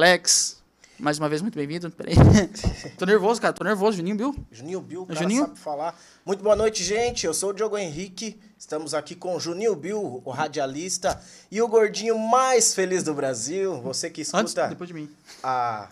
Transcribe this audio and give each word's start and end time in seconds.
Alex, 0.00 0.62
mais 0.96 1.18
uma 1.18 1.28
vez 1.28 1.42
muito 1.42 1.56
bem-vindo. 1.56 1.90
Peraí. 1.90 2.14
tô 2.96 3.04
nervoso, 3.04 3.40
cara. 3.40 3.52
Tô 3.52 3.64
nervoso, 3.64 3.96
Juninho 3.96 4.14
Bill. 4.14 4.36
Juninho 4.52 4.80
Bill, 4.80 5.04
cara 5.04 5.18
Juninho? 5.18 5.46
sabe 5.46 5.58
falar. 5.58 6.00
Muito 6.24 6.40
boa 6.40 6.54
noite, 6.54 6.84
gente. 6.84 7.26
Eu 7.26 7.34
sou 7.34 7.50
o 7.50 7.52
Diogo 7.52 7.76
Henrique. 7.76 8.38
Estamos 8.56 8.94
aqui 8.94 9.16
com 9.16 9.34
o 9.34 9.40
Juninho 9.40 9.74
Bill, 9.74 10.22
o 10.24 10.30
radialista, 10.30 11.20
e 11.50 11.60
o 11.60 11.66
gordinho 11.66 12.16
mais 12.16 12.72
feliz 12.74 13.02
do 13.02 13.12
Brasil. 13.12 13.80
Você 13.80 14.08
que 14.08 14.20
Antes, 14.20 14.34
escuta 14.34 14.68
depois 14.68 14.86
de 14.86 14.94
mim. 14.94 15.10
a, 15.42 15.88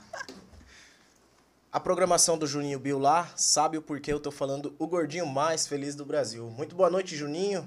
a 1.72 1.80
programação 1.80 2.38
do 2.38 2.46
Juninho 2.46 2.78
Bill 2.78 3.00
lá, 3.00 3.28
sabe 3.34 3.76
o 3.76 3.82
porquê 3.82 4.12
eu 4.12 4.20
tô 4.20 4.30
falando 4.30 4.72
o 4.78 4.86
gordinho 4.86 5.26
mais 5.26 5.66
feliz 5.66 5.96
do 5.96 6.04
Brasil. 6.04 6.48
Muito 6.56 6.76
boa 6.76 6.88
noite, 6.88 7.16
Juninho. 7.16 7.66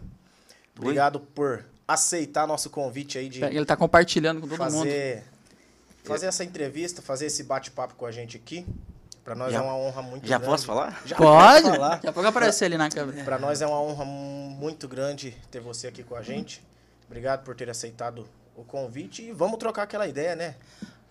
Obrigado 0.78 1.20
por 1.20 1.66
aceitar 1.86 2.48
nosso 2.48 2.70
convite 2.70 3.18
aí 3.18 3.28
de 3.28 3.44
Ele 3.44 3.66
tá 3.66 3.76
compartilhando 3.76 4.40
com 4.40 4.48
todo 4.48 4.72
mundo. 4.72 4.88
Fazer, 6.10 6.26
essa 6.28 6.44
entrevista, 6.44 7.02
fazer 7.02 7.26
esse 7.28 7.44
bate-papo 7.44 7.96
com 7.96 8.06
a 8.06 8.12
gente 8.12 8.36
aqui. 8.38 8.66
Pra 9.24 9.36
nós 9.36 9.52
Já- 9.52 9.60
é 9.60 9.62
uma 9.62 9.76
honra 9.76 10.02
muito 10.02 10.28
Já 10.28 10.38
grande. 10.38 10.52
posso 10.52 10.66
falar? 10.66 11.02
Já 11.06 11.16
Pode? 11.16 11.70
falar. 11.70 11.90
Daqui 11.96 12.08
a 12.08 12.14
pouco 12.14 12.28
aparece 12.30 12.66
ali 12.66 12.78
na 12.78 12.90
câmera. 12.90 13.24
Pra 13.24 13.38
nós 13.38 13.62
é 13.62 13.68
uma 13.68 13.80
honra 13.80 14.04
muito 14.06 14.88
grande 14.88 15.36
ter 15.52 15.60
você 15.60 15.88
aqui 15.88 16.04
com 16.04 16.16
a 16.16 16.22
gente. 16.24 16.64
Obrigado 17.06 17.44
por 17.44 17.56
ter 17.56 17.70
aceitado 17.70 18.28
o 18.56 18.64
convite 18.64 19.22
e 19.24 19.32
vamos 19.32 19.58
trocar 19.60 19.84
aquela 19.84 20.08
ideia, 20.08 20.36
né? 20.36 20.56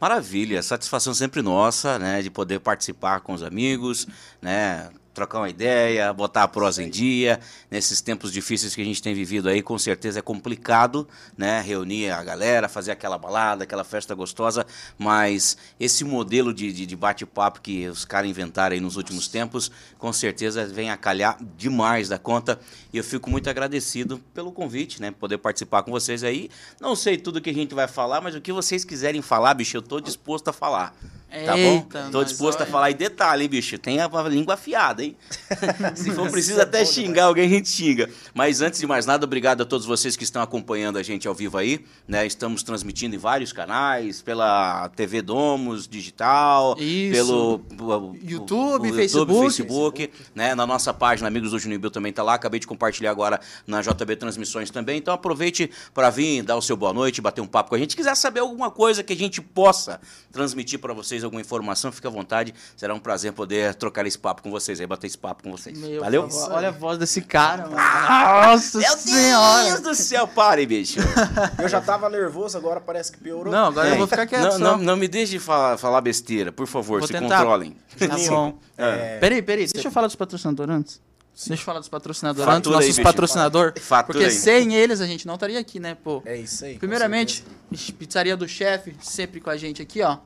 Maravilha, 0.00 0.62
satisfação 0.62 1.12
sempre 1.12 1.42
nossa, 1.42 1.98
né, 1.98 2.22
de 2.22 2.30
poder 2.30 2.60
participar 2.60 3.20
com 3.20 3.32
os 3.32 3.42
amigos, 3.42 4.06
né, 4.40 4.90
trocar 5.18 5.38
uma 5.40 5.50
ideia, 5.50 6.12
botar 6.12 6.44
a 6.44 6.48
prosa 6.48 6.80
em 6.80 6.88
dia, 6.88 7.40
nesses 7.68 8.00
tempos 8.00 8.30
difíceis 8.30 8.72
que 8.72 8.80
a 8.80 8.84
gente 8.84 9.02
tem 9.02 9.12
vivido 9.12 9.48
aí, 9.48 9.60
com 9.60 9.76
certeza 9.76 10.20
é 10.20 10.22
complicado, 10.22 11.08
né, 11.36 11.60
reunir 11.60 12.10
a 12.10 12.22
galera, 12.22 12.68
fazer 12.68 12.92
aquela 12.92 13.18
balada, 13.18 13.64
aquela 13.64 13.82
festa 13.82 14.14
gostosa, 14.14 14.64
mas 14.96 15.58
esse 15.80 16.04
modelo 16.04 16.54
de, 16.54 16.72
de, 16.72 16.86
de 16.86 16.94
bate-papo 16.94 17.60
que 17.60 17.88
os 17.88 18.04
caras 18.04 18.30
inventaram 18.30 18.74
aí 18.74 18.80
nos 18.80 18.94
últimos 18.94 19.26
tempos, 19.26 19.72
com 19.98 20.12
certeza 20.12 20.64
vem 20.66 20.88
a 20.88 20.96
calhar 20.96 21.36
demais 21.56 22.08
da 22.08 22.18
conta, 22.18 22.60
e 22.92 22.98
eu 22.98 23.02
fico 23.02 23.28
muito 23.28 23.50
agradecido 23.50 24.20
pelo 24.32 24.52
convite, 24.52 25.02
né, 25.02 25.10
poder 25.10 25.38
participar 25.38 25.82
com 25.82 25.90
vocês 25.90 26.22
aí, 26.22 26.48
não 26.80 26.94
sei 26.94 27.18
tudo 27.18 27.40
que 27.40 27.50
a 27.50 27.54
gente 27.54 27.74
vai 27.74 27.88
falar, 27.88 28.20
mas 28.20 28.36
o 28.36 28.40
que 28.40 28.52
vocês 28.52 28.84
quiserem 28.84 29.20
falar, 29.20 29.54
bicho, 29.54 29.76
eu 29.76 29.82
tô 29.82 29.98
disposto 29.98 30.46
a 30.46 30.52
falar. 30.52 30.94
Tá 31.30 31.58
Eita, 31.58 32.04
bom? 32.04 32.10
Tô 32.10 32.24
disposto 32.24 32.60
a 32.60 32.62
olha. 32.64 32.70
falar. 32.72 32.90
E 32.90 32.94
detalhe, 32.94 33.42
hein, 33.44 33.48
bicho? 33.50 33.76
Tem 33.78 34.00
a 34.00 34.08
língua 34.28 34.54
afiada, 34.54 35.04
hein? 35.04 35.14
Se 35.94 36.10
for 36.12 36.30
preciso 36.30 36.58
é 36.58 36.62
até 36.62 36.82
xingar 36.86 37.24
alguém, 37.24 37.44
a 37.44 37.48
gente 37.48 37.68
xinga. 37.68 38.08
Mas 38.32 38.62
antes 38.62 38.80
de 38.80 38.86
mais 38.86 39.04
nada, 39.04 39.26
obrigado 39.26 39.60
a 39.60 39.66
todos 39.66 39.84
vocês 39.86 40.16
que 40.16 40.24
estão 40.24 40.40
acompanhando 40.40 40.96
a 40.96 41.02
gente 41.02 41.28
ao 41.28 41.34
vivo 41.34 41.58
aí. 41.58 41.84
Né? 42.06 42.26
Estamos 42.26 42.62
transmitindo 42.62 43.14
em 43.14 43.18
vários 43.18 43.52
canais, 43.52 44.22
pela 44.22 44.88
TV 44.96 45.20
Domos 45.20 45.86
Digital, 45.86 46.74
Isso. 46.78 47.12
pelo 47.12 47.60
o- 47.78 48.10
o- 48.12 48.16
YouTube, 48.22 48.90
o 48.90 48.94
Facebook. 48.94 49.40
Facebook, 49.42 50.10
né? 50.34 50.54
Na 50.54 50.66
nossa 50.66 50.94
página, 50.94 51.28
Amigos 51.28 51.50
do 51.50 51.58
Juninho 51.58 51.78
Bill 51.80 51.90
também 51.90 52.10
tá 52.12 52.22
lá. 52.22 52.34
Acabei 52.34 52.58
de 52.58 52.66
compartilhar 52.66 53.10
agora 53.10 53.38
na 53.66 53.82
JB 53.82 54.16
Transmissões 54.16 54.70
também. 54.70 54.96
Então 54.96 55.12
aproveite 55.12 55.70
para 55.92 56.08
vir, 56.08 56.42
dar 56.42 56.56
o 56.56 56.62
seu 56.62 56.76
boa 56.76 56.94
noite, 56.94 57.20
bater 57.20 57.42
um 57.42 57.46
papo 57.46 57.68
com 57.68 57.74
a 57.76 57.78
gente. 57.78 57.90
Se 57.90 57.96
quiser 57.96 58.14
saber 58.16 58.40
alguma 58.40 58.70
coisa 58.70 59.02
que 59.02 59.12
a 59.12 59.16
gente 59.16 59.42
possa 59.42 60.00
transmitir 60.32 60.78
para 60.78 60.94
vocês, 60.94 61.17
alguma 61.24 61.40
informação, 61.40 61.90
fica 61.92 62.08
à 62.08 62.10
vontade. 62.10 62.54
Será 62.76 62.94
um 62.94 62.98
prazer 62.98 63.32
poder 63.32 63.74
trocar 63.74 64.06
esse 64.06 64.18
papo 64.18 64.42
com 64.42 64.50
vocês 64.50 64.80
aí, 64.80 64.86
bater 64.86 65.06
esse 65.06 65.18
papo 65.18 65.42
com 65.42 65.50
vocês. 65.50 65.78
Meu, 65.78 66.00
Valeu? 66.00 66.28
favor, 66.30 66.52
Olha 66.52 66.68
a 66.68 66.72
voz 66.72 66.98
desse 66.98 67.22
cara, 67.22 67.62
mano. 67.68 67.76
Nossa 67.76 68.78
Meu 68.78 68.96
senhora. 68.96 69.64
Deus 69.64 69.80
do 69.80 69.94
céu, 69.94 70.26
pare, 70.28 70.66
bicho. 70.66 71.00
Eu 71.60 71.68
já 71.68 71.80
tava 71.80 72.08
nervoso, 72.08 72.56
agora 72.56 72.80
parece 72.80 73.12
que 73.12 73.18
piorou. 73.18 73.52
Não, 73.52 73.66
agora 73.66 73.88
eu 73.88 73.92
Ei, 73.92 73.98
vou 73.98 74.06
ficar 74.06 74.26
quieto 74.26 74.42
não, 74.44 74.52
só. 74.52 74.58
não, 74.58 74.78
não 74.78 74.96
me 74.96 75.08
deixe 75.08 75.32
de 75.32 75.38
falar, 75.38 75.76
falar 75.76 76.00
besteira, 76.00 76.50
por 76.52 76.66
favor, 76.66 76.98
Vou 77.00 77.06
se 77.06 77.12
tentar. 77.12 77.38
controlem. 77.38 77.76
Tá 77.98 78.16
bom. 78.28 78.58
é, 78.76 79.18
Peraí, 79.18 79.42
peraí. 79.42 79.66
Deixa 79.66 79.88
eu 79.88 79.92
falar 79.92 80.06
dos 80.06 80.16
patrocinadores 80.16 80.74
antes. 80.74 81.00
Deixa 81.46 81.62
eu 81.62 81.64
falar 81.66 81.78
dos 81.78 81.88
patrocinadores 81.88 82.44
Fatura 82.52 82.76
antes, 82.78 82.88
nossos 82.88 83.02
patrocinadores. 83.02 83.82
Fatura 83.84 84.12
Porque 84.18 84.24
aí. 84.24 84.30
sem 84.32 84.74
eles 84.74 85.00
a 85.00 85.06
gente 85.06 85.24
não 85.26 85.34
estaria 85.34 85.58
aqui, 85.60 85.78
né, 85.78 85.94
pô? 85.94 86.20
É 86.24 86.36
isso 86.36 86.64
aí. 86.64 86.76
Primeiramente, 86.78 87.44
Pizzaria 87.96 88.36
do 88.36 88.48
Chefe, 88.48 88.96
sempre 89.00 89.40
com 89.40 89.48
a 89.48 89.56
gente 89.56 89.80
aqui, 89.80 90.02
ó. 90.02 90.18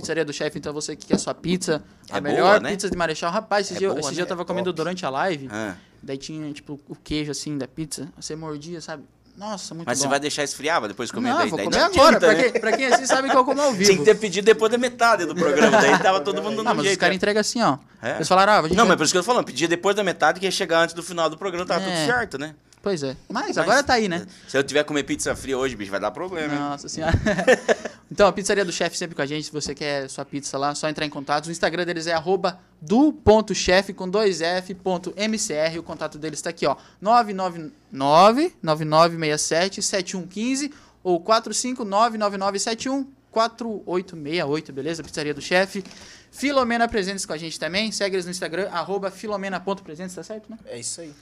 Pizzaria 0.00 0.24
do 0.24 0.32
Chefe, 0.32 0.58
então 0.58 0.72
você 0.72 0.96
que 0.96 1.06
quer 1.06 1.18
sua 1.18 1.34
pizza, 1.34 1.82
É 2.08 2.16
a 2.16 2.20
boa, 2.20 2.32
melhor 2.32 2.60
né? 2.60 2.70
pizza 2.70 2.90
de 2.90 2.96
Marechal. 2.96 3.30
Rapaz, 3.30 3.66
esse, 3.66 3.74
É 3.76 3.78
dia, 3.78 3.88
boa, 3.88 4.00
esse 4.00 4.08
né? 4.08 4.14
dia 4.14 4.22
eu 4.22 4.26
tava 4.26 4.42
É 4.42 4.44
comendo 4.44 4.70
top. 4.70 4.76
durante 4.76 5.04
a 5.06 5.10
live, 5.10 5.48
Ah, 5.50 5.74
daí 6.02 6.16
tinha, 6.18 6.52
tipo, 6.52 6.80
o 6.88 6.94
queijo, 6.96 7.30
assim, 7.30 7.56
da 7.58 7.68
pizza. 7.68 8.08
Você 8.16 8.34
mordia, 8.36 8.80
sabe? 8.80 9.04
Nossa, 9.36 9.74
muito 9.74 9.86
mas 9.86 9.96
bom. 9.98 10.02
você 10.04 10.08
vai 10.08 10.20
deixar 10.20 10.42
esfriar, 10.44 10.86
depois 10.86 11.10
comer 11.10 11.30
Não, 11.30 11.38
daí. 11.38 11.48
vou 11.48 11.56
daí 11.56 11.64
comer 11.66 11.78
não 11.78 11.86
agora. 11.86 12.06
adianta, 12.16 12.26
Pra, 12.26 12.34
né? 12.34 12.42
quem, 12.50 12.60
pra 12.60 12.72
quem 12.76 12.86
assiste 12.86 13.06
sabe 13.06 13.30
que 13.30 13.36
eu 13.36 13.44
como 13.44 13.62
ao 13.62 13.72
vivo. 13.72 13.84
Tinha 13.90 13.98
que 13.98 14.04
ter 14.04 14.14
pedido 14.16 14.44
depois 14.44 14.70
da 14.70 14.76
metade 14.76 15.24
do 15.24 15.34
programa, 15.34 15.80
daí 15.80 15.98
tava 15.98 16.20
todo 16.20 16.42
mundo 16.42 16.56
Não, 16.56 16.64
dando 16.64 16.76
mas 16.76 16.84
jeito. 16.84 16.96
os 16.96 17.00
caras 17.00 17.12
né? 17.12 17.16
entregam 17.16 17.40
assim, 17.40 17.62
ó. 17.62 17.78
É? 18.02 18.16
Eles 18.16 18.28
falaram, 18.28 18.52
ah, 18.52 18.62
Não, 18.62 18.68
vai- 18.68 18.86
mas 18.88 18.96
por 18.96 19.04
isso 19.04 19.12
que 19.14 19.18
eu 19.18 19.22
tô 19.22 19.26
falando, 19.26 19.44
pedia 19.46 19.66
depois 19.68 19.96
da 19.96 20.04
metade 20.04 20.40
que 20.40 20.46
ia 20.46 20.50
chegar 20.50 20.80
antes 20.82 20.94
do 20.94 21.02
final 21.02 21.30
do 21.30 21.38
programa, 21.38 21.64
tava 21.64 21.80
É. 21.82 21.84
tudo 21.86 22.06
certo, 22.06 22.36
né? 22.38 22.54
Pois 22.82 23.02
é. 23.02 23.14
Mas, 23.28 23.48
Mas- 23.48 23.58
agora 23.58 23.82
tá 23.82 23.94
aí, 23.94 24.08
né? 24.08 24.26
Se 24.48 24.56
eu 24.56 24.64
tiver 24.64 24.82
que 24.82 24.88
comer 24.88 25.02
pizza 25.02 25.36
fria 25.36 25.58
hoje, 25.58 25.76
bicho, 25.76 25.90
vai 25.90 26.00
dar 26.00 26.10
problema, 26.10 26.54
hein? 26.54 26.60
Nossa 26.60 26.88
senhora. 26.88 27.12
então, 28.10 28.26
a 28.26 28.32
pizzaria 28.32 28.64
do 28.64 28.72
chefe 28.72 28.96
sempre 28.96 29.14
com 29.14 29.20
a 29.20 29.26
gente. 29.26 29.44
Se 29.44 29.52
você 29.52 29.74
quer 29.74 30.08
sua 30.08 30.24
pizza 30.24 30.56
lá, 30.56 30.74
só 30.74 30.88
entrar 30.88 31.04
em 31.04 31.10
contato. 31.10 31.46
O 31.46 31.50
Instagram 31.50 31.84
deles 31.84 32.06
é 32.06 32.14
arroba 32.14 32.58
do.chefe 32.80 33.92
com 33.92 34.08
dois 34.08 34.40
F 34.40 34.74
ponto 34.74 35.12
MCR. 35.14 35.78
O 35.78 35.82
contato 35.82 36.18
deles 36.18 36.40
tá 36.40 36.48
aqui, 36.50 36.66
ó. 36.66 36.76
999 37.00 38.54
9967 38.62 39.82
7115 39.82 40.72
ou 41.02 41.22
4599971 41.22 43.06
4868, 43.30 44.72
beleza? 44.72 45.02
Pizzaria 45.02 45.34
do 45.34 45.40
chefe. 45.40 45.84
Filomena 46.32 46.88
Presentes 46.88 47.26
com 47.26 47.32
a 47.32 47.36
gente 47.36 47.58
também. 47.58 47.92
Segue 47.92 48.16
eles 48.16 48.24
no 48.24 48.30
Instagram, 48.30 48.68
arroba 48.70 49.10
filomena.presentes, 49.10 50.14
tá 50.14 50.22
certo, 50.22 50.50
né? 50.50 50.58
É 50.66 50.78
isso 50.78 51.00
aí. 51.00 51.12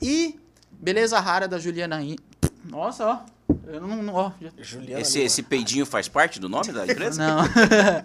E 0.00 0.40
beleza 0.80 1.18
rara 1.20 1.46
da 1.48 1.58
Juliana. 1.58 2.02
In- 2.02 2.16
Nossa, 2.64 3.06
ó. 3.06 3.18
Eu 3.66 3.80
não. 3.80 4.02
não- 4.02 4.14
ó, 4.14 4.32
já- 4.40 4.50
Juliana. 4.58 5.00
Esse, 5.02 5.18
Lima. 5.18 5.26
esse 5.26 5.42
peidinho 5.42 5.84
faz 5.84 6.08
parte 6.08 6.40
do 6.40 6.48
nome 6.48 6.72
da 6.72 6.84
empresa? 6.86 7.22
Não. 7.22 7.44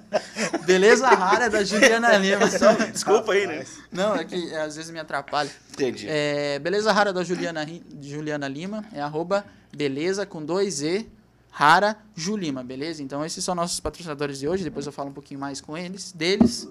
beleza 0.65 1.07
rara 1.07 1.49
da 1.49 1.63
Juliana 1.63 2.17
Lima. 2.17 2.45
Desculpa 2.91 3.33
aí, 3.33 3.47
né? 3.47 3.65
Não, 3.91 4.15
é 4.15 4.23
que 4.25 4.51
é, 4.53 4.61
às 4.61 4.75
vezes 4.75 4.91
me 4.91 4.99
atrapalha. 4.99 5.49
Entendi. 5.71 6.05
É, 6.09 6.59
beleza 6.59 6.91
rara 6.91 7.13
da 7.13 7.23
Juliana, 7.23 7.65
Juliana 8.01 8.47
Lima 8.47 8.83
é 8.93 9.01
arroba 9.01 9.45
beleza 9.75 10.25
com 10.25 10.43
dois 10.43 10.81
E 10.81 11.07
rara 11.51 11.97
Julima, 12.15 12.63
beleza? 12.63 13.01
Então 13.01 13.23
esses 13.25 13.43
são 13.43 13.55
nossos 13.55 13.79
patrocinadores 13.79 14.39
de 14.39 14.47
hoje. 14.47 14.63
Depois 14.63 14.85
eu 14.85 14.91
falo 14.91 15.09
um 15.09 15.13
pouquinho 15.13 15.39
mais 15.39 15.61
com 15.61 15.77
eles, 15.77 16.11
deles. 16.11 16.67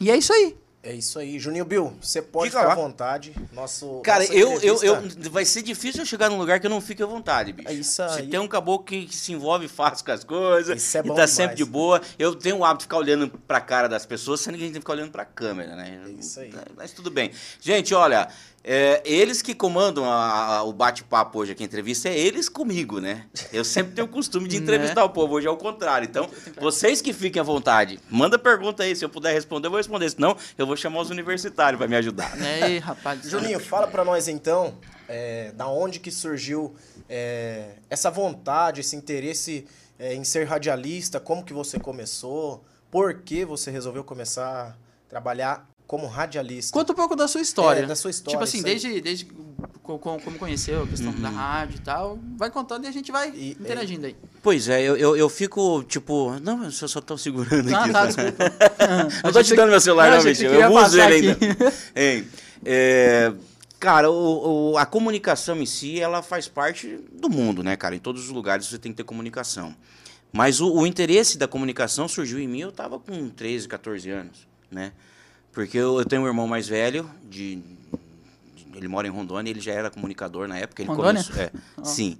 E 0.00 0.10
é 0.10 0.16
isso 0.16 0.32
aí. 0.32 0.56
É 0.86 0.92
isso 0.92 1.18
aí. 1.18 1.36
Juninho 1.38 1.64
Bill, 1.64 1.92
você 2.00 2.22
pode 2.22 2.50
Diga 2.50 2.60
ficar 2.60 2.68
lá. 2.68 2.80
à 2.80 2.84
vontade. 2.86 3.34
Nosso, 3.52 4.00
Cara, 4.04 4.24
eu, 4.26 4.60
eu, 4.60 4.80
eu, 4.84 5.02
vai 5.32 5.44
ser 5.44 5.62
difícil 5.62 6.02
eu 6.02 6.06
chegar 6.06 6.30
num 6.30 6.38
lugar 6.38 6.60
que 6.60 6.66
eu 6.66 6.70
não 6.70 6.80
fique 6.80 7.02
à 7.02 7.06
vontade, 7.06 7.52
bicho. 7.52 7.68
É 7.68 7.72
isso 7.74 7.94
Se 8.08 8.20
aí. 8.20 8.28
tem 8.28 8.38
um 8.38 8.46
caboclo 8.46 8.84
que, 8.86 9.06
que 9.06 9.16
se 9.16 9.32
envolve 9.32 9.66
fácil 9.66 10.04
com 10.04 10.12
as 10.12 10.22
coisas, 10.22 10.80
Isso 10.80 10.96
é 10.96 11.00
e 11.00 11.02
bom 11.02 11.08
tá 11.08 11.14
demais. 11.14 11.30
sempre 11.30 11.56
de 11.56 11.64
boa. 11.64 12.00
Eu 12.16 12.36
tenho 12.36 12.58
o 12.58 12.64
hábito 12.64 12.78
de 12.78 12.84
ficar 12.84 12.98
olhando 12.98 13.28
pra 13.48 13.60
cara 13.60 13.88
das 13.88 14.06
pessoas, 14.06 14.40
sendo 14.40 14.54
que 14.56 14.62
a 14.62 14.66
gente 14.66 14.74
tem 14.74 14.80
que 14.80 14.84
ficar 14.84 14.92
olhando 14.92 15.10
pra 15.10 15.24
câmera, 15.24 15.74
né? 15.74 16.00
É 16.06 16.10
isso 16.10 16.38
aí. 16.38 16.54
Mas 16.76 16.92
tudo 16.92 17.10
bem. 17.10 17.32
Gente, 17.60 17.92
olha, 17.92 18.28
é, 18.68 19.00
eles 19.04 19.40
que 19.42 19.54
comandam 19.54 20.04
a- 20.10 20.56
a- 20.56 20.62
o 20.64 20.72
bate-papo 20.72 21.38
hoje 21.38 21.52
aqui, 21.52 21.62
a 21.62 21.66
entrevista, 21.66 22.08
é 22.08 22.18
eles 22.18 22.48
comigo, 22.48 22.98
né? 23.00 23.24
Eu 23.52 23.64
sempre 23.64 23.92
tenho 23.94 24.08
o 24.08 24.10
costume 24.10 24.48
de 24.48 24.56
Né? 24.58 24.62
entrevistar 24.64 25.04
o 25.04 25.10
povo, 25.10 25.34
hoje 25.34 25.46
é 25.46 25.50
o 25.50 25.56
contrário. 25.56 26.04
Então, 26.04 26.28
vocês 26.60 27.00
que 27.00 27.12
fiquem 27.12 27.38
à 27.38 27.44
vontade, 27.44 28.00
manda 28.10 28.36
pergunta 28.36 28.82
aí, 28.82 28.96
se 28.96 29.04
eu 29.04 29.08
puder 29.08 29.32
responder, 29.32 29.68
eu 29.68 29.70
vou 29.70 29.78
responder. 29.78 30.10
Senão, 30.10 30.36
eu 30.58 30.66
vou 30.66 30.76
chamar 30.76 31.00
os 31.00 31.10
universitários 31.10 31.78
pra 31.78 31.86
me 31.86 31.94
ajudar. 31.94 32.32
Ei, 32.68 32.78
rapaz. 32.78 33.22
Juninho, 33.22 33.60
fala 33.60 33.86
pra 33.86 34.04
nós 34.04 34.26
então, 34.26 34.74
é, 35.08 35.52
da 35.52 35.68
onde 35.68 36.00
que 36.00 36.10
surgiu 36.10 36.74
é, 37.08 37.76
essa 37.88 38.10
vontade, 38.10 38.80
esse 38.80 38.96
interesse 38.96 39.64
é, 39.96 40.12
em 40.14 40.24
ser 40.24 40.44
radialista, 40.44 41.20
como 41.20 41.44
que 41.44 41.52
você 41.52 41.78
começou, 41.78 42.64
por 42.90 43.14
que 43.22 43.44
você 43.44 43.70
resolveu 43.70 44.02
começar 44.02 44.70
a 44.70 44.74
trabalhar 45.08 45.68
como 45.86 46.06
radialista? 46.06 46.72
Conta 46.72 46.92
um 46.92 46.96
pouco 46.96 47.14
da 47.14 47.28
sua 47.28 47.40
história. 47.40 47.80
É, 47.80 47.86
da 47.86 47.94
sua 47.96 48.10
história, 48.10 48.32
Tipo 48.38 48.42
assim, 48.44 48.62
desde, 48.62 49.00
desde 49.00 49.24
co- 49.82 49.98
co- 49.98 50.18
como 50.18 50.36
conheceu 50.38 50.82
a 50.82 50.86
questão 50.86 51.12
da 51.12 51.28
rádio 51.28 51.76
e 51.76 51.80
tal. 51.80 52.18
Vai 52.36 52.50
contando 52.50 52.84
e 52.84 52.88
a 52.88 52.90
gente 52.90 53.12
vai 53.12 53.30
E- 53.30 53.52
interagindo 53.52 54.06
aí. 54.06 54.16
Pois 54.42 54.68
é, 54.68 54.82
eu, 54.82 54.96
eu, 54.96 55.16
eu 55.16 55.28
fico, 55.28 55.84
tipo, 55.84 56.38
não, 56.40 56.64
eu 56.64 56.70
só, 56.72 57.00
tô 57.00 57.16
segurando 57.16 57.68
Ah, 57.74 57.84
aqui. 57.84 57.92
tá, 57.92 58.06
desculpa. 58.06 58.44
Não 59.24 59.32
tô 59.32 59.42
te 59.42 59.54
dando 59.54 59.70
meu 59.70 59.80
celular, 59.80 60.10
não, 60.10 60.22
bicho. 60.24 60.40
que 60.42 60.48
você 60.48 60.64
Eu 60.64 60.72
uso 60.74 61.00
ele 61.00 61.30
aqui. 61.30 61.44
ainda. 61.44 61.72
Hein, 61.94 62.28
é, 62.64 63.32
cara, 63.78 64.10
o, 64.10 64.72
o- 64.72 64.78
a 64.78 64.84
comunicação 64.86 65.56
em 65.60 65.66
si, 65.66 66.00
ela 66.00 66.20
faz 66.22 66.48
parte 66.48 66.98
do 67.12 67.28
mundo, 67.30 67.62
né, 67.62 67.76
cara? 67.76 67.94
Em 67.94 68.00
todos 68.00 68.24
os 68.24 68.30
lugares 68.30 68.66
você 68.66 68.78
tem 68.78 68.90
que 68.92 68.96
ter 68.96 69.04
comunicação. 69.04 69.74
Mas 70.32 70.60
o, 70.60 70.72
o 70.72 70.84
interesse 70.86 71.38
da 71.38 71.46
comunicação 71.46 72.08
surgiu 72.08 72.38
em 72.40 72.48
mim, 72.48 72.60
eu 72.60 72.72
tava 72.72 72.98
com 72.98 73.28
13, 73.30 73.68
14 73.68 74.10
anos, 74.10 74.46
né? 74.70 74.92
Porque 75.56 75.78
eu, 75.78 75.98
eu 75.98 76.04
tenho 76.04 76.20
um 76.20 76.26
irmão 76.26 76.46
mais 76.46 76.68
velho, 76.68 77.08
de, 77.30 77.56
de- 77.56 77.62
ele 78.74 78.86
mora 78.88 79.06
em 79.06 79.10
Rondônia, 79.10 79.50
ele 79.50 79.58
já 79.58 79.72
era 79.72 79.88
comunicador 79.88 80.46
na 80.46 80.58
época. 80.58 80.82
Ele 80.82 80.90
Rondônia? 80.90 81.24
começou, 81.24 81.42
é, 81.42 81.50
sim. 81.82 82.18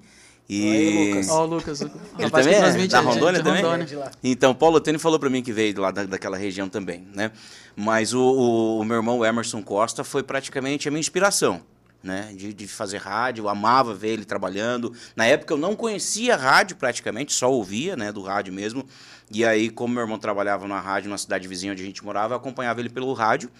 E 0.48 0.72
Aí, 0.72 1.08
Lucas. 1.10 1.28
Ó, 1.28 1.42
o 1.42 1.46
Lucas. 1.46 1.80
O 1.82 1.90
Ele 2.18 2.30
também 2.30 2.54
é? 2.54 2.86
Da 2.86 3.00
Rondônia 3.00 3.42
também? 3.42 3.62
Lá. 3.96 4.10
Então, 4.24 4.54
Paulo 4.54 4.80
Tênis 4.80 5.02
falou 5.02 5.18
pra 5.18 5.28
mim 5.28 5.42
que 5.42 5.52
veio 5.52 5.78
lá 5.78 5.90
da, 5.90 6.04
daquela 6.04 6.38
região 6.38 6.66
também, 6.66 7.06
né? 7.14 7.30
Mas 7.76 8.14
o, 8.14 8.22
o- 8.22 8.78
o 8.80 8.84
meu 8.86 8.96
irmão, 8.96 9.18
o 9.18 9.24
Emerson 9.26 9.60
Costa, 9.62 10.02
foi 10.02 10.22
praticamente 10.22 10.88
a 10.88 10.90
minha 10.90 11.00
inspiração, 11.00 11.60
né? 12.02 12.32
De, 12.34 12.52
de 12.52 12.68
fazer 12.68 12.98
rádio, 12.98 13.44
eu 13.44 13.48
amava 13.48 13.94
ver 13.94 14.10
ele 14.10 14.24
trabalhando. 14.24 14.92
Na 15.14 15.26
época 15.26 15.54
eu 15.54 15.58
não 15.58 15.74
conhecia 15.74 16.36
rádio 16.36 16.76
praticamente, 16.76 17.32
só 17.32 17.50
ouvia, 17.50 17.96
né? 17.96 18.12
Do 18.12 18.22
rádio 18.22 18.52
mesmo. 18.52 18.86
E 19.30 19.44
aí, 19.44 19.68
como 19.70 19.94
meu 19.94 20.02
irmão 20.02 20.18
trabalhava 20.18 20.68
na 20.68 20.80
rádio, 20.80 21.10
na 21.10 21.18
cidade 21.18 21.48
vizinha 21.48 21.72
onde 21.72 21.82
a 21.82 21.86
gente 21.86 22.04
morava, 22.04 22.34
eu 22.34 22.38
acompanhava 22.38 22.80
ele 22.80 22.88
pelo 22.88 23.12
rádio. 23.12 23.50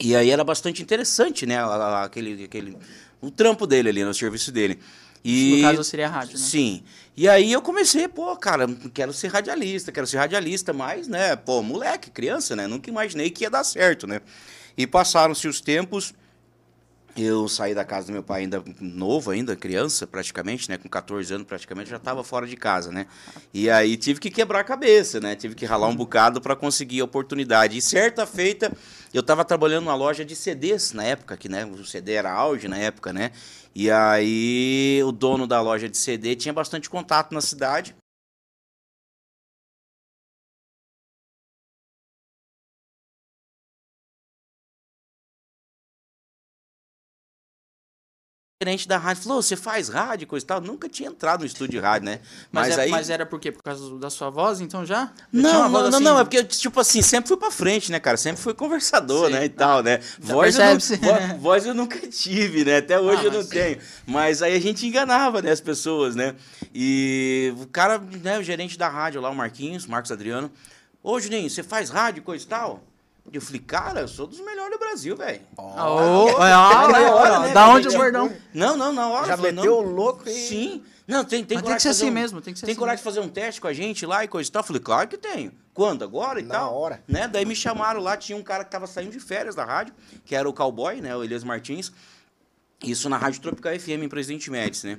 E 0.00 0.14
aí 0.14 0.30
era 0.30 0.44
bastante 0.44 0.80
interessante, 0.82 1.44
né? 1.44 1.58
Aquele, 2.02 2.44
aquele, 2.44 2.78
o 3.20 3.30
trampo 3.30 3.66
dele 3.66 3.88
ali, 3.88 4.04
no 4.04 4.14
serviço 4.14 4.50
dele. 4.52 4.78
E, 5.24 5.56
No 5.56 5.68
caso, 5.68 5.84
seria 5.84 6.06
a 6.06 6.10
rádio, 6.10 6.38
né? 6.38 6.44
Sim. 6.44 6.82
E 7.16 7.28
aí 7.28 7.52
eu 7.52 7.60
comecei, 7.60 8.06
pô, 8.06 8.36
cara, 8.36 8.66
quero 8.94 9.12
ser 9.12 9.28
radialista, 9.28 9.90
quero 9.90 10.06
ser 10.06 10.18
radialista, 10.18 10.72
mas, 10.72 11.08
né, 11.08 11.34
pô, 11.34 11.62
moleque, 11.62 12.10
criança, 12.10 12.54
né? 12.54 12.66
Nunca 12.66 12.88
imaginei 12.88 13.28
que 13.28 13.42
ia 13.42 13.50
dar 13.50 13.64
certo, 13.64 14.06
né? 14.06 14.20
E 14.76 14.86
passaram-se 14.86 15.48
os 15.48 15.60
tempos, 15.60 16.14
eu 17.16 17.48
saí 17.48 17.74
da 17.74 17.84
casa 17.84 18.06
do 18.08 18.12
meu 18.12 18.22
pai 18.22 18.42
ainda 18.42 18.62
novo, 18.80 19.30
ainda 19.30 19.56
criança, 19.56 20.06
praticamente, 20.06 20.68
né? 20.68 20.78
Com 20.78 20.88
14 20.88 21.34
anos, 21.34 21.46
praticamente, 21.46 21.90
já 21.90 21.96
estava 21.96 22.22
fora 22.22 22.46
de 22.46 22.56
casa, 22.56 22.92
né? 22.92 23.06
E 23.52 23.68
aí 23.68 23.96
tive 23.96 24.20
que 24.20 24.30
quebrar 24.30 24.60
a 24.60 24.64
cabeça, 24.64 25.20
né? 25.20 25.34
Tive 25.34 25.54
que 25.54 25.66
ralar 25.66 25.88
um 25.88 25.96
bocado 25.96 26.40
para 26.40 26.54
conseguir 26.54 27.00
a 27.00 27.04
oportunidade. 27.04 27.76
E 27.76 27.82
certa 27.82 28.26
feita, 28.26 28.72
eu 29.12 29.20
estava 29.20 29.44
trabalhando 29.44 29.84
numa 29.84 29.94
loja 29.94 30.24
de 30.24 30.36
CDs 30.36 30.92
na 30.92 31.04
época, 31.04 31.36
que 31.36 31.48
né, 31.48 31.64
o 31.64 31.84
CD 31.84 32.12
era 32.12 32.32
auge 32.32 32.68
na 32.68 32.78
época, 32.78 33.12
né? 33.12 33.32
E 33.74 33.90
aí 33.90 35.00
o 35.04 35.12
dono 35.12 35.46
da 35.46 35.60
loja 35.60 35.88
de 35.88 35.96
CD 35.96 36.34
tinha 36.36 36.52
bastante 36.52 36.88
contato 36.88 37.32
na 37.32 37.40
cidade. 37.40 37.94
Gerente 48.60 48.88
da 48.88 48.98
rádio 48.98 49.22
falou: 49.22 49.38
"Ô, 49.38 49.42
você 49.42 49.54
faz 49.54 49.88
rádio, 49.88 50.26
coisa 50.26 50.44
e 50.44 50.46
tal. 50.48 50.60
Nunca 50.60 50.88
tinha 50.88 51.08
entrado 51.08 51.40
no 51.40 51.46
estúdio 51.46 51.78
de 51.78 51.78
rádio, 51.78 52.06
né? 52.06 52.18
Mas, 52.50 52.76
é- 52.76 52.80
aí. 52.82 52.90
mas 52.90 53.08
era 53.08 53.24
por 53.24 53.38
quê? 53.38 53.52
Por 53.52 53.62
causa 53.62 53.96
da 53.98 54.10
sua 54.10 54.30
voz, 54.30 54.60
então 54.60 54.84
já? 54.84 55.12
Tinha 55.30 55.42
Não, 55.44 55.52
não, 55.52 55.70
voz 55.70 55.82
não, 55.84 55.94
assim? 55.98 56.04
não, 56.04 56.18
é 56.18 56.24
porque, 56.24 56.42
tipo 56.42 56.80
assim, 56.80 57.00
sempre 57.00 57.28
fui 57.28 57.36
pra 57.36 57.52
frente, 57.52 57.92
né, 57.92 58.00
cara? 58.00 58.16
Sempre 58.16 58.42
fui 58.42 58.52
conversador, 58.54 59.28
Sim. 59.28 59.34
né, 59.34 59.44
e 59.44 59.48
tal, 59.48 59.80
né? 59.80 60.00
Já 60.20 60.34
Voz 60.34 60.58
eu, 60.58 60.64
não, 60.64 60.74
vo- 61.36 61.38
voz 61.38 61.66
eu 61.66 61.72
nunca 61.74 61.98
tive, 62.08 62.64
né? 62.64 62.78
Até 62.78 62.98
hoje 62.98 63.20
Ah, 63.22 63.24
eu 63.26 63.30
não 63.30 63.38
mas- 63.38 63.48
tenho. 63.48 63.78
Mas 64.04 64.42
aí 64.42 64.56
a 64.56 64.60
gente 64.60 64.84
enganava, 64.84 65.40
né, 65.40 65.52
as 65.52 65.60
pessoas, 65.60 66.16
né? 66.16 66.34
E 66.74 67.54
o 67.60 67.66
cara, 67.68 67.98
né, 67.98 68.40
o 68.40 68.42
gerente 68.42 68.76
da 68.76 68.88
rádio 68.88 69.20
lá, 69.20 69.30
o 69.30 69.36
Marquinhos, 69.36 69.86
Marcos 69.86 70.10
Adriano, 70.10 70.50
ô, 71.00 71.20
Juninho, 71.20 71.48
você 71.48 71.62
faz 71.62 71.90
rádio, 71.90 72.24
coisa 72.24 72.44
e 72.44 72.48
tal? 72.48 72.82
E 73.32 73.36
eu 73.36 73.42
falei, 73.42 73.60
cara, 73.60 74.00
eu 74.00 74.08
sou 74.08 74.26
dos 74.26 74.40
melhores 74.40 74.72
do 74.72 74.78
Brasil, 74.78 75.16
velho. 75.16 75.40
Ó, 75.56 75.62
ó, 75.64 76.38
Na 76.38 76.68
hora, 76.68 77.12
ó, 77.12 77.40
né, 77.40 77.52
Da 77.52 77.68
onde 77.68 77.88
o 77.88 77.92
bordão? 77.92 78.32
Não, 78.54 78.76
não, 78.76 78.92
na 78.92 79.08
hora. 79.08 79.26
Já 79.26 79.36
falei, 79.36 79.52
meteu 79.52 79.78
o 79.78 79.82
não. 79.82 79.90
louco 79.92 80.28
e... 80.28 80.32
Sim. 80.32 80.82
Não, 81.06 81.24
tem, 81.24 81.42
tem 81.42 81.56
Mas 81.56 81.66
tem 81.66 81.74
que 81.76 81.82
ser 81.82 81.88
assim 81.88 82.10
um- 82.10 82.12
mesmo, 82.12 82.40
tem 82.40 82.52
que 82.52 82.60
ser 82.60 82.66
Tem 82.66 82.72
assim 82.74 82.78
coragem 82.78 82.98
de 82.98 83.02
fazer 83.04 83.20
um 83.20 83.28
teste 83.30 83.60
com 83.62 83.66
a 83.66 83.72
gente 83.72 84.04
lá 84.04 84.24
e 84.24 84.28
coisa 84.28 84.46
e 84.48 84.52
tal? 84.52 84.60
Eu 84.60 84.66
falei, 84.66 84.82
claro 84.82 85.08
que 85.08 85.16
tenho. 85.16 85.52
Quando? 85.72 86.02
Agora 86.04 86.38
e 86.38 86.42
Na 86.42 86.56
tal? 86.56 86.74
hora. 86.74 87.02
Né? 87.08 87.26
Daí 87.26 87.46
me 87.46 87.56
chamaram 87.56 87.98
lá, 88.00 88.14
tinha 88.16 88.36
um 88.36 88.42
cara 88.42 88.62
que 88.62 88.70
tava 88.70 88.86
saindo 88.86 89.12
de 89.12 89.20
férias 89.20 89.54
da 89.54 89.64
rádio, 89.64 89.94
que 90.26 90.34
era 90.34 90.46
o 90.46 90.52
cowboy, 90.52 91.00
né? 91.00 91.16
O 91.16 91.24
Elias 91.24 91.44
Martins. 91.44 91.90
Isso 92.82 93.08
na 93.08 93.16
Rádio 93.16 93.40
Tropical 93.40 93.72
FM, 93.78 94.02
em 94.04 94.08
Presidente 94.08 94.50
Médici, 94.50 94.86
né? 94.86 94.98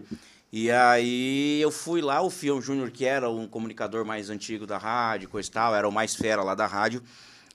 E 0.51 0.71
aí 0.71 1.61
eu 1.61 1.69
fui 1.69 2.01
lá, 2.01 2.21
o 2.21 2.29
Fião 2.31 2.59
Júnior, 2.59 2.89
que 2.89 3.05
era 3.05 3.29
um 3.29 3.47
comunicador 3.47 4.03
mais 4.03 4.31
antigo 4.31 4.65
da 4.65 4.79
rádio, 4.79 5.29
coisa 5.29 5.47
e 5.47 5.51
tal, 5.51 5.75
era 5.75 5.87
o 5.87 5.91
mais 5.91 6.15
fera 6.15 6.41
lá 6.41 6.55
da 6.55 6.65
rádio, 6.65 7.03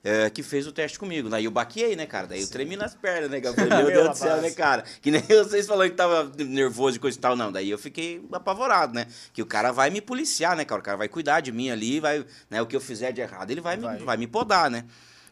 é, 0.05 0.29
que 0.29 0.43
fez 0.43 0.67
o 0.67 0.71
teste 0.71 0.99
comigo. 0.99 1.27
Daí 1.29 1.45
eu 1.45 1.51
baqueei, 1.51 1.95
né, 1.95 2.05
cara? 2.05 2.27
Daí 2.27 2.39
eu 2.39 2.47
tremi 2.47 2.77
nas 2.77 2.93
pernas, 2.93 3.27
né, 3.27 3.41
falei, 3.53 3.69
Meu 3.69 3.87
Deus 3.87 4.09
do 4.09 4.15
céu, 4.15 4.39
né, 4.39 4.51
cara? 4.51 4.83
Que 5.01 5.09
nem 5.09 5.19
vocês 5.27 5.65
falando 5.65 5.89
que 5.89 5.95
tava 5.95 6.31
nervoso 6.37 6.97
e 6.97 6.99
coisa 6.99 7.17
e 7.17 7.19
tal. 7.19 7.35
Não, 7.35 7.51
daí 7.51 7.71
eu 7.71 7.77
fiquei 7.79 8.23
apavorado, 8.31 8.93
né? 8.93 9.07
Que 9.33 9.41
o 9.41 9.47
cara 9.47 9.71
vai 9.71 9.89
me 9.89 9.99
policiar, 9.99 10.55
né, 10.55 10.63
cara? 10.63 10.79
O 10.79 10.83
cara 10.83 10.95
vai 10.95 11.07
cuidar 11.07 11.39
de 11.39 11.51
mim 11.51 11.71
ali, 11.71 11.99
vai, 11.99 12.23
né? 12.51 12.61
O 12.61 12.67
que 12.67 12.75
eu 12.75 12.81
fizer 12.81 13.11
de 13.11 13.21
errado, 13.21 13.49
ele 13.49 13.61
vai, 13.61 13.77
Vai. 13.77 13.97
Me, 13.97 14.05
vai 14.05 14.17
me 14.17 14.27
podar, 14.27 14.69
né? 14.69 14.85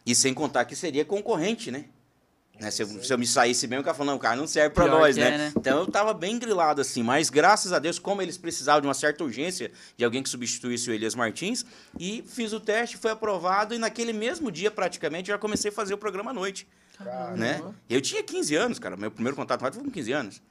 E 0.04 0.12
sem 0.12 0.34
contar 0.34 0.64
que 0.64 0.74
seria 0.74 1.04
concorrente, 1.04 1.70
né? 1.70 1.84
Né, 2.60 2.70
se, 2.70 2.82
eu, 2.82 2.86
se 2.86 3.12
eu 3.12 3.18
me 3.18 3.26
saísse 3.26 3.66
bem, 3.66 3.80
o 3.80 3.82
cara 3.82 3.96
falou, 3.96 4.12
não, 4.12 4.16
o 4.16 4.20
cara 4.20 4.36
não 4.36 4.46
serve 4.46 4.74
pra 4.74 4.84
Pior 4.84 5.00
nós, 5.00 5.16
né? 5.16 5.26
é, 5.26 5.38
né? 5.38 5.52
Então 5.56 5.80
eu 5.80 5.86
tava 5.86 6.14
bem 6.14 6.38
grilado 6.38 6.80
assim, 6.80 7.02
mas 7.02 7.28
graças 7.28 7.72
a 7.72 7.80
Deus, 7.80 7.98
como 7.98 8.22
eles 8.22 8.38
precisavam 8.38 8.80
de 8.80 8.86
uma 8.86 8.94
certa 8.94 9.24
urgência 9.24 9.72
de 9.96 10.04
alguém 10.04 10.22
que 10.22 10.28
substituísse 10.28 10.88
o 10.88 10.92
Elias 10.92 11.16
Martins, 11.16 11.66
e 11.98 12.24
fiz 12.26 12.52
o 12.52 12.60
teste, 12.60 12.96
foi 12.96 13.10
aprovado, 13.10 13.74
e 13.74 13.78
naquele 13.78 14.12
mesmo 14.12 14.52
dia, 14.52 14.70
praticamente, 14.70 15.30
eu 15.30 15.34
já 15.34 15.38
comecei 15.38 15.70
a 15.70 15.74
fazer 15.74 15.94
o 15.94 15.98
programa 15.98 16.30
à 16.30 16.34
noite. 16.34 16.66
Caramba. 16.96 17.36
Né? 17.36 17.62
Eu 17.90 18.00
tinha 18.00 18.22
15 18.22 18.54
anos, 18.54 18.78
cara. 18.78 18.96
Meu 18.96 19.10
primeiro 19.10 19.36
contato 19.36 19.58
com 19.58 19.64
rádio 19.64 19.80
foi 19.80 19.88
com 19.88 19.92
15 19.92 20.12
anos. 20.12 20.42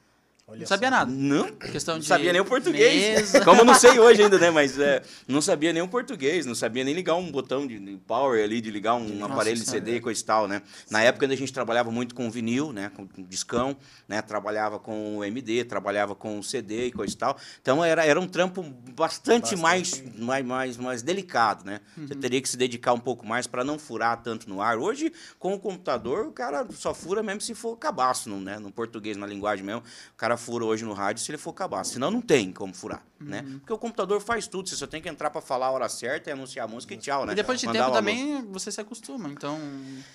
Olha 0.45 0.59
Não 0.59 0.67
só. 0.67 0.73
sabia 0.75 0.91
nada. 0.91 1.09
Não, 1.09 1.51
Questão 1.55 1.95
não 1.95 2.01
de 2.01 2.05
sabia 2.05 2.33
nem 2.33 2.41
o 2.41 2.45
português. 2.45 2.93
mesa. 3.31 3.45
Como 3.45 3.61
eu 3.61 3.65
não 3.65 3.73
sei 3.73 3.97
hoje 3.97 4.23
ainda, 4.23 4.37
né? 4.37 4.49
Mas 4.51 4.77
é, 4.77 5.01
não 5.25 5.41
sabia 5.41 5.71
nem 5.71 5.81
o 5.81 5.87
português, 5.87 6.45
não 6.45 6.53
sabia 6.53 6.83
nem 6.83 6.93
ligar 6.93 7.15
um 7.15 7.31
botão 7.31 7.65
de, 7.65 7.79
power 8.05 8.43
ali, 8.43 8.59
de 8.59 8.69
ligar 8.69 8.95
um 8.95 9.07
Nossa 9.07 9.31
aparelho 9.33 9.57
de. 9.61 9.65
CD 9.65 9.95
e 9.95 10.01
coisa 10.01 10.19
e 10.19 10.23
tal, 10.25 10.45
né? 10.45 10.61
Na 10.91 11.01
época 11.01 11.23
ainda 11.25 11.33
a 11.33 11.37
gente 11.37 11.53
trabalhava 11.53 11.89
muito 11.91 12.13
com 12.13 12.29
vinil, 12.29 12.73
né? 12.73 12.91
Com 12.93 13.07
discão, 13.23 13.77
né? 14.05 14.21
Trabalhava 14.21 14.79
com 14.79 15.19
o 15.19 15.23
MD, 15.23 15.63
trabalhava 15.63 16.13
com 16.13 16.37
o 16.39 16.43
CD 16.43 16.87
e 16.87 16.91
coisa 16.91 17.13
e 17.13 17.17
tal. 17.17 17.37
Então 17.61 17.83
era, 17.83 18.03
era 18.05 18.19
um 18.19 18.27
trampo 18.27 18.63
bastante, 18.63 19.55
Bastante. 19.55 19.55
Mais, 19.55 20.03
mais, 20.17 20.45
mais, 20.45 20.77
mais 20.77 21.01
delicado, 21.01 21.63
né? 21.63 21.79
Você 21.97 22.15
teria 22.15 22.41
que 22.41 22.49
se 22.49 22.57
dedicar 22.57 22.91
um 22.91 22.99
pouco 22.99 23.25
mais 23.25 23.47
para 23.47 23.63
não 23.63 23.79
furar 23.79 24.21
tanto 24.21 24.49
no 24.49 24.61
ar. 24.61 24.77
Hoje, 24.77 25.13
com 25.39 25.53
o 25.53 25.59
computador, 25.59 26.25
o 26.27 26.33
cara 26.33 26.67
só 26.73 26.93
fura 26.93 27.23
mesmo 27.23 27.39
se 27.39 27.55
for 27.55 27.77
cabaço, 27.77 28.29
né? 28.29 28.59
no 28.59 28.69
português, 28.73 29.15
na 29.15 29.25
linguagem 29.25 29.65
mesmo. 29.65 29.81
O 30.13 30.17
cara 30.17 30.32
fura 30.37 30.65
hoje 30.65 30.83
no 30.85 30.93
rádio 30.93 31.21
se 31.23 31.31
ele 31.31 31.37
for 31.37 31.53
cabaço. 31.53 31.93
Senão 31.93 32.09
não 32.11 32.21
tem 32.21 32.51
como 32.51 32.73
furar, 32.73 33.03
né? 33.19 33.43
Porque 33.59 33.73
o 33.73 33.77
computador 33.77 34.21
faz 34.21 34.47
tudo. 34.47 34.67
Você 34.69 34.75
só 34.75 34.87
tem 34.87 35.01
que 35.01 35.09
entrar 35.09 35.29
para 35.29 35.41
falar 35.41 35.67
a 35.67 35.71
hora 35.71 35.89
certa 35.89 36.29
e 36.29 36.33
anunciar 36.33 36.65
a 36.65 36.67
música 36.67 36.93
e 36.93 36.97
tchau, 36.97 37.25
né? 37.25 37.33
E 37.33 37.35
depois 37.35 37.59
de 37.59 37.67
Mandar 37.67 37.79
tempo 37.85 37.91
também 37.95 38.41
você 38.51 38.71
se 38.71 38.79
acostuma, 38.81 39.29
então. 39.29 39.59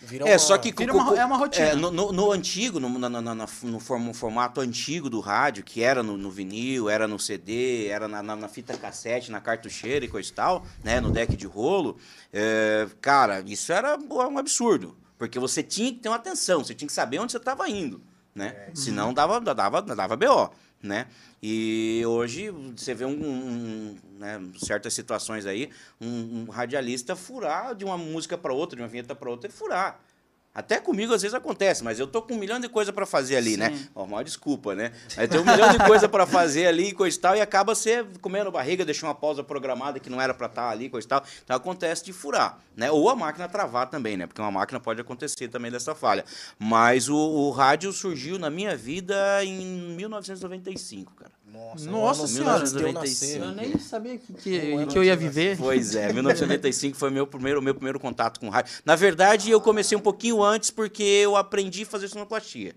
Virou 0.03 0.27
É, 0.29 0.33
uma- 0.33 0.39
só 0.39 0.57
que 0.59 0.73
Vira 0.73 0.93
uma- 0.95 1.17
é 1.19 1.25
uma 1.25 1.37
rotina. 1.37 1.67
é, 1.67 1.75
no, 1.75 1.91
no- 1.91 2.13
no 2.13 2.33
antigo, 2.33 2.79
no, 2.81 2.89
na- 2.99 3.09
na- 3.09 3.21
na- 3.23 3.49
no 3.63 3.81
form- 3.81 4.13
formato 4.13 4.61
antigo 4.61 5.09
do 5.11 5.21
rádio, 5.21 5.63
que 5.65 5.83
era 5.83 6.03
no, 6.03 6.17
no 6.17 6.31
vinil, 6.31 6.89
era 6.91 7.07
no 7.09 7.19
CD, 7.19 7.87
era 7.89 8.07
na, 8.09 8.23
na- 8.23 8.37
na 8.37 8.49
fita 8.49 8.77
cassete, 8.77 9.31
na 9.31 9.41
cartucheira 9.41 10.05
e 10.05 10.09
coisa 10.09 10.29
e 10.29 10.33
tal, 10.33 10.65
né, 10.85 11.01
no 11.01 11.11
deck 11.11 11.37
de 11.37 11.47
rolo, 11.47 11.97
é, 12.33 12.87
cara, 13.01 13.41
isso 13.47 13.73
era 13.73 13.97
um 13.99 14.39
absurdo. 14.39 14.97
Porque 15.17 15.39
você 15.39 15.65
tinha 15.65 15.93
que 15.93 15.99
ter 15.99 16.09
uma 16.09 16.15
atenção, 16.17 16.63
você 16.63 16.75
tinha 16.75 16.87
que 16.87 16.93
saber 16.95 17.19
onde 17.19 17.33
você 17.33 17.39
estava 17.39 17.69
indo, 17.69 18.01
né? 18.39 18.57
Senão 18.75 19.13
dava, 19.13 19.41
dava, 19.41 19.83
dava 19.83 20.17
BO, 20.17 20.51
né? 20.83 21.07
E 21.43 22.03
hoje 22.07 22.51
você 22.77 22.95
vê 22.95 23.05
um, 23.05 23.11
um- 23.11 23.97
né, 24.19 24.41
certas 24.59 24.95
situações 24.95 25.45
aí, 25.47 25.71
um, 26.01 26.43
um 26.47 26.51
radialista 26.51 27.15
furar 27.17 27.75
de 27.75 27.85
uma 27.85 27.99
música 27.99 28.39
para 28.39 28.53
outra, 28.53 28.77
de 28.77 28.83
uma 28.83 28.89
vinheta 28.89 29.15
para 29.15 29.29
outra, 29.31 29.49
e 29.49 29.53
furar. 29.53 30.01
Até 30.59 30.81
comigo 30.81 31.15
às 31.15 31.23
vezes 31.23 31.37
acontece, 31.37 31.85
mas 31.85 32.01
eu 32.01 32.07
tô 32.09 32.21
com 32.21 32.35
um 32.35 32.37
milhão 32.37 32.59
de 32.59 32.69
coisa 32.69 32.93
para 32.93 33.07
fazer 33.07 33.37
ali, 33.37 33.57
né? 33.57 33.71
Sim. 33.71 33.89
Ó, 33.95 34.05
mal 34.05 34.25
desculpa, 34.25 34.75
né? 34.75 34.91
Aí 35.17 35.29
tem 35.29 35.39
um 35.39 35.45
milhão 35.45 35.71
de 35.71 35.79
coisa 35.87 36.09
para 36.09 36.27
fazer 36.27 36.67
ali, 36.67 36.91
coisa 36.93 37.17
e 37.17 37.21
tal, 37.21 37.37
e 37.37 37.41
acaba 37.41 37.77
você 37.77 38.05
comendo 38.21 38.51
barriga, 38.51 38.85
deixou 38.85 39.09
uma 39.09 39.15
pausa 39.15 39.45
programada 39.45 40.01
que 40.01 40.11
não 40.11 40.21
era 40.21 40.35
para 40.35 40.47
estar 40.47 40.69
ali, 40.69 40.91
coisa 40.91 41.07
e 41.07 41.09
tal. 41.09 41.23
Então 41.45 41.55
acontece 41.55 42.05
de 42.05 42.13
furar, 42.13 42.59
né? 42.77 42.91
Ou 42.91 43.09
a 43.09 43.15
máquina 43.15 43.49
travar 43.49 43.89
também, 43.89 44.17
né? 44.17 44.27
Porque 44.27 44.41
uma 44.41 44.51
máquina 44.51 44.81
pode 44.81 45.01
acontecer 45.01 45.47
também 45.47 45.71
dessa 45.71 45.95
falha. 45.95 46.25
Mas 46.59 47.09
o, 47.09 47.17
o 47.17 47.53
rádio 47.53 47.93
surgiu 47.93 48.37
na 48.37 48.51
minha 48.51 48.77
vida 48.77 49.45
em 49.45 49.65
1995, 49.95 51.15
cara. 51.15 51.38
Nossa, 51.53 51.91
Nossa 51.91 52.21
um 52.21 52.25
ano 52.25 52.29
Senhora, 52.29 52.59
antes 52.59 52.73
de 52.73 52.83
eu 52.83 52.93
95. 52.93 53.39
nascer. 53.39 53.41
Eu 53.41 53.69
nem 53.69 53.79
sabia 53.79 54.19
que, 54.19 54.33
que, 54.35 54.73
ano 54.73 54.87
que 54.87 54.99
eu 54.99 55.05
ia 55.05 55.17
viver. 55.17 55.57
Pois 55.57 55.95
é, 55.95 56.13
1995 56.13 56.97
foi 56.97 57.11
meu 57.11 57.27
primeiro, 57.27 57.63
meu 57.63 57.75
primeiro 57.75 57.99
contato 57.99 58.39
com 58.39 58.49
rádio. 58.49 58.73
Na 58.85 58.95
verdade, 58.95 59.51
eu 59.51 59.61
comecei 59.61 59.97
um 59.97 60.01
pouquinho 60.01 60.43
antes 60.43 60.71
porque 60.71 61.03
eu 61.03 61.37
aprendi 61.37 61.85
a 61.85 61.87
fazer 61.87 62.09
sonoplastia. 62.09 62.75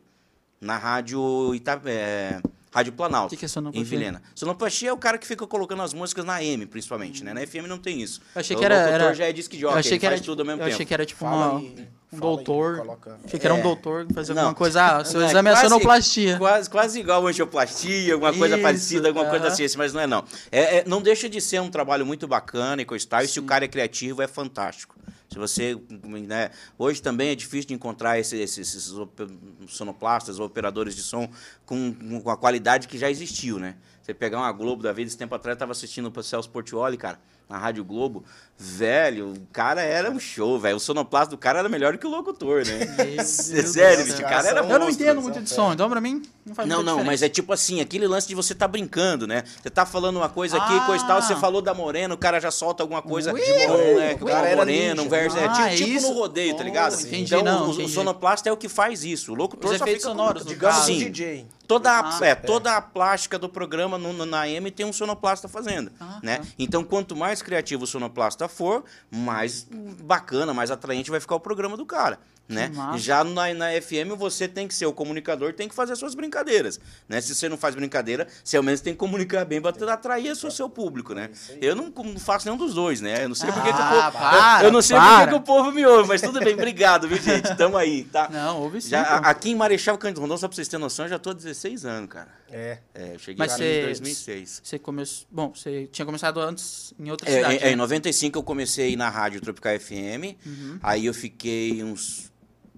Na 0.59 0.77
rádio 0.77 1.53
Ita, 1.55 1.81
é, 1.85 2.41
Rádio 2.73 2.93
Planalto. 2.93 3.27
O 3.27 3.29
que 3.31 3.37
que 3.37 3.43
é 3.45 3.47
Em 3.47 3.49
sonoplastia? 3.49 3.97
Vilhena. 3.97 4.21
Sonoplastia 4.33 4.89
é 4.89 4.93
o 4.93 4.97
cara 4.97 5.17
que 5.17 5.27
fica 5.27 5.45
colocando 5.45 5.81
as 5.81 5.93
músicas 5.93 6.23
na 6.23 6.41
M, 6.41 6.65
principalmente, 6.65 7.21
né? 7.23 7.33
Na 7.33 7.41
FM 7.45 7.67
não 7.67 7.77
tem 7.77 8.01
isso. 8.01 8.21
Eu 8.33 8.39
achei 8.39 8.55
o 8.55 8.59
que 8.59 8.63
era- 8.65 8.75
locutor 8.85 8.93
era- 9.01 9.13
já 9.13 9.25
é 9.25 9.33
disc 9.33 9.53
Eu 9.53 9.59
jockey, 9.59 9.79
achei 9.79 9.99
que 9.99 10.05
era, 10.05 10.15
faz 10.15 10.25
tudo 10.25 10.39
ao 10.39 10.45
mesmo 10.45 10.61
eu 10.61 10.65
tempo. 10.65 10.75
achei 10.75 10.85
que 10.85 10.93
era 10.93 11.05
tipo 11.05 11.19
Fala 11.19 11.35
uma- 11.51 11.59
aí, 11.59 11.65
um 11.65 12.15
aí, 12.15 12.19
doutor. 12.21 12.77
coloca- 12.77 13.19
Achei 13.25 13.37
que 13.39 13.45
era 13.45 13.53
um 13.53 13.59
É. 13.59 13.61
doutor 13.61 14.05
que 14.05 14.13
fazia 14.13 14.33
Não. 14.33 14.41
alguma 14.43 14.55
coisa. 14.55 14.83
Ah, 14.99 15.03
seu 15.03 15.21
É, 15.21 15.25
exame 15.25 15.49
é 15.49 15.51
quase- 15.51 15.67
sonoplastia. 15.67 16.37
Quase, 16.37 16.69
quase 16.69 16.99
igual 17.01 17.27
angioplastia, 17.27 18.13
alguma 18.13 18.33
coisa 18.33 18.55
Isso, 18.55 18.63
parecida, 18.63 19.07
alguma 19.09 19.25
coisa 19.29 19.47
assim, 19.47 19.65
mas 19.77 19.91
não 19.93 19.99
é 20.01 20.07
não. 20.07 20.23
É, 20.49 20.77
é- 20.77 20.83
não 20.87 21.01
deixa 21.01 21.27
de 21.27 21.41
ser 21.41 21.59
um 21.59 21.69
trabalho 21.69 22.05
muito 22.05 22.25
bacana 22.25 22.81
e 22.81 22.85
coisa 22.85 23.03
e 23.03 23.07
tal, 23.07 23.21
e 23.21 23.27
se 23.27 23.37
o 23.37 23.43
cara 23.43 23.65
é 23.65 23.67
criativo, 23.67 24.21
é 24.21 24.27
fantástico. 24.29 24.95
Se 25.31 25.37
você, 25.39 25.79
né, 26.27 26.49
hoje 26.77 27.01
também 27.01 27.29
é 27.29 27.35
difícil 27.35 27.69
de 27.69 27.73
encontrar 27.73 28.19
esses, 28.19 28.37
esses, 28.37 28.75
esses 28.75 28.91
op- 28.91 29.21
sonoplastas 29.67 30.39
operadores 30.39 30.93
de 30.93 31.01
som 31.01 31.29
com, 31.65 31.93
com 32.21 32.29
a 32.29 32.35
qualidade 32.35 32.85
que 32.85 32.97
já 32.97 33.09
existiu, 33.09 33.57
né? 33.57 33.77
Você 34.11 34.13
pegar 34.13 34.39
uma 34.39 34.51
Globo 34.51 34.83
da 34.83 34.91
vida, 34.91 35.07
esse 35.07 35.17
tempo 35.17 35.33
atrás 35.33 35.55
eu 35.55 35.59
tava 35.59 35.71
assistindo 35.71 36.11
o 36.13 36.23
Celso 36.23 36.49
Portioli, 36.49 36.97
cara, 36.97 37.17
na 37.47 37.57
Rádio 37.57 37.81
Globo. 37.85 38.25
Velho, 38.57 39.29
o 39.33 39.47
cara 39.53 39.81
era 39.81 40.11
um 40.11 40.19
show, 40.19 40.59
velho. 40.59 40.75
O 40.75 40.79
sonoplasta 40.79 41.31
do 41.31 41.37
cara 41.37 41.59
era 41.59 41.69
melhor 41.69 41.97
que 41.97 42.05
o 42.05 42.09
locutor, 42.09 42.63
né? 42.67 42.85
Deus 43.15 43.25
Sério, 43.27 44.13
o 44.13 44.21
cara 44.21 44.49
era 44.49 44.59
Eu 44.59 44.63
não 44.67 44.79
monstro, 44.85 44.89
entendo 45.03 45.15
são 45.15 45.23
muito 45.23 45.39
de 45.41 45.49
fera. 45.49 45.55
som, 45.61 45.73
então 45.73 45.89
pra 45.89 46.01
mim 46.01 46.21
não 46.45 46.53
faz 46.53 46.67
Não, 46.67 46.77
muita 46.77 46.91
não, 46.91 46.97
mas 46.97 47.03
diferença. 47.21 47.25
é 47.25 47.29
tipo 47.29 47.53
assim, 47.53 47.79
aquele 47.81 48.05
lance 48.05 48.27
de 48.27 48.35
você 48.35 48.53
tá 48.53 48.67
brincando, 48.67 49.25
né? 49.25 49.43
Você 49.63 49.69
tá 49.69 49.85
falando 49.85 50.17
uma 50.17 50.29
coisa 50.29 50.57
aqui, 50.57 50.73
Ah. 50.77 50.85
coisa 50.85 51.03
e 51.03 51.07
tal, 51.07 51.21
você 51.21 51.35
falou 51.37 51.61
da 51.61 51.73
Morena, 51.73 52.13
o 52.13 52.17
cara 52.17 52.39
já 52.39 52.51
solta 52.51 52.83
alguma 52.83 53.01
coisa 53.01 53.33
Ui, 53.33 53.39
de 53.41 53.47
Morena, 53.49 53.77
né? 53.77 54.09
ui, 54.11 54.15
que 54.17 54.23
o 54.23 54.27
cara 54.27 54.43
o 54.43 54.45
era 54.47 54.57
Morena, 54.57 55.01
um 55.01 55.09
verso. 55.09 55.37
É 55.37 55.45
Ah, 55.45 55.53
tipo, 55.53 55.65
é 55.67 55.75
tipo 55.75 56.01
no 56.01 56.13
rodeio, 56.13 56.53
tá 56.55 56.61
Oh, 56.61 56.65
ligado? 56.65 56.93
entendi, 57.01 57.23
então, 57.33 57.43
não, 57.43 57.65
o- 57.65 57.69
o, 57.69 57.73
entendi. 57.73 57.93
sonoplasta 57.93 58.49
é 58.49 58.51
o 58.51 58.57
que 58.57 58.67
faz 58.69 59.03
isso. 59.05 59.31
O 59.31 59.35
locutor 59.35 59.71
Os 59.71 59.77
só 59.77 59.83
efeitos 59.85 60.03
fica 60.03 60.15
sonoros, 60.15 60.43
no 60.43 60.49
Digamos 60.49 60.75
caso. 60.77 60.91
o 60.91 60.93
Sim. 60.95 60.99
DJ. 61.05 61.45
Toda, 61.71 61.89
a, 61.91 62.17
Ah, 62.17 62.25
é, 62.25 62.35
toda 62.35 62.75
a 62.75 62.81
plástica 62.81 63.39
do 63.39 63.47
programa 63.47 63.97
no, 63.97 64.11
no- 64.11 64.25
na 64.25 64.47
M 64.49 64.69
tem 64.71 64.85
um 64.85 64.91
sonoplasta 64.91 65.47
fazendo, 65.47 65.91
Ah, 65.99 66.19
né? 66.21 66.39
tá. 66.39 66.45
Então, 66.59 66.83
quanto 66.83 67.15
mais 67.15 67.41
criativo 67.41 67.83
o 67.85 67.87
sonoplasta 67.87 68.47
for, 68.47 68.83
mais 69.09 69.65
bacana, 70.03 70.53
mais 70.53 70.69
atraente 70.71 71.09
vai 71.09 71.19
ficar 71.19 71.35
o 71.35 71.39
programa 71.39 71.77
do 71.77 71.85
cara, 71.85 72.19
né? 72.53 72.69
massa. 72.73 72.97
Já 72.99 73.23
na, 73.23 73.53
na 73.53 73.81
FM 73.81 74.15
você 74.17 74.47
tem 74.47 74.67
que 74.67 74.73
ser 74.73 74.85
o 74.85 74.93
comunicador, 74.93 75.53
tem 75.53 75.67
que 75.67 75.75
fazer 75.75 75.93
as 75.93 75.99
suas 75.99 76.13
brincadeiras, 76.15 76.79
né? 77.07 77.19
Se 77.21 77.33
você 77.33 77.47
não 77.49 77.57
faz 77.57 77.75
brincadeira, 77.75 78.27
você 78.43 78.57
ao 78.57 78.63
menos 78.63 78.81
tem 78.81 78.93
que 78.93 78.99
comunicar 78.99 79.45
bem 79.45 79.61
para 79.61 79.93
atrair 79.93 80.31
o 80.31 80.35
seu, 80.51 80.69
público, 80.69 81.13
né? 81.13 81.29
Eu 81.61 81.75
não, 81.75 81.89
não 81.89 82.19
faço 82.19 82.45
nenhum 82.45 82.57
dos 82.57 82.73
dois, 82.73 83.01
né? 83.01 83.23
Eu 83.23 83.29
não 83.29 83.35
sei 83.35 83.51
por 83.51 83.61
que 83.63 83.69
que 83.73 83.79
o 83.79 83.81
Ah, 83.81 84.11
povo... 84.11 84.17
para, 84.17 84.59
eu, 84.61 84.65
eu 84.67 84.71
não 84.71 84.81
sei 84.81 84.97
para. 84.97 85.23
que 85.25 85.29
que 85.31 85.35
o 85.35 85.41
povo 85.41 85.71
me 85.71 85.85
ouve, 85.85 86.07
mas 86.09 86.21
tudo 86.21 86.39
bem, 86.39 86.53
obrigado, 86.53 87.07
viu, 87.07 87.17
gente? 87.21 87.55
Tamo 87.55 87.77
aí, 87.77 88.03
tá? 88.05 88.29
Não, 88.31 88.61
ouve 88.61 88.81
sim. 88.81 88.89
Já, 88.89 89.01
aqui 89.17 89.51
em 89.51 89.55
Marechal 89.55 89.97
Cândido 89.97 90.21
Rondon, 90.21 90.37
só 90.37 90.47
pra 90.47 90.55
vocês 90.55 90.67
terem 90.67 90.81
noção, 90.83 91.05
eu 91.05 91.09
já 91.09 91.19
tô 91.19 91.31
há 91.31 91.33
16 91.33 91.85
anos, 91.85 92.09
cara. 92.09 92.29
É. 92.51 92.79
É, 92.93 93.13
eu 93.15 93.19
cheguei 93.19 93.37
Mas 93.37 93.53
aqui 93.53 93.63
você- 93.63 93.79
em 93.81 93.85
2006. 93.85 94.61
Você 94.63 94.77
começou. 94.79 95.25
Bom, 95.31 95.53
você 95.55 95.87
tinha 95.91 96.05
começado 96.05 96.39
antes 96.41 96.93
em 96.99 97.09
outra 97.09 97.29
É, 97.29 97.35
cidade. 97.37 97.55
é, 97.55 97.61
é, 97.63 97.67
em 97.67 97.71
né? 97.71 97.75
95 97.77 98.37
eu 98.39 98.43
comecei 98.43 98.95
na 98.97 99.09
Rádio 99.09 99.39
Tropical 99.41 99.73
FM, 99.79 100.35
Uhum. 100.45 100.79
aí 100.83 101.05
eu 101.05 101.13
fiquei 101.13 101.81
uns 101.83 102.29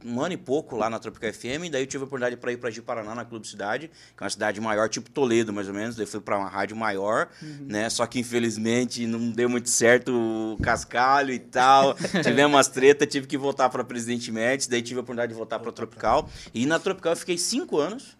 um 0.05 0.21
ano 0.21 0.33
e 0.33 0.37
pouco 0.37 0.75
lá 0.75 0.89
na 0.89 0.99
Tropical 0.99 1.31
FM, 1.33 1.69
daí 1.71 1.83
eu 1.83 1.87
tive 1.87 2.03
a 2.03 2.05
oportunidade 2.07 2.37
para 2.39 2.51
ir 2.51 2.57
para 2.57 2.69
Ji-Paraná, 2.69 3.15
na 3.15 3.25
Clube 3.25 3.47
Cidade, 3.47 3.89
que 4.15 4.21
é 4.21 4.23
uma 4.23 4.29
cidade 4.29 4.59
maior, 4.61 4.89
tipo 4.89 5.09
Toledo, 5.09 5.51
mais 5.53 5.67
ou 5.67 5.73
menos, 5.73 5.95
daí 5.95 6.05
fui 6.05 6.19
para 6.19 6.37
uma 6.37 6.49
rádio 6.49 6.75
maior, 6.75 7.27
Uhum. 7.41 7.65
né, 7.67 7.89
só 7.89 8.05
que 8.05 8.19
infelizmente 8.19 9.05
não 9.07 9.31
deu 9.31 9.49
muito 9.49 9.69
certo 9.69 10.11
o 10.13 10.57
cascalho 10.61 11.33
e 11.33 11.39
tal, 11.39 11.95
tivemos 12.23 12.53
umas 12.55 12.67
treta, 12.67 13.05
tive 13.07 13.27
que 13.27 13.37
voltar 13.37 13.69
para 13.69 13.83
Presidente 13.83 14.31
Médici, 14.31 14.69
daí 14.69 14.81
tive 14.81 14.99
a 14.99 15.01
oportunidade 15.01 15.31
de 15.31 15.37
voltar 15.37 15.59
para 15.59 15.71
Tropical, 15.71 16.29
e 16.53 16.65
na 16.65 16.79
Tropical 16.79 17.13
eu 17.13 17.17
fiquei 17.17 17.37
cinco 17.37 17.77
anos, 17.79 18.15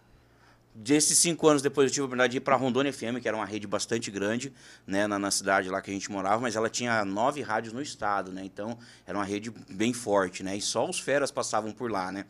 Desses 0.76 1.16
cinco 1.18 1.46
anos 1.46 1.62
depois 1.62 1.86
eu 1.86 1.92
tive 1.92 2.02
a 2.02 2.04
oportunidade 2.06 2.32
de 2.32 2.38
ir 2.38 2.40
para 2.40 2.56
Rondônia 2.56 2.92
FM, 2.92 3.20
que 3.22 3.28
era 3.28 3.36
uma 3.36 3.46
rede 3.46 3.64
bastante 3.64 4.10
grande, 4.10 4.52
né, 4.84 5.06
na, 5.06 5.20
na 5.20 5.30
cidade 5.30 5.68
lá 5.68 5.80
que 5.80 5.88
a 5.88 5.94
gente 5.94 6.10
morava, 6.10 6.42
mas 6.42 6.56
ela 6.56 6.68
tinha 6.68 7.04
nove 7.04 7.42
rádios 7.42 7.72
no 7.72 7.80
estado, 7.80 8.32
né, 8.32 8.42
então 8.44 8.76
era 9.06 9.16
uma 9.16 9.24
rede 9.24 9.52
bem 9.70 9.92
forte, 9.92 10.42
né, 10.42 10.56
e 10.56 10.60
só 10.60 10.90
os 10.90 10.98
feras 10.98 11.30
passavam 11.30 11.70
por 11.70 11.92
lá, 11.92 12.10
né. 12.10 12.24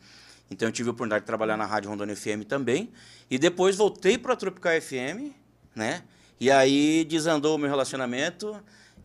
Então 0.51 0.67
eu 0.67 0.71
tive 0.71 0.89
a 0.89 0.91
oportunidade 0.91 1.23
de 1.23 1.25
trabalhar 1.25 1.57
na 1.57 1.65
Rádio 1.65 1.89
Rondônia 1.89 2.15
FM 2.15 2.45
também, 2.47 2.91
e 3.31 3.39
depois 3.39 3.77
voltei 3.77 4.15
para 4.15 4.33
a 4.33 4.35
Tropical 4.35 4.79
FM, 4.79 5.33
né, 5.75 6.03
e 6.39 6.51
aí 6.51 7.03
desandou 7.03 7.55
o 7.55 7.57
meu 7.57 7.67
relacionamento 7.67 8.55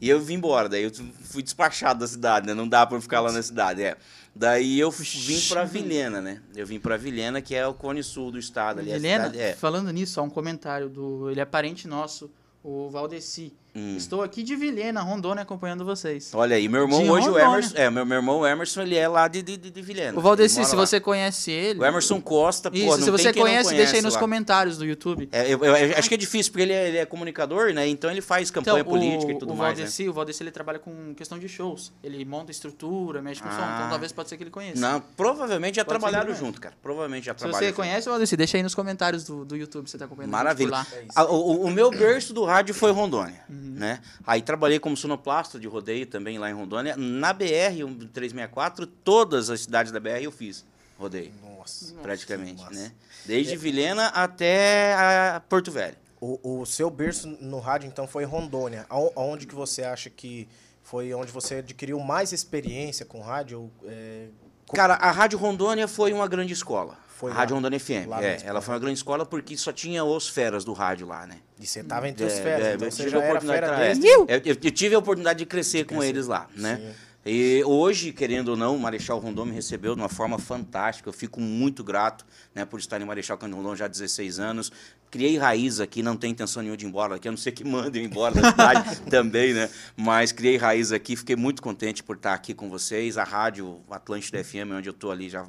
e 0.03 0.09
eu 0.11 0.21
vim 0.21 0.35
embora, 0.35 0.69
daí 0.69 0.83
eu 0.83 0.93
fui 1.25 1.43
despachado 1.43 2.01
da 2.01 2.07
cidade, 2.07 2.47
né, 2.47 2.53
não 2.53 2.69
dá 2.69 2.85
para 2.85 3.01
ficar 3.01 3.21
lá 3.21 3.33
na 3.33 3.43
cidade, 3.43 3.83
é. 3.83 3.97
Daí 4.35 4.79
eu 4.79 4.91
vim 4.91 5.41
para 5.49 5.65
Vilhena, 5.65 6.21
né, 6.21 6.41
eu 6.55 6.65
vim 6.67 6.79
para 6.79 6.97
Vilhena, 6.97 7.43
que 7.43 7.55
é 7.55 7.67
o 7.67 7.75
cone 7.75 8.03
sul 8.03 8.31
do 8.31 8.39
estado 8.39 8.79
ali, 8.81 8.93
a 8.93 8.97
Helena, 8.97 9.25
cidade- 9.25 9.41
é. 9.43 9.55
falando 9.55 9.93
nisso, 9.93 10.13
só 10.15 10.23
um 10.23 10.31
comentário 10.31 10.89
do. 10.89 11.29
Ele 11.31 11.41
é 11.41 11.45
parente 11.45 11.89
nosso, 11.89 12.31
o 12.63 12.89
Valdeci. 12.89 13.53
Hum. 13.75 13.97
Estou 13.97 14.23
aqui 14.23 14.43
de 14.43 14.57
Vilhena, 14.57 15.01
Rondônia, 15.01 15.43
acompanhando 15.43 15.85
vocês. 15.85 16.31
Olha 16.35 16.57
aí, 16.57 16.69
meu 16.69 16.83
irmão 16.83 17.03
De 17.03 17.09
hoje, 17.11 17.29
o 17.29 17.33
Rondônia. 17.33 17.49
Emerson. 17.55 17.77
É, 17.77 17.91
meu, 17.91 18.05
meu 18.05 18.17
irmão, 18.19 18.41
o 18.41 18.47
Emerson, 18.47 18.83
ele 18.83 18.97
é 18.97 19.07
lá 19.07 19.29
de, 19.29 19.43
de, 19.43 19.57
de 19.57 19.83
Vilhena. 19.83 20.19
O 20.19 20.21
Valdeci, 20.21 20.65
se 20.65 20.75
lá. 20.75 20.85
você 20.87 20.99
conhece 20.99 21.51
ele. 21.53 21.79
O 21.79 21.85
Emerson 21.85 22.21
Costa, 22.21 22.71
pô, 22.71 22.77
Isso, 22.77 22.87
não 22.87 22.97
se 22.99 23.03
tem 23.05 23.13
você 23.13 23.33
quem 23.33 23.43
não 23.45 23.49
conhece, 23.51 23.75
deixa 23.75 23.97
aí 23.97 24.03
nos 24.03 24.15
lá. 24.15 24.21
comentários 24.21 24.77
do 24.77 24.85
YouTube. 24.85 25.29
É, 25.31 25.45
eu, 25.53 25.65
eu- 25.65 25.77
eu 25.77 25.97
acho 25.99 26.09
que 26.09 26.15
é 26.15 26.19
difícil, 26.19 26.51
porque 26.51 26.63
ele 26.63 26.73
é, 26.73 26.89
ele 26.89 26.99
é 26.99 27.07
comunicador, 27.07 27.73
né? 27.73 27.87
Então 27.87 28.11
ele 28.11 28.21
faz 28.21 28.51
campanha 28.51 28.81
Então, 28.81 28.91
política 28.93 29.33
o, 29.33 29.37
e 29.37 29.39
tudo 29.39 29.53
o 29.53 29.57
mais, 29.57 29.71
né? 29.79 29.85
Valdeci, 29.85 30.09
o 30.09 30.13
Valdeci 30.13 30.43
ele 30.43 30.51
trabalha 30.51 30.79
com 30.81 31.15
questão 31.15 31.39
de 31.39 31.49
shows. 31.49 31.93
Ele 32.03 32.25
monta 32.25 32.51
estrutura, 32.51 33.23
mexe 33.23 33.41
com 33.41 33.49
som, 33.51 33.57
Ah. 33.61 33.75
então 33.79 33.91
talvez 33.91 34.11
pode 34.11 34.29
ser 34.29 34.37
que 34.37 34.43
ele 34.43 34.51
conheça. 34.51 34.81
Não, 34.81 35.01
provavelmente 35.17 35.77
já 35.77 35.85
Pode 35.85 35.99
trabalharam 36.01 36.35
junto, 36.35 36.61
cara. 36.61 36.75
Provavelmente 36.83 37.27
já 37.27 37.33
Se 37.33 37.39
trabalharam 37.39 37.61
você 37.65 37.69
junto. 37.69 37.77
conhece 37.77 38.09
o 38.09 38.11
Valdeci, 38.11 38.37
deixa 38.37 38.57
aí 38.57 38.63
nos 38.63 38.75
comentários 38.75 39.25
do, 39.25 39.45
do 39.45 39.57
YouTube, 39.57 39.89
você 39.89 39.97
tá 39.97 40.07
acompanhando 40.07 40.33
Maravilha. 40.33 40.85
Ah, 41.15 41.25
O, 41.25 41.37
o- 41.37 41.65
o 41.67 41.71
meu 41.71 41.91
berço 41.91 42.35
do 42.35 42.45
rádio 42.45 42.75
foi 42.75 42.91
Rondônia, 42.91 43.43
Uhum. 43.61 43.75
né? 43.75 44.01
Aí 44.27 44.41
trabalhei 44.43 44.79
como 44.79 44.97
sonoplasta 44.97 45.59
de 45.59 45.67
rodeio 45.69 46.07
também 46.07 46.39
lá 46.39 46.49
em 46.51 46.55
Rondônia. 46.55 46.97
Na 46.97 47.33
BR 47.33 47.77
364, 48.13 48.87
todas 48.87 49.51
as 49.51 49.61
cidades 49.61 49.93
da 49.93 50.01
BR 50.01 50.23
eu 50.23 50.33
fiz 50.33 50.65
rodeio, 50.99 51.33
Nossa. 51.43 51.95
praticamente, 52.03 52.63
massa. 52.63 52.75
né? 52.75 52.93
Desde 53.25 53.57
Vilhena 53.57 54.07
até 54.09 54.95
a 54.95 55.43
Porto 55.49 55.71
Velho. 55.71 55.97
O, 56.21 56.61
o 56.61 56.67
seu 56.67 56.91
berço 56.91 57.29
no 57.41 57.59
rádio, 57.59 57.87
então, 57.87 58.07
foi 58.07 58.25
Rondônia. 58.25 58.85
Aonde 58.91 59.47
que 59.47 59.55
você 59.55 59.83
acha 59.83 60.11
que 60.11 60.47
foi 60.83 61.15
onde 61.15 61.33
você 61.33 61.57
adquiriu 61.57 61.99
mais 62.01 62.33
experiência 62.33 63.07
com 63.07 63.21
rádio? 63.21 63.71
É, 63.85 64.27
Cara, 64.75 64.95
a 64.95 65.11
Rádio 65.11 65.39
Rondônia 65.39 65.89
foi 65.89 66.13
uma 66.13 66.29
grande 66.29 66.53
escola. 66.53 66.97
Foi 67.21 67.31
a 67.31 67.35
lá- 67.35 67.41
Rádio 67.41 67.55
Rondônia 67.57 67.79
FM. 67.79 68.07
lá 68.09 68.25
é, 68.25 68.41
ela 68.45 68.61
foi 68.63 68.73
uma 68.75 68.81
grande 68.81 68.97
escola 68.99 69.27
porque 69.27 69.57
só 69.57 69.71
tinha 69.73 70.03
os 70.05 70.27
feras 70.29 70.65
do 70.65 70.73
rádio 70.73 71.07
lá, 71.07 71.27
né? 71.27 71.37
e 71.61 71.67
você 71.67 71.85
tava 71.85 72.09
entre 72.09 72.25
os 72.25 72.33
É, 72.33 72.43
feras, 72.43 72.67
é, 72.67 72.75
então 72.75 72.87
eu 72.87 72.91
você 72.91 72.97
tive 73.05 73.11
já 73.11 73.17
a 73.19 73.21
oportunidade 73.29 73.67
de 74.01 74.01
desde... 74.01 74.07
eu, 74.07 74.27
eu- 74.65 74.71
tive 74.73 74.95
a 74.95 74.99
oportunidade 74.99 75.39
de 75.41 75.45
crescer 75.47 75.85
com 75.85 75.97
crescer. 75.97 76.09
eles 76.09 76.27
lá, 76.27 76.49
né? 76.57 76.77
Sim. 76.77 77.11
E 77.27 77.63
hoje, 77.67 78.15
querendo 78.15 78.49
ou 78.49 78.57
não, 78.57 78.75
o 78.75 78.81
Marechal 78.81 79.19
Rondon 79.19 79.45
me 79.45 79.53
recebeu 79.53 79.95
de 79.95 80.01
uma 80.01 80.09
forma 80.09 80.39
fantástica. 80.39 81.07
Eu 81.07 81.13
fico 81.13 81.39
muito 81.39 81.85
grato 81.85 82.25
né, 82.55 82.65
por 82.65 82.81
estar 82.81 82.99
em 82.99 83.05
Marechal 83.05 83.37
Cândido 83.37 83.59
Rondon 83.61 83.77
já 83.77 83.85
há 83.85 83.89
16 83.89 84.39
anos. 84.39 84.73
Criei 85.11 85.37
raiz 85.37 85.81
aqui, 85.81 86.03
não 86.03 86.17
tenho 86.17 86.31
intenção 86.33 86.63
nenhuma 86.63 86.79
de 86.79 86.87
ir 86.87 86.89
embora 86.89 87.17
aqui, 87.17 87.29
a 87.29 87.31
não 87.31 87.37
ser 87.37 87.53
que 87.53 87.63
mandem 87.63 88.07
embora 88.07 88.35
da 88.41 88.51
cidade 88.51 89.01
também, 89.11 89.53
né? 89.53 89.69
Mas 89.95 90.33
criei 90.33 90.57
raiz 90.57 90.93
aqui, 90.93 91.15
fiquei 91.15 91.37
muito 91.37 91.61
contente 91.61 92.03
por 92.03 92.17
estar 92.17 92.33
aqui 92.33 92.55
com 92.55 92.71
vocês. 92.71 93.19
A 93.19 93.25
Rádio 93.25 93.83
Atlântida 93.91 94.43
FM, 94.43 94.73
onde 94.79 94.89
eu 94.89 94.93
estou 94.93 95.11
ali 95.13 95.29
já 95.29 95.47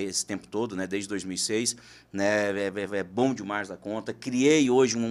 esse 0.00 0.24
tempo 0.24 0.46
todo, 0.46 0.76
né, 0.76 0.86
desde 0.86 1.08
2006, 1.08 1.76
né, 2.12 2.50
é, 2.50 2.72
é- 2.74 2.98
é 2.98 3.02
bom 3.02 3.34
demais 3.34 3.68
da 3.68 3.76
conta. 3.76 4.12
Criei 4.12 4.68
hoje 4.70 4.96
um, 4.96 5.02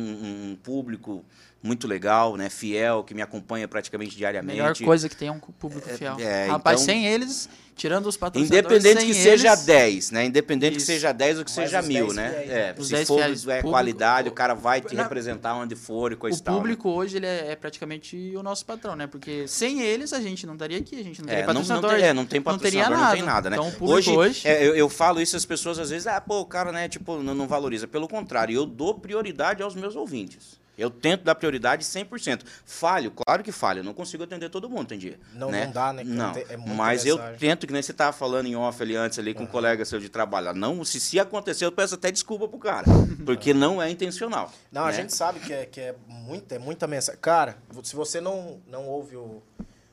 um 0.51 0.55
público 0.61 1.23
muito 1.61 1.87
legal, 1.87 2.35
né, 2.35 2.49
fiel, 2.49 3.03
que 3.03 3.13
me 3.13 3.21
acompanha 3.21 3.67
praticamente 3.67 4.15
A 4.15 4.17
diariamente. 4.17 4.57
melhor 4.57 4.77
coisa 4.79 5.07
que 5.07 5.15
tem 5.15 5.29
é 5.29 5.31
um 5.31 5.39
público 5.39 5.87
fiel. 5.89 6.17
é, 6.19 6.47
Rapaz, 6.47 6.81
então- 6.81 6.93
sem 6.93 7.05
eles, 7.05 7.49
tirando 7.75 8.05
os 8.07 8.15
patrocinadores, 8.17 8.65
Independente 8.83 9.05
que 9.05 9.13
seja 9.13 9.49
eles, 9.53 9.65
10, 9.65 10.11
né? 10.11 10.25
Independente 10.25 10.77
Isso. 10.77 10.85
que 10.85 10.91
seja 10.93 11.11
10 11.11 11.39
ou 11.39 11.45
que 11.45 11.51
Mas 11.55 11.65
seja 11.69 11.81
mil, 11.81 12.05
10 12.07 12.15
né? 12.15 12.29
fiéis, 12.29 12.49
É, 12.51 12.75
Os 12.77 12.87
se 12.87 12.93
10 12.93 13.07
for 13.07 13.19
é, 13.21 13.25
público- 13.27 13.69
qualidade, 13.69 14.29
o 14.29 14.31
cara 14.31 14.53
vai 14.53 14.81
te 14.81 14.95
Na- 14.95 15.03
representar 15.03 15.55
onde 15.55 15.75
for 15.75 16.11
e 16.11 16.15
coisa 16.15 16.37
O 16.37 16.39
e 16.39 16.43
tal. 16.43 16.53
né? 16.55 16.59
público 16.61 16.89
hoje 16.89 17.17
ele 17.17 17.25
é, 17.25 17.51
é 17.51 17.55
praticamente 17.55 18.33
o 18.35 18.43
nosso 18.43 18.65
patrão, 18.65 18.95
né? 18.95 19.07
Porque 19.07 19.47
sem 19.47 19.81
eles 19.81 20.13
a 20.13 20.21
gente 20.21 20.45
não 20.45 20.53
estaria 20.53 20.77
aqui, 20.77 20.99
a 20.99 21.03
gente 21.03 21.19
não 21.21 21.27
teria 21.27 21.43
É, 21.43 21.47
não, 21.47 21.53
não, 21.53 21.61
patrocinador. 21.61 21.89
tem, 21.99 22.05
é, 22.07 22.13
não 22.13 22.25
tem 22.25 22.39
não 22.45 22.57
teria 22.57 22.81
patrocinador, 22.83 22.97
não, 22.97 23.11
tem 23.13 23.21
nada, 23.23 23.49
né? 23.49 23.55
Então, 23.57 23.69
o 23.69 23.71
público 23.71 23.91
hoje, 23.93 24.11
hoje- 24.11 24.47
é, 24.47 24.65
eu, 24.65 24.75
eu 24.75 24.89
falo 24.89 25.19
isso 25.21 25.35
às 25.35 25.45
pessoas 25.45 25.79
às 25.79 25.89
vezes, 25.89 26.07
ah, 26.07 26.21
pô, 26.21 26.39
o 26.39 26.45
cara, 26.45 26.71
né, 26.71 26.87
tipo, 26.87 27.17
não, 27.21 27.33
não 27.33 27.47
valoriza. 27.47 27.87
Pelo 27.87 28.07
contrário, 28.07 28.55
eu 28.55 28.65
dou 28.65 28.93
prioridade 28.95 29.61
aos 29.63 29.75
meus 29.75 29.95
ouvintes. 29.95 30.61
Eu 30.77 30.89
tento 30.89 31.23
dar 31.23 31.35
prioridade 31.35 31.83
100%. 31.83 32.41
Falho, 32.65 33.11
claro 33.11 33.43
que 33.43 33.51
falho. 33.51 33.79
Eu 33.79 33.83
não 33.83 33.93
consigo 33.93 34.23
atender 34.23 34.49
todo 34.49 34.69
mundo, 34.69 34.87
tem 34.87 34.97
dia. 34.97 35.19
Não- 35.33 35.51
né? 35.51 35.65
não 35.65 35.71
dá, 35.71 35.93
né? 35.93 36.03
Não, 36.03 36.31
É 36.35 36.57
mas 36.57 37.05
eu 37.05 37.19
tento, 37.37 37.67
que 37.67 37.73
nem 37.73 37.81
você 37.81 37.91
estava 37.91 38.11
falando 38.11 38.47
em 38.47 38.55
off 38.55 38.81
ali 38.81 38.95
antes, 38.95 39.19
ali 39.19 39.33
com 39.33 39.43
um 39.43 39.47
colega 39.47 39.85
seu 39.85 39.99
de 39.99 40.09
trabalho. 40.09 40.53
Não, 40.53 40.83
se, 40.83 40.99
se 40.99 41.19
acontecer, 41.19 41.65
eu 41.65 41.71
peço 41.71 41.95
até 41.95 42.11
desculpa 42.11 42.47
pro 42.47 42.57
cara. 42.57 42.85
Porque 43.25 43.53
não 43.53 43.81
é 43.81 43.89
intencional. 43.89 44.51
Não, 44.71 44.83
a 44.83 44.87
né? 44.87 44.93
gente 44.93 45.13
sabe 45.13 45.39
que 45.39 45.53
é, 45.53 45.65
que 45.65 45.79
é, 45.79 45.95
muita, 46.07 46.55
é 46.55 46.59
muita 46.59 46.87
mensagem. 46.87 47.19
Cara, 47.21 47.57
se 47.83 47.95
você 47.95 48.19
não, 48.19 48.59
não 48.67 48.87
ouve 48.87 49.15
o, 49.15 49.43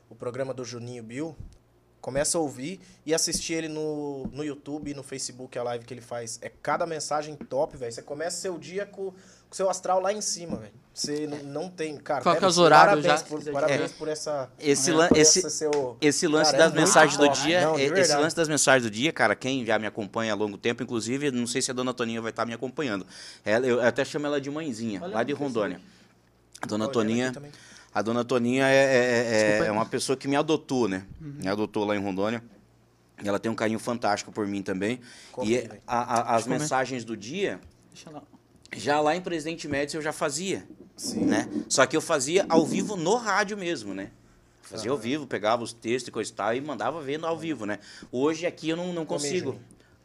o 0.08 0.14
programa 0.14 0.54
do 0.54 0.64
Juninho 0.64 1.02
Bill, 1.02 1.36
começa 2.00 2.38
a 2.38 2.40
ouvir 2.40 2.80
e 3.04 3.14
assistir 3.14 3.54
ele 3.54 3.68
no, 3.68 4.26
no 4.32 4.42
YouTube 4.44 4.90
e 4.90 4.94
no 4.94 5.02
Facebook, 5.02 5.58
a 5.58 5.62
live 5.62 5.84
que 5.84 5.92
ele 5.94 6.00
faz. 6.00 6.38
É 6.42 6.50
cada 6.62 6.86
mensagem 6.86 7.34
top, 7.36 7.76
velho. 7.76 7.92
Você 7.92 8.02
começa 8.02 8.40
seu 8.40 8.58
dia 8.58 8.86
com 8.86 9.08
o 9.08 9.14
seu 9.50 9.68
astral 9.68 10.00
lá 10.00 10.12
em 10.12 10.20
cima, 10.20 10.56
velho. 10.56 10.72
Você 10.92 11.26
não, 11.26 11.38
não 11.62 11.70
tem, 11.70 11.96
cara. 11.96 12.22
Qual 12.22 12.36
que 12.36 12.44
é 12.44 12.46
os 12.46 12.58
horários 12.58 13.02
parabéns 13.04 13.20
já, 13.20 13.26
Por, 13.26 13.52
parabéns 13.52 13.82
dizer? 13.82 13.94
por 13.94 14.08
essa... 14.08 14.50
Esse, 14.58 14.92
lan- 14.92 15.08
esse, 15.14 15.38
esse 15.38 15.50
seu... 15.50 15.96
Esse 16.00 16.26
lance 16.26 16.50
Cara, 16.50 16.56
é 16.56 16.66
das 16.66 16.72
muito 16.74 16.86
mensagens 16.86 17.16
do 17.16 17.28
dia, 17.28 17.60
Não, 17.62 17.76
de 17.76 17.82
e- 17.82 17.98
esse 18.00 18.14
lance 18.16 18.36
das 18.36 18.48
mensagens 18.48 18.82
do 18.82 18.90
dia, 18.90 19.12
cara, 19.12 19.34
quem 19.34 19.64
já 19.64 19.78
me 19.78 19.86
acompanha 19.86 20.32
há 20.32 20.36
longo 20.36 20.58
tempo, 20.58 20.82
inclusive, 20.82 21.30
não 21.30 21.46
sei 21.46 21.62
se 21.62 21.70
a 21.70 21.74
dona 21.74 21.94
Toninha 21.94 22.20
vai 22.20 22.30
estar 22.30 22.44
me 22.44 22.52
acompanhando. 22.52 23.06
Ela, 23.44 23.66
eu 23.66 23.80
até 23.80 24.04
chamo 24.04 24.26
ela 24.26 24.40
de 24.40 24.50
mãezinha, 24.50 25.00
Olha 25.02 25.14
lá 25.14 25.22
de 25.22 25.32
Rondônia. 25.32 25.80
Dona 26.66 26.84
Olha, 26.84 26.92
Toninha, 26.92 27.32
também. 27.32 27.50
A 27.92 28.02
dona 28.02 28.24
Toninha 28.24 28.66
é, 28.68 28.74
é- 28.74 29.56
é- 29.56 29.60
aí. 29.62 29.66
é 29.68 29.70
uma 29.72 29.86
pessoa 29.86 30.16
que 30.16 30.28
me 30.28 30.36
adotou, 30.36 30.88
né? 30.88 31.04
Uhum. 31.20 31.34
Me 31.38 31.48
adotou 31.48 31.84
lá 31.84 31.96
em 31.96 32.00
Rondônia. 32.00 32.42
E 33.22 33.28
ela 33.28 33.38
tem 33.38 33.50
um 33.52 33.54
carinho 33.54 33.78
fantástico 33.78 34.32
por 34.32 34.46
mim 34.46 34.62
também. 34.62 35.00
Come, 35.32 35.50
e 35.50 35.58
velho. 35.58 35.80
a- 35.86 35.98
a- 36.32 36.36
as 36.36 36.44
comer. 36.44 36.58
mensagens 36.58 37.04
do 37.04 37.16
dia. 37.16 37.60
Já 38.76 39.00
lá 39.00 39.14
em 39.16 39.20
Presidente 39.20 39.66
Médici 39.68 39.96
eu 39.96 40.02
já 40.02 40.12
fazia, 40.12 40.66
Sim. 40.96 41.24
né? 41.24 41.48
Só 41.68 41.84
que 41.86 41.96
eu 41.96 42.00
fazia 42.00 42.46
ao 42.48 42.64
vivo 42.64 42.96
no 42.96 43.16
rádio 43.16 43.58
mesmo, 43.58 43.92
né? 43.92 44.10
Fazia 44.62 44.90
ao 44.92 44.96
vivo, 44.96 45.26
pegava 45.26 45.64
os 45.64 45.72
textos 45.72 46.08
e 46.08 46.12
coisa 46.12 46.30
e 46.30 46.34
tal 46.34 46.54
e 46.54 46.60
mandava 46.60 47.02
vendo 47.02 47.26
ao 47.26 47.36
vivo, 47.36 47.66
né? 47.66 47.80
Hoje 48.12 48.46
aqui 48.46 48.68
eu 48.68 48.76
não, 48.76 48.92
não 48.92 49.04
consigo. 49.04 49.58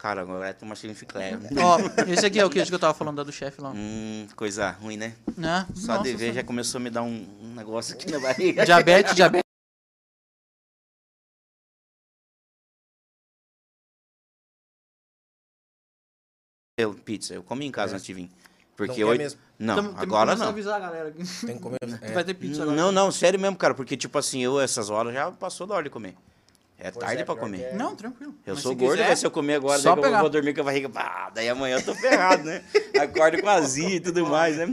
Cara, 0.06 0.22
agora 0.22 0.50
é 0.50 0.54
tem 0.54 0.70
Marcelinho 0.70 0.96
Ficler. 0.96 1.40
Né? 1.40 1.50
Ó, 1.64 1.80
esse 2.08 2.28
aqui 2.28 2.40
é 2.40 2.46
o 2.46 2.50
que 2.52 2.60
eu 2.60 2.78
tava 2.78 2.94
falando 2.94 3.26
do 3.26 3.32
chefe 3.32 3.60
lá. 3.60 3.72
Hum, 3.72 4.28
coisa 4.36 4.70
ruim, 4.70 4.98
né? 4.98 5.16
Né? 5.36 5.66
Só 5.74 5.94
Nossa 5.94 6.04
de 6.04 6.12
ver 6.12 6.18
Senhora. 6.20 6.36
já 6.36 6.44
começou 6.44 6.78
a 6.78 6.84
me 6.84 6.92
dar 6.92 7.02
um, 7.02 7.28
um 7.42 7.56
negócio 7.56 7.96
aqui 7.96 8.12
na 8.12 8.20
barriga. 8.20 8.64
Diabetes, 8.64 9.16
diabetes. 9.16 9.42
Eu, 16.78 16.94
pizza, 16.94 17.34
eu 17.34 17.42
comi 17.42 17.66
em 17.66 17.72
casa 17.72 17.94
É. 17.94 17.96
antes 17.96 18.06
de 18.06 18.14
vir. 18.14 18.30
Porque 18.78 19.02
Não 19.02 19.10
hoje. 19.10 19.18
mesmo? 19.18 19.40
Não, 19.58 19.92
que 19.96 20.04
agora 20.04 20.36
não. 20.36 20.50
avisar 20.50 20.76
a 20.76 20.80
galera. 20.80 21.12
Tem 21.12 21.56
que 21.56 21.60
comer. 21.64 21.80
é. 22.02 22.12
Vai 22.14 22.24
ter 22.24 22.36
pizza 22.36 22.62
agora. 22.62 22.78
Não, 22.78 22.92
não, 22.92 23.12
sério 23.12 23.40
mesmo, 23.40 23.56
cara, 23.56 23.74
porque 23.74 23.98
tipo 23.98 24.20
assim, 24.20 24.44
eu 24.44 24.62
essas 24.62 24.92
horas 24.92 25.16
já 25.16 25.32
passou 25.32 25.66
da 25.66 25.74
hora 25.74 25.86
de 25.86 25.90
comer. 25.90 26.16
É 26.78 26.92
Pois 26.92 27.06
tarde 27.06 27.22
é, 27.22 27.26
pra 27.26 27.36
comer. 27.36 27.62
é. 27.62 27.74
Não, 27.74 27.96
tranquilo. 27.96 28.36
Eu 28.46 28.54
Mas 28.54 28.62
sou 28.62 28.74
se 28.74 28.78
gordo, 28.78 28.98
quiser, 28.98 29.10
mas 29.10 29.20
se 29.20 29.26
eu 29.26 29.32
comer 29.32 29.56
agora, 29.56 29.82
daí 29.82 30.14
eu 30.14 30.20
vou 30.20 30.30
dormir 30.30 30.54
com 30.54 30.62
a 30.62 30.64
barriga. 30.66 30.90
Bah, 30.90 31.32
daí 31.34 31.48
amanhã 31.48 31.78
eu 31.78 31.86
tô 31.86 31.96
ferrado, 31.96 32.44
né? 32.44 32.64
Acordo 33.00 33.42
com 33.42 33.48
azia 33.50 33.96
e 33.96 34.00
tudo 34.02 34.28
mais, 34.28 34.58
né? 34.58 34.68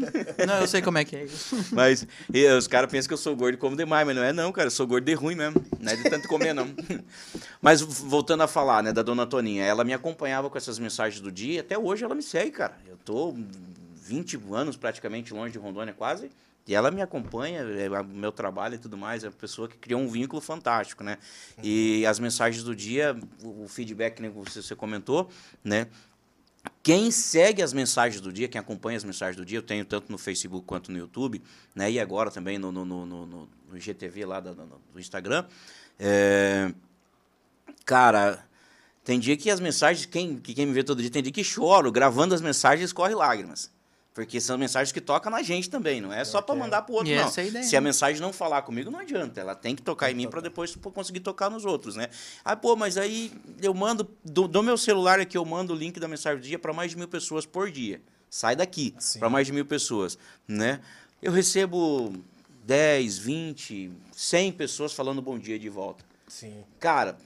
Não, 0.47 0.61
eu 0.61 0.67
sei 0.67 0.83
como 0.83 0.99
é 0.99 1.05
que 1.05 1.15
é 1.15 1.25
isso. 1.25 1.57
Mas 1.71 2.07
e, 2.33 2.45
os 2.49 2.67
caras 2.67 2.91
pensam 2.91 3.07
que 3.07 3.15
eu 3.15 3.19
sou 3.19 3.37
gordo 3.37 3.55
e 3.55 3.57
como 3.57 3.77
demais, 3.77 4.05
mas 4.05 4.17
não 4.17 4.23
é 4.25 4.33
não, 4.33 4.51
cara. 4.51 4.67
Eu 4.67 4.71
sou 4.73 4.87
gordo 4.87 5.05
de 5.05 5.15
ruim 5.15 5.37
mesmo. 5.37 5.65
Não 5.79 5.93
é 5.93 5.97
de 5.97 6.11
tanto 6.11 6.27
comer, 6.27 6.53
não. 6.53 6.69
Mas 7.63 7.81
voltando 7.81 8.43
a 8.43 8.49
falar, 8.49 8.83
né, 8.83 8.93
da 8.93 9.03
dona 9.03 9.25
Toninha, 9.25 9.65
ela 9.65 9.85
me 9.85 9.95
acompanhava 9.95 10.51
com 10.51 10.59
essas 10.59 10.79
mensagens 10.79 11.21
do 11.21 11.31
dia, 11.31 11.61
até 11.61 11.79
hoje 11.79 12.05
ela 12.05 12.15
me 12.15 12.23
segue, 12.23 12.51
cara. 12.51 12.77
Eu 12.87 12.97
tô 12.97 13.35
20 13.95 14.41
anos 14.53 14.77
praticamente 14.77 15.33
longe 15.33 15.53
de 15.53 15.59
Rondônia, 15.59 15.95
quase. 15.95 16.31
E 16.67 16.75
ela 16.75 16.91
me 16.91 17.03
acompanha, 17.03 17.61
é, 17.63 17.89
o 18.01 18.05
meu 18.05 18.31
trabalho 18.31 18.77
e 18.77 18.79
tudo 18.79 18.97
mais, 18.97 19.25
é 19.25 19.29
uma 19.29 19.33
pessoa 19.33 19.69
que 19.69 19.77
criou 19.77 20.01
um 20.01 20.09
vínculo 20.09 20.41
fantástico, 20.41 21.03
né? 21.03 21.19
E 21.63 22.07
as 22.07 22.19
mensagens 22.21 22.63
do 22.63 22.75
dia, 22.75 23.17
o 23.43 23.65
o 23.65 23.69
feedback 23.69 24.21
né, 24.21 24.29
que 24.29 24.35
você, 24.35 24.63
você 24.63 24.75
comentou, 24.77 25.29
né? 25.65 25.89
Quem 26.83 27.11
segue 27.11 27.63
as 27.63 27.73
mensagens 27.73 28.21
do 28.21 28.33
dia, 28.33 28.49
quem 28.49 28.61
acompanha 28.61 28.97
as 28.97 29.05
mensagens 29.05 29.37
do 29.37 29.45
dia, 29.45 29.59
eu 29.59 29.63
tenho 29.63 29.85
tanto 29.85 30.11
no 30.11 30.19
Facebook 30.19 30.65
quanto 30.67 30.93
no 30.93 30.99
YouTube, 30.99 31.43
né? 31.75 31.91
E 31.91 31.99
agora 32.01 32.31
também 32.31 32.59
no, 32.59 32.71
no, 32.73 32.85
no, 32.85 33.07
no, 33.07 33.27
no- 33.27 33.49
IGTV 33.77 34.25
lá 34.27 34.39
do, 34.41 34.55
do 34.55 35.01
Instagram. 35.01 35.45
É, 35.99 36.73
Cara, 37.85 38.45
tem 39.05 39.19
dia 39.19 39.37
que 39.37 39.51
as 39.51 39.61
mensagens, 39.61 40.07
quem, 40.07 40.37
que 40.37 40.55
quem 40.55 40.67
me 40.67 40.73
vê 40.73 40.85
todo 40.85 41.01
dia, 41.01 41.11
tem 41.11 41.23
dia 41.23 41.33
que 41.33 41.45
choro, 41.45 41.91
gravando 41.91 42.35
as 42.35 42.41
mensagens, 42.41 42.93
corre 42.93 43.15
lágrimas. 43.15 43.71
Porque 44.15 44.41
são 44.43 44.59
mensagens 44.59 44.93
que 44.93 45.01
tocam 45.01 45.33
na 45.33 45.43
gente 45.43 45.71
também, 45.71 45.99
não 46.01 46.13
é 46.13 46.23
só 46.25 46.43
para 46.43 46.55
mandar 46.55 46.83
pro 46.83 46.95
outro, 46.97 47.11
E 47.11 47.17
não. 47.17 47.23
essa 47.25 47.41
é 47.41 47.45
a 47.45 47.47
ideia, 47.47 47.65
Se 47.65 47.75
a 47.77 47.81
né? 47.81 47.87
mensagem 47.87 48.21
não 48.21 48.31
falar 48.31 48.61
comigo, 48.61 48.91
não 48.91 48.99
adianta. 48.99 49.41
Ela 49.41 49.55
tem 49.55 49.75
que 49.75 49.81
tocar 49.81 50.11
em 50.11 50.15
mim 50.15 50.29
para 50.29 50.43
depois 50.43 50.77
conseguir 50.77 51.21
tocar 51.21 51.49
nos 51.49 51.65
outros, 51.65 51.97
né? 51.97 52.09
Ah, 52.45 52.55
pô, 52.55 52.77
mas 52.77 52.99
aí 52.99 53.33
eu 53.63 53.73
mando, 53.73 54.07
do, 54.23 54.47
do 54.47 54.63
meu 54.63 54.77
celular 54.77 55.19
aqui, 55.19 55.39
eu 55.39 55.45
mando 55.47 55.73
o 55.73 55.77
link 55.77 55.99
da 55.99 56.07
mensagem 56.07 56.41
do 56.41 56.45
dia 56.47 56.59
para 56.59 56.75
mais 56.75 56.91
de 56.91 56.99
mil 56.99 57.09
pessoas 57.09 57.47
por 57.47 57.71
dia. 57.71 58.03
Sai 58.29 58.55
daqui, 58.55 58.95
para 59.19 59.31
mais 59.31 59.47
de 59.47 59.53
mil 59.53 59.65
pessoas, 59.65 60.19
né? 60.47 60.81
Eu 61.23 61.33
recebo 61.33 62.13
10, 62.65 63.17
20, 63.19 63.93
100 64.13 64.53
pessoas 64.53 64.93
falando 64.93 65.23
bom 65.23 65.39
dia 65.39 65.59
de 65.59 65.69
volta. 65.71 66.05
Sim. 66.29 66.65
Cara, 66.79 67.17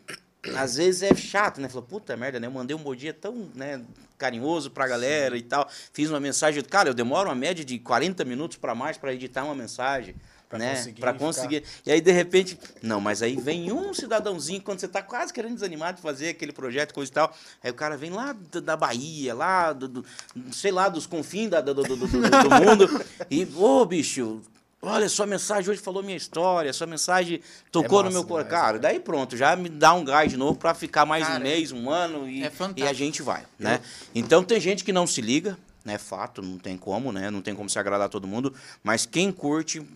às 0.56 0.76
vezes 0.76 1.02
é 1.02 1.14
chato, 1.14 1.60
né? 1.60 1.68
Falou, 1.68 1.82
puta 1.84 2.16
merda, 2.16 2.38
né? 2.38 2.46
Eu 2.46 2.50
mandei 2.50 2.76
um 2.76 2.80
bom 2.82 2.94
dia 2.94 3.12
tão 3.14 3.48
né, 3.54 3.80
carinhoso 4.18 4.70
pra 4.70 4.86
galera 4.86 5.36
e 5.36 5.42
tal. 5.42 5.68
Fiz 5.92 6.10
uma 6.10 6.20
mensagem. 6.20 6.62
Cara, 6.62 6.88
eu 6.90 6.94
demoro 6.94 7.28
uma 7.28 7.34
média 7.34 7.64
de 7.64 7.78
40 7.78 8.24
minutos 8.24 8.56
pra 8.56 8.74
mais 8.74 8.96
pra 8.96 9.12
editar 9.12 9.44
uma 9.44 9.54
mensagem. 9.54 10.14
Pra 10.48 10.60
né? 10.60 10.76
conseguir 10.76 11.00
Pra 11.00 11.12
ficar- 11.12 11.24
conseguir. 11.24 11.64
E 11.84 11.90
aí, 11.90 12.00
de 12.00 12.12
repente, 12.12 12.56
não, 12.80 13.00
mas 13.00 13.20
aí 13.20 13.34
vem 13.34 13.72
um 13.72 13.92
cidadãozinho, 13.92 14.62
quando 14.62 14.78
você 14.78 14.86
tá 14.86 15.02
quase 15.02 15.32
querendo 15.32 15.54
desanimar 15.54 15.92
de 15.92 16.00
fazer 16.00 16.28
aquele 16.28 16.52
projeto, 16.52 16.94
coisa 16.94 17.10
e 17.10 17.14
tal. 17.14 17.36
Aí 17.64 17.70
o 17.72 17.74
cara 17.74 17.96
vem 17.96 18.10
lá 18.10 18.32
da 18.62 18.76
Bahia, 18.76 19.34
lá, 19.34 19.72
do, 19.72 19.88
do- 19.88 20.04
sei 20.52 20.70
lá, 20.70 20.88
dos 20.88 21.04
confins 21.04 21.50
da- 21.50 21.60
do, 21.60 21.74
do, 21.74 21.82
do, 21.82 21.96
do- 21.96 22.06
do 22.06 22.20
mundo. 22.20 23.04
E, 23.28 23.44
ô, 23.56 23.84
bicho, 23.84 24.40
olha, 24.86 25.08
sua 25.08 25.26
mensagem 25.26 25.70
hoje 25.70 25.80
falou 25.80 26.02
minha 26.02 26.16
história, 26.16 26.72
sua 26.72 26.86
mensagem 26.86 27.40
tocou 27.70 27.98
no 27.98 28.04
massa 28.04 28.18
meu 28.18 28.24
coração. 28.24 28.50
Cara, 28.50 28.78
daí 28.78 29.00
pronto, 29.00 29.36
já 29.36 29.54
me 29.56 29.68
dá 29.68 29.92
um 29.92 30.04
gás 30.04 30.30
de 30.30 30.36
novo 30.36 30.58
pra 30.58 30.74
ficar 30.74 31.04
mais 31.04 31.26
Cara, 31.26 31.40
um 31.40 31.42
mês, 31.42 31.72
um 31.72 31.90
ano 31.90 32.28
e, 32.28 32.44
é 32.44 32.52
e 32.76 32.82
a 32.84 32.92
gente 32.92 33.22
vai, 33.22 33.44
né? 33.58 33.80
Então 34.14 34.42
tem 34.42 34.60
gente 34.60 34.84
que 34.84 34.92
não 34.92 35.06
se 35.06 35.20
liga, 35.20 35.58
né? 35.84 35.98
Fato, 35.98 36.42
não 36.42 36.58
tem 36.58 36.76
como, 36.76 37.12
né? 37.12 37.30
Não 37.30 37.42
tem 37.42 37.54
como 37.54 37.68
se 37.68 37.78
agradar 37.78 38.08
todo 38.08 38.26
mundo, 38.26 38.52
mas 38.82 39.06
quem 39.06 39.30
curte, 39.30 39.86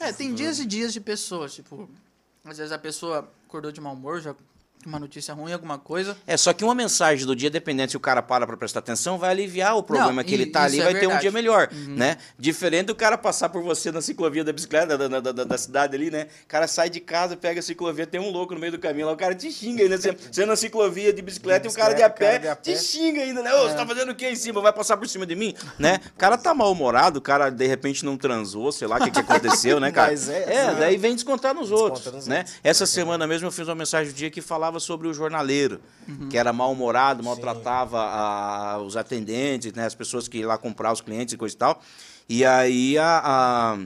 É, 0.00 0.12
tem 0.12 0.34
dias 0.34 0.58
e 0.58 0.66
dias 0.66 0.92
de 0.92 1.00
pessoas, 1.00 1.54
tipo, 1.54 1.88
às 2.44 2.58
vezes 2.58 2.72
a 2.72 2.78
pessoa 2.78 3.30
acordou 3.46 3.72
de 3.72 3.80
mau 3.80 3.94
humor, 3.94 4.20
já 4.20 4.34
uma 4.88 4.98
notícia 4.98 5.34
ruim, 5.34 5.52
alguma 5.52 5.78
coisa. 5.78 6.16
É, 6.26 6.36
só 6.36 6.52
que 6.52 6.64
uma 6.64 6.74
mensagem 6.74 7.26
do 7.26 7.34
dia, 7.34 7.50
dependendo 7.50 7.90
se 7.90 7.96
o 7.96 8.00
cara 8.00 8.22
para 8.22 8.46
pra 8.46 8.56
prestar 8.56 8.78
atenção, 8.80 9.18
vai 9.18 9.30
aliviar 9.30 9.76
o 9.76 9.82
problema 9.82 10.12
Não, 10.12 10.24
que 10.24 10.34
ele 10.34 10.46
tá 10.46 10.62
ali, 10.64 10.80
é 10.80 10.84
vai 10.84 10.92
ter 10.94 10.98
um 11.06 11.10
verdade. 11.10 11.22
dia 11.22 11.30
melhor, 11.32 11.68
Uhum. 11.72 11.94
né? 11.96 12.16
Diferente 12.38 12.86
do 12.86 12.94
cara 12.94 13.18
passar 13.18 13.48
por 13.48 13.62
você 13.62 13.90
na 13.90 14.00
ciclovia 14.00 14.44
da 14.44 14.52
bicicleta, 14.52 14.96
da, 14.96 15.08
da, 15.08 15.20
da, 15.32 15.44
da 15.44 15.58
cidade 15.58 15.94
ali, 15.96 16.10
né? 16.10 16.26
O 16.44 16.46
cara 16.46 16.66
sai 16.66 16.88
de 16.90 17.00
casa, 17.00 17.36
pega 17.36 17.60
a 17.60 17.62
ciclovia, 17.62 18.06
tem 18.06 18.20
um 18.20 18.30
louco 18.30 18.54
no 18.54 18.60
meio 18.60 18.72
do 18.72 18.78
caminho 18.78 19.06
lá, 19.06 19.12
o 19.12 19.16
cara 19.16 19.34
te 19.34 19.50
xinga 19.50 19.82
ainda. 19.82 19.96
Você, 19.98 20.12
você 20.30 20.46
na 20.46 20.56
ciclovia 20.56 21.12
de 21.12 21.22
bicicleta 21.22 21.66
e 21.66 21.70
o 21.70 21.74
cara 21.74 21.94
de 21.94 22.02
a 22.02 22.10
pé, 22.10 22.38
de 22.38 22.48
a 22.48 22.56
te 22.56 22.72
pé. 22.72 22.78
xinga 22.78 23.20
ainda, 23.22 23.42
né? 23.42 23.52
Ô, 23.54 23.68
você 23.68 23.74
tá 23.76 23.86
fazendo 23.86 24.10
o 24.12 24.14
que 24.14 24.28
em 24.28 24.36
cima? 24.36 24.60
Vai 24.60 24.72
passar 24.72 24.96
por 24.96 25.08
cima 25.08 25.26
de 25.26 25.34
mim? 25.34 25.54
Né? 25.78 26.00
O 26.14 26.18
cara 26.18 26.36
tá 26.38 26.54
mal-humorado, 26.54 27.18
o 27.18 27.22
cara 27.22 27.50
de 27.50 27.66
repente 27.66 28.04
não 28.04 28.16
transou, 28.16 28.70
sei 28.72 28.86
lá 28.86 28.96
o 28.96 29.04
que, 29.04 29.10
que 29.10 29.20
aconteceu, 29.20 29.80
né, 29.80 29.90
cara? 29.90 30.10
Mas 30.16 30.28
é, 30.28 30.46
né? 30.46 30.76
daí 30.78 30.96
vem 30.96 31.14
descontar 31.14 31.54
nos 31.54 31.68
Desconta 31.70 31.92
outros, 31.94 32.12
nos 32.14 32.26
né? 32.26 32.38
outros. 32.38 32.54
Essa 32.62 32.86
semana 32.86 33.26
mesmo 33.26 33.46
eu 33.48 33.52
fiz 33.52 33.66
uma 33.68 33.74
mensagem 33.74 34.12
do 34.12 34.16
dia 34.16 34.30
que 34.30 34.40
falava 34.40 34.75
sobre 34.80 35.08
o 35.08 35.14
jornaleiro, 35.14 35.80
que 36.30 36.38
era 36.38 36.52
mal-humorado, 36.52 37.22
maltratava 37.22 38.00
a- 38.00 38.78
os 38.82 38.96
atendentes, 38.96 39.72
né, 39.72 39.84
as 39.86 39.94
pessoas 39.94 40.28
que 40.28 40.38
iam 40.38 40.48
lá 40.48 40.56
comprar 40.58 40.92
os 40.92 41.00
clientes 41.00 41.34
e 41.34 41.36
coisa 41.36 41.54
e 41.54 41.58
tal. 41.58 41.82
E 42.28 42.44
aí 42.44 42.96
a, 42.98 43.20
a, 43.24 43.78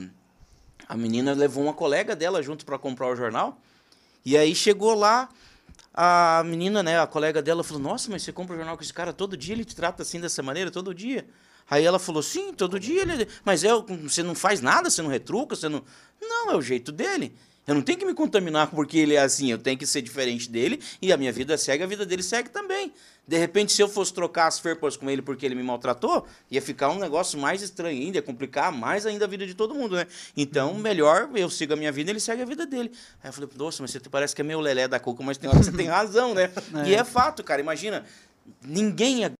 a 0.89 0.97
menina 0.97 1.33
levou 1.33 1.63
uma 1.63 1.73
colega 1.73 2.15
dela 2.15 2.41
junto 2.41 2.65
para 2.65 2.77
comprar 2.77 3.07
o 3.07 3.15
jornal. 3.15 3.57
E 4.25 4.37
aí 4.37 4.53
chegou 4.53 4.93
lá, 4.93 5.29
a 5.93 6.43
menina, 6.45 6.81
né, 6.83 6.99
a 6.99 7.07
colega 7.07 7.41
dela 7.41 7.63
falou: 7.63 7.81
Nossa, 7.81 8.09
mas 8.11 8.23
você 8.23 8.31
compra 8.31 8.53
o 8.53 8.57
jornal 8.57 8.77
com 8.77 8.83
esse 8.83 8.93
cara 8.93 9.11
todo 9.11 9.35
dia? 9.35 9.53
Ele 9.55 9.65
te 9.65 9.75
trata 9.75 10.03
assim 10.03 10.19
dessa 10.19 10.41
maneira 10.43 10.69
todo 10.71 10.93
dia? 10.93 11.25
Aí 11.69 11.83
ela 11.85 11.97
falou: 11.99 12.21
Sim, 12.21 12.53
todo 12.53 12.79
dia 12.79 13.01
ele. 13.01 13.27
Mas 13.43 13.63
é, 13.63 13.69
você 14.03 14.21
não 14.23 14.35
faz 14.35 14.61
nada, 14.61 14.89
você 14.89 15.01
não 15.01 15.09
retruca, 15.09 15.55
você 15.55 15.67
não. 15.69 15.83
Não, 16.21 16.51
é 16.51 16.55
o 16.55 16.61
jeito 16.61 16.91
dele. 16.91 17.35
Eu 17.67 17.75
não 17.75 17.81
tenho 17.81 17.97
que 17.99 18.05
me 18.05 18.13
contaminar 18.13 18.71
porque 18.71 18.97
ele 18.97 19.13
é 19.13 19.19
assim, 19.19 19.51
eu 19.51 19.57
tenho 19.57 19.77
que 19.77 19.85
ser 19.85 20.01
diferente 20.01 20.49
dele 20.49 20.81
e 21.01 21.13
a 21.13 21.17
minha 21.17 21.31
vida 21.31 21.55
segue, 21.57 21.83
a 21.83 21.87
vida 21.87 22.05
dele 22.05 22.23
segue 22.23 22.49
também. 22.49 22.91
De 23.27 23.37
repente, 23.37 23.71
se 23.71 23.81
eu 23.81 23.87
fosse 23.87 24.11
trocar 24.11 24.47
as 24.47 24.59
ferpas 24.59 24.97
com 24.97 25.09
ele 25.09 25.21
porque 25.21 25.45
ele 25.45 25.53
me 25.53 25.61
maltratou, 25.61 26.25
ia 26.49 26.61
ficar 26.61 26.89
um 26.89 26.97
negócio 26.97 27.39
mais 27.39 27.61
estranho 27.61 28.01
ainda, 28.01 28.17
ia 28.17 28.21
complicar 28.21 28.71
mais 28.71 29.05
ainda 29.05 29.25
a 29.25 29.27
vida 29.27 29.45
de 29.45 29.53
todo 29.53 29.75
mundo, 29.75 29.95
né? 29.95 30.07
Então, 30.35 30.73
melhor 30.73 31.29
eu 31.35 31.49
sigo 31.49 31.73
a 31.73 31.75
minha 31.75 31.91
vida 31.91 32.09
e 32.09 32.13
ele 32.13 32.19
segue 32.19 32.41
a 32.41 32.45
vida 32.45 32.65
dele. 32.65 32.91
Aí 33.23 33.29
eu 33.29 33.33
falei, 33.33 33.49
nossa, 33.55 33.83
mas 33.83 33.91
você 33.91 33.99
parece 33.99 34.35
que 34.35 34.41
é 34.41 34.43
meio 34.43 34.59
lelé 34.59 34.87
da 34.87 34.99
cuca, 34.99 35.23
mas 35.23 35.37
tem 35.37 35.47
hora 35.47 35.59
que 35.59 35.65
você 35.65 35.71
tem 35.71 35.85
razão, 35.87 36.33
né? 36.33 36.51
E 36.85 36.95
é 36.95 37.03
fato, 37.03 37.43
cara, 37.43 37.61
imagina, 37.61 38.03
ninguém 38.63 39.23
é 39.23 39.31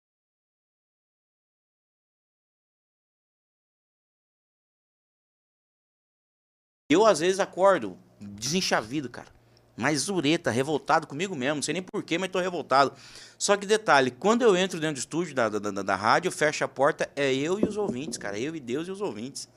Eu, 6.87 7.05
às 7.05 7.19
vezes, 7.19 7.39
acordo 7.39 7.97
desenchavido, 8.21 9.09
cara. 9.09 9.27
Mais 9.75 9.99
zureta, 10.01 10.51
revoltado 10.51 11.07
comigo 11.07 11.35
mesmo. 11.35 11.55
Não 11.55 11.61
sei 11.63 11.73
nem 11.73 11.81
porquê, 11.81 12.17
mas 12.17 12.29
tô 12.29 12.39
revoltado. 12.39 12.91
Só 13.37 13.55
que 13.57 13.65
detalhe, 13.65 14.11
quando 14.11 14.41
eu 14.43 14.55
entro 14.55 14.79
dentro 14.79 14.95
do 14.95 14.99
estúdio 14.99 15.33
da, 15.33 15.49
da, 15.49 15.59
da, 15.59 15.81
da 15.81 15.95
rádio, 15.95 16.27
eu 16.27 16.31
fecho 16.31 16.63
a 16.63 16.67
porta, 16.67 17.09
é 17.15 17.33
eu 17.33 17.59
e 17.59 17.63
os 17.63 17.77
ouvintes, 17.77 18.17
cara. 18.17 18.37
Eu 18.37 18.55
e 18.55 18.59
Deus 18.59 18.87
e 18.87 18.91
os 18.91 19.01
ouvintes. 19.01 19.47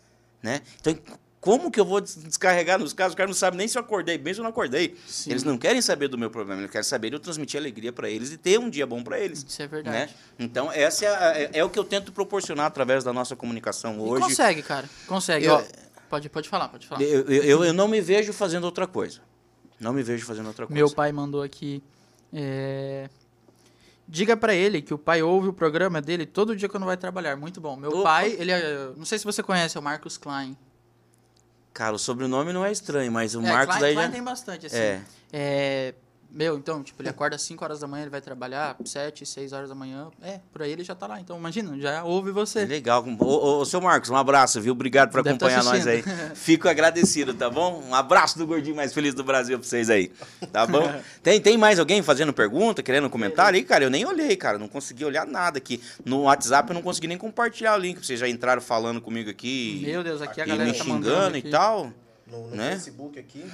Né? 0.43 0.61
Então, 0.81 0.97
como 1.41 1.71
que 1.71 1.79
eu 1.79 1.85
vou 1.85 2.01
des- 2.01 2.15
descarregar 2.17 2.79
nos 2.79 2.93
casos? 2.95 3.13
Os 3.13 3.17
caras 3.17 3.29
não 3.31 3.37
sabem 3.37 3.59
nem 3.59 3.69
se 3.69 3.77
eu 3.77 3.83
acordei 3.83 4.17
bem 4.17 4.31
ou 4.31 4.35
se 4.35 4.41
eu 4.41 4.45
não 4.45 4.51
acordei. 4.51 4.97
Sim. 5.07 5.31
Eles 5.31 5.43
não 5.43 5.59
querem 5.59 5.83
saber 5.83 6.09
do 6.09 6.17
meu 6.17 6.31
problema, 6.31 6.61
eles 6.63 6.71
querem 6.71 6.85
saber 6.87 7.11
de 7.11 7.17
eu 7.17 7.21
transmitir 7.21 7.61
alegria 7.61 7.93
para 7.93 8.09
eles 8.09 8.31
e 8.33 8.39
ter 8.39 8.59
um 8.59 8.71
dia 8.71 8.87
bom 8.87 9.03
para 9.03 9.19
eles. 9.21 9.45
Isso 9.47 9.61
é 9.61 9.65
Né? 9.67 9.69
verdade. 9.71 10.15
Então, 10.39 10.73
essa 10.73 11.05
é, 11.05 11.09
a- 11.09 11.39
é, 11.39 11.51
é 11.55 11.65
o 11.65 11.69
que 11.69 11.79
eu 11.79 11.85
tento 11.85 12.13
proporcionar 12.13 12.67
através 12.67 13.05
da 13.05 13.13
nossa 13.13 13.35
comunicação 13.37 13.97
E 13.97 14.01
hoje. 14.01 14.23
consegue, 14.23 14.63
cara. 14.63 14.89
Consegue. 15.07 15.45
Eu- 15.45 15.55
Ó, 15.57 15.63
pode, 16.15 16.31
pode 16.31 16.49
falar, 16.49 16.69
pode 16.69 16.87
falar. 16.87 17.03
Eu, 17.03 17.23
eu, 17.29 17.65
eu- 17.65 17.73
não 17.73 17.89
me 17.89 18.01
vejo 18.01 18.33
fazendo 18.33 18.65
outra 18.65 18.87
coisa. 18.87 19.21
Não 19.81 19.93
me 19.93 20.03
vejo 20.03 20.25
fazendo 20.25 20.47
outra 20.47 20.67
coisa. 20.67 20.75
Meu 20.75 20.91
pai 20.91 21.11
mandou 21.11 21.43
aqui. 21.43 21.83
é, 22.33 23.09
Diga 24.07 24.37
pra 24.37 24.55
ele 24.55 24.83
que 24.83 24.93
o 24.93 24.99
pai 24.99 25.23
ouve 25.23 25.49
o 25.49 25.53
programa 25.53 26.01
dele 26.01 26.27
todo 26.27 26.55
dia 26.55 26.69
quando 26.69 26.85
vai 26.85 26.97
trabalhar. 26.97 27.37
Muito 27.37 27.61
bom. 27.61 27.75
Meu 27.75 27.91
Opa. 27.91 28.03
pai, 28.03 28.37
ele 28.39 28.53
é. 28.53 28.93
Não 28.97 29.05
sei 29.05 29.19
se 29.19 29.25
você 29.25 29.43
conhece, 29.43 29.77
é 29.77 29.81
o 29.81 29.83
Marcos 29.83 30.17
Klein. 30.17 30.57
Cara, 31.73 31.97
o 31.97 31.99
sobrenome 31.99 32.53
não 32.53 32.65
é 32.65 32.71
estranho, 32.71 33.11
mas 33.11 33.35
o 33.35 33.41
é, 33.41 33.51
Marcos 33.51 33.77
Klein, 33.77 33.95
Klein 33.95 34.07
já... 34.07 34.13
tem 34.13 34.23
bastante, 34.23 34.67
assim. 34.67 34.77
É. 34.77 35.03
É, 35.33 35.95
Meu, 36.35 36.59
então, 36.59 36.83
tipo, 36.83 37.01
ele 37.01 37.09
acorda 37.09 37.37
às 37.37 37.43
5 37.43 37.63
horas 37.65 37.79
da 37.79 37.87
manhã, 37.87 38.03
ele 38.03 38.11
vai 38.11 38.21
trabalhar 38.21 38.77
7, 38.85 39.25
6 39.25 39.53
horas 39.53 39.69
da 39.69 39.75
manhã. 39.75 40.09
É, 40.21 40.41
por 40.53 40.63
aí 40.63 40.73
ele 40.73 40.83
já 40.83 40.93
tá 40.93 41.07
lá. 41.07 41.21
Então, 41.21 41.39
imagina, 41.39 41.79
já 41.79 42.03
ouve 42.03 42.33
você. 42.33 42.65
Legal. 42.65 43.07
Ô, 43.21 43.25
ô, 43.25 43.59
ô, 43.61 43.65
seu 43.65 43.81
Marcos, 43.81 44.11
um 44.11 44.17
abraço, 44.17 44.61
viu? 44.61 44.73
Obrigado 44.73 45.13
por 45.13 45.23
Deve 45.23 45.39
tá 45.39 45.47
acompanhar 45.47 45.63
nós 45.63 45.87
aí. 45.87 46.03
Fico 46.35 46.69
agradecido, 46.69 47.35
tá 47.35 47.49
bom? 47.49 47.81
Um 47.89 47.95
abraço 47.95 48.37
do 48.37 48.45
gordinho 48.49 48.75
mais 48.75 48.93
feliz 48.93 49.15
do 49.15 49.23
Brasil 49.23 49.57
pra 49.61 49.69
vocês 49.69 49.89
aí. 49.89 50.11
Tá 50.53 50.67
bom? 50.67 50.93
tem, 51.23 51.41
tem 51.41 51.57
mais 51.57 51.79
alguém 51.79 52.03
fazendo 52.03 52.33
pergunta, 52.33 52.83
querendo 52.83 53.09
comentário 53.09 53.57
aí, 53.57 53.63
cara? 53.63 53.85
Eu 53.85 53.91
nem 53.91 54.05
olhei, 54.05 54.35
cara. 54.35 54.59
Não 54.59 54.67
consegui 54.67 55.05
olhar 55.05 55.25
nada 55.29 55.59
aqui. 55.59 55.81
No 56.05 56.23
WhatsApp 56.23 56.69
eu 56.69 56.75
não 56.75 56.83
consegui 56.83 57.07
nem 57.07 57.17
compartilhar 57.17 57.77
o 57.77 57.79
link. 57.79 58.05
Vocês 58.05 58.19
já 58.19 58.29
entraram 58.29 58.61
falando 58.61 59.01
comigo 59.01 59.31
aqui. 59.31 59.83
Meu 59.85 60.03
Deus, 60.03 60.21
aqui 60.21 60.41
a 60.41 60.45
e 60.45 60.49
galera 60.49 60.69
me 60.69 60.77
tá 60.77 60.83
xingando 60.85 61.07
mandando 61.11 61.37
e 61.39 61.43
tal. 61.43 61.93
No, 62.27 62.49
no 62.49 62.57
Né? 62.57 62.73
Facebook 62.73 63.21
aqui, 63.21 63.45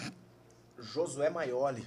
Josué 0.78 1.28
Maioli. 1.28 1.86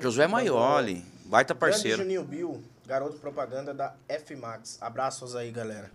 Josué 0.00 0.26
Maioli, 0.26 1.04
baita 1.26 1.54
Grande 1.54 1.60
parceiro. 1.72 2.02
Juninho 2.02 2.24
Bill, 2.24 2.62
garoto 2.86 3.18
propaganda 3.18 3.72
da 3.72 3.94
F-Max. 4.08 4.78
Abraços 4.80 5.34
aí, 5.36 5.50
galera. 5.50 5.90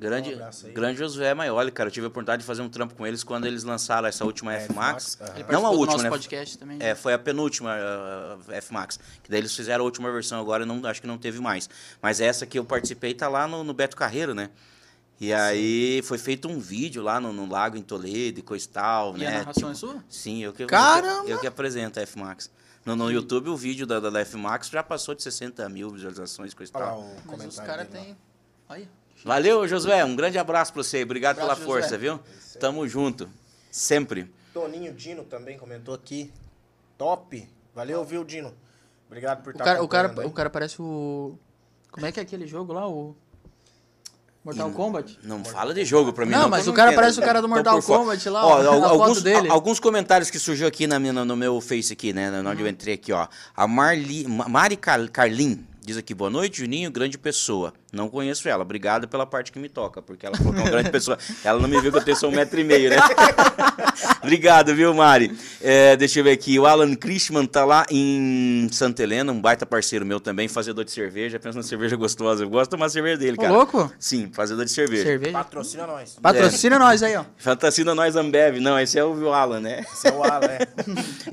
Grande, 0.00 0.30
Um 0.30 0.34
abraço 0.34 0.66
aí. 0.66 0.72
grande 0.72 0.98
Josué 1.00 1.34
Maioli, 1.34 1.72
cara. 1.72 1.88
Eu 1.88 1.92
tive 1.92 2.06
a 2.06 2.08
oportunidade 2.08 2.42
de 2.42 2.46
fazer 2.46 2.62
um 2.62 2.68
trampo 2.68 2.94
com 2.94 3.04
eles 3.04 3.24
quando 3.24 3.46
eles 3.46 3.64
lançaram 3.64 4.06
essa 4.06 4.24
última 4.24 4.54
F-Max. 4.54 5.14
F-Max, 5.16 5.32
aham. 5.32 5.40
Ele 5.40 5.52
Não 5.52 5.66
a 5.66 5.70
última, 5.70 5.92
nosso 5.94 6.04
né? 6.04 6.10
podcast 6.10 6.56
também. 6.58 6.78
É, 6.80 6.94
foi 6.94 7.12
a 7.14 7.18
penúltima 7.18 7.74
uh, 7.74 8.52
F-Max. 8.52 9.00
Que 9.24 9.28
daí 9.28 9.40
eles 9.40 9.52
fizeram 9.56 9.82
a 9.82 9.84
última 9.84 10.12
versão 10.12 10.40
agora, 10.40 10.64
não, 10.64 10.86
acho 10.86 11.00
que 11.00 11.06
não 11.08 11.18
teve 11.18 11.40
mais. 11.40 11.68
Mas 12.00 12.20
essa 12.20 12.46
que 12.46 12.56
eu 12.60 12.64
participei 12.64 13.12
tá 13.12 13.28
lá 13.28 13.48
no, 13.48 13.64
no 13.64 13.74
Beto 13.74 13.96
Carreiro, 13.96 14.34
né? 14.36 14.50
E 15.20 15.32
aí 15.32 16.00
foi 16.04 16.16
feito 16.16 16.46
um 16.46 16.60
vídeo 16.60 17.02
lá 17.02 17.18
no, 17.20 17.32
no 17.32 17.50
lago 17.50 17.76
em 17.76 17.82
Toledo 17.82 18.38
e 18.38 18.42
coisa 18.42 18.64
e 18.64 18.68
tal, 18.68 19.16
E 19.16 19.18
né? 19.18 19.26
a 19.26 19.38
narração 19.40 19.68
é 19.68 19.74
sua? 19.74 19.96
Sim, 20.08 20.44
eu 20.44 20.52
que, 20.52 20.64
Caramba! 20.64 21.08
eu 21.08 21.24
que, 21.24 21.30
eu 21.32 21.38
que 21.40 21.46
apresento 21.48 21.98
a 21.98 22.02
F-Max. 22.02 22.48
No, 22.84 22.96
no 22.96 23.10
YouTube, 23.10 23.50
o 23.50 23.56
vídeo 23.56 23.86
da, 23.86 24.00
da, 24.00 24.08
da 24.10 24.20
F-Max 24.20 24.68
já 24.68 24.82
passou 24.82 25.14
de 25.14 25.22
60 25.22 25.68
mil 25.68 25.90
visualizações, 25.90 26.54
coisa 26.54 26.72
e 26.72 26.76
Olha 26.76 26.86
lá 26.86 26.92
tal. 26.92 27.00
o 27.00 27.38
Mas 27.38 27.46
os 27.46 27.60
caras 27.60 27.88
têm. 27.88 28.16
Olha. 28.68 28.88
Valeu, 29.24 29.66
Josué. 29.68 30.04
Um 30.04 30.14
grande 30.16 30.38
abraço 30.38 30.72
pra 30.72 30.82
você. 30.82 31.02
Obrigado 31.02 31.38
Abraço, 31.40 31.60
pela 31.60 31.66
força, 31.66 31.88
Josué. 31.96 31.98
viu? 31.98 32.20
Tamo 32.60 32.86
junto. 32.88 33.28
Sempre. 33.70 34.32
Toninho 34.54 34.92
Dino 34.94 35.24
também 35.24 35.58
comentou 35.58 35.94
aqui. 35.94 36.32
Top. 36.96 37.48
Valeu, 37.74 38.04
viu, 38.04 38.24
Dino? 38.24 38.54
Obrigado 39.06 39.42
por 39.42 39.50
O 39.50 39.52
estar 39.52 39.64
cara, 39.64 39.82
o, 39.82 39.88
cara, 39.88 40.14
aí. 40.20 40.26
o 40.26 40.30
cara 40.30 40.48
parece 40.50 40.80
o. 40.80 41.38
Como 41.90 42.06
é 42.06 42.12
que 42.12 42.20
é 42.20 42.22
aquele 42.22 42.46
jogo 42.46 42.72
lá? 42.72 42.88
O. 42.88 43.16
Mortal 44.44 44.70
Kombat? 44.70 45.18
Não 45.22 45.44
fala 45.44 45.74
de 45.74 45.84
jogo 45.84 46.12
pra 46.12 46.24
mim. 46.24 46.32
Não, 46.32 46.42
Não, 46.42 46.48
mas 46.48 46.66
o 46.66 46.72
cara 46.72 46.90
entendo. 46.90 47.00
parece 47.00 47.18
o 47.18 47.22
cara 47.22 47.42
do 47.42 47.48
Mortal. 47.48 47.82
Kombat 47.82 48.28
lá, 48.30 48.46
Ó, 48.46 48.62
ó, 48.62 48.84
alguns, 48.86 49.22
dele. 49.22 49.48
alguns 49.50 49.78
comentários 49.80 50.30
que 50.30 50.38
surgiu 50.38 50.66
aqui 50.66 50.86
na 50.86 50.98
minha, 50.98 51.12
no 51.12 51.36
meu 51.36 51.60
Face 51.60 51.92
aqui, 51.92 52.12
né? 52.12 52.30
Uhum. 52.30 52.48
Onde 52.50 52.62
eu 52.62 52.68
entrei 52.68 52.94
aqui, 52.94 53.12
ó. 53.12 53.26
A 53.54 53.66
Marli, 53.66 54.26
Ma- 54.26 54.48
Mari 54.48 54.76
Car- 54.76 55.10
Carlin 55.10 55.64
diz 55.84 55.96
aqui, 55.96 56.14
boa 56.14 56.30
noite, 56.30 56.58
Juninho, 56.58 56.90
grande 56.90 57.16
pessoa. 57.18 57.72
Não 57.92 58.08
conheço 58.08 58.46
ela. 58.48 58.62
Obrigado 58.62 59.08
pela 59.08 59.24
parte 59.24 59.50
que 59.50 59.58
me 59.58 59.68
toca, 59.68 60.02
porque 60.02 60.26
ela 60.26 60.36
falou 60.36 60.52
que 60.52 60.58
é 60.58 60.62
uma 60.62 60.70
grande 60.70 60.90
pessoa. 60.90 61.18
Ela 61.42 61.58
não 61.58 61.68
me 61.68 61.80
viu 61.80 61.90
que 61.90 61.98
eu 61.98 62.04
tenho 62.04 62.16
só 62.16 62.28
um 62.28 62.32
metro 62.32 62.60
e 62.60 62.64
meio, 62.64 62.90
né? 62.90 62.96
Obrigado, 64.22 64.74
viu, 64.74 64.92
Mari? 64.92 65.34
É, 65.60 65.96
deixa 65.96 66.20
eu 66.20 66.24
ver 66.24 66.32
aqui. 66.32 66.58
O 66.58 66.66
Alan 66.66 66.94
Christman 66.94 67.46
tá 67.46 67.64
lá 67.64 67.86
em 67.90 68.68
Santa 68.70 69.02
Helena, 69.02 69.32
um 69.32 69.40
baita 69.40 69.64
parceiro 69.64 70.04
meu 70.04 70.20
também, 70.20 70.48
fazedor 70.48 70.84
de 70.84 70.90
cerveja. 70.90 71.38
Pensa 71.38 71.56
na 71.56 71.64
cerveja 71.64 71.96
gostosa. 71.96 72.44
Eu 72.44 72.50
gosto 72.50 72.64
de 72.64 72.76
tomar 72.76 72.90
cerveja 72.90 73.16
dele, 73.16 73.36
Ô, 73.38 73.40
cara. 73.40 73.52
louco? 73.54 73.92
Sim, 73.98 74.30
fazedor 74.34 74.66
de 74.66 74.70
cerveja. 74.70 75.04
Cerveja. 75.04 75.32
Patrocina 75.32 75.86
nós. 75.86 76.18
Patrocina 76.20 76.78
nós 76.78 77.02
aí, 77.02 77.16
ó. 77.16 77.24
Fantasina 77.38 77.94
nós 77.94 78.16
Ambev. 78.16 78.58
Não, 78.60 78.78
esse 78.78 78.98
é 78.98 79.04
o 79.04 79.32
Alan, 79.32 79.60
né? 79.60 79.84
Esse 79.92 80.08
é 80.08 80.12
o 80.12 80.22
Alan, 80.22 80.46
é. 80.46 80.58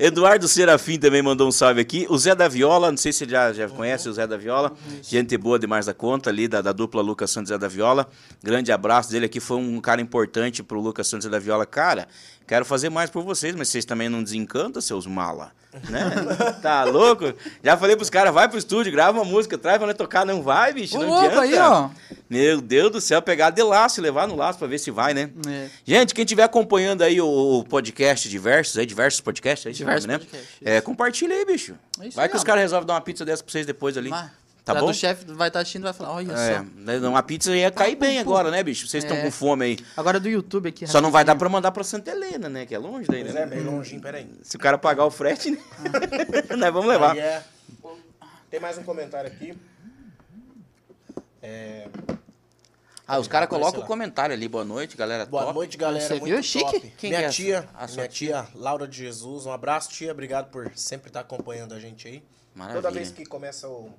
Eduardo 0.06 0.48
Serafim 0.48 0.98
também 0.98 1.20
mandou 1.22 1.46
um 1.46 1.52
salve 1.52 1.80
aqui. 1.80 2.06
O 2.08 2.16
Zé 2.16 2.34
da 2.34 2.48
Viola, 2.48 2.90
não 2.90 2.96
sei 2.96 3.12
se 3.12 3.18
você 3.18 3.28
já, 3.28 3.52
já 3.52 3.68
conhece 3.68 4.08
o 4.08 4.12
Zé 4.12 4.26
da 4.26 4.36
Viola. 4.36 4.72
Gente 5.02 5.36
boa 5.36 5.58
demais 5.58 5.86
da 5.86 5.92
conta 5.94 6.30
ali, 6.30 6.45
da, 6.48 6.60
da 6.62 6.72
dupla 6.72 7.02
Lucas 7.02 7.30
Santos 7.30 7.50
e 7.50 7.58
da 7.58 7.68
Viola. 7.68 8.08
Grande 8.42 8.72
abraço 8.72 9.10
dele 9.10 9.26
aqui, 9.26 9.40
foi 9.40 9.56
um 9.56 9.80
cara 9.80 10.00
importante 10.00 10.62
pro 10.62 10.80
Lucas 10.80 11.06
Santos 11.06 11.26
e 11.26 11.30
da 11.30 11.38
Viola. 11.38 11.66
Cara, 11.66 12.08
quero 12.46 12.64
fazer 12.64 12.88
mais 12.90 13.10
por 13.10 13.22
vocês, 13.22 13.54
mas 13.54 13.68
vocês 13.68 13.84
também 13.84 14.08
não 14.08 14.22
desencantam, 14.22 14.80
seus 14.80 15.06
mala. 15.06 15.52
Né? 15.90 16.00
tá 16.62 16.84
louco? 16.84 17.34
Já 17.62 17.76
falei 17.76 17.96
pros 17.96 18.08
caras, 18.08 18.32
vai 18.32 18.48
pro 18.48 18.58
estúdio, 18.58 18.90
grava 18.90 19.18
uma 19.18 19.24
música, 19.24 19.58
traz 19.58 19.76
pra 19.76 19.86
nós 19.86 19.96
tocar. 19.96 20.24
Não 20.24 20.42
vai, 20.42 20.72
bicho, 20.72 20.98
não 20.98 21.18
adianta. 21.18 21.40
aí, 21.42 21.54
ó. 21.58 21.90
Meu 22.30 22.60
Deus 22.60 22.90
do 22.90 23.00
céu, 23.00 23.20
pegar 23.20 23.50
de 23.50 23.62
laço 23.62 24.00
levar 24.00 24.26
no 24.26 24.34
laço 24.34 24.58
pra 24.58 24.66
ver 24.66 24.78
se 24.78 24.90
vai, 24.90 25.12
né? 25.12 25.30
É. 25.46 25.68
Gente, 25.84 26.14
quem 26.14 26.24
estiver 26.24 26.44
acompanhando 26.44 27.02
aí 27.02 27.20
o, 27.20 27.26
o 27.28 27.64
podcast 27.64 28.28
diversos, 28.28 28.78
aí, 28.78 28.86
diversos 28.86 29.20
podcasts, 29.20 29.66
aí, 29.66 29.72
Diversos 29.72 30.06
né? 30.06 30.18
podcasts, 30.18 30.48
É, 30.64 30.80
compartilha 30.80 31.34
aí, 31.36 31.44
bicho. 31.44 31.74
É 32.00 32.08
vai 32.10 32.28
que 32.28 32.36
os 32.36 32.44
caras 32.44 32.62
resolvem 32.62 32.86
dar 32.86 32.94
uma 32.94 33.00
pizza 33.00 33.24
dessa 33.24 33.42
pra 33.44 33.52
vocês 33.52 33.66
depois 33.66 33.98
ali. 33.98 34.08
Mas, 34.08 34.30
Tá 34.74 34.80
bom? 34.80 34.86
do 34.88 34.94
chefe 34.94 35.24
vai 35.32 35.46
estar 35.48 35.60
assistindo 35.60 35.82
e 35.82 35.84
vai 35.84 35.92
falar, 35.92 36.12
olha 36.12 36.32
É, 36.32 36.56
só. 36.58 36.64
né, 36.74 36.98
uma 37.08 37.22
pizza 37.22 37.54
ia 37.56 37.70
cair 37.70 37.94
bem 37.94 38.18
agora, 38.18 38.50
né, 38.50 38.62
bicho? 38.64 38.86
Vocês 38.88 39.04
estão 39.04 39.16
É. 39.16 39.22
com 39.22 39.30
fome 39.30 39.64
aí. 39.64 39.78
Agora 39.96 40.18
do 40.18 40.28
YouTube 40.28 40.68
aqui. 40.68 40.86
Só 40.88 41.00
não 41.00 41.10
vai 41.12 41.24
dar 41.24 41.36
pra 41.36 41.48
mandar 41.48 41.70
pra 41.70 41.84
Santa 41.84 42.10
Helena, 42.10 42.48
né? 42.48 42.66
Que 42.66 42.74
é 42.74 42.78
longe 42.78 43.06
daí, 43.08 43.22
Pois 43.22 43.32
né? 43.34 43.42
é, 43.42 43.46
meio 43.46 43.64
longinho, 43.64 44.00
peraí. 44.02 44.28
Se 44.42 44.56
o 44.56 44.58
cara 44.58 44.76
pagar 44.76 45.04
o 45.04 45.10
frete, 45.10 45.52
né? 45.52 45.58
Nós 46.58 46.72
vamos 46.72 46.86
levar. 46.88 47.16
É- 47.16 47.44
Tem 48.50 48.58
mais 48.58 48.76
um 48.76 48.82
comentário 48.82 49.30
aqui. 49.30 49.56
É, 51.42 51.86
Ah, 53.08 53.20
os 53.20 53.28
caras 53.28 53.48
colocam 53.48 53.80
o 53.82 53.86
comentário 53.86 54.34
ali. 54.34 54.48
Boa 54.48 54.64
noite, 54.64 54.96
galera. 54.96 55.24
Boa 55.26 55.44
top. 55.44 55.54
noite, 55.54 55.76
galera. 55.76 56.04
Você 56.04 56.14
Muito 56.14 56.24
viu? 56.24 56.42
Chique. 56.42 56.64
top. 56.72 56.92
Quem 56.98 57.10
minha 57.10 57.20
que 57.20 57.26
é 57.26 57.28
tia? 57.30 57.68
A 57.72 57.86
sua 57.86 57.98
minha 57.98 58.08
tia 58.08 58.46
Laura 58.52 58.88
de 58.88 58.96
Jesus. 58.98 59.46
Um 59.46 59.52
abraço, 59.52 59.90
tia. 59.90 60.10
Obrigado 60.10 60.50
por 60.50 60.72
sempre 60.74 61.08
estar 61.08 61.20
acompanhando 61.20 61.72
a 61.72 61.78
gente 61.78 62.08
aí. 62.08 62.20
Maravilha. 62.52 62.82
Toda 62.82 62.92
vez 62.92 63.12
que 63.12 63.24
começa 63.24 63.68
o, 63.68 63.92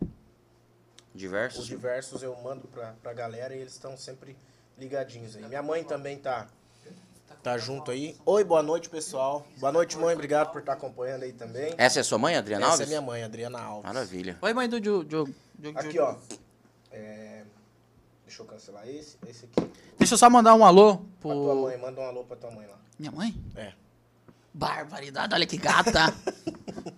o 1.17 1.19
Diversos. 1.19 1.65
Diversos, 1.65 2.21
eu 2.21 2.35
mando 2.43 2.67
pra, 2.67 2.93
pra 3.01 3.11
galera 3.13 3.55
e 3.55 3.59
eles 3.59 3.73
estão 3.73 3.97
sempre 3.97 4.37
ligadinhos 4.77 5.35
aí. 5.35 5.43
Minha 5.47 5.63
mãe 5.63 5.83
também 5.83 6.17
tá, 6.17 6.47
tá 7.41 7.57
junto 7.57 7.89
aí. 7.89 8.15
Oi, 8.23 8.43
boa 8.43 8.61
noite, 8.61 8.87
pessoal. 8.89 9.45
Boa 9.57 9.71
noite, 9.71 9.97
mãe. 9.97 10.13
Obrigado 10.13 10.51
por 10.51 10.59
estar 10.59 10.73
acompanhando 10.73 11.23
aí 11.23 11.33
também. 11.33 11.73
Essa 11.77 11.99
é 11.99 12.03
sua 12.03 12.19
mãe, 12.19 12.35
Adriana 12.35 12.65
Essa 12.65 12.73
Alves? 12.73 12.85
é 12.87 12.89
minha 12.89 13.01
mãe, 13.01 13.23
Adriana 13.23 13.59
Alves. 13.59 13.83
Maravilha. 13.91 14.37
Oi, 14.41 14.53
mãe 14.53 14.69
do 14.69 14.79
Diogo. 14.79 15.33
Aqui, 15.75 15.97
ó. 15.99 16.15
É, 16.91 17.43
deixa 18.25 18.43
eu 18.43 18.45
cancelar 18.45 18.87
esse. 18.87 19.17
Esse 19.27 19.45
aqui. 19.45 19.71
Deixa 19.97 20.13
eu 20.13 20.17
só 20.19 20.29
mandar 20.29 20.53
um 20.53 20.63
alô 20.63 20.97
Pra 21.19 21.31
tua 21.33 21.53
pro. 21.53 21.61
mãe. 21.63 21.77
Manda 21.77 21.99
um 21.99 22.05
alô 22.05 22.23
pra 22.25 22.37
tua 22.37 22.51
mãe 22.51 22.67
lá. 22.67 22.77
Minha 22.99 23.11
mãe? 23.11 23.35
É. 23.55 23.73
Barbaridade, 24.53 25.33
olha 25.33 25.45
que 25.47 25.57
gata. 25.57 26.13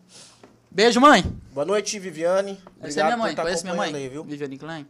Beijo, 0.79 1.01
mãe. 1.01 1.25
Boa 1.53 1.65
noite, 1.65 1.99
Viviane. 1.99 2.57
Essa 2.81 3.01
é 3.01 3.03
minha 3.03 3.17
mãe. 3.17 3.31
estar 3.31 3.43
Conhece 3.43 3.63
minha 3.65 3.75
mãe? 3.75 3.93
aí, 3.93 4.07
viu? 4.07 4.23
Viviane 4.23 4.57
Klein. 4.57 4.87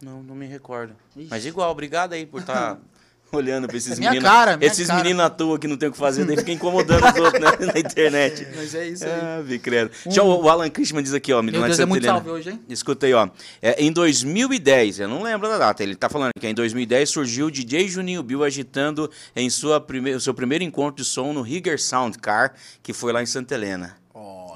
Não, 0.00 0.22
não 0.22 0.36
me 0.36 0.46
recordo. 0.46 0.94
Ixi. 1.16 1.26
Mas 1.28 1.44
igual, 1.44 1.68
obrigado 1.72 2.12
aí 2.12 2.24
por 2.24 2.42
estar 2.42 2.78
olhando 3.32 3.66
pra 3.66 3.76
esses 3.76 3.98
Minha 3.98 4.12
meninos. 4.12 4.30
cara, 4.30 4.56
minha 4.56 4.70
esses 4.70 4.86
cara. 4.86 5.02
meninos 5.02 5.24
à 5.24 5.28
toa 5.28 5.58
que 5.58 5.66
não 5.66 5.76
tem 5.76 5.88
o 5.88 5.92
que 5.92 5.98
fazer, 5.98 6.24
daí 6.26 6.36
fica 6.36 6.52
incomodando 6.52 7.04
os 7.04 7.16
outros 7.20 7.42
né, 7.42 7.50
na 7.74 7.80
internet. 7.80 8.46
Mas 8.54 8.72
é 8.76 8.86
isso 8.86 9.04
Ah, 9.04 9.42
vi, 9.44 9.58
credo. 9.58 9.90
Deixa 10.04 10.20
eu- 10.20 10.26
o 10.28 10.48
Alan 10.48 10.70
Christman 10.70 11.02
diz 11.02 11.12
aqui, 11.12 11.32
ó. 11.32 11.42
Meu 11.42 11.60
Deus, 11.60 11.76
é 11.80 11.84
muito 11.84 12.04
Helena. 12.04 12.18
salve 12.18 12.30
hoje, 12.30 12.50
hein? 12.50 12.60
Escuta 12.68 13.06
aí, 13.06 13.12
ó. 13.12 13.28
É, 13.60 13.82
em 13.82 13.90
2010, 13.90 15.00
eu 15.00 15.08
não 15.08 15.24
lembro 15.24 15.48
da 15.48 15.58
data, 15.58 15.82
ele 15.82 15.96
tá 15.96 16.08
falando 16.08 16.30
que 16.38 16.46
em 16.46 16.54
2010 16.54 17.10
surgiu 17.10 17.46
o 17.46 17.50
DJ 17.50 17.88
Juninho 17.88 18.22
Bill 18.22 18.44
agitando 18.44 19.10
em 19.34 19.50
sua 19.50 19.80
prime 19.80 20.14
o 20.14 20.20
seu 20.20 20.32
primeiro 20.32 20.62
encontro 20.62 21.02
de 21.02 21.08
som 21.10 21.32
no 21.32 21.42
Rigger 21.42 21.82
Sound 21.82 22.16
Car, 22.20 22.54
que 22.80 22.92
foi 22.92 23.12
lá 23.12 23.20
em 23.20 23.26
Santa 23.26 23.54
Helena. 23.56 23.96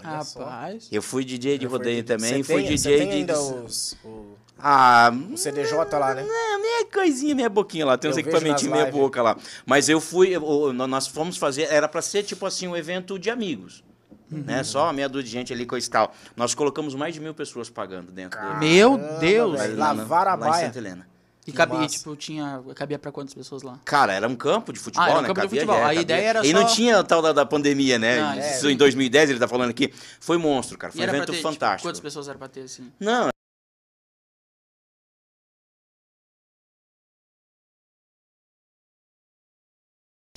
Olha 0.04 0.24
só. 0.24 0.40
Rapaz. 0.44 0.88
Eu 0.90 1.02
fui 1.02 1.24
DJ 1.24 1.58
de 1.58 1.66
rodeio 1.66 2.02
também, 2.04 2.42
fui 2.42 2.56
tem- 2.62 2.66
DJ 2.68 2.78
você 2.78 2.98
tem 2.98 3.08
de... 3.08 3.14
ainda 3.16 3.40
os, 3.40 3.96
o, 4.04 4.36
Ah, 4.58 5.10
o 5.32 5.36
CDJ 5.36 5.72
lá, 5.98 6.14
né? 6.14 6.22
É, 6.28 6.58
meia 6.58 6.84
coisinha, 6.92 7.34
meia 7.34 7.48
boquinha 7.48 7.86
lá. 7.86 7.96
Tem 7.96 8.10
uns 8.10 8.16
equipamentinhos 8.16 8.76
lives. 8.76 8.92
boca 8.94 9.22
lá. 9.22 9.36
Mas 9.64 9.88
eu 9.88 10.00
fui, 10.00 10.28
eu- 10.36 10.72
nós 10.72 11.06
fomos 11.06 11.36
fazer, 11.36 11.62
era 11.70 11.88
pra 11.88 12.02
ser 12.02 12.22
tipo 12.24 12.44
assim, 12.44 12.66
um 12.68 12.76
evento 12.76 13.18
de 13.18 13.30
amigos. 13.30 13.82
Uhum. 14.30 14.44
Né? 14.46 14.62
Só 14.62 14.92
meia 14.92 15.08
dúzia 15.08 15.24
de 15.24 15.30
gente 15.30 15.52
ali, 15.52 15.66
coisa 15.66 15.86
e 15.86 15.90
tal. 15.90 16.14
Nós 16.36 16.54
colocamos 16.54 16.94
mais 16.94 17.12
de 17.14 17.20
mil 17.20 17.34
pessoas 17.34 17.68
pagando 17.68 18.12
dentro 18.12 18.38
Meu 18.60 18.96
Caramba, 18.96 19.18
Deus. 19.18 19.58
velho. 19.60 19.76
lá 19.76 19.86
na- 19.94 20.02
Lavar 20.02 20.28
a 20.28 20.34
lá 20.34 20.46
em 20.46 20.50
baia. 20.50 20.66
Santa 20.66 20.78
Helena. 20.78 21.08
E 21.46 21.53
cabia, 21.53 21.79
massa. 21.81 21.96
tipo, 21.98 22.14
tinha. 22.16 22.62
Cabia 22.74 22.98
pra 22.98 23.11
quantas 23.11 23.33
pessoas 23.35 23.62
lá? 23.62 23.79
Cara, 23.85 24.12
era 24.12 24.29
um 24.29 24.37
campo 24.37 24.72
de 24.72 24.79
futebol, 24.79 25.07
Ah, 25.09 25.18
um 25.18 25.22
né? 25.22 25.29
campo 25.29 25.40
de 25.40 25.46
Cabia- 25.46 25.61
futebol. 25.62 25.76
é, 25.76 25.79
A 25.83 25.87
cabia. 25.87 26.00
ideia 26.03 26.29
era 26.29 26.46
E 26.46 26.53
não 26.53 26.68
só- 26.68 26.74
tinha 26.74 26.98
a 26.98 27.03
tal 27.03 27.22
da, 27.22 27.33
da 27.33 27.46
pandemia, 27.46 27.98
né? 27.98 28.20
Ah, 28.20 28.37
Isso 28.37 28.68
é. 28.68 28.72
em 28.72 28.76
2010 28.76 29.31
ele 29.31 29.38
tá 29.38 29.48
falando 29.48 29.70
aqui. 29.70 29.92
Foi 30.20 30.37
monstro, 30.38 30.76
cara. 30.79 30.92
Foi 30.92 31.00
E 31.03 31.07
um 31.07 31.09
evento 31.09 31.26
ter, 31.26 31.33
tipo, 31.38 31.42
fantástico. 31.42 31.88
quantas 31.88 32.00
pessoas 32.00 32.29
era 32.29 32.37
pra 32.38 32.46
ter, 32.48 32.61
assim? 32.62 32.90
Não. 33.00 33.31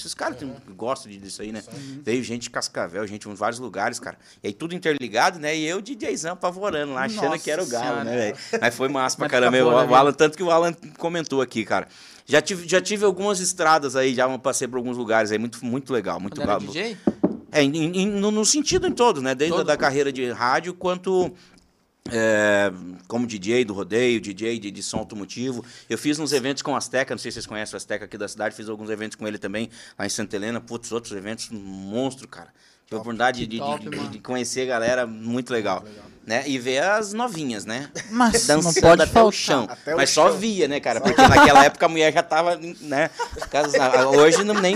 Esses 0.04 0.14
caras 0.14 0.38
que 0.38 0.46
gostam 0.76 1.12
de- 1.12 1.18
disso 1.18 1.42
aí, 1.42 1.52
né? 1.52 1.64
Veio 2.04 2.24
gente 2.24 2.44
de 2.44 2.50
Cascavel, 2.50 3.06
gente 3.08 3.28
de 3.28 3.36
vários 3.36 3.60
lugares, 3.60 4.00
cara. 4.00 4.18
E 4.44 4.48
aí 4.48 4.54
tudo 4.54 4.76
interligado, 4.76 5.40
né? 5.40 5.56
E 5.56 5.66
eu, 5.66 5.82
DJzão, 5.82 6.34
apavorando 6.34 6.94
lá, 6.94 7.06
achando 7.06 7.26
Nossa 7.30 7.40
que 7.44 7.50
era 7.50 7.64
o 7.64 7.66
galo, 7.68 7.86
Senhora. 7.86 8.04
né, 8.04 8.16
velho? 8.18 8.38
Mas 8.62 8.76
foi 8.76 8.90
massa 8.90 9.18
pra 9.18 9.30
caramba. 9.30 9.58
boa, 9.62 9.86
né, 9.86 9.92
o 9.92 9.96
Alan, 9.96 10.12
tanto 10.14 10.36
que 10.38 10.44
o 10.44 10.52
Alan 10.52 10.74
comentou 10.98 11.42
aqui, 11.42 11.64
cara. 11.64 11.88
Já 12.26 12.42
tive, 12.42 12.68
já 12.68 12.82
tive 12.82 13.06
algumas 13.06 13.40
estradas 13.40 13.96
aí, 13.96 14.14
já 14.14 14.38
passei 14.40 14.68
por 14.68 14.78
alguns 14.78 14.98
lugares 14.98 15.32
aí, 15.32 15.38
muito, 15.38 15.64
muito 15.66 15.92
legal. 15.94 16.20
Muito 16.20 16.40
ba- 16.46 16.58
DJ? 16.58 16.98
É, 17.52 17.62
em- 17.62 17.76
em- 18.02 18.08
no, 18.08 18.32
no 18.32 18.44
sentido 18.44 18.88
em 18.88 18.92
todo, 18.92 19.22
né? 19.22 19.36
Desde 19.36 19.54
a 19.54 19.58
Todo. 19.58 19.68
da 19.68 19.78
carreira 19.78 20.12
de 20.12 20.32
rádio 20.32 20.74
quanto 20.74 21.32
é, 22.12 22.72
como 23.08 23.26
DJ 23.26 23.64
do 23.66 23.74
rodeio, 23.74 24.20
DJ 24.20 24.60
de, 24.60 24.72
de 24.72 24.84
som 24.84 24.98
automotivo. 24.98 25.64
Eu 25.90 25.98
fiz 25.98 26.20
uns 26.20 26.32
eventos 26.34 26.62
com 26.62 26.74
o 26.74 26.76
Azteca, 26.76 27.14
não 27.14 27.20
sei 27.20 27.32
se 27.32 27.36
vocês 27.36 27.46
conhecem 27.46 27.74
o 27.74 27.78
Azteca 27.78 28.06
aqui 28.06 28.18
da 28.18 28.28
cidade, 28.28 28.56
fiz 28.56 28.68
alguns 28.70 28.90
eventos 28.90 29.16
com 29.16 29.28
ele 29.28 29.38
também, 29.38 29.70
lá 29.98 30.06
em 30.06 30.10
Santa 30.10 30.36
Helena. 30.36 30.60
Putz, 30.60 30.92
outros 30.92 31.14
eventos, 31.14 31.50
um 31.52 31.56
monstro, 31.60 32.28
cara. 32.28 32.50
Tive 32.86 32.96
a 32.98 32.98
oportunidade 32.98 33.48
de, 33.48 33.58
top, 33.58 33.90
de- 33.90 34.08
de 34.10 34.20
conhecer 34.20 34.62
a 34.64 34.66
galera, 34.66 35.08
muito 35.08 35.52
legal. 35.54 35.84
Né? 36.26 36.44
E 36.48 36.58
ver 36.58 36.82
as 36.84 37.12
novinhas, 37.12 37.66
né? 37.66 37.90
Mas 38.10 38.46
Dançando 38.48 38.80
pode 38.82 39.02
até 39.02 39.12
faltar. 39.12 39.26
o 39.26 39.32
chão. 39.32 39.68
Até 39.70 39.94
o 39.94 39.98
Mas 39.98 40.10
só 40.10 40.30
chão. 40.30 40.38
via, 40.38 40.68
né, 40.70 40.80
cara? 40.80 41.02
Porque 41.02 41.22
naquela 41.22 41.64
época 41.66 41.86
a 41.86 41.90
mulher 41.90 42.14
já 42.14 42.24
tava, 42.24 42.56
né? 42.82 43.10
casada. 43.50 44.08
Hoje 44.10 44.44
não 44.44 44.54
nem. 44.56 44.76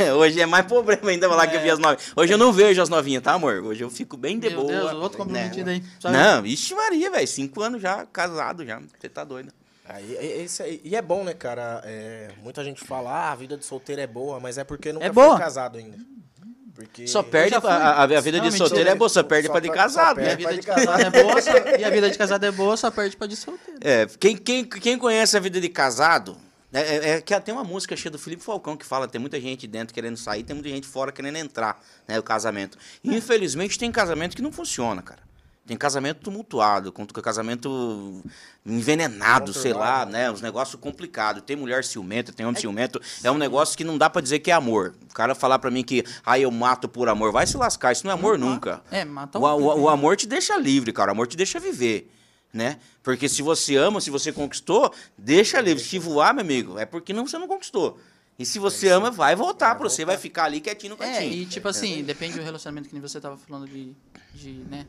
Hoje 0.18 0.40
é 0.40 0.46
mais 0.46 0.66
problema 0.66 1.10
ainda 1.10 1.28
falar 1.28 1.46
que 1.46 1.56
eu 1.56 1.60
vi 1.60 1.70
as 1.70 1.78
novinhas. 1.78 2.12
Hoje 2.16 2.32
eu 2.34 2.38
não 2.38 2.52
vejo 2.52 2.80
as 2.82 2.88
novinhas, 2.88 3.22
tá, 3.22 3.32
amor? 3.32 3.62
Hoje 3.62 3.82
eu 3.82 3.90
fico 3.90 4.16
bem 4.16 4.38
de 4.38 4.48
Meu 4.50 4.60
boa. 4.62 4.72
Deus, 4.72 4.92
outro 4.94 5.18
comprometido 5.18 5.66
né? 5.66 5.72
aí. 5.74 5.84
Só 5.98 6.10
Não, 6.10 6.44
ixi 6.46 6.74
Maria, 6.74 7.10
velho. 7.10 7.28
Cinco 7.28 7.62
anos 7.62 7.80
já, 7.82 8.06
casado 8.06 8.64
já. 8.64 8.80
Você 8.98 9.08
tá 9.08 9.24
doido. 9.24 9.52
Aí, 9.88 10.16
é- 10.16 10.42
esse 10.42 10.62
aí- 10.62 10.80
e 10.84 10.94
é 10.94 11.02
bom, 11.02 11.24
né, 11.24 11.34
cara? 11.34 11.82
É, 11.84 12.28
muita 12.42 12.62
gente 12.62 12.84
fala, 12.84 13.10
ah, 13.10 13.32
a 13.32 13.34
vida 13.34 13.56
de 13.56 13.64
solteiro 13.64 14.00
é 14.00 14.06
boa, 14.06 14.38
mas 14.38 14.56
é 14.56 14.62
porque 14.64 14.92
nunca 14.92 15.06
É 15.06 15.12
foi 15.12 15.24
boa. 15.24 15.38
casado 15.38 15.78
ainda. 15.78 15.98
Porque 16.74 17.06
Só 17.06 17.22
perde. 17.22 17.54
A, 17.56 17.58
a- 17.58 18.02
a 18.04 18.06
vida 18.06 18.38
Não, 18.38 18.44
de 18.44 18.50
mentira. 18.52 18.56
solteiro 18.56 18.88
é 18.88 18.94
boa, 18.94 19.08
só 19.08 19.22
perde 19.22 19.48
Só 19.48 19.52
pra 19.52 19.60
de 19.60 19.68
casado, 19.70 20.20
E 20.20 20.22
a 20.22 20.24
né? 20.24 20.36
perde. 20.36 20.46
vida 20.46 20.60
de 20.62 20.66
casado 20.66 21.02
é 21.02 21.10
boa, 21.22 21.42
só, 21.42 21.50
e 21.78 21.84
a 21.84 21.90
vida 21.90 22.10
de 22.10 22.16
casado 22.18 22.46
é 22.46 22.50
boa, 22.52 22.76
só 22.76 22.90
perde 22.90 23.16
pra 23.16 23.26
de 23.26 23.36
solteiro. 23.36 23.80
É, 23.82 24.06
quem, 24.18 24.36
quem, 24.36 24.64
quem 24.64 24.96
conhece 24.96 25.36
a 25.36 25.40
vida 25.40 25.60
de 25.60 25.68
casado, 25.68 26.38
é, 26.72 26.80
é- 26.80 27.08
é 27.16 27.20
que 27.20 27.38
tem 27.40 27.54
uma 27.54 27.64
música 27.64 27.96
cheia 27.96 28.10
do 28.10 28.18
Felipe 28.18 28.42
Falcão 28.42 28.76
que 28.76 28.84
fala, 28.86 29.08
tem 29.08 29.20
muita 29.20 29.40
gente 29.40 29.66
dentro 29.66 29.92
querendo 29.94 30.16
sair, 30.16 30.42
tem 30.44 30.54
muita 30.54 30.68
gente 30.68 30.86
fora 30.86 31.10
querendo 31.12 31.36
entrar, 31.36 31.82
né, 32.06 32.18
o 32.18 32.22
casamento. 32.22 32.76
E, 33.02 33.14
infelizmente 33.16 33.78
tem 33.78 33.90
casamento 33.90 34.36
que 34.36 34.42
não 34.42 34.52
funciona, 34.52 35.02
cara. 35.02 35.28
Tem 35.66 35.76
casamento 35.76 36.18
tumultuado, 36.22 36.90
com 36.90 37.06
casamento 37.06 38.22
envenenado, 38.66 39.52
sei 39.52 39.72
lá, 39.72 40.04
né? 40.04 40.30
Uns 40.30 40.40
negócios 40.40 40.80
complicados. 40.80 41.42
Tem 41.46 41.54
mulher 41.54 41.84
ciumenta, 41.84 42.32
tem 42.32 42.44
homem 42.44 42.60
ciumento. 42.60 43.00
É 43.22 43.30
um 43.30 43.38
negócio 43.38 43.76
que 43.76 43.84
não 43.84 43.96
dá 43.96 44.10
pra 44.10 44.20
dizer 44.20 44.40
que 44.40 44.50
é 44.50 44.54
amor. 44.54 44.94
O 45.10 45.14
cara 45.14 45.34
falar 45.34 45.58
pra 45.58 45.70
mim 45.70 45.84
que, 45.84 46.04
ah, 46.24 46.38
eu 46.38 46.50
mato 46.50 46.88
por 46.88 47.08
amor. 47.08 47.30
Vai 47.32 47.46
se 47.46 47.56
lascar, 47.56 47.92
isso 47.92 48.04
não 48.04 48.10
é 48.10 48.14
amor 48.14 48.38
nunca. 48.38 48.82
É, 48.90 49.04
mata 49.04 49.38
O, 49.38 49.42
o- 49.42 49.80
o 49.82 49.88
amor 49.88 50.16
te 50.16 50.26
deixa 50.26 50.56
livre, 50.58 50.92
cara. 50.92 51.10
O 51.10 51.12
amor 51.12 51.26
te 51.28 51.36
deixa 51.36 51.60
viver, 51.60 52.10
né? 52.52 52.78
Porque 53.02 53.28
se 53.28 53.42
você 53.42 53.76
ama, 53.76 54.00
se 54.00 54.10
você 54.10 54.32
conquistou, 54.32 54.92
deixa 55.16 55.60
livre. 55.60 55.82
Se 55.82 55.98
voar, 55.98 56.34
meu 56.34 56.42
amigo, 56.44 56.78
é 56.78 56.84
porque 56.86 57.12
não, 57.12 57.26
você 57.26 57.38
não 57.38 57.46
conquistou. 57.48 57.98
E 58.38 58.44
se 58.46 58.58
você 58.58 58.88
ama, 58.88 59.10
vai 59.10 59.36
voltar 59.36 59.74
pra 59.74 59.88
você, 59.88 60.04
vai 60.04 60.16
ficar 60.16 60.44
ali 60.44 60.60
quietinho 60.60 60.96
no 60.96 61.02
É, 61.04 61.12
cantinho. 61.14 61.32
e 61.32 61.46
tipo 61.46 61.68
assim, 61.68 62.02
depende 62.02 62.38
do 62.38 62.42
relacionamento 62.42 62.88
que 62.88 62.94
nem 62.94 63.02
você 63.02 63.20
tava 63.20 63.36
falando 63.36 63.68
de, 63.68 63.94
de, 64.34 64.52
né? 64.70 64.86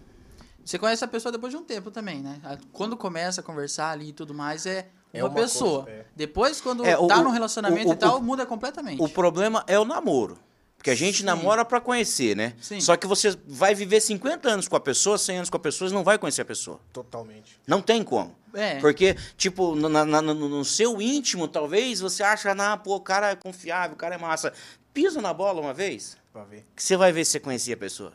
Você 0.64 0.80
conhece 0.80 1.04
a 1.04 1.08
pessoa 1.08 1.32
depois 1.32 1.52
de 1.52 1.58
um 1.58 1.64
tempo 1.64 1.92
também, 1.92 2.20
né? 2.22 2.40
Quando 2.72 2.96
começa 2.96 3.42
a 3.42 3.44
conversar 3.44 3.90
ali 3.92 4.10
e 4.10 4.14
tudo 4.14 4.34
mais, 4.34 4.66
é 4.66 4.88
uma, 5.14 5.20
É 5.20 5.24
uma 5.24 5.30
pessoa. 5.34 5.84
coisa, 5.84 5.98
é. 6.00 6.06
Depois, 6.16 6.62
quando 6.62 6.86
É, 6.86 6.98
o- 6.98 7.08
tá 7.08 7.20
o- 7.20 7.24
no 7.24 7.30
relacionamento 7.32 7.90
o- 7.90 7.94
e 7.94 7.96
tal, 7.98 8.20
o- 8.20 8.24
muda 8.24 8.46
completamente. 8.46 9.02
O 9.02 9.10
problema 9.10 9.64
é 9.68 9.78
o 9.78 9.84
namoro. 9.84 10.38
Porque 10.82 10.90
a 10.90 10.96
gente 10.96 11.20
Sim. 11.20 11.26
namora 11.26 11.64
pra 11.64 11.80
conhecer, 11.80 12.36
né? 12.36 12.54
Sim. 12.60 12.82
Só 12.82 12.98
que 12.98 13.06
você 13.06 13.38
vai 13.48 13.76
viver 13.76 14.02
50 14.02 14.50
anos 14.50 14.68
com 14.68 14.76
a 14.76 14.80
pessoa, 14.80 15.16
100 15.16 15.38
anos 15.38 15.50
com 15.52 15.58
a 15.58 15.60
pessoa, 15.60 15.88
e 15.88 15.94
não 15.94 16.04
vai 16.04 16.18
conhecer 16.18 16.42
a 16.42 16.46
pessoa. 16.46 16.80
Totalmente. 16.92 17.60
Não 17.68 17.84
tem 17.84 18.04
como. 18.04 18.36
É. 18.52 18.80
Porque, 18.80 19.16
tipo, 19.38 19.76
no, 19.76 19.88
na- 19.88 20.04
na- 20.04 20.22
no- 20.24 20.34
no 20.34 20.66
seu 20.66 21.00
íntimo, 21.00 21.48
talvez, 21.48 22.00
você 22.00 22.24
acha, 22.24 22.52
ah, 22.58 22.78
pô, 22.78 22.96
o 22.96 23.00
cara 23.00 23.30
é 23.30 23.36
confiável, 23.36 23.94
o 23.94 23.96
cara 23.96 24.16
é 24.16 24.18
massa. 24.18 24.52
Pisa 24.92 25.22
na 25.22 25.32
bola 25.32 25.62
uma 25.62 25.72
vez, 25.72 26.18
Pra 26.34 26.44
ver. 26.46 26.66
que 26.76 26.82
você 26.82 26.98
vai 26.98 27.12
ver 27.12 27.26
se 27.26 27.34
você 27.34 27.40
conhecia 27.40 27.76
a 27.76 27.78
pessoa. 27.78 28.12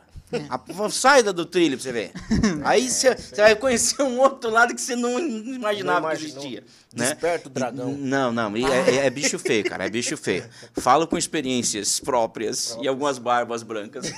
A- 0.49 0.89
sai 0.89 1.23
da 1.23 1.31
do 1.31 1.45
trilho 1.45 1.77
pra 1.77 1.83
você 1.83 1.91
ver. 1.91 2.11
Aí 2.65 2.89
você, 2.89 3.15
você 3.15 3.41
vai 3.41 3.55
conhecer 3.55 4.01
um 4.03 4.19
outro 4.19 4.49
lado 4.49 4.75
que 4.75 4.81
você 4.81 4.95
não 4.95 5.17
imaginava 5.19 6.01
Não 6.01 6.09
que 6.09 6.15
existia. 6.25 6.61
Né? 6.93 7.09
Desperta 7.11 7.47
o 7.47 7.51
dragão. 7.51 7.91
Não, 7.93 8.31
não, 8.31 8.55
é, 8.55 8.89
é- 8.89 9.05
é 9.05 9.09
bicho 9.09 9.39
feio, 9.39 9.63
cara, 9.63 9.85
é 9.85 9.89
bicho 9.89 10.17
feio. 10.17 10.43
Falo 10.73 11.07
com 11.07 11.17
experiências 11.17 11.99
próprias 11.99 12.77
e 12.81 12.87
algumas 12.87 13.17
barbas 13.17 13.63
brancas. 13.63 14.11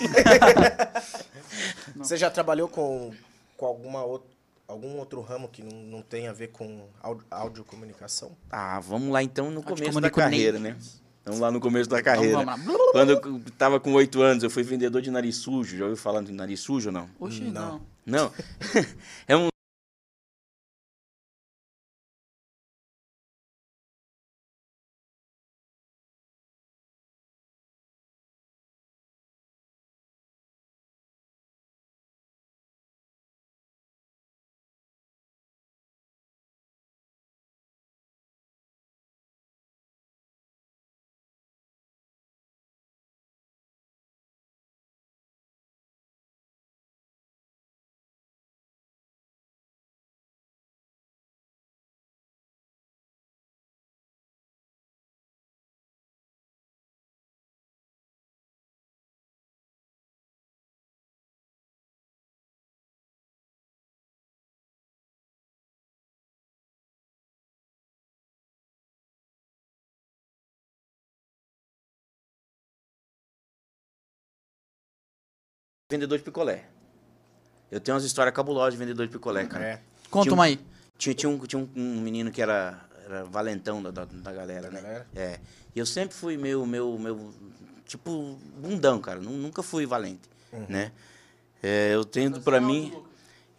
Você 1.95 2.17
já 2.17 2.29
trabalhou 2.29 2.67
com, 2.67 3.11
com 3.57 3.65
alguma 3.65 4.03
outra, 4.03 4.29
algum 4.67 4.97
outro 4.97 5.21
ramo 5.21 5.47
que 5.47 5.61
não, 5.61 5.77
não 5.77 6.01
tem 6.01 6.27
a 6.27 6.33
ver 6.33 6.47
com 6.49 6.85
áudio, 7.01 7.25
audiocomunicação? 7.29 8.31
Ah, 8.49 8.79
vamos 8.79 9.11
lá 9.11 9.21
então 9.21 9.51
no 9.51 9.61
começo 9.61 9.99
da 9.99 10.09
carreira, 10.09 10.59
né? 10.59 10.75
Vamos 11.25 11.39
lá 11.39 11.51
no 11.51 11.59
começo 11.59 11.89
da 11.89 12.01
carreira. 12.01 12.43
Quando 12.91 13.09
eu 13.11 13.41
tava 13.57 13.79
com 13.79 13.93
oito 13.93 14.21
anos, 14.21 14.43
eu 14.43 14.49
fui 14.49 14.63
vendedor 14.63 15.01
de 15.01 15.11
nariz 15.11 15.35
sujo. 15.37 15.77
Já 15.77 15.83
ouviu 15.85 15.97
falar 15.97 16.21
de 16.23 16.31
nariz 16.31 16.59
sujo 16.59 16.89
ou 16.89 16.93
não? 16.93 17.09
Oxi, 17.19 17.41
Não. 17.41 17.81
não. 18.05 18.21
Não. 18.23 18.31
é 19.27 19.37
um. 19.37 19.49
Vendedor 75.89 76.17
de 76.19 76.23
picolé. 76.23 76.65
Eu 77.71 77.79
tenho 77.79 77.95
umas 77.95 78.03
histórias 78.05 78.33
cabulosas 78.35 78.73
de 78.73 78.77
vendedor 78.79 79.07
de 79.07 79.11
picolé, 79.11 79.45
cara. 79.45 79.65
É. 79.65 79.81
Conta 80.11 80.29
um- 80.29 80.33
uma 80.35 80.43
aí. 80.45 80.59
Tinha, 80.97 81.15
tinha, 81.15 81.29
um, 81.29 81.39
tinha 81.39 81.59
um, 81.59 81.67
um 81.75 82.01
menino 82.01 82.29
que 82.31 82.41
era, 82.41 82.79
era 83.05 83.23
valentão 83.25 83.81
da, 83.81 83.89
da, 83.89 84.05
da 84.05 84.31
galera, 84.31 84.69
né? 84.69 84.81
galera? 84.81 85.07
É. 85.15 85.39
E 85.75 85.79
eu 85.79 85.85
sempre 85.85 86.15
fui 86.15 86.37
meio, 86.37 86.63
meu, 86.65 86.97
meu, 86.99 87.31
tipo, 87.85 88.37
bundão, 88.57 88.99
cara. 89.01 89.19
Nu- 89.19 89.31
Nunca 89.31 89.63
fui 89.63 89.85
valente, 89.87 90.29
né? 90.67 90.91
É, 91.63 91.93
eu 91.95 92.05
tenho 92.05 92.39
pra 92.41 92.61
mim, 92.61 92.93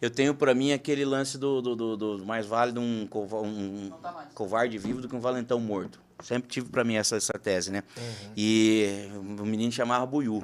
eu 0.01 0.09
tenho 0.09 0.33
para 0.33 0.53
mim 0.55 0.71
aquele 0.71 1.03
lance 1.03 1.37
do, 1.37 1.61
do, 1.61 1.75
do, 1.75 1.97
do 2.17 2.25
mais 2.25 2.45
válido 2.45 2.79
um, 2.79 3.05
cova- 3.07 3.41
um 3.41 3.89
tá 4.01 4.29
covarde 4.33 4.77
vivo 4.77 5.01
do 5.01 5.09
que 5.09 5.15
um 5.15 5.19
valentão 5.19 5.59
morto. 5.59 5.99
Sempre 6.23 6.47
tive 6.49 6.69
pra 6.69 6.83
mim 6.83 6.95
essa, 6.95 7.15
essa 7.17 7.33
tese, 7.33 7.71
né? 7.71 7.83
Uhum. 7.97 8.33
E 8.37 9.09
o 9.39 9.45
menino 9.45 9.71
chamava 9.71 10.05
Buiu. 10.05 10.43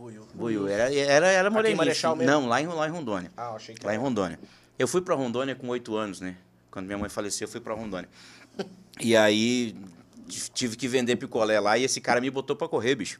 Buiu. 0.00 0.26
Buiu. 0.32 0.66
Era, 0.66 0.94
era, 0.94 1.26
era 1.28 1.70
em. 1.70 1.74
Marechal 1.74 2.16
mesmo? 2.16 2.32
Não, 2.32 2.48
lá 2.48 2.62
em, 2.62 2.66
lá 2.66 2.88
em 2.88 2.90
Rondônia. 2.90 3.30
Ah, 3.36 3.50
achei 3.50 3.74
que 3.74 3.84
Lá 3.84 3.92
em 3.92 3.96
era. 3.96 4.02
Rondônia. 4.02 4.40
Eu 4.78 4.88
fui 4.88 5.02
pra 5.02 5.14
Rondônia 5.14 5.54
com 5.54 5.68
oito 5.68 5.94
anos, 5.94 6.20
né? 6.20 6.36
Quando 6.70 6.86
minha 6.86 6.96
mãe 6.96 7.10
faleceu, 7.10 7.46
eu 7.46 7.50
fui 7.50 7.60
pra 7.60 7.74
Rondônia. 7.74 8.08
E 9.02 9.16
aí 9.16 9.74
tive 10.52 10.76
que 10.76 10.86
vender 10.86 11.16
picolé 11.16 11.58
lá 11.58 11.78
e 11.78 11.84
esse 11.84 12.02
cara 12.02 12.20
me 12.20 12.28
botou 12.30 12.54
pra 12.54 12.68
correr, 12.68 12.94
bicho. 12.94 13.18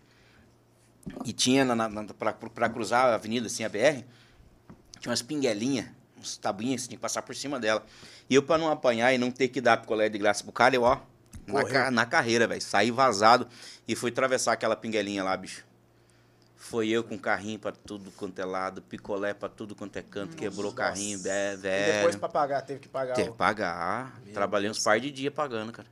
E 1.24 1.32
tinha 1.32 1.64
pra 2.54 2.68
cruzar 2.68 3.06
a 3.06 3.14
avenida, 3.14 3.46
assim, 3.46 3.64
a 3.64 3.68
BR, 3.68 4.04
tinha 4.98 5.08
umas 5.08 5.22
pinguelinhas, 5.22 5.86
uns 6.18 6.36
tabuinhas, 6.36 6.86
tinha 6.86 6.98
que 6.98 7.00
passar 7.00 7.22
por 7.22 7.34
cima 7.34 7.58
dela. 7.58 7.86
E 8.28 8.34
eu, 8.34 8.42
pra 8.42 8.58
não 8.58 8.70
apanhar 8.70 9.14
e 9.14 9.16
não 9.16 9.30
ter 9.30 9.48
que 9.48 9.58
dar 9.58 9.78
picolé 9.78 10.10
de 10.10 10.18
graça 10.18 10.44
pro 10.44 10.52
cara, 10.52 10.74
eu, 10.74 10.82
ó, 10.82 10.98
na, 11.46 11.90
na 11.90 12.04
carreira, 12.04 12.46
velho. 12.46 12.60
Saí 12.60 12.90
vazado 12.90 13.48
e 13.88 13.96
fui 13.96 14.10
atravessar 14.10 14.52
aquela 14.52 14.76
pinguelinha 14.76 15.24
lá, 15.24 15.34
bicho. 15.34 15.64
Foi 16.62 16.88
eu 16.90 17.02
com 17.02 17.18
carrinho 17.18 17.58
pra 17.58 17.72
tudo 17.72 18.10
quanto 18.12 18.38
é 18.38 18.44
lado, 18.44 18.82
picolé 18.82 19.32
pra 19.32 19.48
tudo 19.48 19.74
quanto 19.74 19.96
é 19.96 20.02
canto, 20.02 20.36
quebrou 20.36 20.70
o 20.70 20.74
carrinho, 20.74 21.18
bé- 21.18 21.54
E 21.54 21.56
depois 21.56 22.04
velho. 22.04 22.18
pra 22.18 22.28
pagar, 22.28 22.60
teve 22.60 22.78
que 22.80 22.88
pagar. 22.88 23.14
Teve 23.14 23.30
que 23.30 23.36
pagar. 23.36 24.20
Meu 24.22 24.34
Trabalhei 24.34 24.68
uns 24.70 24.78
par 24.78 25.00
de 25.00 25.10
dias 25.10 25.32
pagando, 25.32 25.72
cara. 25.72 25.88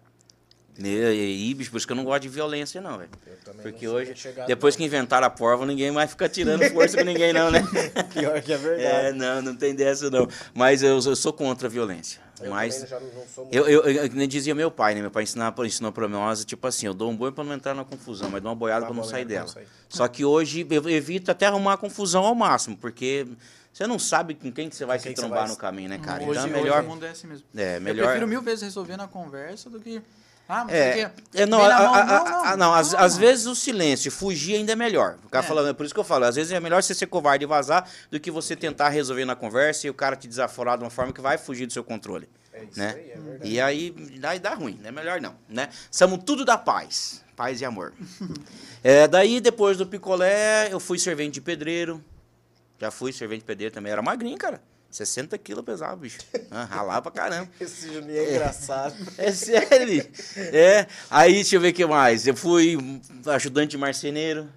E, 0.80 1.50
e, 1.50 1.54
bicho, 1.54 1.70
por 1.72 1.78
isso 1.78 1.86
que 1.86 1.92
eu 1.92 1.96
não 1.96 2.04
gosto 2.04 2.22
de 2.22 2.28
violência, 2.28 2.80
não, 2.80 2.98
velho. 2.98 3.10
Eu 3.26 3.36
também 3.44 3.62
Porque 3.62 3.86
não 3.86 3.94
hoje, 3.94 4.14
depois 4.46 4.74
não. 4.74 4.78
que 4.78 4.84
inventaram 4.84 5.26
a 5.26 5.30
porva, 5.30 5.66
ninguém 5.66 5.90
mais 5.90 6.10
fica 6.10 6.28
tirando 6.28 6.62
força 6.70 6.96
com 6.98 7.04
ninguém, 7.04 7.32
não, 7.32 7.50
né? 7.50 7.60
Pior 8.14 8.40
que 8.40 8.52
é 8.52 8.54
É, 8.54 8.58
verdade. 8.58 9.18
não, 9.18 9.42
não 9.42 9.56
tem 9.56 9.74
dessa, 9.74 10.08
não. 10.08 10.28
Mas 10.54 10.82
eu, 10.82 10.90
eu 11.00 11.16
sou 11.16 11.32
contra 11.32 11.66
a 11.66 11.70
violência. 11.70 12.20
eu 12.40 12.50
Mas 12.50 12.86
já 12.88 13.00
não 13.00 13.08
sou 13.34 13.44
muito. 13.44 13.56
eu, 13.56 13.66
eu, 13.68 13.82
eu, 14.04 14.08
nem 14.12 14.28
dizia 14.28 14.54
meu 14.54 14.70
pai, 14.70 14.94
né? 14.94 15.00
Meu 15.00 15.10
pai 15.10 15.24
ensinava, 15.24 15.66
ensinou 15.66 15.90
pra 15.90 16.06
nós, 16.06 16.44
tipo 16.44 16.64
assim, 16.64 16.86
eu 16.86 16.94
dou 16.94 17.10
um 17.10 17.16
boi 17.16 17.32
pra 17.32 17.42
não 17.42 17.54
entrar 17.54 17.74
na 17.74 17.84
confusão, 17.84 18.30
mas 18.30 18.40
dou 18.40 18.50
uma 18.52 18.56
boiada 18.56 18.86
pra 18.86 18.94
não 18.94 19.02
sair 19.02 19.24
dela. 19.24 19.48
sair. 19.48 19.66
Só 19.88 20.06
que 20.06 20.24
hoje 20.24 20.64
eu 20.70 20.88
evito 20.88 21.28
até 21.30 21.46
arrumar 21.46 21.76
confusão 21.78 22.24
ao 22.24 22.36
máximo, 22.36 22.76
porque 22.76 23.26
você 23.72 23.84
não 23.84 23.98
sabe 23.98 24.34
com 24.34 24.52
quem 24.52 24.68
que 24.68 24.76
você 24.76 24.84
vai 24.84 25.00
quem 25.00 25.10
se 25.10 25.16
trombar 25.16 25.40
vai 25.40 25.48
no 25.48 25.56
caminho, 25.56 25.88
né, 25.88 25.98
cara? 25.98 26.22
hoje, 26.22 26.38
então 26.38 26.42
é 26.44 26.46
hoje 26.52 26.62
melhor. 26.62 26.84
o 26.84 26.86
mundo 26.86 27.04
é 27.04 27.10
assim 27.10 27.26
mesmo. 27.26 27.44
É, 27.56 27.78
Eu 27.78 27.80
melhor. 27.80 28.04
prefiro 28.06 28.28
mil 28.28 28.42
vezes 28.42 28.62
resolver 28.62 28.96
na 28.96 29.08
conversa 29.08 29.68
do 29.68 29.80
que. 29.80 30.00
Ah, 30.48 30.64
mas 30.64 30.74
É, 30.74 31.12
é, 31.34 31.44
não, 31.46 31.60
a- 31.62 31.68
mão, 31.78 31.94
a- 31.94 32.04
não, 32.04 32.24
não. 32.24 32.44
a- 32.44 32.56
não, 32.56 32.74
às, 32.74 32.92
Não, 32.92 32.98
às 33.00 33.12
não. 33.14 33.20
vezes 33.20 33.46
o 33.46 33.54
silêncio, 33.54 34.10
fugir 34.10 34.54
ainda 34.56 34.72
é 34.72 34.76
melhor. 34.76 35.18
O 35.24 35.28
cara 35.28 35.44
É. 35.44 35.48
falando, 35.48 35.68
é 35.68 35.72
por 35.74 35.84
isso 35.84 35.92
que 35.92 36.00
eu 36.00 36.04
falo, 36.04 36.24
às 36.24 36.36
vezes 36.36 36.50
é 36.52 36.58
melhor 36.58 36.82
você 36.82 36.94
ser 36.94 37.06
covarde 37.06 37.44
e 37.44 37.46
vazar 37.46 37.86
do 38.10 38.18
que 38.18 38.30
você 38.30 38.56
tentar 38.56 38.88
resolver 38.88 39.26
na 39.26 39.36
conversa 39.36 39.86
e 39.86 39.90
o 39.90 39.94
cara 39.94 40.16
te 40.16 40.26
desaforar 40.26 40.78
de 40.78 40.84
uma 40.84 40.90
forma 40.90 41.12
que 41.12 41.20
vai 41.20 41.36
fugir 41.36 41.66
do 41.66 41.72
seu 41.74 41.84
controle. 41.84 42.28
É 42.52 42.64
isso 42.64 42.78
né? 42.78 42.94
aí, 42.96 43.10
é 43.10 43.18
verdade. 43.18 43.50
E 43.50 43.60
aí, 43.60 44.38
dá 44.40 44.54
ruim, 44.54 44.80
é 44.84 44.90
melhor 44.90 45.20
não, 45.20 45.36
né? 45.48 45.68
Somos 45.90 46.24
tudo 46.24 46.44
da 46.46 46.56
paz, 46.56 47.22
paz 47.36 47.60
e 47.60 47.64
amor. 47.66 47.92
É, 48.82 49.08
daí, 49.08 49.40
depois 49.40 49.76
do 49.76 49.84
picolé, 49.86 50.72
eu 50.72 50.78
fui 50.78 50.98
servente 51.00 51.34
de 51.34 51.40
pedreiro. 51.40 52.02
Já 52.80 52.92
fui 52.92 53.12
servente 53.12 53.40
de 53.40 53.44
pedreiro 53.44 53.74
também. 53.74 53.90
Era 53.92 54.00
magrinho, 54.00 54.38
cara. 54.38 54.62
60 54.90 55.36
quilos 55.38 55.64
pesava, 55.64 55.96
bicho. 55.96 56.18
Ah, 56.50 56.64
ralava 56.64 57.10
pra 57.10 57.22
caramba. 57.22 57.50
Esse 57.60 57.92
Juninho 57.92 58.18
é 58.18 58.30
engraçado. 58.30 58.94
É 59.18 59.32
sério. 59.32 60.06
É. 60.36 60.86
Aí, 61.10 61.34
deixa 61.34 61.56
eu 61.56 61.60
ver 61.60 61.70
o 61.70 61.74
que 61.74 61.84
mais. 61.86 62.26
Eu 62.26 62.34
fui 62.36 62.78
ajudante 63.26 63.72
de 63.72 63.78
marceneiro. 63.78 64.48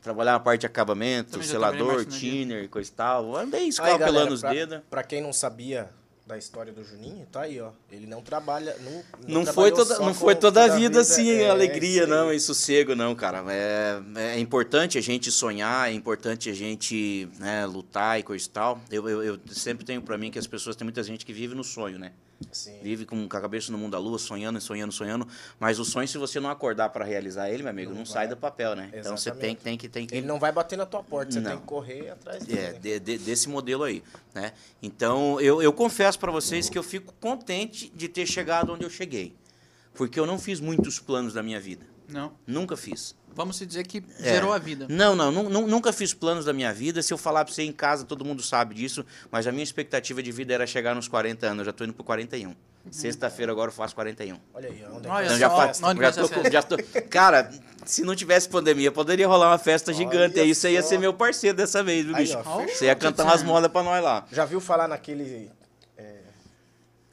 Trabalhar 0.00 0.32
na 0.32 0.40
parte 0.40 0.62
de 0.62 0.66
acabamento, 0.66 1.42
selador, 1.44 2.04
thinner, 2.04 2.68
coisa 2.68 2.90
e 2.90 2.92
tal. 2.92 3.36
Andei 3.36 3.68
escalpelando 3.68 4.34
os 4.34 4.42
dedos. 4.42 4.80
pra 4.90 5.04
quem 5.04 5.20
não 5.22 5.32
sabia 5.32 5.88
da 6.26 6.38
história 6.38 6.72
do 6.72 6.84
Juninho, 6.84 7.26
tá 7.30 7.42
aí, 7.42 7.60
ó. 7.60 7.70
Ele 7.90 8.06
não 8.06 8.22
trabalha. 8.22 8.76
Não, 8.80 8.92
Não 9.28 9.44
trabalhou 9.44 9.52
foi 9.52 9.72
toda, 9.72 9.98
não 9.98 10.14
foi 10.14 10.34
toda 10.34 10.64
a 10.64 10.68
com 10.68 10.76
vida 10.76 11.00
assim, 11.00 11.30
é, 11.30 11.50
alegria, 11.50 12.04
é 12.04 12.06
não, 12.06 12.32
e 12.32 12.38
sossego, 12.38 12.94
não, 12.94 13.14
cara. 13.14 13.44
É, 13.48 14.00
é 14.16 14.38
importante 14.38 14.96
a 14.96 15.00
gente 15.00 15.30
sonhar, 15.32 15.90
é 15.90 15.92
importante 15.92 16.48
a 16.48 16.54
gente 16.54 17.28
né, 17.38 17.66
lutar 17.66 18.20
e 18.20 18.22
coisa 18.22 18.46
e 18.46 18.50
tal. 18.50 18.80
Eu, 18.90 19.08
eu, 19.08 19.22
eu 19.22 19.40
sempre 19.50 19.84
tenho 19.84 20.00
pra 20.00 20.16
mim 20.16 20.30
que 20.30 20.38
as 20.38 20.46
pessoas, 20.46 20.76
tem 20.76 20.84
muita 20.84 21.02
gente 21.02 21.26
que 21.26 21.32
vive 21.32 21.54
no 21.54 21.64
sonho, 21.64 21.98
né? 21.98 22.12
Sim. 22.50 22.78
Vive 22.82 23.04
com 23.06 23.24
a 23.24 23.28
cabeça 23.40 23.70
no 23.70 23.78
mundo 23.78 23.92
da 23.92 23.98
lua, 23.98 24.18
sonhando, 24.18 24.60
sonhando, 24.60 24.92
sonhando. 24.92 25.26
Mas 25.60 25.78
o 25.78 25.84
sonho, 25.84 26.08
se 26.08 26.18
você 26.18 26.40
não 26.40 26.50
acordar 26.50 26.88
pra 26.90 27.04
realizar 27.04 27.48
ele, 27.50 27.62
meu 27.62 27.70
amigo, 27.70 27.90
não, 27.90 27.98
Não 27.98 28.06
sai 28.06 28.26
do 28.26 28.36
papel, 28.36 28.74
né? 28.74 28.90
Então 28.94 29.16
você 29.16 29.30
tem, 29.30 29.50
Exatamente. 29.50 29.60
tem 29.62 29.78
que. 29.78 29.88
Tem 29.88 30.06
que 30.06 30.14
Ele 30.14 30.26
não 30.26 30.38
vai 30.38 30.50
bater 30.52 30.76
na 30.76 30.86
tua 30.86 31.02
porta, 31.02 31.32
você 31.32 31.40
Não. 31.40 31.50
tem 31.52 31.60
que 31.60 31.66
correr 31.66 32.10
atrás 32.10 32.44
dele. 32.44 32.58
é, 32.58 32.72
de- 32.72 32.98
de- 33.00 33.18
desse 33.18 33.48
modelo 33.48 33.84
aí, 33.84 34.02
né? 34.34 34.52
Então, 34.82 35.40
eu, 35.40 35.62
eu 35.62 35.72
confesso 35.72 36.18
para 36.18 36.32
vocês 36.32 36.68
que 36.68 36.78
eu 36.78 36.82
fico 36.82 37.12
contente 37.20 37.90
de 37.94 38.08
ter 38.08 38.26
chegado 38.26 38.72
onde 38.72 38.84
eu 38.84 38.90
cheguei. 38.90 39.34
Porque 39.94 40.18
eu 40.18 40.26
não 40.26 40.38
fiz 40.38 40.58
muitos 40.60 40.98
planos 40.98 41.34
da 41.34 41.42
minha 41.42 41.60
vida. 41.60 41.84
Não. 42.08 42.32
Nunca 42.46 42.76
fiz. 42.76 43.14
Vamos 43.34 43.56
se 43.56 43.64
dizer 43.66 43.84
que 43.86 44.02
É. 44.20 44.22
zerou 44.34 44.52
a 44.52 44.58
vida. 44.58 44.86
Não, 44.88 45.14
não, 45.16 45.30
nu- 45.32 45.48
nu- 45.48 45.66
nunca 45.66 45.92
fiz 45.92 46.12
planos 46.14 46.44
da 46.44 46.52
minha 46.52 46.72
vida. 46.72 47.02
Se 47.02 47.12
eu 47.12 47.18
falar 47.18 47.44
pra 47.44 47.52
você 47.54 47.62
em 47.62 47.72
casa, 47.72 48.04
todo 48.04 48.24
mundo 48.24 48.42
sabe 48.42 48.74
disso. 48.74 49.04
Mas 49.30 49.46
a 49.46 49.52
minha 49.52 49.64
expectativa 49.64 50.22
de 50.22 50.30
vida 50.32 50.52
era 50.52 50.66
chegar 50.66 50.94
nos 50.94 51.08
40 51.08 51.46
anos. 51.46 51.58
Eu 51.60 51.64
já 51.66 51.72
tô 51.72 51.84
indo 51.84 51.92
pro 51.94 52.04
41. 52.04 52.54
Sexta-feira 52.90 53.52
agora 53.52 53.68
eu 53.70 53.72
faço 53.74 53.94
41. 53.94 54.36
Olha 54.52 54.68
aí, 54.68 54.84
onde 54.92 55.06
Olha 55.08 55.22
é 55.22 55.26
Então 55.26 55.34
que 55.34 55.40
já, 55.40 55.48
só, 55.50 55.56
fa- 55.80 55.88
onde 55.90 56.00
já 56.02 56.12
tô 56.12 56.28
com- 56.28 56.50
já 56.50 56.62
tô- 56.62 56.76
Cara, 57.08 57.50
se 57.86 58.02
não 58.02 58.14
tivesse 58.16 58.48
pandemia, 58.48 58.90
poderia 58.90 59.28
rolar 59.28 59.50
uma 59.50 59.58
festa 59.58 59.92
gigante. 59.92 60.34
Olha 60.34 60.42
aí 60.42 60.54
você 60.54 60.72
ia 60.72 60.82
ser 60.82 60.98
meu 60.98 61.14
parceiro 61.14 61.56
dessa 61.56 61.80
vez, 61.82 62.04
viu, 62.04 62.16
Aí, 62.16 62.24
bicho? 62.24 62.38
ó, 62.44 62.62
Você 62.66 62.86
ia 62.86 62.94
cantar 62.96 63.22
umas 63.24 63.42
modas 63.44 63.70
pra 63.70 63.82
nós 63.84 64.02
lá. 64.02 64.26
Já 64.32 64.44
viu 64.44 64.60
falar 64.60 64.88
naquele 64.88 65.48
é, 65.96 66.16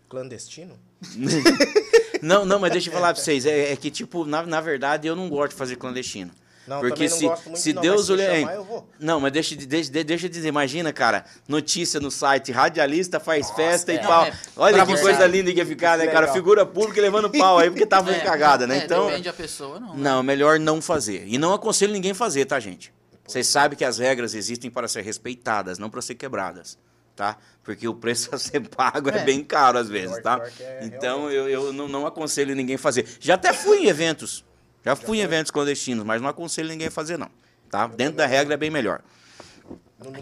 clandestino? 0.09 0.77
Não, 2.21 2.45
não, 2.45 2.59
mas 2.59 2.71
deixa 2.71 2.89
eu 2.89 2.93
falar 2.93 3.13
pra 3.13 3.21
vocês. 3.23 3.45
É, 3.45 3.71
é 3.71 3.75
que, 3.75 3.89
tipo, 3.91 4.25
na, 4.25 4.43
na 4.43 4.61
verdade, 4.61 5.07
eu 5.07 5.15
não 5.15 5.29
gosto 5.29 5.51
de 5.51 5.57
fazer 5.57 5.75
clandestino. 5.75 6.31
Não, 6.67 6.81
Porque 6.81 6.93
também 6.93 7.09
não 7.09 7.17
se, 7.17 7.25
gosto 7.25 7.45
muito, 7.45 7.59
se 7.59 7.73
não, 7.73 7.81
Deus 7.81 7.95
mas 7.97 8.05
se 8.05 8.11
olhar. 8.11 8.39
chamar, 8.41 8.53
eu 8.53 8.63
vou. 8.63 8.89
Não, 8.99 9.19
mas 9.19 9.31
deixa, 9.31 9.55
de- 9.55 9.65
deixa, 9.65 9.91
de- 9.91 10.03
deixa 10.03 10.25
eu 10.27 10.29
dizer, 10.29 10.49
imagina, 10.49 10.93
cara, 10.93 11.25
notícia 11.47 11.99
no 11.99 12.11
site, 12.11 12.51
radialista 12.51 13.19
faz 13.19 13.49
festa 13.51 13.91
é. 13.91 13.95
e 13.95 13.99
pau. 13.99 14.25
É, 14.25 14.33
Olha 14.55 14.75
pra 14.75 14.85
que 14.85 14.91
você. 14.91 15.01
coisa 15.01 15.25
linda 15.25 15.51
que 15.51 15.57
ia 15.57 15.65
ficar, 15.65 15.97
né, 15.97 16.05
Que 16.05 16.11
cara? 16.11 16.27
legal. 16.27 16.35
Figura 16.35 16.65
pública 16.67 17.01
levando 17.01 17.27
pau 17.31 17.57
aí 17.57 17.71
porque 17.71 17.87
tava 17.87 18.11
É, 18.13 18.19
cagada, 18.19 18.67
né? 18.67 18.81
é, 18.81 18.85
Então. 18.85 19.07
Depende 19.07 19.23
da 19.23 19.33
pessoa, 19.33 19.79
não. 19.79 19.95
né? 19.95 19.99
Não, 19.99 20.21
melhor 20.21 20.59
não 20.59 20.79
fazer. 20.79 21.23
E 21.25 21.39
não 21.39 21.53
aconselho 21.53 21.91
ninguém 21.91 22.13
fazer, 22.13 22.45
tá, 22.45 22.59
gente? 22.59 22.93
Vocês 23.25 23.47
sabem 23.47 23.75
que 23.75 23.83
as 23.85 23.97
regras 23.97 24.35
existem 24.35 24.69
para 24.69 24.87
ser 24.87 25.01
respeitadas, 25.01 25.79
não 25.79 25.89
para 25.89 26.03
ser 26.03 26.13
quebradas, 26.15 26.77
tá? 27.19 27.35
Porque 27.65 27.85
o 27.85 27.93
preço 27.93 28.33
a 28.33 28.37
ser 28.37 28.61
pago 28.69 29.09
é, 29.09 29.17
É. 29.17 29.23
bem 29.25 29.43
caro 29.43 29.77
às 29.77 29.89
vezes, 29.89 30.17
tá? 30.23 30.41
é, 30.57 30.85
então 30.85 31.29
eu, 31.29 31.49
eu 31.49 31.73
não, 31.73 31.85
não 31.89 32.07
aconselho 32.07 32.55
ninguém 32.55 32.77
fazer. 32.77 33.05
Já 33.19 33.33
até 33.33 33.51
fui 33.51 33.79
em 33.79 33.87
eventos, 33.87 34.45
já 34.85 34.95
fui 34.95 35.17
em 35.17 35.21
eventos 35.21 35.51
clandestinos, 35.51 36.05
mas 36.05 36.21
não 36.21 36.29
aconselho 36.29 36.69
ninguém 36.69 36.89
fazer 36.89 37.17
não, 37.17 37.29
tá? 37.69 37.87
Dentro 37.87 38.15
da 38.15 38.25
regra 38.25 38.53
é 38.53 38.57
bem 38.57 38.69
melhor. 38.69 39.01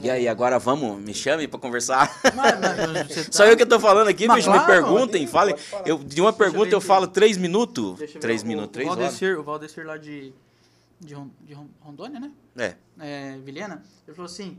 E 0.01 0.09
aí, 0.09 0.27
agora 0.27 0.57
vamos, 0.57 0.99
me 0.99 1.13
chame 1.13 1.47
para 1.47 1.59
conversar. 1.59 2.11
Mas- 2.35 2.59
mas 2.59 3.07
você 3.09 3.23
tá- 3.29 3.31
Só 3.31 3.45
eu 3.45 3.55
que 3.55 3.63
tô 3.63 3.79
falando 3.79 4.07
aqui, 4.07 4.25
Mas 4.27 4.37
bicho, 4.37 4.49
me 4.49 4.57
claro, 4.57 4.73
perguntem, 4.73 5.27
pode 5.27 5.31
falem. 5.31 5.55
Eu, 5.85 5.99
de 5.99 6.19
uma 6.19 6.31
eu 6.31 6.33
pergunta 6.33 6.71
eu 6.73 6.79
aqui. 6.79 6.87
falo 6.87 7.05
três 7.05 7.37
minutos. 7.37 8.01
Eu 8.01 8.19
Três 8.19 8.41
o- 8.41 8.47
minutos, 8.47 8.69
o 8.69 8.73
três 8.73 8.89
horas. 8.89 9.21
O 9.37 9.43
Valdecir 9.43 9.85
lá 9.85 9.97
de, 9.97 10.33
de, 10.99 11.13
Ron- 11.13 11.29
de 11.41 11.53
Ron- 11.53 11.69
Rondônia, 11.79 12.19
né? 12.19 12.31
É. 12.57 12.73
é, 12.99 13.37
Vilhena, 13.45 13.83
ele 14.07 14.15
falou 14.15 14.25
assim, 14.25 14.57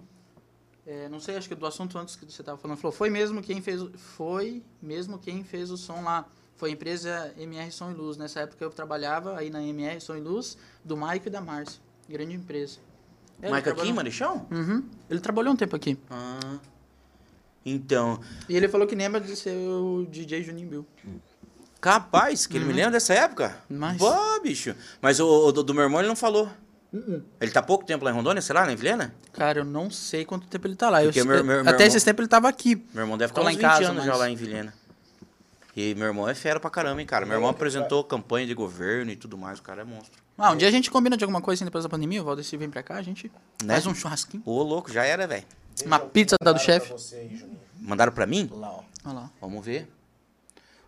é, 0.91 1.09
não 1.09 1.21
sei, 1.21 1.37
acho 1.37 1.49
que 1.49 1.55
do 1.55 1.67
assunto 1.67 1.99
antes 1.99 2.17
que 2.17 2.25
você 2.25 2.41
estava 2.43 2.57
falando, 2.57 2.79
falou, 2.79 2.97
foi 2.97 3.11
mesmo 3.11 3.43
quem 3.43 3.61
fez, 3.61 3.83
o- 3.83 3.91
foi 3.97 4.63
mesmo 4.81 5.19
quem 5.19 5.45
fez 5.45 5.71
o 5.71 5.77
som 5.77 6.01
lá, 6.03 6.27
foi 6.57 6.71
a 6.71 6.73
empresa 6.73 7.33
MR 7.37 7.71
Som 7.71 7.91
e 7.91 7.95
Luz, 7.95 8.17
nessa 8.17 8.41
época 8.41 8.65
eu 8.65 8.71
trabalhava 8.71 9.37
aí 9.39 9.51
na 9.51 9.63
MR 9.63 10.01
Som 10.01 10.17
e 10.17 10.21
Luz, 10.21 10.57
do 10.85 10.97
Maico 10.97 11.29
e 11.29 11.31
da 11.31 11.41
Márcia, 11.41 11.81
grande 12.09 12.35
empresa. 12.35 12.79
É, 13.41 13.51
Maico 13.51 13.69
aqui, 13.69 13.77
trabalhou- 13.77 13.95
Marechão? 13.95 14.47
Uhum, 14.51 14.83
ele 15.11 15.21
trabalhou 15.21 15.53
um 15.53 15.57
tempo 15.57 15.77
aqui, 15.77 15.97
Ah, 16.11 16.59
então, 17.67 18.19
e 18.49 18.57
ele 18.57 18.67
falou 18.69 18.87
que 18.87 18.95
lembra 18.95 19.21
de 19.21 19.37
ser 19.37 19.55
o 19.57 20.07
DJ 20.11 20.43
Juninho 20.43 20.69
Bill. 20.69 20.87
capaz, 21.81 22.47
que 22.47 22.57
ele 22.57 22.65
me 22.65 22.73
lembra 22.73 22.93
dessa 22.93 23.15
época. 23.15 23.57
Mas- 23.69 23.99
Pô, 23.99 24.41
bicho. 24.43 24.75
Mas 25.01 25.21
o, 25.21 25.27
o 25.29 25.53
do, 25.53 25.63
do 25.63 25.73
meu 25.75 25.85
irmão 25.85 26.01
ele 26.01 26.09
não 26.09 26.17
falou. 26.17 26.51
Ele 27.41 27.51
tá 27.51 27.63
pouco 27.63 27.85
tempo 27.85 28.05
lá 28.05 28.11
em 28.11 28.15
Rondônia, 28.15 28.41
sei 28.41 28.55
lá, 28.55 28.65
na 28.65 28.75
Vilhena? 28.75 29.15
Cara, 29.35 29.59
eu 29.61 29.65
não 29.65 29.91
sei 29.91 30.25
quanto 30.25 30.47
tempo 30.47 30.67
ele 30.67 30.75
tá 30.75 30.89
lá, 30.89 31.05
eu, 31.05 31.13
meu- 31.15 31.25
meu- 31.27 31.45
meu 31.45 31.61
até 31.61 31.71
irmão- 31.71 31.87
esses 31.87 32.03
tempos 32.03 32.21
ele 32.23 32.29
tava 32.29 32.49
aqui. 32.49 32.77
Meu 32.95 33.03
irmão 33.05 33.19
deve 33.19 33.31
estar 33.31 33.43
lá 33.43 33.49
uns 33.49 33.53
em 33.55 33.57
20 33.57 33.63
casa, 33.67 33.89
anos 33.91 34.05
já 34.05 34.11
mas- 34.13 34.21
lá 34.21 34.31
em 34.31 34.35
Vilhena. 34.37 34.73
E 35.77 35.95
meu 35.95 36.07
irmão 36.07 36.27
é 36.29 36.35
fera 36.35 36.59
pra 36.59 36.71
caramba, 36.71 37.01
hein, 37.01 37.07
cara. 37.07 37.25
Meu 37.27 37.37
irmão 37.37 37.51
apresentou 37.51 38.03
campanha 38.03 38.47
de 38.47 38.55
governo 38.55 39.11
e 39.13 39.17
tudo 39.17 39.37
mais, 39.39 39.59
o 39.59 39.63
cara 39.63 39.83
é 39.83 39.85
monstro. 39.85 40.21
Ah, 40.37 40.51
um 40.51 40.57
dia 40.57 40.67
a 40.67 40.71
gente 40.71 40.91
combina 40.91 41.17
de 41.17 41.23
alguma 41.25 41.41
coisa 41.43 41.59
assim 41.59 41.65
depois 41.67 41.85
da 41.85 41.91
pandemia, 41.91 42.21
o 42.23 42.25
Valdecir 42.25 42.59
vem 42.59 42.71
pra 42.71 42.83
cá, 42.83 42.95
a 42.97 43.03
gente 43.03 43.31
Né? 43.63 43.75
faz 43.75 43.87
um 43.87 43.95
churrasquinho. 43.95 44.43
Ô, 44.47 44.63
louco, 44.63 44.91
já 44.91 45.05
era, 45.05 45.27
velho. 45.27 45.45
Uma 45.85 45.99
pizza 46.01 46.37
da 46.43 46.53
do 46.53 46.59
chefe. 46.59 46.93
Mandaram 47.79 48.11
pra 48.13 48.27
mim? 48.27 48.49
Lá, 48.53 48.71
ó. 48.71 48.83
Olha 49.05 49.15
lá. 49.15 49.31
Vamos 49.41 49.65
ver. 49.65 49.89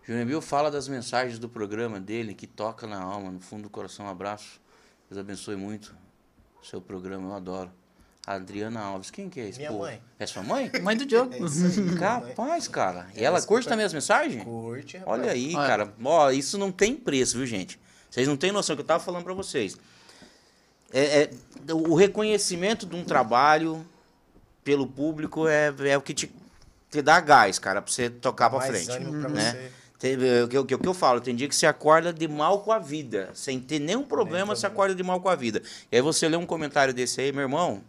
Júnior 0.07 0.27
Bill 0.27 0.41
fala 0.41 0.71
das 0.71 0.89
mensagens 0.89 1.39
do 1.39 1.49
programa 1.49 2.01
dele, 2.01 2.35
que 2.35 2.47
toca 2.47 2.87
na 2.87 3.01
alma, 3.01 3.31
no 3.31 3.39
fundo 3.41 3.65
do 3.65 3.71
coração. 3.71 4.07
Um 4.07 4.09
abraço. 4.09 4.61
Deus 5.11 5.19
abençoe 5.21 5.57
muito 5.57 5.95
o 6.63 6.67
seu 6.67 6.81
programa, 6.81 7.29
eu 7.31 7.35
adoro. 7.35 7.71
Adriana 8.27 8.81
Alves, 8.81 9.11
quem 9.11 9.29
que 9.29 9.41
é 9.41 9.49
esse 9.49 9.59
Minha 9.59 9.71
povo? 9.71 9.83
mãe. 9.85 10.01
É 10.19 10.27
sua 10.27 10.43
mãe? 10.43 10.71
Mãe 10.83 10.97
do 10.97 11.05
Diogo. 11.07 11.33
É 11.35 11.39
isso 11.45 11.65
aí, 11.81 11.97
Capaz, 11.99 12.69
cara. 12.69 13.09
E 13.17 13.25
Ela 13.25 13.41
curte 13.43 13.67
também 13.67 13.85
as 13.85 13.93
mensagens? 13.93 14.45
Curte, 14.45 14.99
rapaz. 14.99 15.19
Olha 15.21 15.33
aí, 15.33 15.55
Olha. 15.57 15.67
cara. 15.67 15.95
Ó, 16.05 16.31
isso 16.31 16.57
não 16.59 16.71
tem 16.71 16.95
preço, 16.95 17.39
viu, 17.39 17.47
gente? 17.47 17.81
Vocês 18.09 18.29
não 18.29 18.37
têm 18.37 18.53
noção 18.53 18.77
que 18.77 18.83
eu 18.83 18.87
tava 18.87 19.03
falando 19.03 19.25
pra 19.25 19.35
vocês. 19.35 19.77
É, 20.93 21.23
é- 21.23 21.31
o 21.73 21.95
reconhecimento 21.95 22.85
de 22.87 22.95
um 22.95 23.05
trabalho 23.05 23.85
pelo 24.63 24.87
público 24.87 25.49
é, 25.49 25.73
é 25.89 25.97
o 25.97 26.03
que 26.03 26.13
te, 26.15 26.31
te 26.91 27.01
dá 27.03 27.19
gás, 27.21 27.59
cara, 27.59 27.81
pra 27.83 27.91
você 27.91 28.11
tocar 28.11 28.51
pra 28.51 28.59
Mais 28.61 28.71
frente. 28.71 28.91
ânimo 28.91 29.21
pra 29.21 29.31
né? 29.31 29.51
você. 29.53 29.73
É 30.03 30.43
o 30.45 30.49
que, 30.49 30.57
eu- 30.57 30.65
que, 30.65 30.75
eu- 30.75 30.79
que 30.79 30.89
eu 30.89 30.95
falo, 30.95 31.21
tem 31.21 31.35
dia 31.37 31.47
que 31.49 31.55
você 31.55 31.67
acorda 31.67 32.13
de 32.13 32.27
mal 32.27 32.61
com 32.61 32.73
a 32.73 32.79
vida. 32.79 33.31
Sem 33.35 33.61
ter 33.61 33.79
nenhum 33.79 34.03
problema, 34.03 34.57
você 34.57 34.67
acorda 34.67 34.95
de 34.95 35.03
mal 35.03 35.21
com 35.21 35.29
a 35.29 35.35
vida. 35.35 35.63
E 35.93 35.97
aí 35.97 36.03
você 36.03 36.29
lê 36.29 36.37
um 36.37 36.47
comentário 36.47 36.95
desse 36.95 37.21
aí, 37.21 37.33
meu 37.33 37.43
irmão. 37.43 37.83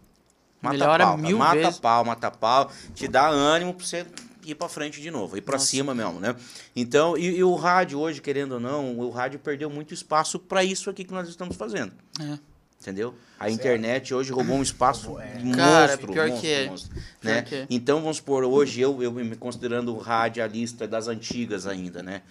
Mata 0.60 0.76
Melhora 0.76 1.04
pau, 1.06 1.18
mil 1.18 1.38
mata 1.38 1.54
vezes. 1.56 1.78
pau, 1.80 2.04
mata 2.04 2.30
pau. 2.30 2.70
Te 2.94 3.08
dá 3.08 3.28
ânimo 3.28 3.74
pra 3.74 3.84
você 3.84 4.06
ir 4.44 4.54
pra 4.54 4.68
frente 4.68 5.00
de 5.00 5.10
novo, 5.10 5.36
ir 5.36 5.40
pra 5.40 5.54
Nossa. 5.54 5.66
cima 5.66 5.94
mesmo, 5.94 6.20
né? 6.20 6.36
Então, 6.76 7.16
e, 7.16 7.36
e 7.38 7.42
o 7.44 7.54
rádio 7.54 7.98
hoje, 7.98 8.20
querendo 8.20 8.52
ou 8.52 8.60
não, 8.60 8.98
o 8.98 9.10
rádio 9.10 9.38
perdeu 9.40 9.70
muito 9.70 9.94
espaço 9.94 10.38
pra 10.38 10.62
isso 10.62 10.90
aqui 10.90 11.04
que 11.04 11.12
nós 11.12 11.28
estamos 11.28 11.56
fazendo. 11.56 11.92
É. 12.20 12.38
Entendeu? 12.82 13.14
A 13.38 13.48
internet 13.48 14.12
hoje 14.12 14.32
roubou 14.32 14.56
um 14.56 14.62
espaço 14.62 15.16
é. 15.20 15.38
monstro, 15.38 15.56
Cara, 15.56 15.98
pior 15.98 16.28
monstro, 16.28 16.40
que 16.40 16.46
é. 16.48 16.66
monstro, 16.68 16.94
Pior 17.20 17.34
né? 17.34 17.42
que 17.42 17.54
é. 17.54 17.66
Então, 17.70 18.00
vamos 18.00 18.16
supor, 18.16 18.42
hoje 18.42 18.80
eu, 18.80 19.00
eu 19.00 19.12
me 19.12 19.36
considerando 19.36 19.96
radialista 19.96 20.86
das 20.86 21.06
antigas 21.06 21.64
ainda, 21.64 22.02
né? 22.02 22.22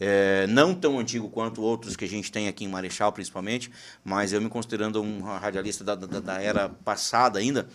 É, 0.00 0.48
não 0.48 0.74
tão 0.74 0.98
antigo 0.98 1.28
quanto 1.28 1.62
outros 1.62 1.94
que 1.94 2.04
a 2.04 2.08
gente 2.08 2.32
tem 2.32 2.48
aqui 2.48 2.64
em 2.64 2.68
Marechal, 2.68 3.12
principalmente, 3.12 3.70
mas 4.02 4.32
eu 4.32 4.40
me 4.40 4.48
considerando 4.48 5.00
um 5.00 5.20
radialista 5.20 5.84
da, 5.84 5.94
da, 5.94 6.18
da 6.20 6.42
era 6.42 6.68
passada 6.68 7.38
ainda, 7.38 7.68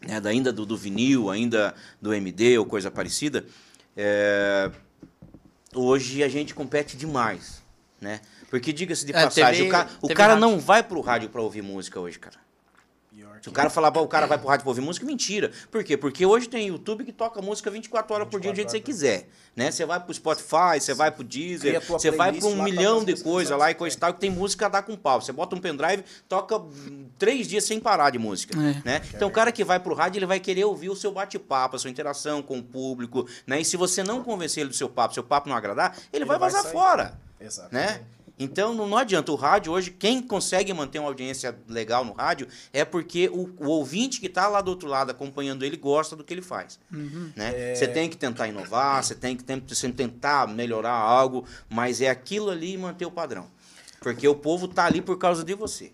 né, 0.00 0.20
da, 0.20 0.30
ainda 0.30 0.52
do, 0.52 0.66
do, 0.66 0.76
vinil, 0.76 1.30
ainda 1.30 1.74
do 2.02 2.12
MD 2.12 2.58
ou 2.58 2.66
coisa 2.66 2.90
parecida, 2.90 3.44
é, 3.96 4.72
hoje 5.72 6.24
a 6.24 6.28
gente 6.28 6.52
compete 6.52 6.96
demais, 6.96 7.62
né? 8.00 8.20
Porque 8.50 8.72
diga-se 8.72 9.06
de 9.06 9.12
É, 9.14 9.22
passagem, 9.24 9.64
teve- 9.64 9.68
o, 9.68 9.70
ca- 9.70 9.88
o 10.02 10.08
cara 10.14 10.34
rádio. 10.34 10.48
não 10.48 10.58
vai 10.58 10.82
pro 10.82 11.00
rádio 11.00 11.28
para 11.30 11.40
ouvir 11.40 11.62
música 11.62 11.98
hoje, 12.00 12.18
cara. 12.18 12.36
Se 13.42 13.48
o 13.48 13.52
cara 13.52 13.70
falar, 13.70 13.90
"Pô, 13.90 14.02
o 14.02 14.06
cara 14.08 14.26
vai 14.26 14.36
pro 14.36 14.48
rádio 14.48 14.64
pra 14.64 14.70
ouvir 14.70 14.82
música, 14.82 15.06
mentira. 15.06 15.50
Por 15.70 15.82
quê? 15.82 15.96
Porque 15.96 16.26
hoje 16.26 16.46
tem 16.46 16.66
YouTube 16.68 17.04
que 17.04 17.12
toca 17.12 17.40
música 17.40 17.70
24 17.70 18.14
horas 18.14 18.28
por 18.28 18.38
dia, 18.38 18.52
do 18.52 18.54
jeito 18.56 18.66
que 18.68 18.72
você 18.72 18.78
24 18.80 18.92
quiser. 19.24 19.28
Né? 19.56 19.70
Você 19.70 19.86
vai 19.86 19.98
pro 19.98 20.12
Spotify, 20.12 20.78
você 20.78 20.92
vai 20.92 21.10
pro 21.10 21.24
Deezer, 21.24 21.80
você 21.86 22.10
vai 22.10 22.32
pra 22.34 22.46
um 22.48 22.62
milhão 22.62 23.02
de 23.02 23.16
coisas 23.22 23.56
lá 23.58 23.70
e 23.70 23.74
coisa 23.74 23.96
e 23.96 23.98
tal, 23.98 24.12
que 24.12 24.20
tem 24.20 24.28
música 24.30 24.66
a 24.66 24.68
dar 24.68 24.82
com 24.82 24.94
pau. 24.94 25.22
Você 25.22 25.32
bota 25.32 25.56
um 25.56 25.58
pendrive, 25.58 26.04
toca 26.28 26.60
três 27.18 27.46
dias 27.48 27.64
sem 27.64 27.80
parar 27.80 28.10
de 28.10 28.18
música. 28.18 28.54
É. 28.58 28.82
Né? 28.84 29.02
Então 29.14 29.26
o 29.28 29.30
cara 29.32 29.50
que 29.50 29.64
vai 29.64 29.80
pro 29.80 29.94
rádio, 29.94 30.18
ele 30.18 30.26
vai 30.26 30.38
querer 30.38 30.64
ouvir 30.66 30.90
o 30.90 30.96
seu 30.96 31.10
bate-papo, 31.10 31.76
a 31.76 31.78
sua 31.78 31.88
interação 31.90 32.42
com 32.42 32.58
o 32.58 32.62
público. 32.62 33.26
Né? 33.46 33.62
E 33.62 33.64
se 33.64 33.76
você 33.78 34.02
não 34.02 34.22
convencer 34.22 34.60
ele 34.60 34.70
do 34.70 34.76
seu 34.76 34.88
papo, 34.88 35.14
seu 35.14 35.24
papo 35.24 35.48
não 35.48 35.56
agradar, 35.56 35.94
ele, 35.96 36.08
Ele 36.12 36.24
vai 36.26 36.38
vai 36.38 36.50
vazar 36.50 36.62
sair. 36.64 36.72
fora 36.72 37.18
Exatamente. 37.40 37.90
né? 37.92 38.02
Então 38.40 38.74
não, 38.74 38.96
adianta. 38.96 39.30
O 39.30 39.34
rádio 39.34 39.70
hoje, 39.72 39.90
quem 39.90 40.22
consegue 40.22 40.72
manter 40.72 40.98
uma 40.98 41.08
audiência 41.08 41.56
legal 41.68 42.04
no 42.04 42.12
rádio 42.14 42.48
é 42.72 42.84
porque 42.86 43.28
o, 43.28 43.50
o 43.58 43.68
ouvinte 43.68 44.18
que 44.18 44.26
está 44.26 44.48
lá 44.48 44.62
do 44.62 44.70
outro 44.70 44.88
lado 44.88 45.10
acompanhando 45.10 45.62
ele 45.62 45.76
gosta 45.76 46.16
do 46.16 46.24
que 46.24 46.32
ele 46.32 46.40
faz. 46.40 46.80
né? 47.36 47.74
Você 47.74 47.86
tem 47.86 48.08
que 48.08 48.16
tentar 48.16 48.48
inovar, 48.48 49.04
você 49.04 49.14
tem 49.14 49.36
que 49.36 49.44
você 49.68 49.92
tentar 49.92 50.48
melhorar 50.48 50.94
algo, 50.94 51.44
mas 51.68 52.00
é 52.00 52.08
aquilo 52.08 52.50
ali 52.50 52.72
e 52.72 52.78
manter 52.78 53.04
o 53.04 53.10
padrão. 53.10 53.46
Porque 54.00 54.26
o 54.26 54.34
povo 54.34 54.66
tá 54.66 54.86
ali 54.86 55.02
por 55.02 55.18
causa 55.18 55.44
de 55.44 55.54
você. 55.54 55.92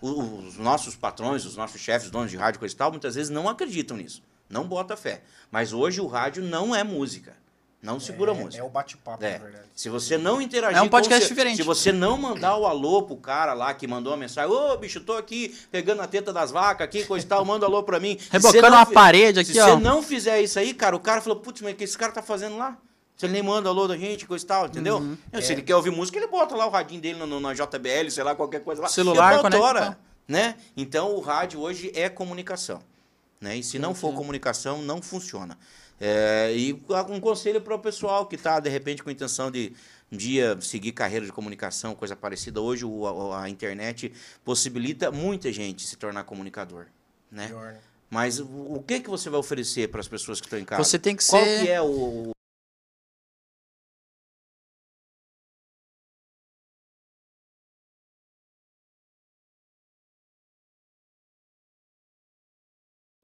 Os 0.00 0.56
nossos 0.56 0.96
patrões, 0.96 1.44
os 1.44 1.56
nossos 1.56 1.80
chefes, 1.80 2.10
donos 2.10 2.30
de 2.30 2.36
rádio, 2.38 2.58
coisa 2.58 2.74
e 2.74 2.78
tal, 2.78 2.90
muitas 2.90 3.14
vezes 3.14 3.30
não 3.30 3.48
acreditam 3.48 3.96
nisso. 3.98 4.22
Não 4.48 4.66
bota 4.66 4.96
fé. 4.96 5.22
Mas 5.50 5.72
hoje 5.72 6.00
o 6.00 6.06
rádio 6.06 6.42
não 6.42 6.74
é 6.74 6.82
música. 6.82 7.36
Não 7.82 8.00
segura 8.00 8.32
é, 8.32 8.34
música. 8.34 8.62
É 8.62 8.66
o 8.66 8.70
bate-papo, 8.70 9.22
É. 9.24 9.32
na 9.32 9.44
verdade. 9.44 9.64
Se 9.74 9.88
você 9.88 10.16
não 10.18 10.40
interagir 10.40 10.78
É 10.78 10.82
um 10.82 10.88
podcast 10.88 11.28
diferente. 11.28 11.56
Se 11.56 11.62
você 11.62 11.92
não 11.92 12.16
mandar 12.16 12.56
o 12.56 12.66
alô 12.66 13.02
pro 13.02 13.16
cara 13.16 13.52
lá 13.52 13.72
que 13.74 13.86
mandou 13.86 14.12
a 14.12 14.16
mensagem, 14.16 14.50
ô 14.50 14.76
bicho, 14.76 15.00
tô 15.00 15.12
aqui 15.12 15.54
pegando 15.70 16.02
a 16.02 16.06
teta 16.06 16.32
das 16.32 16.50
vacas 16.50 16.84
aqui, 16.86 17.04
coisa 17.04 17.24
e 17.24 17.28
tal, 17.28 17.44
manda 17.44 17.66
alô 17.66 17.82
pra 17.82 18.00
mim. 18.00 18.18
Se 18.18 18.28
Rebocando 18.32 18.70
não 18.70 18.78
uma 18.78 18.86
parede 18.86 19.40
aqui, 19.40 19.52
Se 19.52 19.60
ó. 19.60 19.66
você 19.76 19.80
não 19.82 20.02
fizer 20.02 20.40
isso 20.40 20.58
aí, 20.58 20.74
cara, 20.74 20.96
o 20.96 21.00
cara 21.00 21.20
falou, 21.20 21.38
putz, 21.38 21.60
mas 21.60 21.74
o 21.74 21.76
que 21.76 21.84
esse 21.84 21.96
cara 21.96 22.10
tá 22.12 22.22
fazendo 22.22 22.56
lá? 22.56 22.76
Se 23.16 23.24
ele 23.26 23.34
nem 23.34 23.42
manda 23.42 23.68
alô 23.68 23.86
da 23.86 23.96
gente, 23.96 24.26
coisa 24.26 24.44
e 24.44 24.48
tal, 24.48 24.66
entendeu? 24.66 24.96
Uhum. 24.98 25.16
Se 25.40 25.52
ele 25.52 25.62
quer 25.62 25.76
ouvir 25.76 25.90
música, 25.90 26.18
ele 26.18 26.26
bota 26.26 26.56
lá 26.56 26.66
o 26.66 26.70
radinho 26.70 27.00
dele 27.00 27.18
no, 27.18 27.26
no- 27.26 27.40
na 27.40 27.54
JBL, 27.54 28.10
sei 28.10 28.24
lá, 28.24 28.34
qualquer 28.34 28.60
coisa 28.64 28.82
lá. 28.82 28.88
Celular, 28.88 29.40
conecta, 29.40 29.56
autora, 29.56 29.98
né? 30.26 30.56
Então 30.76 31.14
o 31.14 31.20
rádio 31.20 31.60
hoje 31.60 31.92
é 31.94 32.08
comunicação. 32.08 32.80
Né? 33.40 33.56
E 33.58 33.62
se 33.62 33.78
não 33.78 33.94
for 33.94 34.12
comunicação, 34.14 34.82
não 34.82 35.00
funciona. 35.00 35.56
É, 36.00 36.52
e 36.54 36.72
um 37.08 37.20
conselho 37.20 37.60
para 37.60 37.74
o 37.74 37.78
pessoal 37.78 38.26
que 38.26 38.34
está, 38.36 38.60
de 38.60 38.68
repente, 38.68 39.02
com 39.02 39.08
a 39.08 39.12
intenção 39.12 39.50
de 39.50 39.72
um 40.12 40.16
dia 40.16 40.56
seguir 40.60 40.92
carreira 40.92 41.24
de 41.24 41.32
comunicação, 41.32 41.94
coisa 41.94 42.14
parecida. 42.14 42.60
Hoje 42.60 42.84
o- 42.84 43.32
a, 43.32 43.44
a 43.44 43.48
internet 43.50 44.12
possibilita 44.44 45.10
muita 45.10 45.50
gente 45.52 45.86
se 45.86 45.96
tornar 45.96 46.24
comunicador. 46.24 46.86
Né? 47.30 47.48
Né? 47.48 47.76
Mas 48.08 48.38
o, 48.38 48.44
o 48.46 48.84
que, 48.86 49.00
que 49.00 49.10
você 49.10 49.28
vai 49.28 49.40
oferecer 49.40 49.88
para 49.88 50.00
as 50.00 50.06
pessoas 50.06 50.40
que 50.40 50.46
estão 50.46 50.58
em 50.58 50.64
casa? 50.64 50.84
Você 50.84 50.98
tem 50.98 51.16
que 51.16 51.24
Qual 51.26 51.42
ser- 51.42 51.64
que 51.64 51.70
é 51.70 51.80
o, 51.82 52.30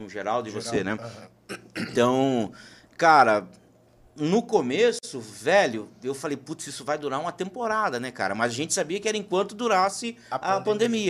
no 0.02 0.08
geral 0.08 0.42
de 0.42 0.50
você, 0.50 0.82
né? 0.84 0.98
Então, 1.76 2.52
cara, 2.96 3.46
no 4.16 4.42
começo, 4.42 5.20
velho, 5.20 5.88
eu 6.02 6.14
falei, 6.14 6.36
putz, 6.36 6.66
isso 6.66 6.84
vai 6.84 6.98
durar 6.98 7.20
uma 7.20 7.32
temporada, 7.32 7.98
né, 7.98 8.10
cara? 8.10 8.34
Mas 8.34 8.52
a 8.52 8.54
gente 8.54 8.74
sabia 8.74 9.00
que 9.00 9.08
era 9.08 9.16
enquanto 9.16 9.54
durasse 9.54 10.16
A 10.30 10.36
a, 10.36 10.38
pandemia. 10.60 10.64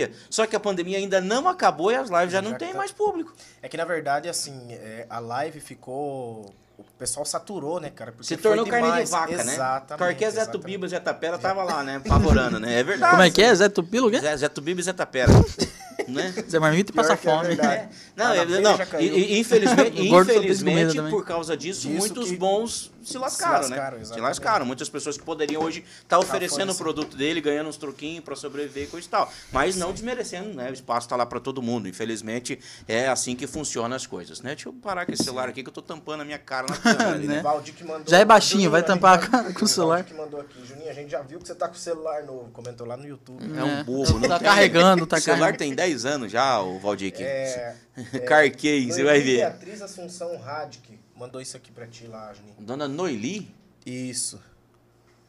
pandemia. 0.07 0.11
Só 0.29 0.45
que 0.45 0.55
a 0.55 0.59
pandemia 0.59 0.97
ainda 0.97 1.19
não 1.19 1.47
acabou 1.47 1.91
e 1.91 1.95
as 1.95 2.09
lives 2.09 2.31
já, 2.31 2.41
não 2.41 2.51
Já 2.51 2.57
tem 2.57 2.71
tá- 2.71 2.77
mais 2.77 2.91
público. 2.91 3.33
É 3.61 3.67
que, 3.67 3.75
na 3.77 3.85
verdade, 3.85 4.29
assim, 4.29 4.67
é, 4.71 5.05
a 5.09 5.19
live 5.19 5.59
ficou... 5.59 6.53
O 6.75 6.83
pessoal 6.97 7.23
saturou, 7.25 7.79
né, 7.79 7.91
cara? 7.91 8.11
Porque 8.11 8.25
Se 8.25 8.35
tornou 8.35 8.65
carne 8.65 9.03
de 9.03 9.09
vaca, 9.11 9.43
né? 9.43 9.53
Exatamente. 9.53 9.97
Qualquer 9.99 10.31
Zé 10.31 10.41
exatamente. 10.41 10.51
Tubiba, 10.61 10.87
Zé 10.87 10.99
Tapera 10.99 11.37
tava 11.37 11.63
lá, 11.63 11.83
né? 11.83 12.01
Pavorando, 12.05 12.59
né? 12.59 12.79
É 12.79 12.83
verdade. 12.83 13.11
Como 13.11 13.23
é 13.23 13.29
que 13.29 13.41
é? 13.43 13.53
Zé 13.53 13.69
Tupilo? 13.69 14.07
o 14.07 14.11
quê? 14.11 14.19
Zé, 14.19 14.35
Zé 14.37 14.49
Tubiba 14.49 14.79
e 14.81 14.83
Zé 14.83 14.91
Tapera. 14.93 15.31
né? 16.07 16.33
Zé 16.49 16.59
Marmita 16.59 16.91
e 16.91 16.95
passa 16.95 17.13
é 17.13 17.17
fome. 17.17 17.55
Não, 17.55 18.33
é- 18.33 18.45
não, 18.61 18.77
e- 18.99 19.05
e 19.05 19.39
infelizmente, 19.39 20.01
infelizmente 20.07 21.01
por 21.09 21.25
causa 21.25 21.57
disso, 21.57 21.87
Disso 21.87 21.99
muitos 21.99 22.29
que 22.29 22.37
bons 22.37 22.92
se 23.03 23.17
lascaram, 23.17 23.63
se 23.63 23.69
lascaram, 23.69 23.97
né? 23.99 24.05
Se 24.05 24.19
lascaram. 24.19 24.65
Muitas 24.65 24.89
pessoas 24.89 25.17
que 25.17 25.23
poderiam 25.23 25.61
hoje 25.61 25.83
estar 26.01 26.19
oferecendo 26.19 26.71
o 26.71 26.75
produto 26.75 27.15
dele, 27.17 27.41
ganhando 27.41 27.69
uns 27.69 27.77
troquinhos 27.77 28.23
para 28.23 28.35
sobreviver 28.35 28.83
e 28.83 28.87
coisa 28.87 29.07
e 29.07 29.09
tal. 29.09 29.31
Mas 29.51 29.75
não 29.75 29.91
desmerecendo, 29.91 30.53
né? 30.53 30.69
O 30.69 30.73
espaço 30.73 31.05
está 31.07 31.15
lá 31.15 31.25
para 31.25 31.39
todo 31.39 31.61
mundo. 31.61 31.87
Infelizmente, 31.87 32.59
é 32.87 33.07
assim 33.07 33.35
que 33.35 33.45
funcionam 33.47 33.95
as 33.95 34.05
coisas, 34.07 34.41
né? 34.41 34.51
Deixa 34.55 34.69
eu 34.69 34.73
parar 34.73 35.05
com 35.05 35.11
esse 35.11 35.23
celular 35.23 35.49
aqui 35.49 35.61
que 35.63 35.69
eu 35.69 35.73
tô 35.73 35.81
tampando 35.81 36.21
a 36.21 36.25
minha 36.25 36.39
cara 36.39 36.67
na 36.69 36.77
câmera. 36.77 37.09
ali, 37.13 37.27
Né? 37.27 37.35
né? 37.37 37.41
Valdir 37.41 37.73
que 37.73 37.83
mandou... 37.83 38.03
Já 38.07 38.19
é 38.19 38.25
baixinho, 38.25 38.69
vai 38.69 38.81
gente 38.81 38.87
tampar 38.87 39.29
cara 39.29 39.53
com 39.53 39.65
o 39.65 39.67
celular. 39.67 39.97
Valdir 39.97 40.13
que 40.15 40.21
mandou 40.21 40.39
aqui. 40.41 40.65
Juninho, 40.65 40.89
a 40.89 40.93
gente 40.93 41.09
já 41.11 41.21
viu 41.21 41.39
que 41.39 41.47
você 41.47 41.55
tá 41.55 41.67
com 41.67 41.75
o 41.75 41.77
celular 41.77 42.23
novo. 42.23 42.49
Comentou 42.51 42.85
lá 42.87 42.95
no 42.97 43.07
YouTube. 43.07 43.43
É 43.57 43.63
um 43.63 43.83
bobo. 43.83 44.19
Tá 44.21 44.27
não 44.27 44.37
tem- 44.39 44.47
carregando, 44.47 45.05
tá 45.07 45.17
O 45.17 45.21
celular 45.21 45.51
carregando. 45.53 45.57
tem 45.59 45.75
10 45.75 46.05
anos 46.05 46.31
já, 46.31 46.59
o 46.61 46.79
Valdir 46.79 47.09
aqui. 47.13 47.23
É... 47.23 47.75
Carquei, 48.27 48.91
você 48.91 49.03
vai 49.03 49.21
ver. 49.21 49.37
Beatriz 49.37 49.81
Assunção 49.81 50.35
Radic 50.37 50.99
mandou 51.15 51.41
isso 51.41 51.55
aqui 51.57 51.71
pra 51.71 51.87
ti 51.87 52.07
lá, 52.07 52.33
Juninho. 52.33 52.55
Dona 52.59 52.87
Noeli, 52.87 53.53
Isso. 53.85 54.41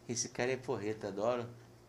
Esse 0.08 0.28
cara 0.28 0.52
é 0.52 0.56
porreta, 0.56 1.08
adoro 1.08 1.46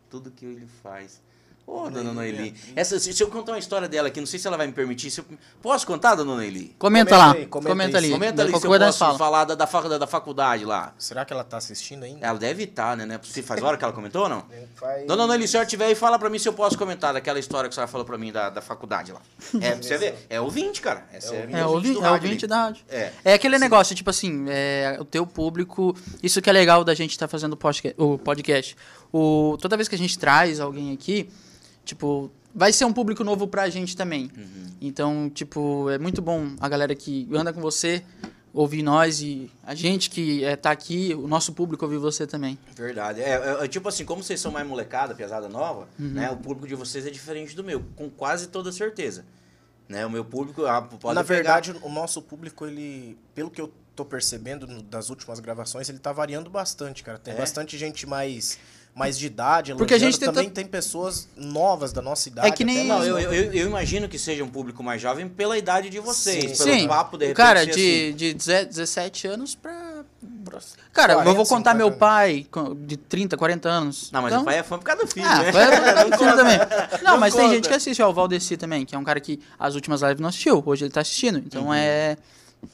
tudo 0.09 0.31
que 0.31 0.45
ele 0.45 0.67
faz. 0.81 1.21
Ô, 1.68 1.89
dona 1.89 2.13
Noeli. 2.13 2.53
Essa, 2.76 2.99
se, 2.99 3.20
eu 3.20 3.28
contar 3.28 3.53
uma 3.53 3.57
história 3.57 3.88
dela 3.88 4.07
aqui, 4.09 4.20
não 4.20 4.28
sei 4.28 4.38
se 4.39 4.45
ela 4.45 4.55
vai 4.55 4.68
me 4.68 4.74
permitir. 4.74 5.09
se 5.09 5.20
eu- 5.20 5.26
posso 5.63 5.86
contar, 5.88 6.13
dona 6.13 6.36
Noeli? 6.36 6.76
Comenta 6.78 7.09
Comenta 7.09 7.18
lá. 7.18 7.32
aí, 7.34 7.45
comenta 7.47 7.70
comenta 7.72 7.97
ali. 7.97 8.11
Comenta 8.11 8.41
ali 8.43 8.51
se 8.59 8.68
eu 8.68 8.80
posso 8.80 8.99
fala. 8.99 9.18
falar 9.18 9.45
da, 9.45 9.55
da, 9.55 9.66
da, 9.66 9.97
da 9.97 10.07
faculdade 10.07 10.63
lá. 10.63 10.93
Será 10.99 11.26
que 11.26 11.34
ela 11.34 11.43
tá 11.43 11.57
assistindo 11.57 12.03
ainda? 12.03 12.26
Ela 12.26 12.38
deve 12.38 12.63
estar, 12.66 12.95
né? 12.95 13.05
né? 13.05 13.20
Se 13.24 13.41
faz 13.41 13.63
hora 13.63 13.78
que 13.78 13.84
ela 13.84 13.93
comentou 13.93 14.24
ou 14.24 14.30
não? 14.30 14.45
Faz- 14.76 15.07
Dona 15.07 15.26
Noeli, 15.26 15.43
se 15.47 15.49
a 15.49 15.51
senhora 15.53 15.68
tiver 15.70 15.86
aí, 15.88 15.95
fala 15.95 16.20
pra 16.20 16.30
mim 16.30 16.38
se 16.38 16.47
eu 16.47 16.53
posso 16.53 16.78
comentar 16.78 17.13
daquela 17.13 17.39
história 17.39 17.68
que 17.68 17.74
a 17.74 17.76
senhora 17.76 17.91
falou 17.91 18.05
pra 18.05 18.18
mim 18.18 18.32
da, 18.32 18.49
da 18.51 18.61
faculdade 18.61 19.11
lá. 19.11 19.22
É, 19.59 19.72
pra 19.72 19.82
você 19.82 19.97
ver, 19.97 20.28
é 20.30 20.39
ouvinte, 20.39 20.82
cara. 20.82 21.05
Essa 21.11 21.34
é, 21.34 21.47
É, 21.51 21.66
ouvinte, 21.66 21.93
do 21.93 21.99
é 22.05 22.09
rádio 22.09 22.26
ouvinte 22.28 22.47
da 22.47 22.57
rádio. 22.63 22.86
É. 22.89 23.11
É 23.24 23.34
aquele 23.34 23.57
negócio, 23.57 23.95
tipo 23.95 24.09
assim, 24.11 24.45
é, 24.49 24.97
o 24.99 25.05
teu 25.05 25.26
público. 25.26 25.95
Isso 26.22 26.41
que 26.41 26.49
é 26.49 26.53
legal 26.53 26.84
da 26.84 26.93
gente 26.93 27.11
estar 27.11 27.28
fazendo 27.28 27.53
o 27.53 27.57
podca- 27.57 27.93
o 27.97 28.18
podcast. 28.20 28.76
O, 29.11 29.57
toda 29.61 29.76
vez 29.78 29.88
que 29.88 29.95
a 29.95 29.97
gente 29.97 30.20
traz 30.20 30.59
alguém 30.59 30.93
aqui, 30.93 31.30
tipo, 31.86 32.29
vai 32.53 32.73
ser 32.73 32.83
um 32.86 32.91
público 32.91 33.23
novo 33.23 33.47
pra 33.47 33.69
gente 33.69 33.95
também. 33.95 34.29
Uhum. 34.36 34.65
Então, 34.81 35.29
tipo, 35.29 35.89
é 35.89 35.97
muito 35.97 36.21
bom 36.21 36.55
a 36.59 36.67
galera 36.67 36.93
que 36.95 37.27
anda 37.33 37.53
com 37.53 37.61
você 37.61 38.03
ouvir 38.53 38.81
nós 38.83 39.19
e 39.21 39.51
a 39.63 39.75
gente 39.75 40.09
que 40.09 40.43
é, 40.43 40.55
tá 40.55 40.71
aqui, 40.71 41.13
o 41.13 41.27
nosso 41.27 41.51
público 41.53 41.83
ouvir 41.86 41.97
você 41.97 42.25
também. 42.25 42.57
Verdade. 42.75 43.21
É, 43.21 43.31
é, 43.61 43.65
é 43.65 43.67
tipo 43.67 43.88
assim, 43.89 44.05
como 44.05 44.23
vocês 44.23 44.39
são 44.39 44.51
mais 44.51 44.65
molecada, 44.67 45.13
pesada 45.13 45.47
nova, 45.49 45.88
Uhum. 45.99 46.07
né? 46.09 46.31
O 46.31 46.38
público 46.38 46.67
de 46.67 46.73
vocês 46.75 47.05
é 47.05 47.09
diferente 47.09 47.55
do 47.55 47.63
meu, 47.63 47.83
com 47.95 48.09
quase 48.09 48.47
toda 48.47 48.71
certeza. 48.71 49.25
Né? 49.89 50.05
O 50.05 50.09
meu 50.09 50.25
público 50.25 50.65
ah, 50.65 50.81
pode 50.81 51.13
Na 51.15 51.23
pegar- 51.23 51.36
verdade, 51.61 51.75
o 51.83 51.89
nosso 51.89 52.21
público, 52.21 52.65
ele, 52.65 53.17
pelo 53.36 53.51
que 53.51 53.59
eu 53.61 53.71
tô 53.95 54.03
percebendo 54.05 54.65
no- 54.65 54.81
das 54.81 55.09
últimas 55.09 55.39
gravações, 55.39 55.88
ele 55.89 55.99
tá 55.99 56.11
variando 56.11 56.49
bastante, 56.49 57.03
cara. 57.03 57.19
Tem 57.19 57.33
É? 57.33 57.38
bastante 57.38 57.77
gente 57.77 58.07
mais, 58.07 58.57
mais 58.95 59.17
de 59.19 59.25
idade, 59.25 59.75
Porque 59.75 59.93
a 59.93 59.99
gente 59.99 60.17
tenta- 60.17 60.31
também 60.31 60.49
tem 60.49 60.65
pessoas 60.65 61.27
novas 61.35 61.91
da 61.91 62.01
nossa 62.01 62.29
idade. 62.29 62.47
É 62.47 62.51
que 62.51 62.63
nem- 62.63 62.87
Não, 62.87 63.03
eu, 63.03 63.19
eu, 63.19 63.33
eu 63.53 63.67
imagino 63.67 64.07
que 64.07 64.17
seja 64.17 64.41
um 64.41 64.47
público 64.47 64.81
mais 64.81 65.01
jovem 65.01 65.27
pela 65.27 65.57
idade 65.57 65.89
de 65.89 65.99
vocês, 65.99 66.57
Sim. 66.57 66.63
pelo 66.63 66.79
Sim, 66.79 66.87
papo, 66.87 67.17
de 67.17 67.25
repente, 67.25 67.35
cara, 67.37 67.65
de, 67.65 67.71
assim. 67.71 68.15
de 68.15 68.33
17 68.33 68.69
17 68.69 69.27
anos 69.27 69.53
pra. 69.53 69.95
Cara, 70.93 71.15
40, 71.15 71.29
eu 71.29 71.35
vou 71.35 71.45
contar 71.45 71.71
50 71.71 71.73
meu 71.73 71.91
pai 71.91 72.47
de 72.85 72.95
30, 72.95 73.35
40 73.35 73.67
anos. 73.67 74.09
Não, 74.11 74.21
mas 74.21 74.31
Então- 74.31 74.43
o 74.43 74.45
pai 74.45 74.59
é 74.59 74.63
fã 74.63 74.77
por 74.77 74.85
causa 74.85 75.03
do 75.03 75.07
filho, 75.11 75.25
Ah, 75.27 75.39
né? 75.43 75.51
foi 75.51 75.61
a 76.13 76.17
filho 76.17 76.35
também. 76.37 76.57
Não, 77.03 77.11
Não 77.13 77.19
mas 77.19 77.33
tem 77.33 77.43
conta. 77.43 77.55
gente 77.55 77.67
que 77.67 77.73
assiste, 77.73 78.01
ó, 78.01 78.09
o 78.09 78.13
Valdeci 78.13 78.55
também, 78.55 78.85
que 78.85 78.95
é 78.95 78.97
um 78.97 79.03
cara 79.03 79.19
que 79.19 79.39
as 79.59 79.75
últimas 79.75 80.01
lives 80.01 80.19
não 80.21 80.29
assistiu, 80.29 80.63
hoje 80.65 80.85
ele 80.85 80.91
tá 80.93 81.01
assistindo. 81.01 81.39
Então 81.39 81.73
é. 81.73 82.15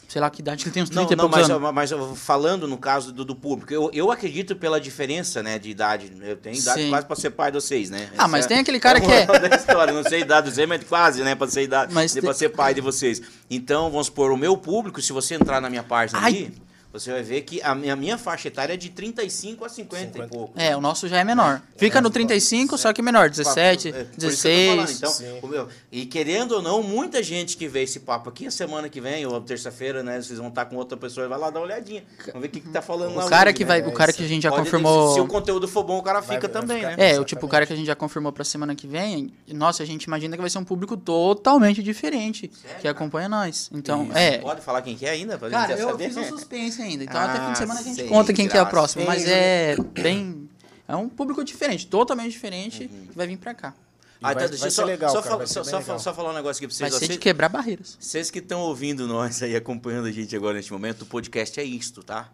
Sei 0.08 0.20
lá 0.22 0.30
que 0.30 0.42
idade 0.42 0.64
que 0.64 0.70
ele 0.70 0.74
tem, 0.74 0.84
uns 0.84 0.90
30 0.90 1.02
Uhum. 1.12 1.18
Não, 1.18 1.24
não 1.24 1.30
mas, 1.30 1.50
anos. 1.50 1.72
mas 2.02 2.20
falando 2.20 2.68
no 2.68 2.78
caso 2.78 3.12
do, 3.12 3.24
do 3.26 3.36
público, 3.36 3.74
eu, 3.74 3.90
eu 3.94 4.12
acredito 4.12 4.56
pela 4.56 4.80
diferença, 4.80 5.42
né, 5.44 5.58
de 5.60 5.70
idade. 5.70 6.12
Eu 6.22 6.36
tenho 6.38 6.56
idade 6.58 6.82
Sim. 6.84 6.90
quase 6.90 7.06
pra 7.06 7.16
ser 7.16 7.30
pai 7.32 7.52
de 7.52 7.56
vocês, 7.62 7.90
né? 7.90 8.10
Ah, 8.18 8.28
mas 8.28 8.46
tem 8.46 8.60
aquele 8.60 8.80
cara 8.80 8.98
é 8.98 9.02
que 9.02 9.12
é- 9.12 9.26
da 9.50 9.56
história, 9.56 9.94
não 9.94 10.04
sei 10.04 10.20
a 10.20 10.26
idade 10.26 10.50
de 10.50 10.56
vocês, 10.56 10.68
mas 10.68 10.84
quase, 10.84 11.24
né, 11.24 11.36
pra 11.36 11.48
ser 11.48 11.64
idade, 11.64 11.94
Mas 11.94 12.14
tem- 12.14 12.34
ser 12.34 12.50
pai 12.50 12.74
de 12.74 12.82
vocês. 12.82 13.22
Então, 13.50 13.90
vamos 13.90 14.08
supor, 14.08 14.32
o 14.32 14.38
meu 14.38 14.58
público, 14.58 15.02
se 15.02 15.12
você 15.14 15.36
entrar 15.36 15.60
na 15.62 15.70
minha 15.70 15.84
página 15.84 16.20
Ai. 16.20 16.28
ali, 16.32 16.54
você 16.92 17.12
vai 17.12 17.24
ver 17.24 17.42
que 17.42 17.62
a 17.62 17.74
minha, 17.76 17.94
a 17.94 17.96
minha 17.96 18.18
faixa 18.18 18.48
etária 18.48 18.74
é 18.74 18.78
de 18.78 18.90
35 18.90 19.64
a 19.66 19.70
50, 19.70 20.06
50. 20.14 20.26
e 20.26 20.28
pouco. 20.30 20.54
É, 20.60 20.76
o 20.76 20.82
nosso 20.82 21.08
já 21.08 21.20
é 21.20 21.24
menor. 21.24 21.62
Fica 21.78 22.02
no 22.02 22.10
35, 22.10 22.78
só 22.78 22.92
que 22.94 23.02
menor, 23.02 23.30
17, 23.30 23.90
É, 23.90 23.92
por 23.92 24.00
isso 24.02 24.42
que 24.42 24.48
eu 24.48 24.68
tô 24.68 24.76
falando. 24.76 24.88
16. 24.88 25.22
Então, 25.38 25.50
meu- 25.50 25.68
e 25.92 26.06
querendo 26.06 26.54
ou 26.54 26.62
não, 26.62 26.84
muita 26.84 27.24
gente 27.24 27.56
que 27.58 27.68
vê 27.68 27.84
esse 27.84 28.00
papo 28.02 28.30
aqui 28.30 28.48
a 28.48 28.52
semana 28.52 28.90
que 28.90 29.00
vem, 29.02 29.26
ou 29.26 29.40
terça-feira, 29.42 30.04
né? 30.04 30.22
Vocês 30.22 30.38
vão 30.40 30.50
estar 30.50 30.66
com 30.66 30.76
outra 30.76 30.98
pessoa, 30.98 31.28
vai 31.28 31.38
lá 31.40 31.50
dar 31.50 31.60
uma 31.60 31.66
olhadinha. 31.66 32.04
Vamos 32.28 32.42
ver 32.42 32.48
o 32.48 32.52
que, 32.52 32.60
que 32.60 32.70
tá 32.70 32.82
falando 32.82 33.16
lá 33.16 33.26
O 33.26 33.30
cara 33.30 33.50
hoje, 33.50 33.58
que 33.58 33.64
né? 33.64 33.68
vai, 33.68 33.82
É, 33.82 33.88
o 33.88 33.92
cara 33.94 34.12
isso. 34.12 34.20
que 34.20 34.26
a 34.26 34.28
gente 34.28 34.44
já 34.44 34.50
Pode- 34.50 34.64
confirmou. 34.64 35.14
Se 35.14 35.20
o 35.20 35.28
conteúdo 35.28 35.68
for 35.68 35.84
bom, 35.84 35.98
o 36.00 36.04
cara 36.04 36.20
Vai- 36.22 36.36
fica 36.38 36.48
vai 36.48 36.62
também, 36.62 36.78
ficar- 36.80 36.98
né? 36.98 37.12
É, 37.12 37.20
o 37.20 37.24
tipo, 37.26 37.46
o 37.46 37.50
cara 37.50 37.66
que 37.66 37.74
a 37.74 37.76
gente 37.76 37.88
já 37.88 37.96
confirmou 37.96 38.32
pra 38.32 38.44
semana 38.44 38.76
que 38.76 38.88
vem, 38.88 39.34
nossa, 39.48 39.82
a 39.84 39.86
gente 39.86 40.04
imagina 40.04 40.36
que 40.36 40.42
vai 40.42 40.50
ser 40.50 40.58
um 40.58 40.64
público 40.66 40.98
totalmente 40.98 41.82
diferente 41.82 42.52
que 42.80 42.88
acompanha 42.88 43.30
nós. 43.30 43.70
Então, 43.74 44.04
Isso. 44.06 44.18
é. 44.18 44.38
Pode 44.40 44.62
falar 44.62 44.82
quem 44.82 44.96
que 44.96 45.06
é 45.06 45.10
ainda? 45.12 45.38
Pra 45.38 45.50
Cara, 45.50 45.70
gente 45.74 45.82
eu 45.82 45.90
saber? 45.92 46.08
fiz 46.08 46.18
um 46.18 46.24
suspense 46.26 46.81
ainda, 46.82 47.04
então 47.04 47.20
Ah, 47.20 47.26
até 47.26 47.46
fim 47.46 47.52
de 47.54 47.58
semana 47.58 47.80
a 47.80 47.84
gente 47.84 47.96
sei, 47.96 48.08
conta 48.08 48.34
quem 48.34 48.48
que 48.48 48.58
é 48.58 48.62
o 48.62 48.66
graças. 48.66 48.72
próximo, 48.72 49.06
mas 49.06 49.26
é 49.28 49.76
bem 49.94 50.50
é 50.88 50.96
um 50.96 51.08
público 51.08 51.44
diferente, 51.44 51.88
totalmente 51.88 52.32
diferente, 52.32 52.88
que 52.90 53.16
vai 53.16 53.26
vir 53.28 53.38
pra 53.38 53.54
cá. 53.54 53.74
E 53.74 54.24
Ah, 54.24 54.34
vai- 54.34 54.34
então, 54.34 54.48
deixa 54.50 54.60
vai 54.60 54.68
eu 54.68 54.72
ser 54.72 54.76
só, 54.82 54.86
legal, 54.86 55.10
só, 55.10 55.16
cara, 55.16 55.24
fala- 55.26 55.38
vai 55.38 55.48
ser 55.48 55.54
só, 55.54 55.98
só, 55.98 56.14
falar 56.14 56.32
um 56.32 56.34
negócio 56.36 56.64
aqui 56.64 56.68
pra 56.74 56.78
Vai 56.84 56.90
vocês. 56.92 57.00
ser 57.00 57.08
de 57.08 57.14
Vocês- 57.14 57.20
quebrar 57.24 57.50
barreiras. 57.50 57.98
Vocês 58.00 58.30
que 58.30 58.40
estão 58.40 58.60
ouvindo 58.62 59.08
nós 59.08 59.42
aí, 59.42 59.56
acompanhando 59.56 60.06
a 60.08 60.12
gente 60.12 60.36
agora 60.36 60.58
neste 60.58 60.72
momento, 60.72 61.02
o 61.04 61.06
podcast 61.06 61.60
é 61.60 61.64
isto, 61.64 62.04
tá? 62.04 62.30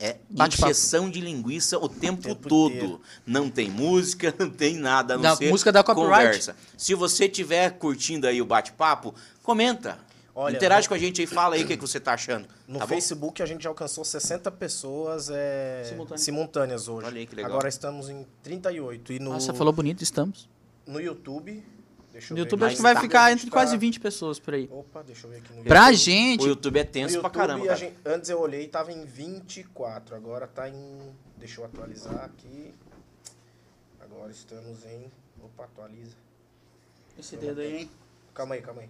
É 0.00 0.16
injeção 0.46 1.10
de 1.10 1.20
linguiça 1.20 1.76
o 1.76 1.88
tempo, 1.88 2.22
tempo 2.22 2.48
todo. 2.48 2.72
inteiro. 2.72 3.00
Não 3.26 3.50
tem 3.50 3.68
música, 3.68 4.32
não 4.38 4.48
tem 4.48 4.76
nada, 4.76 5.14
a 5.14 5.16
não 5.16 5.22
Da 5.24 5.36
ser 5.36 5.50
música 5.50 5.72
da 5.72 5.82
copyright. 5.82 6.14
conversa. 6.26 6.56
Se 6.76 6.94
você 6.94 7.24
estiver 7.24 7.70
curtindo 7.72 8.26
aí 8.28 8.40
o 8.40 8.46
bate-papo, 8.46 9.12
comenta. 9.42 9.98
Olha, 10.40 10.54
Interage 10.56 10.86
no- 10.86 10.88
com 10.90 10.94
a 10.94 10.98
gente 10.98 11.20
aí, 11.20 11.26
fala 11.26 11.56
aí 11.56 11.64
o 11.64 11.66
que, 11.66 11.76
que 11.76 11.80
você 11.82 11.98
tá 11.98 12.12
achando. 12.12 12.46
No 12.68 12.78
tá 12.78 12.86
bom? 12.86 12.94
Facebook 12.94 13.42
a 13.42 13.46
gente 13.46 13.62
já 13.64 13.68
alcançou 13.70 14.04
60 14.04 14.52
pessoas 14.52 15.28
é, 15.30 15.82
Simultâneas. 15.88 16.20
simultâneas 16.22 16.86
hoje. 16.88 17.06
Olha 17.06 17.18
aí 17.18 17.26
que 17.26 17.34
legal. 17.34 17.50
Agora 17.50 17.68
estamos 17.68 18.08
em 18.08 18.24
38. 18.44 19.14
E 19.14 19.18
no, 19.18 19.30
Nossa, 19.32 19.52
falou 19.52 19.72
bonito, 19.72 20.00
estamos. 20.02 20.48
no 20.86 21.00
YouTube. 21.00 21.64
Deixa 22.12 22.32
eu 22.32 22.36
No 22.36 22.42
YouTube 22.44 22.64
acho 22.64 22.76
que 22.76 22.82
vai 22.82 22.94
Mas 22.94 23.02
ficar 23.02 23.24
tá- 23.24 23.32
entre 23.32 23.46
tá- 23.46 23.52
quase 23.52 23.76
20 23.76 23.98
pessoas 23.98 24.38
por 24.38 24.54
aí. 24.54 24.68
Opa, 24.72 25.02
deixa 25.02 25.26
eu 25.26 25.30
ver 25.32 25.38
aqui 25.38 25.52
no 25.52 25.64
Pra 25.64 25.86
YouTube. 25.88 25.96
gente, 26.04 26.44
O 26.44 26.46
YouTube 26.48 26.78
é 26.78 26.84
tenso 26.84 27.14
pra 27.20 27.28
YouTube, 27.28 27.32
caramba. 27.40 27.64
a 27.64 27.66
Cara. 27.66 27.78
gente- 27.78 27.96
antes 28.04 28.30
eu 28.30 28.40
olhei 28.40 28.66
tava 28.68 28.92
em 28.92 29.04
24. 29.04 30.14
Agora 30.14 30.46
tá 30.46 30.68
em. 30.68 31.12
Deixa 31.36 31.60
eu 31.60 31.64
atualizar 31.64 32.24
aqui. 32.24 32.72
Agora 34.00 34.30
estamos 34.30 34.84
em. 34.86 35.10
Opa, 35.42 35.64
atualiza. 35.64 36.14
esse 37.18 37.36
dedo 37.36 37.60
aí, 37.60 37.76
hein? 37.82 37.90
Calma 38.32 38.54
aí, 38.54 38.62
calma 38.62 38.82
aí. 38.82 38.88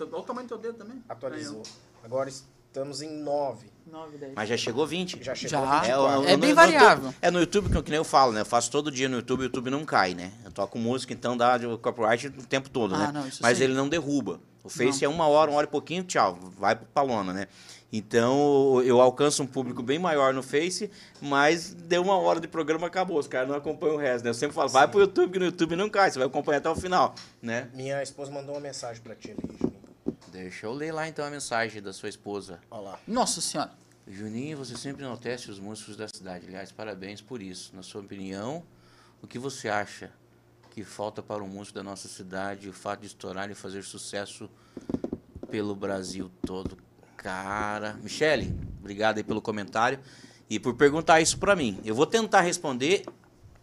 Olha 0.00 0.16
o 0.18 0.22
tamanho 0.22 0.46
do 0.46 0.48
teu 0.48 0.58
dedo 0.58 0.78
também. 0.78 1.02
Atualizou. 1.08 1.62
Agora 2.04 2.28
estamos 2.28 3.02
em 3.02 3.10
9. 3.22 3.66
9, 3.90 4.18
10. 4.18 4.32
Mas 4.34 4.48
já 4.48 4.56
chegou 4.56 4.86
20. 4.86 5.22
Já 5.22 5.34
chegou 5.34 5.50
Já. 5.60 5.78
a 5.78 5.80
24. 5.80 6.24
É 6.28 6.32
no- 6.32 6.38
bem 6.38 6.50
no- 6.50 6.56
variável. 6.56 7.04
no- 7.06 7.14
é 7.22 7.30
no 7.30 7.40
YouTube, 7.40 7.70
que, 7.70 7.82
que 7.82 7.90
nem 7.90 7.96
eu 7.98 8.04
falo, 8.04 8.32
né? 8.32 8.42
Eu 8.42 8.46
faço 8.46 8.70
todo 8.70 8.90
dia 8.90 9.08
no 9.08 9.16
YouTube, 9.16 9.40
o 9.40 9.44
YouTube 9.44 9.70
não 9.70 9.84
cai, 9.84 10.14
né? 10.14 10.30
Eu 10.44 10.50
toco 10.52 10.78
música, 10.78 11.12
então 11.12 11.36
dá 11.36 11.56
o 11.56 11.78
copyright 11.78 12.26
o 12.28 12.46
tempo 12.46 12.68
todo, 12.68 12.94
Ah, 12.94 12.98
né? 12.98 13.10
não, 13.14 13.26
isso 13.26 13.42
Mas 13.42 13.58
sim. 13.58 13.64
ele 13.64 13.72
não 13.74 13.88
derruba. 13.88 14.38
O 14.62 14.68
Face 14.68 15.02
é 15.02 15.08
uma 15.08 15.26
hora, 15.26 15.50
uma 15.50 15.56
hora 15.56 15.66
e 15.66 15.70
pouquinho, 15.70 16.02
tchau, 16.04 16.38
vai 16.58 16.76
pra 16.76 17.02
lona, 17.02 17.32
né? 17.32 17.46
Então 17.90 18.82
eu 18.84 19.00
alcanço 19.00 19.42
um 19.42 19.46
público 19.46 19.82
bem 19.82 19.98
maior 19.98 20.34
no 20.34 20.42
Face, 20.42 20.90
mas 21.22 21.72
deu 21.72 22.02
uma 22.02 22.18
hora 22.18 22.38
de 22.38 22.46
programa, 22.46 22.86
acabou. 22.86 23.18
Os 23.18 23.26
caras 23.26 23.48
não 23.48 23.56
acompanham 23.56 23.94
o 23.96 23.98
resto, 23.98 24.24
né? 24.24 24.30
Eu 24.30 24.34
sempre 24.34 24.54
falo, 24.54 24.68
vai 24.68 24.86
pro 24.86 25.00
YouTube, 25.00 25.32
que 25.32 25.38
no 25.38 25.46
YouTube 25.46 25.74
não 25.74 25.88
cai, 25.88 26.10
você 26.10 26.18
vai 26.18 26.28
acompanhar 26.28 26.58
até 26.58 26.68
o 26.68 26.76
final, 26.76 27.14
né? 27.40 27.68
Minha 27.72 28.02
esposa 28.02 28.30
mandou 28.30 28.54
uma 28.54 28.60
mensagem 28.60 29.02
pra 29.02 29.14
ti 29.14 29.30
ali, 29.30 29.40
Juninho. 29.58 29.77
Deixa 30.42 30.66
eu 30.66 30.72
ler 30.72 30.92
lá 30.92 31.08
então 31.08 31.24
a 31.24 31.30
mensagem 31.30 31.82
da 31.82 31.92
sua 31.92 32.08
esposa. 32.08 32.60
Olha 32.70 32.80
lá. 32.90 32.98
Nossa 33.06 33.40
senhora. 33.40 33.72
Juninho, 34.06 34.56
você 34.56 34.76
sempre 34.76 35.02
enaltece 35.02 35.50
os 35.50 35.58
músicos 35.58 35.96
da 35.96 36.06
cidade. 36.08 36.46
Aliás, 36.46 36.70
parabéns 36.70 37.20
por 37.20 37.42
isso. 37.42 37.72
Na 37.74 37.82
sua 37.82 38.00
opinião, 38.00 38.62
o 39.20 39.26
que 39.26 39.38
você 39.38 39.68
acha 39.68 40.10
que 40.70 40.84
falta 40.84 41.20
para 41.22 41.42
o 41.42 41.48
músico 41.48 41.74
da 41.76 41.82
nossa 41.82 42.06
cidade 42.08 42.68
o 42.68 42.72
fato 42.72 43.00
de 43.00 43.08
estourar 43.08 43.50
e 43.50 43.54
fazer 43.54 43.82
sucesso 43.82 44.48
pelo 45.50 45.74
Brasil 45.74 46.30
todo? 46.46 46.78
Cara, 47.16 47.94
Michele, 48.02 48.54
obrigado 48.78 49.18
aí 49.18 49.24
pelo 49.24 49.42
comentário 49.42 49.98
e 50.48 50.58
por 50.60 50.74
perguntar 50.74 51.20
isso 51.20 51.36
para 51.36 51.56
mim. 51.56 51.80
Eu 51.84 51.94
vou 51.96 52.06
tentar 52.06 52.42
responder 52.42 53.04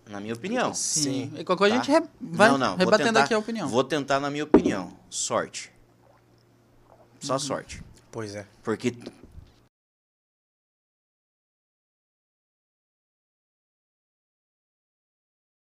na 0.09 0.19
minha 0.19 0.34
opinião. 0.34 0.73
Sim. 0.73 1.01
Sim. 1.01 1.34
E 1.38 1.43
qualquer 1.45 1.57
coisa 1.69 1.76
Tá? 1.76 1.82
a 1.82 1.84
gente 1.86 1.91
re- 2.03 2.09
vai 2.21 2.49
não, 2.51 2.57
não, 2.57 2.76
rebatendo 2.76 3.09
tentar- 3.09 3.23
aqui 3.23 3.34
a 3.34 3.39
opinião. 3.39 3.67
Vou 3.69 3.84
tentar 3.84 4.19
na 4.19 4.30
minha 4.30 4.43
opinião. 4.43 4.91
Sorte. 5.09 5.71
Só 7.26 7.34
Uhum. 7.34 7.39
sorte. 7.39 7.84
Pois 8.11 8.36
é. 8.36 8.45
Porque 8.63 8.91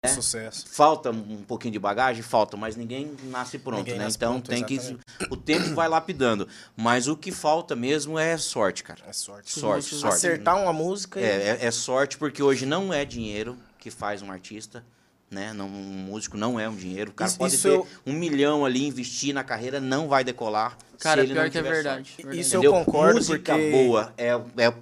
É. 0.04 0.08
Sucesso. 0.08 0.64
Falta 0.68 1.10
um 1.10 1.42
pouquinho 1.42 1.72
de 1.72 1.78
bagagem? 1.78 2.22
Falta, 2.22 2.56
mas 2.56 2.76
ninguém 2.76 3.16
nasce 3.24 3.58
pronto, 3.58 3.78
Ninguém 3.78 3.98
né? 3.98 4.04
nasce 4.04 4.16
então 4.16 4.34
pronto, 4.34 4.48
tem 4.48 4.62
que. 4.64 4.74
exatamente. 4.74 5.04
O 5.28 5.36
tempo 5.36 5.74
vai 5.74 5.88
lapidando. 5.88 6.46
Mas 6.76 7.08
o 7.08 7.16
que 7.16 7.32
falta 7.32 7.74
mesmo 7.74 8.16
é 8.16 8.36
sorte, 8.38 8.84
cara. 8.84 9.00
É 9.08 9.12
sorte. 9.12 9.50
Sorte, 9.50 9.94
sorte. 9.96 10.14
Acertar 10.14 10.56
uma 10.62 10.72
música 10.72 11.20
e. 11.20 11.24
É, 11.24 11.58
é, 11.60 11.66
é 11.66 11.70
sorte 11.72 12.16
porque 12.16 12.40
hoje 12.42 12.64
não 12.64 12.92
é 12.94 13.04
dinheiro 13.04 13.58
que 13.78 13.90
faz 13.90 14.22
um 14.22 14.30
artista. 14.30 14.84
Né? 15.30 15.52
Não, 15.52 15.66
um 15.66 15.70
músico 16.06 16.38
não 16.38 16.58
é 16.58 16.66
um 16.68 16.74
dinheiro. 16.76 17.10
O 17.10 17.14
cara 17.14 17.28
Isso- 17.28 17.38
pode 17.38 17.54
isso 17.54 17.68
ter 17.68 17.74
eu- 17.74 17.86
um 18.06 18.14
milhão 18.14 18.64
ali, 18.64 18.86
investir 18.86 19.34
na 19.34 19.44
carreira, 19.44 19.78
não 19.78 20.08
vai 20.08 20.24
decolar. 20.24 20.78
Cara, 20.98 21.20
se 21.20 21.26
ele 21.26 21.32
pior 21.34 21.44
não 21.44 21.50
que 21.50 21.58
é 21.58 21.62
verdade. 21.62 22.14
verdade. 22.16 22.40
Isso 22.40 22.54
eu 22.56 22.60
Entendeu? 22.60 22.84
concordo, 22.84 23.14
Música 23.16 23.52
porque- 23.54 23.70
boa 23.70 24.12
é, 24.16 24.28
é 24.56 24.68
o 24.68 24.74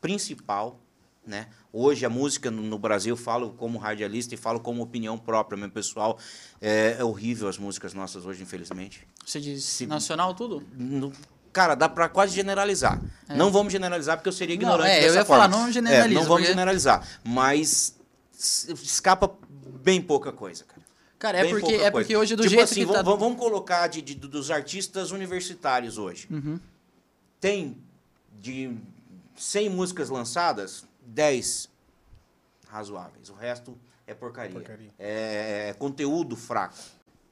principal, 0.00 0.80
né? 1.26 1.46
Hoje 1.72 2.04
a 2.06 2.08
música 2.10 2.50
no, 2.50 2.62
no 2.62 2.78
Brasil, 2.78 3.16
falo 3.16 3.50
como 3.52 3.78
radialista 3.78 4.34
e 4.34 4.38
falo 4.38 4.58
como 4.60 4.82
opinião 4.82 5.18
própria, 5.18 5.58
meu 5.58 5.68
pessoal, 5.70 6.18
é, 6.60 6.96
é 6.98 7.04
horrível 7.04 7.48
as 7.48 7.58
músicas 7.58 7.92
nossas 7.92 8.24
hoje, 8.24 8.42
infelizmente. 8.42 9.06
Você 9.26 9.38
diz 9.40 9.62
Se- 9.64 9.86
nacional 9.86 10.34
tudo? 10.34 10.62
No- 10.74 11.12
cara, 11.52 11.74
dá 11.74 11.88
pra 11.88 12.08
quase 12.08 12.34
generalizar. 12.34 12.98
Não 13.28 13.50
vamos 13.50 13.70
generalizar 13.72 14.16
porque 14.16 14.28
eu 14.28 14.32
seria 14.32 14.56
Não, 14.56 14.62
ignorante 14.62 14.90
é, 14.90 14.98
eu 15.00 15.02
dessa 15.08 15.18
ia 15.18 15.24
forma. 15.26 15.48
falar, 15.48 15.62
não 15.64 15.70
generaliza, 15.70 16.04
É, 16.06 16.14
não 16.14 16.22
vamos 16.22 16.28
porque- 16.38 16.46
generalizar, 16.46 17.06
mas 17.24 17.94
escapa 18.38 19.30
bem 19.82 20.00
pouca 20.00 20.32
coisa, 20.32 20.64
cara. 20.64 20.78
Cara, 21.18 21.38
é 21.38 21.42
Bem 21.42 21.50
porque, 21.50 21.74
é 21.74 21.90
porque 21.90 22.16
hoje 22.16 22.36
do 22.36 22.42
tipo 22.42 22.50
jeito 22.54 22.64
assim, 22.64 22.86
que 22.86 22.92
tá... 22.92 23.02
vamos, 23.02 23.18
vamos 23.18 23.38
colocar 23.38 23.88
de, 23.88 24.00
de- 24.00 24.14
dos 24.14 24.50
artistas 24.50 25.10
universitários 25.10 25.98
hoje. 25.98 26.28
Uhum. 26.30 26.60
Tem 27.40 27.76
de 28.40 28.76
100 29.36 29.70
músicas 29.70 30.08
lançadas, 30.10 30.84
10 31.06 31.68
razoáveis. 32.68 33.28
O 33.30 33.34
resto 33.34 33.76
é 34.06 34.14
porcaria. 34.14 34.52
Porcaria. 34.52 34.90
É, 34.98 35.70
é 35.70 35.74
conteúdo 35.74 36.36
fraco. 36.36 36.76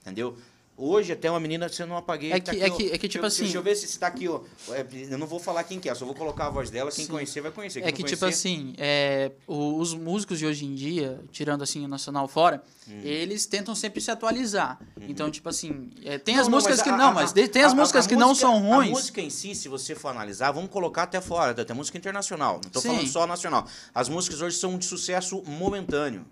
Entendeu? 0.01 0.37
Hoje 0.79 1.13
até 1.13 1.31
uma 1.31 1.41
menina, 1.41 1.69
se 1.71 1.83
eu 1.83 1.87
não 1.87 1.97
apaguei. 1.97 2.33
É 2.33 2.39
tá 2.41 2.53
que- 2.53 2.63
aqui, 2.63 2.65
é 2.65 2.71
que- 2.89 2.95
é 2.95 2.99
que, 2.99 3.09
tipo 3.09 3.25
eu- 3.25 3.29
assim- 3.29 3.45
Deixa 3.45 3.57
eu 3.59 3.63
ver 3.63 3.75
se 3.77 3.87
está 3.87 4.07
aqui, 4.09 4.29
ó. 4.29 4.41
É, 4.71 4.85
Eu 5.11 5.17
não 5.19 5.27
vou 5.27 5.39
falar 5.39 5.65
quem 5.65 5.81
que 5.81 5.89
é, 5.89 5.95
só 5.95 6.05
vou 6.05 6.15
colocar 6.15 6.47
a 6.47 6.51
voz 6.51 6.69
dela. 6.69 6.91
Quem 6.91 7.07
Sim. 7.07 7.11
conhecer 7.11 7.41
vai 7.41 7.51
conhecer. 7.51 7.81
Quem 7.81 7.89
É 7.89 7.93
que, 7.93 8.03
tipo 8.03 8.19
conhecer- 8.21 8.49
assim, 8.49 8.75
é, 8.77 9.33
os 9.47 9.95
músicos 9.95 10.39
de 10.39 10.45
hoje 10.47 10.67
em 10.67 10.75
dia, 10.75 11.19
tirando 11.33 11.63
assim 11.63 11.83
o 11.85 11.89
nacional 11.89 12.29
fora, 12.29 12.63
Hum. 12.89 13.01
eles 13.03 13.47
tentam 13.47 13.75
sempre 13.75 14.01
se 14.03 14.11
atualizar. 14.11 14.79
Então, 15.01 15.31
tipo 15.31 15.49
assim, 15.49 15.91
é, 16.05 16.19
tem 16.19 16.35
Uhum. 16.35 16.37
Não, 16.37 16.43
as 16.43 16.49
não, 16.49 16.57
músicas 16.59 16.83
que 16.83 16.89
a- 16.91 16.97
não, 16.97 17.09
a- 17.09 17.13
mas 17.13 17.31
a- 17.31 17.49
tem 17.49 17.63
as 17.65 17.73
a- 17.73 17.75
músicas 17.75 18.05
a 18.05 18.09
que 18.09 18.17
não 18.17 18.35
são 18.35 18.59
ruins. 18.61 18.89
A 18.89 18.91
música 18.91 19.21
em 19.23 19.31
si, 19.31 19.55
se 19.55 19.69
você 19.69 19.95
for 19.95 20.09
analisar, 20.09 20.53
vamos 20.53 20.71
colocar 20.71 21.05
até 21.05 21.21
fora, 21.21 21.53
até 21.61 21.73
música 21.73 21.97
internacional. 21.97 22.55
Não 22.63 22.67
estou 22.67 22.83
falando 22.83 23.07
só 23.09 23.27
nacional. 23.27 23.67
As 23.95 24.09
músicas 24.11 24.43
hoje 24.43 24.57
são 24.57 24.77
de 24.77 24.85
sucesso 24.85 25.43
momentâneo. 25.47 26.27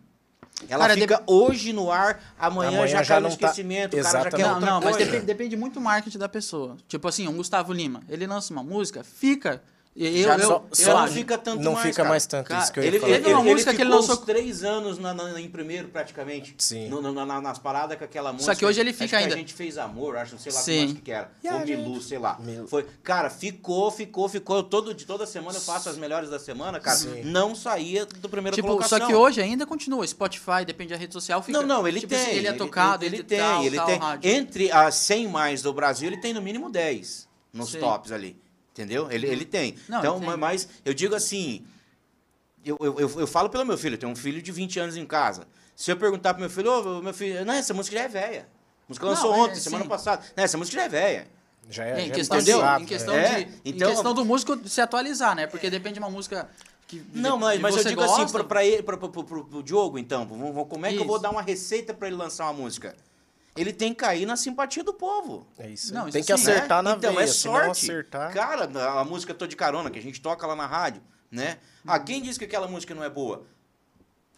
Ela 0.68 0.86
Cara, 0.88 0.94
fica 0.94 1.22
hoje 1.26 1.72
no 1.72 1.90
ar, 1.90 2.20
amanhã, 2.38 2.68
Amanhã 2.68 2.86
já, 2.86 3.02
já 3.02 3.14
cai 3.14 3.20
no 3.20 3.28
tá- 3.28 3.32
esquecimento, 3.34 3.96
o 3.98 4.02
cara 4.02 4.22
já 4.24 4.30
quer. 4.30 4.46
Não, 4.46 4.60
não, 4.60 4.80
mas 4.80 4.96
depende, 4.96 5.26
depende 5.26 5.56
muito 5.56 5.74
do 5.74 5.80
marketing 5.80 6.18
da 6.18 6.28
pessoa. 6.28 6.76
Tipo 6.88 7.08
assim, 7.08 7.26
um 7.28 7.36
Gustavo 7.36 7.72
Lima, 7.72 8.00
ele 8.08 8.26
lança 8.26 8.52
uma 8.52 8.62
música, 8.62 9.02
fica. 9.04 9.62
Eu, 9.96 10.12
Já 10.24 10.34
eu, 10.36 10.40
só, 10.48 10.64
eu 10.70 10.74
só 10.76 11.00
não 11.02 11.06
fica 11.06 11.38
tanto 11.38 11.62
não 11.62 11.72
mais, 11.74 11.84
fica 11.84 11.96
cara. 11.98 12.08
mais 12.08 12.26
tanto 12.26 12.48
Cara, 12.48 12.62
isso 12.64 12.72
que 12.72 12.80
eu 12.80 12.82
ia 12.82 12.88
Ele, 12.88 12.98
falar. 12.98 13.12
ele, 13.12 13.28
uma 13.32 13.40
ele 13.42 13.52
música 13.52 13.72
que 13.74 13.80
ele 13.80 13.90
lançou- 13.90 14.16
três 14.16 14.64
anos 14.64 14.98
na, 14.98 15.14
na- 15.14 15.40
em 15.40 15.48
primeiro, 15.48 15.86
praticamente. 15.86 16.52
Sim. 16.58 16.88
No- 16.88 17.00
no- 17.00 17.12
na- 17.24 17.40
nas 17.40 17.60
paradas 17.60 17.96
com 17.96 18.02
aquela 18.02 18.32
música. 18.32 18.56
que 18.56 18.66
hoje 18.66 18.80
ele 18.80 18.90
Acho 18.90 18.98
fica 18.98 19.10
que 19.10 19.22
ainda- 19.22 19.34
A 19.36 19.38
gente 19.38 19.54
fez 19.54 19.78
amor, 19.78 20.16
acho, 20.16 20.36
sei 20.36 20.50
lá 20.52 20.60
Sim. 20.60 20.72
que 20.72 20.82
música 20.82 21.00
que 21.02 21.12
era. 21.12 21.30
Ou 21.44 21.60
Milu, 21.60 22.00
sei 22.00 22.18
lá. 22.18 22.36
Milu. 22.40 22.66
Foi, 22.66 22.84
cara, 23.04 23.30
ficou, 23.30 23.88
ficou, 23.92 24.28
ficou. 24.28 24.56
Eu 24.56 24.62
todo, 24.64 24.92
de 24.92 25.06
toda 25.06 25.26
semana 25.26 25.56
eu 25.58 25.62
faço 25.62 25.88
as 25.88 25.96
melhores 25.96 26.28
da 26.28 26.40
semana, 26.40 26.80
cara. 26.80 26.96
Sim. 26.96 27.22
Não 27.22 27.54
saía 27.54 28.04
do 28.04 28.28
primeiro 28.28 28.56
Tipo, 28.56 28.66
colocação. 28.66 28.98
só 28.98 29.06
que 29.06 29.14
hoje 29.14 29.40
ainda 29.40 29.64
continua. 29.64 30.04
Spotify, 30.04 30.64
depende 30.66 30.92
da 30.92 30.98
rede 30.98 31.12
social, 31.12 31.40
fica. 31.40 31.56
Não, 31.56 31.64
não, 31.64 31.86
ele 31.86 32.00
tipo 32.00 32.10
tem. 32.12 32.20
assim, 32.20 32.30
ele 32.32 32.48
é 32.48 32.52
tocado, 32.52 33.04
ele, 33.04 33.18
ele, 33.18 33.22
tem, 33.22 33.64
ele 33.64 33.78
tem. 33.80 34.00
Entre 34.24 34.72
as 34.72 34.96
100 34.96 35.28
mais 35.28 35.62
do 35.62 35.72
Brasil, 35.72 36.08
ele 36.08 36.16
tem 36.16 36.32
no 36.32 36.42
mínimo 36.42 36.68
10 36.68 37.28
nos 37.52 37.70
tops 37.76 38.10
ali. 38.10 38.42
Entendeu? 38.74 39.08
Ele, 39.08 39.28
ele 39.28 39.44
tem. 39.44 39.76
Não, 39.88 40.00
então, 40.00 40.18
mas 40.36 40.68
eu 40.84 40.92
digo 40.92 41.14
assim, 41.14 41.64
eu, 42.64 42.76
eu, 42.80 42.98
eu, 42.98 43.20
eu 43.20 43.26
falo 43.26 43.48
pelo 43.48 43.64
meu 43.64 43.78
filho, 43.78 43.94
eu 43.94 43.98
tenho 43.98 44.10
um 44.10 44.16
filho 44.16 44.42
de 44.42 44.50
20 44.50 44.80
anos 44.80 44.96
em 44.96 45.06
casa. 45.06 45.46
Se 45.76 45.92
eu 45.92 45.96
perguntar 45.96 46.34
pro 46.34 46.40
meu 46.40 46.50
filho, 46.50 46.72
ô, 46.98 47.00
meu 47.00 47.14
filho, 47.14 47.44
não, 47.44 47.54
essa 47.54 47.72
música 47.72 47.96
já 47.96 48.02
é 48.02 48.08
velha. 48.08 48.42
A 48.42 48.84
música 48.88 49.06
Não, 49.06 49.12
lançou 49.14 49.32
é, 49.32 49.38
ontem, 49.38 49.54
semana 49.60 49.84
sim. 49.84 49.88
passada. 49.88 50.24
Não, 50.36 50.42
essa 50.42 50.58
música 50.58 50.76
já 50.78 50.84
é 50.84 50.88
velha. 50.88 51.26
Já 51.70 51.84
é, 51.84 51.90
É, 51.90 51.94
já 51.94 52.00
em, 52.02 52.10
é 52.10 52.10
questão 52.10 52.38
de, 52.38 52.44
pensado, 52.52 52.82
em, 52.82 52.86
questão 52.86 53.14
É, 53.14 53.42
de, 53.44 53.52
então- 53.64 53.88
em 53.90 53.94
questão 53.94 54.12
do 54.12 54.24
músico 54.24 54.68
se 54.68 54.80
atualizar, 54.80 55.36
né? 55.36 55.46
Porque 55.46 55.70
depende 55.70 55.94
de 55.94 56.00
uma 56.00 56.10
música 56.10 56.48
que 56.88 57.00
Não, 57.14 57.38
mas, 57.38 57.60
mas 57.60 57.76
eu 57.76 57.84
digo 57.84 58.02
assim, 58.02 58.22
gosta. 58.22 58.38
pra, 58.38 58.44
pra 58.44 58.64
ele, 58.64 58.82
pro, 58.82 58.98
pro 58.98 59.62
Diogo, 59.62 59.98
então, 59.98 60.26
como 60.26 60.84
é 60.84 60.90
que 60.92 60.98
eu 60.98 61.06
vou 61.06 61.18
dar 61.20 61.30
uma 61.30 61.42
receita 61.42 61.94
pra 61.94 62.08
ele 62.08 62.16
lançar 62.16 62.44
uma 62.46 62.52
música? 62.54 62.94
Ele 63.56 63.72
tem 63.72 63.94
que 63.94 64.00
cair 64.00 64.26
na 64.26 64.36
simpatia 64.36 64.82
do 64.82 64.92
povo. 64.92 65.46
É 65.58 65.68
isso. 65.68 65.94
Não, 65.94 66.10
tem 66.10 66.20
isso 66.20 66.32
que 66.32 66.38
sim, 66.38 66.50
acertar 66.50 66.82
né? 66.82 66.90
na 66.90 66.96
então, 66.96 67.14
veia, 67.14 67.24
é 67.24 67.26
se 67.26 67.46
não 67.46 67.54
sorte. 67.54 67.70
acertar... 67.70 68.32
Cara, 68.32 68.64
a 68.64 69.00
a 69.00 69.04
música 69.04 69.32
Tô 69.32 69.46
de 69.46 69.54
Carona, 69.54 69.90
que 69.90 69.98
a 69.98 70.02
gente 70.02 70.20
toca 70.20 70.46
lá 70.46 70.56
na 70.56 70.66
rádio, 70.66 71.02
né? 71.30 71.58
Ah, 71.86 71.98
quem 71.98 72.20
disse 72.20 72.38
que 72.38 72.44
aquela 72.44 72.66
música 72.66 72.94
não 72.94 73.04
é 73.04 73.10
boa? 73.10 73.46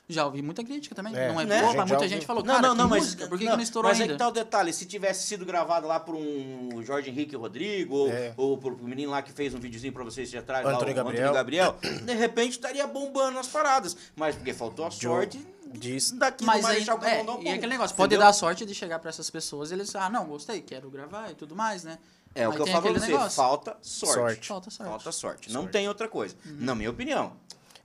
Já 0.09 0.25
ouvi 0.25 0.41
muita 0.41 0.63
crítica 0.63 0.95
também. 0.95 1.15
É, 1.17 1.33
não 1.33 1.41
é 1.41 1.45
né? 1.45 1.61
boa, 1.63 1.75
mas 1.75 1.89
muita 1.91 2.07
gente 2.09 2.25
falou, 2.25 2.45
não, 2.45 2.55
cara, 2.55 2.69
não, 2.69 2.75
não, 2.77 2.85
que 2.85 2.91
mas, 2.91 3.03
música, 3.03 3.27
por 3.27 3.39
que, 3.39 3.45
que 3.45 3.51
não 3.51 3.61
estourou 3.61 3.91
mas 3.91 4.01
ainda? 4.01 4.13
é 4.13 4.15
que 4.15 4.19
tá 4.21 4.29
o 4.29 4.31
detalhe, 4.31 4.73
se 4.73 4.87
tivesse 4.87 5.27
sido 5.27 5.45
gravado 5.45 5.87
lá 5.89 5.99
por 5.99 6.15
um 6.15 6.81
Jorge 6.85 7.11
Henrique 7.11 7.35
Rodrigo, 7.35 7.97
ou, 7.97 8.09
É. 8.11 8.33
ou 8.37 8.57
por 8.57 8.73
um 8.73 8.85
menino 8.85 9.11
lá 9.11 9.21
que 9.21 9.33
fez 9.33 9.53
um 9.53 9.59
videozinho 9.59 9.93
pra 9.93 10.05
vocês 10.05 10.31
de 10.31 10.39
atrás, 10.39 10.65
lá, 10.65 10.75
Antônio 10.75 10.93
o 10.93 10.97
Gabriel. 10.97 11.23
Antônio 11.31 11.35
Gabriel, 11.35 11.77
de 12.07 12.15
repente 12.15 12.53
estaria 12.53 12.87
bombando 12.87 13.33
nas 13.33 13.49
paradas. 13.49 13.97
Mas 14.15 14.37
porque 14.37 14.55
faltou 14.55 14.87
a 14.87 14.91
sorte 14.93 15.45
Disso. 15.73 16.15
daqui 16.17 16.45
Mas 16.45 16.57
aí, 16.59 16.63
Marechal 16.63 16.99
é, 17.03 17.17
Candondão, 17.19 17.41
e 17.41 17.45
pum, 17.47 17.53
aquele 17.55 17.73
negócio, 17.73 17.97
pode 17.97 18.15
entendeu? 18.15 18.27
dar 18.29 18.33
sorte 18.33 18.65
de 18.65 18.75
chegar 18.75 19.01
pra 19.01 19.09
essas 19.11 19.29
pessoas, 19.29 19.73
eles, 19.73 19.95
ah, 19.97 20.09
não, 20.09 20.25
gostei, 20.27 20.61
quero 20.61 20.89
gravar 20.89 21.33
e 21.33 21.35
tudo 21.35 21.57
mais, 21.57 21.83
né? 21.83 21.99
É 22.33 22.47
o 22.47 22.53
que 22.53 22.61
eu 22.61 22.67
falo 22.67 22.83
pra 22.83 22.93
você, 22.93 23.07
negócio. 23.07 23.31
falta 23.31 23.77
sorte. 23.81 24.15
Sorte. 24.15 24.49
Falta 24.49 24.71
sorte. 24.71 24.91
Falta 24.91 25.13
sorte. 25.13 25.49
Não 25.53 25.63
Sorte. 25.63 25.73
tem 25.73 25.89
outra 25.89 26.07
coisa. 26.07 26.37
Na 26.45 26.75
minha 26.75 26.91
opinião. 26.91 27.33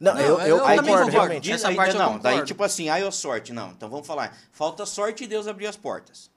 Não, 0.01 0.13
Não, 0.15 0.19
eu, 0.21 0.39
eu 0.39 0.47
eu 0.47 0.57
concordo, 0.59 0.83
concordo. 0.87 1.11
realmente. 1.11 1.51
Essa 1.51 1.67
aí, 1.69 1.75
parte 1.75 1.93
eu 1.93 1.99
não, 2.01 2.17
daí 2.17 2.43
tipo 2.43 2.63
assim, 2.63 2.89
ai 2.89 3.03
ou 3.03 3.11
sorte, 3.11 3.53
não. 3.53 3.69
Então 3.71 3.87
vamos 3.87 4.07
falar, 4.07 4.35
falta 4.51 4.83
sorte 4.85 5.23
e 5.25 5.27
Deus 5.27 5.45
abrir 5.47 5.67
as 5.67 5.77
portas. 5.77 6.29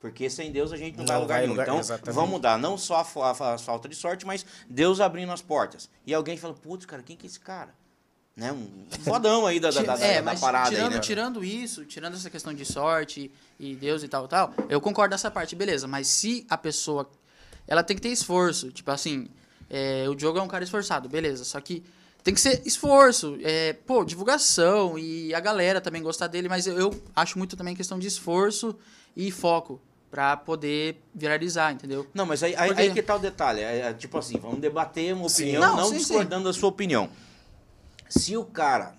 Porque 0.00 0.28
sem 0.30 0.50
Deus 0.50 0.72
a 0.72 0.76
gente 0.78 0.96
não, 0.98 1.04
vai 1.06 1.14
a 1.14 1.18
Não 1.18 1.22
lugar 1.22 1.34
vai 1.34 1.42
nenhum. 1.42 1.52
lugar- 1.52 1.66
Então 1.68 1.78
exatamente. 1.78 2.14
vamos 2.14 2.30
mudar, 2.30 2.58
não 2.58 2.76
só 2.78 2.96
a, 2.96 3.04
fa- 3.04 3.54
a 3.54 3.58
falta 3.58 3.88
de 3.88 3.94
sorte, 3.94 4.26
mas 4.26 4.44
Deus 4.68 4.98
abrindo 4.98 5.30
as 5.30 5.42
portas. 5.42 5.88
E 6.06 6.12
alguém 6.14 6.36
fala, 6.38 6.54
putz, 6.54 6.86
cara, 6.86 7.02
quem 7.02 7.14
que 7.16 7.26
é 7.26 7.28
esse 7.28 7.38
cara? 7.38 7.68
Né? 8.34 8.50
Um 8.50 8.86
fodão 9.04 9.46
aí 9.46 9.60
da, 9.60 9.70
da, 9.70 9.82
da, 9.82 10.00
é, 10.02 10.22
da 10.22 10.34
parada 10.34 10.70
tirando, 10.70 10.88
aí, 10.88 10.94
né? 10.94 11.00
tirando 11.00 11.44
isso, 11.44 11.84
tirando 11.84 12.14
essa 12.14 12.30
questão 12.30 12.54
de 12.54 12.64
sorte 12.64 13.30
e 13.60 13.76
Deus 13.76 14.02
e 14.02 14.08
tal, 14.08 14.26
tal, 14.26 14.54
eu 14.70 14.80
concordo 14.80 15.12
nessa 15.12 15.30
parte, 15.30 15.54
beleza. 15.54 15.86
Mas 15.86 16.06
se 16.08 16.46
a 16.48 16.56
pessoa, 16.56 17.08
ela 17.68 17.82
tem 17.84 17.94
que 17.94 18.02
ter 18.02 18.08
esforço, 18.08 18.72
tipo 18.72 18.90
assim, 18.90 19.28
é, 19.68 20.06
o 20.08 20.14
Diogo 20.14 20.38
é 20.38 20.42
um 20.42 20.48
cara 20.48 20.64
esforçado, 20.64 21.08
beleza. 21.10 21.44
Só 21.44 21.60
que 21.60 21.84
tem 22.24 22.32
que 22.34 22.40
ser 22.40 22.62
esforço, 22.64 23.36
é, 23.42 23.72
pô, 23.72 24.04
divulgação 24.04 24.98
e 24.98 25.34
a 25.34 25.40
galera 25.40 25.80
também 25.80 26.02
gostar 26.02 26.26
dele, 26.28 26.48
mas 26.48 26.66
eu, 26.66 26.78
eu 26.78 27.02
acho 27.16 27.36
muito 27.38 27.56
também 27.56 27.74
questão 27.74 27.98
de 27.98 28.06
esforço 28.06 28.76
e 29.16 29.30
foco 29.30 29.80
pra 30.10 30.36
poder 30.36 31.02
viralizar, 31.14 31.72
entendeu? 31.72 32.06
Não, 32.12 32.26
mas 32.26 32.42
aí, 32.42 32.54
aí, 32.54 32.68
Porque- 32.68 32.82
aí 32.82 32.92
que 32.92 33.02
tá 33.02 33.16
o 33.16 33.18
detalhe. 33.18 33.60
É, 33.60 33.78
é, 33.78 33.92
tipo 33.94 34.18
assim, 34.18 34.38
vamos 34.38 34.60
debater 34.60 35.14
uma 35.14 35.28
Sim. 35.28 35.42
opinião, 35.44 35.60
Não, 35.62 35.76
não, 35.76 35.88
sim, 35.88 35.96
discordando 35.96 36.44
da 36.44 36.52
sua 36.52 36.68
opinião. 36.68 37.08
Se 38.08 38.36
o 38.36 38.44
cara 38.44 38.94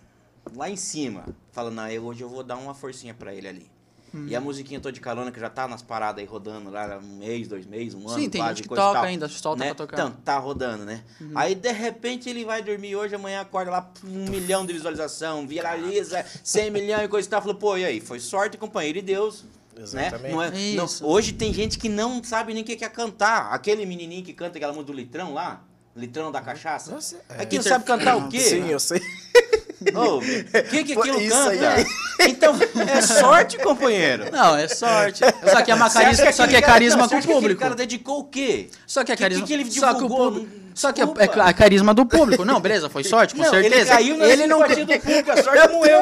lá 0.56 0.70
em 0.70 0.76
cima 0.76 1.26
fala, 1.52 1.70
não, 1.70 1.88
eu, 1.88 2.04
hoje 2.06 2.22
eu 2.24 2.30
vou 2.30 2.44
dar 2.44 2.58
uma 2.58 2.74
forcinha 2.74 3.14
pra 3.14 3.34
ele 3.34 3.48
ali. 3.48 3.72
Hum. 4.14 4.28
E 4.28 4.36
a 4.36 4.40
musiquinha 4.40 4.80
Tô 4.80 4.92
de 4.92 5.00
Carona, 5.00 5.32
que 5.32 5.40
já 5.40 5.50
tá 5.50 5.68
nas 5.68 5.82
paradas 5.82 6.20
aí 6.20 6.26
rodando 6.26 6.70
lá 6.70 7.00
um 7.02 7.18
mês, 7.18 7.48
dois 7.48 7.66
meses, 7.66 7.96
um 7.96 8.08
ano, 8.08 8.20
Sim, 8.20 8.30
tem 8.30 8.40
quase, 8.42 8.56
gente 8.58 8.62
que 8.64 8.70
coisa 8.70 8.84
toca 8.84 8.94
tal, 9.00 9.04
ainda, 9.06 9.28
solta 9.28 9.60
né? 9.60 9.66
pra 9.68 9.76
tocar. 9.76 9.98
Então, 9.98 10.12
tá 10.24 10.38
rodando, 10.38 10.86
né? 10.86 11.04
Aí, 11.34 11.56
de 11.56 11.72
repente, 11.72 12.30
ele 12.30 12.46
vai 12.46 12.62
dormir 12.62 12.96
hoje, 12.96 13.16
amanhã 13.16 13.42
acorda 13.42 13.72
lá, 13.72 13.92
um 14.04 14.30
milhão 14.30 14.66
de 14.66 14.74
visualização, 14.74 15.48
viraliza, 15.48 16.24
100 16.44 16.70
milhões 16.70 17.06
e 17.06 17.08
coisa 17.08 17.28
e 17.28 17.30
tal. 17.32 17.42
Falou, 17.42 17.56
pô, 17.56 17.76
e 17.76 17.86
aí? 17.86 18.00
Foi 18.00 18.20
sorte, 18.20 18.56
companheiro, 18.58 19.00
e 19.00 19.02
Deus. 19.02 19.44
Né? 19.76 19.82
Exatamente. 19.82 20.32
Não 20.36 20.44
é, 20.44 20.52
não- 20.76 21.10
hoje 21.10 21.34
tem 21.34 21.52
gente 21.52 21.80
que 21.80 21.90
não 21.90 22.24
sabe 22.24 22.54
nem 22.54 22.62
o 22.62 22.66
que 22.66 22.76
que 22.76 22.86
é 22.86 22.90
cantar. 22.90 23.52
Aquele 23.52 23.84
menininho 23.88 24.24
que 24.24 24.32
canta 24.32 24.58
aquela 24.58 24.72
música 24.74 24.92
do 24.92 24.96
litrão 24.96 25.34
lá, 25.34 25.64
litrão 25.96 26.32
da 26.32 26.40
cachaça. 26.42 26.92
Nossa, 26.92 27.20
é. 27.30 27.42
Aqui 27.42 27.56
não 27.56 27.64
sabe 27.64 27.84
cantar 27.84 28.16
o 28.18 28.28
quê? 28.30 28.40
Sim, 28.40 28.68
eu 28.70 28.80
sei. 28.80 29.02
Ô, 29.96 30.18
O 30.18 30.22
que 30.70 30.84
que 30.84 30.94
Pô, 30.94 31.02
aquilo 31.02 31.22
isso 31.22 31.36
canta? 31.36 31.70
aí. 31.76 31.86
Então, 32.26 32.56
é 32.96 33.02
sorte, 33.02 33.58
companheiro. 33.58 34.26
Não, 34.32 34.56
é 34.56 34.68
sorte. 34.68 35.22
Só 35.50 35.62
que 35.64 35.72
é 35.72 35.76
uma 35.76 35.90
carisma, 35.90 36.32
só 36.32 36.44
aquele 36.44 36.48
que 36.48 36.56
é 36.56 36.62
cara- 36.62 36.74
carisma 36.74 37.02
não, 37.02 37.10
você 37.10 37.16
com 37.16 37.22
o 37.22 37.22
que 37.28 37.34
público. 37.34 37.60
cara 37.62 37.76
dedicou 37.76 38.20
o 38.20 38.24
quê? 38.26 38.70
Só 38.86 39.04
que 39.04 39.12
é 39.12 39.16
Que- 39.16 39.24
carisma. 39.24 39.42
que 39.46 39.48
que 39.48 39.54
ele 39.62 39.72
só 39.72 39.88
que 39.90 40.00
o 40.00 40.04
divulgou? 40.04 40.32
público. 40.32 40.52
Só 40.76 40.92
que 40.94 41.02
é, 41.02 41.04
é 41.06 41.42
a 41.42 41.54
carisma 41.54 41.94
do 41.94 42.06
público. 42.06 42.46
Não, 42.46 42.60
beleza, 42.62 42.88
foi 42.90 43.04
sorte, 43.04 43.36
com 43.36 43.42
não, 43.42 43.50
certeza. 43.50 43.76
ele 43.76 43.86
caiu 43.86 44.18
na 44.18 44.26
ele 44.28 44.48
não 44.48 44.60
do 44.60 44.66
público, 44.68 45.32
a 45.32 45.44
sorte 45.44 45.68
não 45.68 45.86
eu. 45.86 46.02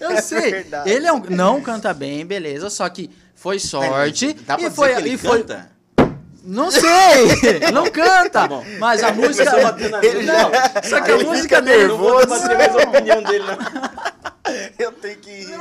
Eu 0.00 0.10
É 0.12 0.20
sei. 0.20 0.50
verdade. 0.50 0.90
Ele 0.90 1.06
é 1.06 1.12
um- 1.12 1.22
não 1.30 1.60
canta 1.60 1.92
bem, 1.92 2.24
beleza, 2.24 2.70
só 2.70 2.88
que 2.88 3.10
foi 3.34 3.58
sorte 3.58 4.34
Dá 4.46 4.56
pra 4.56 4.66
e 4.66 4.70
foi 4.70 4.94
que 4.94 5.00
ele 5.00 5.10
e 5.14 5.18
foi 5.18 5.40
canta? 5.40 5.70
Não 6.48 6.70
sei. 6.70 7.60
Não 7.72 7.84
canta. 7.90 8.48
Tá. 8.48 8.62
Mas 8.78 9.02
a 9.02 9.12
música 9.12 9.52
Ele- 10.02 10.22
não, 10.24 10.50
Só 10.82 11.00
que 11.00 11.10
a 11.12 11.18
música 11.18 11.60
dele 11.62 11.82
Eu 11.84 11.88
não 11.88 11.98
vou 11.98 12.26
mais 12.26 12.42
a 12.74 12.88
opinião 12.88 13.22
dele, 13.22 13.44
não. 13.44 14.08
Eu 14.78 14.92
tenho 14.92 15.16
que 15.18 15.30
ir, 15.30 15.44
velho. 15.46 15.58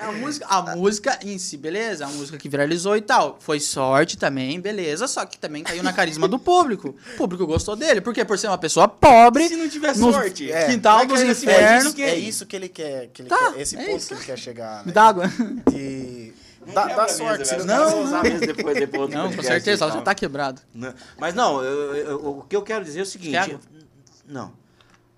É 0.00 0.04
a 0.04 0.12
música, 0.12 0.46
a 0.48 0.62
música 0.76 1.18
em 1.24 1.36
si, 1.38 1.56
beleza? 1.56 2.04
A 2.04 2.08
música 2.08 2.38
que 2.38 2.48
viralizou 2.48 2.96
e 2.96 3.00
tal. 3.00 3.36
Foi 3.40 3.58
sorte 3.58 4.16
também, 4.16 4.60
beleza. 4.60 5.08
Só 5.08 5.26
que 5.26 5.36
também 5.36 5.64
caiu 5.64 5.82
na 5.82 5.92
carisma 5.92 6.28
do 6.28 6.38
público. 6.38 6.94
O 7.14 7.16
público 7.16 7.44
gostou 7.46 7.74
dele. 7.74 8.00
Porque 8.00 8.24
por 8.24 8.38
ser 8.38 8.46
uma 8.46 8.58
pessoa 8.58 8.86
pobre, 8.86 9.48
Se 9.48 9.56
não 9.56 9.68
tiver 9.68 9.96
no 9.96 10.12
sorte. 10.12 10.52
É. 10.52 10.66
quintal 10.66 10.98
vai 10.98 11.06
dos 11.08 11.16
cair 11.18 11.26
na 11.26 11.32
infernos. 11.32 11.98
É 11.98 12.14
isso 12.14 12.46
que 12.46 12.54
ele 12.54 12.68
quer. 12.68 13.08
Que 13.12 13.22
ele 13.22 13.28
Tá, 13.28 13.52
quer 13.54 13.60
esse 13.60 13.76
é 13.76 13.84
ponto 13.84 13.96
isso. 13.96 14.08
que 14.08 14.14
ele 14.14 14.24
quer 14.24 14.38
chegar. 14.38 14.80
Me 14.82 14.86
Né? 14.86 14.92
dá 14.92 15.02
água. 15.02 15.24
De... 15.72 16.32
Não 16.68 16.74
Dá, 16.74 16.86
dá 16.86 17.02
mesa, 17.02 17.16
sorte. 17.16 17.42
Os 17.56 17.64
não 17.64 18.22
mesa 18.22 18.46
depois, 18.46 18.78
depois 18.78 19.10
Não, 19.10 19.32
com 19.34 19.42
certeza, 19.42 19.84
ela 19.84 19.90
já 19.90 19.96
tal. 19.96 20.04
tá 20.04 20.14
quebrado. 20.14 20.60
Não, 20.74 20.94
Mas 21.18 21.34
não, 21.34 21.62
eu- 21.64 21.94
eu- 21.96 22.08
eu- 22.10 22.38
o 22.38 22.42
que 22.42 22.54
eu 22.54 22.62
quero 22.62 22.84
dizer 22.84 23.00
é 23.00 23.02
o 23.02 23.06
seguinte. 23.06 23.36
Água? 23.36 23.58
Não, 24.26 24.52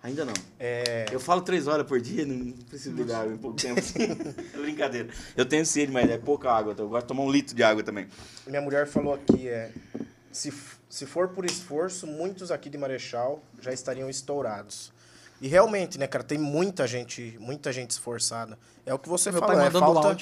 ainda 0.03 0.25
não. 0.25 0.33
É, 0.59 1.07
Eu 1.11 1.19
falo 1.19 1.41
três 1.43 1.67
horas 1.67 1.87
por 1.87 2.01
dia, 2.01 2.25
não 2.25 2.53
preciso 2.53 2.95
beber 2.95 3.15
água 3.15 3.33
em 3.35 3.37
pouco 3.37 3.57
tempo. 3.57 3.81
é 3.81 4.57
brincadeira. 4.63 5.09
Eu 5.37 5.45
tenho 5.45 5.67
sede, 5.67 5.91
mas 5.93 6.09
é 6.09 6.17
pouca 6.19 6.51
água. 6.53 6.73
então 6.73 6.87
Eu 6.87 6.89
gosto 6.91 7.03
de 7.03 7.09
tomar 7.09 7.23
um 7.25 7.31
litro 7.31 7.55
de 7.55 7.63
água 7.63 7.83
também. 7.83 8.07
minha 8.47 8.61
mulher 8.63 8.87
falou 8.87 9.13
aqui, 9.15 9.49
é... 9.49 9.71
Se, 10.33 10.53
se 10.89 11.05
for 11.07 11.29
por 11.31 11.45
esforço, 11.45 12.07
muitos 12.07 12.53
aqui 12.53 12.71
de 12.71 12.79
Marechal 12.79 13.43
já 13.61 13.73
estariam 13.73 14.09
estourados. 14.09 14.93
E 15.41 15.49
realmente, 15.49 15.99
né, 15.99 16.07
cara, 16.07 16.23
tem 16.23 16.37
muita 16.39 16.87
gente, 16.87 17.37
muita 17.41 17.73
gente 17.73 17.91
esforçada. 17.93 18.59
É 18.85 18.93
o 18.93 18.99
que 18.99 19.09
você 19.09 19.31
Meu 19.31 19.41
falou, 19.41 19.59
é 19.61 19.71
falta, 19.71 20.17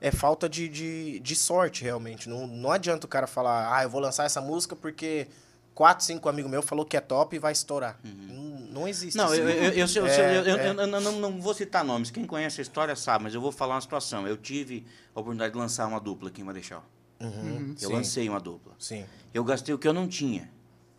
é 0.00 0.10
falta 0.12 0.48
de, 0.48 0.68
de, 0.68 1.18
de 1.20 1.34
sorte, 1.36 1.82
realmente. 1.82 2.28
Não, 2.28 2.46
não 2.46 2.70
adianta 2.70 3.04
o 3.06 3.08
cara 3.08 3.26
falar, 3.26 3.74
ah, 3.76 3.82
eu 3.82 3.90
vou 3.90 4.00
lançar 4.00 4.24
essa 4.24 4.40
música 4.40 4.76
porque 4.76 5.26
quatro, 5.74 6.04
cinco 6.04 6.28
amigos 6.28 6.50
meus 6.50 6.64
falou 6.64 6.84
que 6.84 6.96
é 6.96 7.00
top 7.00 7.34
e 7.34 7.38
vai 7.38 7.50
estourar. 7.52 7.98
Não, 8.04 8.60
não 8.82 8.88
existe 8.88 9.16
Não, 9.16 9.26
isso. 9.32 9.42
eu, 9.42 9.48
eu, 9.48 9.72
eu, 9.72 9.72
eu, 9.72 9.86
eu, 9.86 10.06
É, 10.06 10.38
eu- 10.38 10.44
eu- 10.44 10.56
é. 10.58 10.68
eu 10.68 10.86
não, 10.86 11.12
não- 11.18 11.40
vou 11.40 11.52
citar 11.54 11.82
nomes. 11.84 12.10
Quem 12.12 12.24
conhece 12.24 12.60
a 12.60 12.62
história 12.62 12.94
sabe, 12.94 13.24
mas 13.24 13.34
eu 13.34 13.40
vou 13.40 13.50
falar 13.50 13.74
uma 13.74 13.80
situação. 13.80 14.26
Eu 14.28 14.36
tive 14.36 14.86
a 15.14 15.18
oportunidade 15.20 15.52
de 15.52 15.58
lançar 15.58 15.86
uma 15.88 15.98
dupla 15.98 16.28
aqui 16.28 16.42
em 16.42 16.44
Marechal. 16.44 16.84
Uhum, 17.18 17.74
Eu 17.80 17.88
sim, 17.88 17.94
lancei 17.94 18.28
uma 18.28 18.38
dupla. 18.40 18.72
Sim. 18.78 19.04
Eu 19.34 19.42
gastei 19.44 19.74
o 19.74 19.78
que 19.78 19.88
eu 19.88 19.92
não 19.92 20.06
tinha 20.06 20.48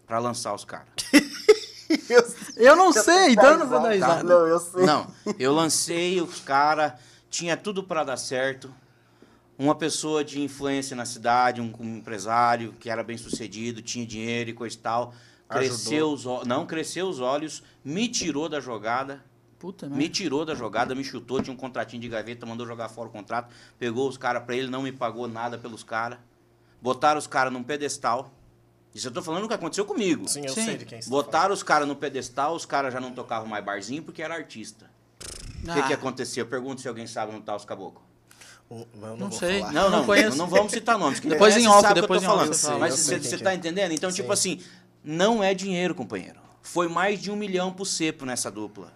pra 0.05 0.19
lançar 0.19 0.53
os 0.53 0.65
caras. 0.65 0.87
Eu 2.55 2.75
não 2.75 2.91
sei, 2.91 3.31
então 3.31 3.51
eu 3.51 3.59
não 3.59 3.67
vou 3.67 3.81
dar 3.81 3.91
risada. 3.91 4.23
Não, 4.23 4.47
eu 4.47 4.59
sei. 4.59 4.85
Não, 4.85 5.07
eu 5.39 5.53
lancei 5.53 6.21
os 6.21 6.39
caras, 6.39 6.93
tinha 7.29 7.55
tudo 7.57 7.83
pra 7.83 8.03
dar 8.03 8.17
certo. 8.17 8.73
Uma 9.57 9.75
pessoa 9.75 10.23
de 10.23 10.41
influência 10.41 10.95
na 10.95 11.05
cidade, 11.05 11.61
um, 11.61 11.71
um 11.79 11.97
empresário 11.97 12.73
que 12.79 12.89
era 12.89 13.03
bem 13.03 13.17
sucedido, 13.17 13.81
tinha 13.81 14.05
dinheiro 14.05 14.49
e 14.49 14.53
coisa 14.53 14.75
e 14.75 14.79
tal. 14.79 15.13
Cresceu 15.47 16.11
os, 16.11 16.25
não 16.45 16.65
cresceu 16.65 17.07
os 17.07 17.19
olhos, 17.19 17.61
me 17.83 18.07
tirou 18.07 18.47
da 18.47 18.59
jogada. 18.59 19.21
Puta, 19.59 19.87
Me 19.87 20.09
tirou 20.09 20.43
da 20.43 20.55
jogada, 20.55 20.95
me 20.95 21.03
chutou, 21.03 21.39
tinha 21.39 21.53
um 21.53 21.57
contratinho 21.57 22.01
de 22.01 22.09
gaveta, 22.09 22.47
mandou 22.47 22.65
jogar 22.65 22.89
fora 22.89 23.09
o 23.09 23.11
contrato, 23.11 23.53
pegou 23.77 24.09
os 24.09 24.17
caras 24.17 24.43
pra 24.43 24.55
ele, 24.55 24.67
não 24.67 24.81
me 24.81 24.91
pagou 24.91 25.27
nada 25.27 25.55
pelos 25.55 25.83
caras. 25.83 26.17
Botaram 26.81 27.19
os 27.19 27.27
caras 27.27 27.53
num 27.53 27.61
pedestal. 27.61 28.31
Isso 28.93 29.07
eu 29.07 29.11
tô 29.11 29.21
falando 29.21 29.45
o 29.45 29.47
que 29.47 29.53
aconteceu 29.53 29.85
comigo. 29.85 30.27
Sim, 30.27 30.45
eu 30.45 30.53
Sim. 30.53 30.65
sei 30.65 30.77
de 30.77 30.85
quem 30.85 31.01
você 31.01 31.09
tá 31.09 31.15
Botaram 31.15 31.53
os 31.53 31.63
caras 31.63 31.87
no 31.87 31.95
pedestal, 31.95 32.55
os 32.55 32.65
caras 32.65 32.91
já 32.93 32.99
não 32.99 33.11
tocavam 33.11 33.47
mais 33.47 33.63
barzinho 33.63 34.03
porque 34.03 34.21
era 34.21 34.35
artista. 34.35 34.89
O 35.61 35.63
que, 35.63 35.79
Ah, 35.79 35.83
que 35.83 35.93
aconteceu? 35.93 36.43
Eu 36.43 36.49
pergunto 36.49 36.81
se 36.81 36.87
alguém 36.87 37.07
sabe 37.07 37.33
onde 37.33 37.43
tá 37.43 37.55
os 37.55 37.63
caboclos. 37.63 38.03
Eu 38.69 38.87
não, 38.95 39.17
Não 39.17 39.31
sei. 39.31 39.59
falar. 39.59 39.73
Não, 39.73 39.89
não, 39.89 39.97
Não 39.99 40.05
conheço. 40.05 40.37
não 40.37 40.47
vamos 40.47 40.71
citar 40.71 40.97
nomes. 40.97 41.19
Depois 41.21 41.55
em 41.57 41.67
off, 41.67 41.93
depois 41.93 42.23
eu 42.23 42.29
tô 42.29 42.35
em 42.35 42.39
off 42.39 42.45
falando. 42.47 42.55
fala. 42.55 42.79
Mas 42.79 42.95
você 42.99 43.19
você 43.19 43.37
tá 43.37 43.51
é. 43.51 43.55
entendendo? 43.55 43.91
Então, 43.91 44.11
tipo 44.11 44.27
Sim. 44.35 44.53
assim, 44.55 44.63
não 45.03 45.43
é 45.43 45.53
dinheiro, 45.53 45.93
companheiro. 45.93 46.39
Foi 46.61 46.87
mais 46.87 47.21
de 47.21 47.29
um 47.31 47.35
milhão 47.35 47.71
pro 47.73 47.85
cepo 47.85 48.25
nessa 48.25 48.49
dupla. 48.49 48.93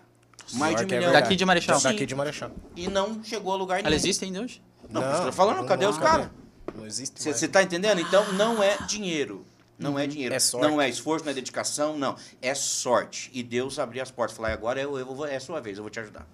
Mais 0.54 0.76
de 0.76 0.84
um 0.84 0.86
é 0.86 0.98
milhão. 1.00 1.12
Daqui 1.14 1.36
de 1.36 1.46
Marechal. 1.46 1.80
Sim. 1.80 1.88
Daqui 1.90 2.06
de 2.06 2.16
Marechal. 2.16 2.52
E 2.76 2.88
não 2.88 3.24
chegou 3.24 3.52
a 3.54 3.56
lugar 3.58 3.76
nenhum. 3.78 3.88
Ela 3.88 3.96
existe 3.96 4.24
ainda 4.26 4.42
hoje? 4.42 4.62
Não, 4.90 5.02
Não, 5.02 5.26
tô 5.26 5.32
falando, 5.32 5.58
não 5.58 5.66
cadê 5.66 5.86
os 5.86 5.98
caras? 5.98 6.30
Não 6.74 6.86
existe. 6.86 7.22
Você 7.22 7.48
tá 7.48 7.62
entendendo? 7.62 8.00
Então 8.00 8.32
não 8.34 8.62
é 8.64 8.78
dinheiro. 8.88 9.46
Não 9.78 10.00
é 10.00 10.08
dinheiro. 10.08 10.34
É 10.34 10.40
sorte. 10.40 10.68
Não 10.68 10.82
é 10.82 10.88
esforço, 10.90 11.26
não 11.26 11.32
é 11.32 11.34
dedicação, 11.36 11.98
não. 11.98 12.16
É 12.42 12.54
sorte. 12.56 13.30
E 13.34 13.44
Deus 13.44 13.78
abrir 13.78 14.00
as 14.02 14.10
portas. 14.12 14.36
Falar, 14.38 14.54
agora 14.54 14.80
eu, 14.82 14.98
eu 14.98 15.06
vou, 15.06 15.26
é 15.28 15.36
a 15.36 15.40
sua 15.40 15.60
vez, 15.60 15.78
eu 15.78 15.84
vou 15.84 15.90
te 15.90 16.00
ajudar. 16.00 16.26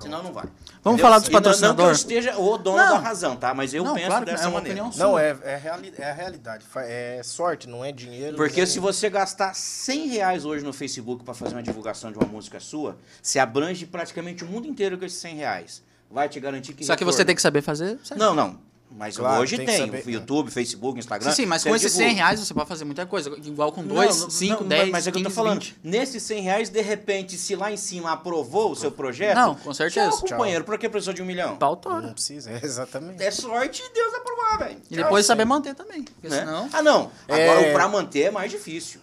Senão 0.00 0.22
não 0.22 0.32
vai. 0.32 0.44
Vamos 0.82 0.98
Entendeu? 0.98 0.98
falar 0.98 1.18
dos 1.18 1.28
E 1.28 1.30
não- 1.30 1.40
Não 1.40 1.42
que 1.42 1.48
eu 1.48 1.52
patrocinadores? 1.52 1.98
esteja 1.98 2.38
o 2.38 2.56
dono 2.56 2.78
Não. 2.78 2.92
da 2.94 2.98
razão, 3.00 3.36
tá? 3.36 3.52
Mas 3.52 3.74
eu 3.74 3.84
Não, 3.84 3.92
penso 3.94 4.06
claro 4.06 4.24
que 4.24 4.30
dessa 4.32 4.44
é 4.44 4.46
uma 4.46 4.54
maneira. 4.54 4.82
opinião 4.82 4.98
Não, 5.06 5.10
sua. 5.12 5.22
é, 5.22 5.38
é, 5.42 5.56
reali 5.56 5.92
é 5.98 6.10
a 6.10 6.14
realidade. 6.14 6.64
É 6.76 7.20
sorte, 7.22 7.68
não 7.68 7.84
é 7.84 7.92
dinheiro. 7.92 8.34
Porque 8.34 8.56
não 8.56 8.62
é- 8.62 8.66
se 8.66 8.78
você 8.78 9.10
gastar 9.10 9.52
100 9.54 10.06
reais 10.08 10.46
hoje 10.46 10.64
no 10.64 10.72
Facebook 10.72 11.22
para 11.22 11.34
fazer 11.34 11.54
uma 11.54 11.62
divulgação 11.62 12.10
de 12.10 12.16
uma 12.18 12.26
música 12.26 12.58
sua, 12.60 12.96
você 13.22 13.38
abrange 13.38 13.84
praticamente 13.84 14.42
o 14.42 14.46
mundo 14.46 14.66
inteiro 14.66 14.96
com 14.96 15.04
esses 15.04 15.18
100 15.18 15.36
reais. 15.36 15.82
Vai 16.10 16.30
te 16.30 16.40
garantir 16.40 16.72
que 16.72 16.82
Só 16.84 16.96
que 16.96 17.04
você 17.04 17.10
retorno. 17.18 17.26
tem 17.26 17.36
que 17.36 17.42
saber 17.42 17.60
fazer. 17.60 17.98
certo? 18.02 18.18
Não, 18.18 18.34
não. 18.34 18.58
Mas 18.92 19.16
Claro, 19.16 19.40
hoje 19.42 19.56
tem 19.56 19.66
tem. 19.66 19.78
saber, 19.78 20.02
é. 20.06 20.10
YouTube, 20.10 20.50
Facebook, 20.50 20.98
Instagram. 20.98 21.30
Sim, 21.30 21.36
sim, 21.42 21.46
mas 21.46 21.62
com 21.62 21.74
esses 21.76 21.92
100 21.92 22.00
divulga. 22.08 22.22
reais 22.24 22.40
você 22.40 22.52
pode 22.52 22.68
fazer 22.68 22.84
muita 22.84 23.06
coisa. 23.06 23.30
Igual 23.44 23.70
com 23.72 23.82
Não, 23.82 23.94
2, 23.94 24.20
não, 24.22 24.30
5, 24.30 24.60
não, 24.62 24.68
10, 24.68 24.90
Mas 24.90 25.06
é 25.06 25.12
que 25.12 25.18
eu 25.18 25.22
tô 25.22 25.28
15, 25.28 25.36
falando. 25.36 25.60
20. 25.60 25.76
Nesses 25.84 26.22
100 26.24 26.42
reais, 26.42 26.68
de 26.70 26.80
repente, 26.80 27.38
se 27.38 27.54
lá 27.54 27.70
em 27.70 27.76
cima 27.76 28.10
aprovou 28.12 28.72
o 28.72 28.76
seu 28.76 28.90
projeto. 28.90 29.36
Não, 29.36 29.54
com 29.54 29.72
certeza. 29.72 30.10
Tchau, 30.10 30.20
companheiro. 30.28 30.64
Por 30.64 30.76
que 30.76 30.88
precisou 30.88 31.14
de 31.14 31.22
um 31.22 31.24
milhão? 31.24 31.56
Pau 31.56 31.80
Não 31.84 32.12
precisa, 32.12 32.50
é 32.50 32.60
exatamente. 32.64 33.22
É 33.22 33.30
sorte 33.30 33.82
de 33.82 33.88
Deus 33.94 34.12
aprovar, 34.14 34.58
velho. 34.58 34.78
E 34.90 34.96
depois 34.96 35.24
saber 35.24 35.44
manter 35.44 35.74
também. 35.74 36.02
Porque 36.02 36.28
Né? 36.28 36.40
senão. 36.40 36.68
Ah, 36.72 36.82
não. 36.82 37.10
É. 37.28 37.48
Agora, 37.48 37.68
o 37.68 37.72
pra 37.72 37.88
manter 37.88 38.22
é 38.22 38.30
mais 38.30 38.50
difícil. 38.50 39.00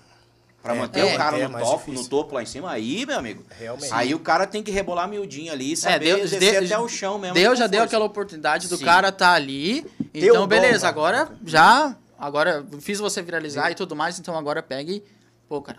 Pra 0.68 0.76
É, 0.76 0.80
manter 0.80 1.00
é, 1.00 1.14
o 1.14 1.18
cara 1.18 1.38
é 1.40 1.48
no, 1.48 1.58
topo, 1.60 1.92
no 1.94 2.06
topo 2.10 2.36
lá 2.36 2.44
em 2.44 2.46
cima, 2.46 2.70
aí, 2.72 3.06
meu 3.06 3.18
amigo. 3.18 3.44
Realmente. 3.58 3.94
Aí 3.94 4.14
o 4.14 4.20
cara 4.20 4.46
tem 4.46 4.62
que 4.62 4.70
rebolar 4.70 5.08
miudinho 5.08 5.52
ali 5.52 5.72
e 5.72 5.78
saber 5.78 6.10
É, 6.10 6.16
Deus, 6.18 6.32
descer 6.32 6.60
Deus, 6.60 6.72
até 6.72 6.78
o 6.80 6.90
chão 6.90 7.18
mesmo. 7.18 7.36
Deus 7.36 7.58
já 7.58 7.68
deu 7.68 7.80
força. 7.80 7.86
aquela 7.96 8.06
oportunidade 8.06 8.68
do 8.68 8.76
Sim. 8.78 8.84
cara 8.84 9.10
tá 9.12 9.32
ali. 9.32 9.86
Deu 10.12 10.34
Então, 10.36 10.46
beleza, 10.48 10.80
cara. 10.80 10.90
agora 10.90 11.38
já. 11.46 11.96
Agora 12.20 12.66
fiz 12.82 13.00
você 13.00 13.22
viralizar 13.22 13.72
e 13.72 13.76
tudo 13.76 13.96
mais, 13.96 14.20
então 14.20 14.38
agora 14.38 14.62
pega 14.62 14.92
e. 14.92 15.04
Pô, 15.48 15.62
cara, 15.62 15.78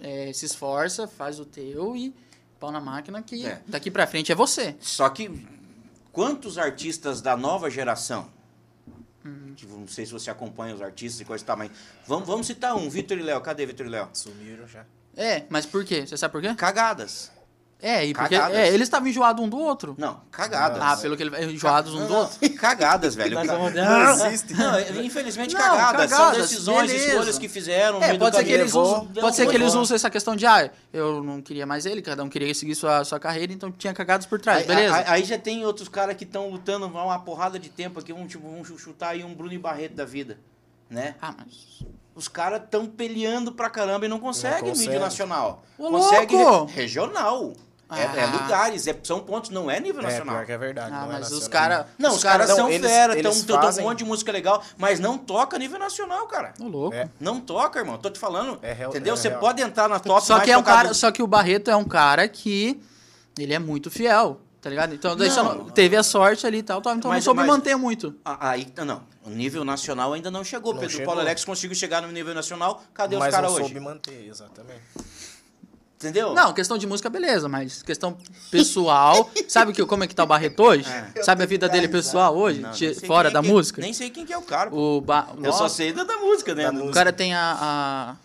é, 0.00 0.32
se 0.32 0.46
esforça, 0.46 1.06
faz 1.06 1.38
o 1.38 1.44
teu 1.44 1.94
e 1.94 2.14
pau 2.58 2.70
na 2.72 2.80
máquina 2.80 3.20
que 3.22 3.44
É. 3.46 3.60
daqui 3.66 3.90
pra 3.90 4.06
frente 4.06 4.32
é 4.32 4.34
você. 4.34 4.74
Só 4.80 5.08
que 5.10 5.30
quantos 6.12 6.56
artistas 6.58 7.20
da 7.20 7.36
nova 7.36 7.68
geração? 7.68 8.28
Uhum. 9.24 9.54
Tipo, 9.54 9.76
não 9.76 9.88
sei 9.88 10.06
se 10.06 10.12
você 10.12 10.30
acompanha 10.30 10.74
os 10.74 10.82
artistas 10.82 11.20
e 11.20 11.24
coisa 11.24 11.42
e 11.44 11.46
tal, 11.46 11.56
mas 11.56 11.70
vamos, 12.06 12.26
vamos 12.26 12.46
citar 12.46 12.74
um, 12.74 12.88
Vitor 12.88 13.18
e 13.18 13.22
Léo. 13.22 13.40
Cadê 13.40 13.66
Vitor 13.66 13.86
e 13.86 13.88
Léo? 13.88 14.08
Sumiram 14.12 14.66
já. 14.66 14.84
É, 15.16 15.44
mas 15.48 15.66
por 15.66 15.84
quê? 15.84 16.06
Você 16.06 16.16
sabe 16.16 16.32
por 16.32 16.40
quê? 16.40 16.54
Cagadas. 16.54 17.30
É, 17.82 18.04
e 18.06 18.12
porque 18.12 18.34
Cagadas. 18.36 18.56
é, 18.58 18.68
eles 18.68 18.82
estavam 18.82 19.08
enjoados 19.08 19.42
um 19.44 19.48
do 19.48 19.58
outro. 19.58 19.94
Não, 19.98 20.20
cagadas. 20.30 20.78
Ah, 20.82 20.96
pelo 20.96 21.16
que 21.16 21.22
ele. 21.22 21.44
Enjoados 21.52 21.94
um 21.94 22.06
do 22.06 22.14
outro. 22.14 22.50
Cagadas, 22.58 23.14
velho. 23.14 23.36
Vamos- 23.46 23.74
Não 23.74 24.26
existe. 24.26 24.52
Não, 24.54 24.80
infelizmente 25.02 25.54
Não, 25.54 25.60
cagadas. 25.60 26.10
São 26.10 26.18
cagadas, 26.18 26.42
decisões, 26.50 26.90
beleza. 26.92 27.08
escolhas 27.12 27.38
que 27.38 27.48
fizeram. 27.48 28.02
É, 28.02 28.18
pode 28.18 28.36
ser, 28.36 28.44
que 28.44 28.52
eles 28.52 28.66
levou, 28.66 28.82
usam, 28.84 29.06
pode 29.06 29.36
ser 29.36 29.48
que 29.48 29.54
eles 29.56 29.74
usam 29.74 29.96
essa 29.96 30.10
questão 30.10 30.36
de, 30.36 30.46
ah, 30.46 30.70
eu 30.92 31.22
não 31.22 31.40
queria 31.40 31.64
mais 31.64 31.86
ele, 31.86 32.02
cada 32.02 32.22
um 32.22 32.28
queria 32.28 32.54
seguir 32.54 32.74
sua, 32.74 33.02
sua 33.04 33.18
carreira, 33.18 33.52
então 33.52 33.72
tinha 33.72 33.94
cagados 33.94 34.26
por 34.26 34.38
trás, 34.40 34.60
Aí, 34.60 34.66
beleza? 34.66 34.96
aí- 34.96 35.04
aí 35.06 35.24
já 35.24 35.38
tem 35.38 35.64
outros 35.64 35.88
caras 35.88 36.14
que 36.16 36.24
estão 36.24 36.50
lutando 36.50 36.84
há 36.86 37.04
uma 37.04 37.18
porrada 37.20 37.58
de 37.58 37.68
tempo 37.70 37.98
aqui, 37.98 38.12
vamos, 38.12 38.30
tipo, 38.30 38.46
vamos 38.50 38.68
chutar 38.80 39.10
aí 39.10 39.24
um 39.24 39.34
Bruno 39.34 39.52
e 39.54 39.58
Barreto 39.58 39.94
da 39.94 40.04
vida, 40.04 40.38
né? 40.90 41.14
Ah, 41.22 41.34
mas... 41.38 41.88
Os 42.12 42.28
caras 42.28 42.62
estão 42.64 42.84
peleando 42.86 43.52
pra 43.52 43.70
caramba 43.70 44.04
e 44.04 44.08
não 44.08 44.18
conseguem 44.18 44.60
consegue. 44.70 44.78
mídia 44.88 44.98
nacional. 45.00 45.62
Ô, 45.78 45.88
consegue 45.90 46.34
louco! 46.36 46.64
re- 46.66 46.82
regional. 46.82 47.52
É, 47.92 48.02
é 48.20 48.24
Ah. 48.24 48.26
lugares, 48.42 48.86
é- 48.86 48.96
são 49.02 49.20
pontos, 49.20 49.50
não 49.50 49.70
é 49.70 49.80
nível 49.80 50.00
É, 50.00 50.04
nacional. 50.04 50.36
pior 50.36 50.46
que 50.46 50.52
é 50.52 50.58
verdade. 50.58 50.90
Ah, 50.92 51.00
não 51.00 51.10
é 51.10 51.12
mas 51.18 51.26
os 51.26 51.40
nacional. 51.48 51.50
caras... 51.50 51.86
Não, 51.98 52.14
os 52.14 52.22
caras 52.22 52.48
não, 52.48 52.56
são 52.56 52.68
eles- 52.70 52.90
fera, 52.90 53.18
eles 53.18 53.42
tocando 53.42 53.62
fazem- 53.64 53.84
um 53.84 53.88
monte 53.88 53.98
de 53.98 54.04
música 54.04 54.30
legal, 54.32 54.62
mas 54.78 55.00
não 55.00 55.18
toca 55.18 55.56
a 55.56 55.58
nível 55.58 55.78
nacional, 55.78 56.26
cara. 56.26 56.54
Ô, 56.60 56.68
louco. 56.68 56.94
É. 56.94 57.08
Não 57.18 57.40
toca, 57.40 57.78
irmão. 57.78 57.98
Tô 57.98 58.10
te 58.10 58.18
falando. 58.18 58.58
É 58.62 58.72
real- 58.72 58.90
entendeu? 58.90 59.14
é 59.14 59.16
Você 59.16 59.30
pode 59.30 59.60
entrar 59.62 59.88
na 59.88 59.98
top 59.98 60.24
Só 60.24 60.40
que, 60.40 60.50
é 60.50 60.56
um 60.58 60.62
cara, 60.62 60.88
do- 60.90 60.94
só 60.94 61.10
que 61.10 61.22
o 61.22 61.26
Barreto 61.26 61.70
é 61.70 61.76
um 61.76 61.84
cara 61.84 62.26
que 62.28 62.80
ele 63.38 63.52
é 63.54 63.58
muito 63.58 63.90
fiel, 63.90 64.40
tá 64.60 64.68
ligado? 64.70 64.94
Então 64.94 65.16
daí 65.16 65.28
Não. 65.30 65.44
não- 65.56 65.64
teve 65.70 65.96
a 65.96 66.02
sorte 66.02 66.46
ali 66.46 66.58
e 66.58 66.62
tal, 66.62 66.80
tal 66.82 66.94
então 66.94 67.10
Mas- 67.10 67.18
não 67.18 67.24
soube 67.24 67.40
mas- 67.40 67.48
manter 67.48 67.76
muito. 67.76 68.14
Ah, 68.24 68.50
Aí, 68.50 68.72
não, 68.86 69.02
o 69.24 69.30
nível 69.30 69.64
nacional 69.64 70.12
ainda 70.12 70.30
não 70.30 70.44
chegou. 70.44 70.72
Não 70.72 70.80
Pedro 70.80 70.92
chegou. 70.96 71.06
Paulo 71.06 71.20
Alex 71.20 71.44
conseguiu 71.44 71.74
chegar 71.76 72.02
no 72.02 72.12
nível 72.12 72.34
nacional. 72.34 72.82
Cadê 72.94 73.16
Mas 73.16 73.28
os 73.28 73.34
caras 73.34 73.50
não 73.50 73.56
hoje? 73.58 73.64
soube 73.66 73.80
manter, 73.80 74.26
exatamente. 74.28 74.80
Entendeu? 76.00 76.32
Não, 76.32 76.54
questão 76.54 76.78
de 76.78 76.86
música, 76.86 77.10
beleza, 77.10 77.46
mas 77.46 77.82
questão 77.82 78.16
pessoal, 78.50 79.30
sabe 79.46 79.74
que, 79.74 79.84
como 79.84 80.02
é 80.02 80.06
que 80.06 80.14
tá 80.14 80.24
o 80.24 80.26
Barreto 80.26 80.62
hoje? 80.62 80.88
É. 81.14 81.22
Sabe 81.22 81.42
a 81.42 81.46
vida 81.46 81.68
dele 81.68 81.88
pessoal 81.88 82.34
hoje, 82.34 82.60
Não, 82.60 82.70
de- 82.70 82.94
fora 83.06 83.30
da 83.30 83.40
é 83.40 83.42
que- 83.42 83.48
música? 83.48 83.82
Nem 83.82 83.92
sei 83.92 84.08
quem 84.08 84.24
que 84.24 84.32
é 84.32 84.38
o 84.38 84.42
cara. 84.42 84.74
O 84.74 85.02
ba... 85.02 85.28
Eu 85.42 85.52
só 85.52 85.68
sei 85.68 85.92
da, 85.92 86.02
da 86.02 86.16
música, 86.16 86.54
né? 86.54 86.64
Da 86.64 86.70
O 86.70 86.74
música. 86.74 86.94
cara 86.94 87.12
tem 87.12 87.34
a, 87.34 87.58
a- 87.60 88.16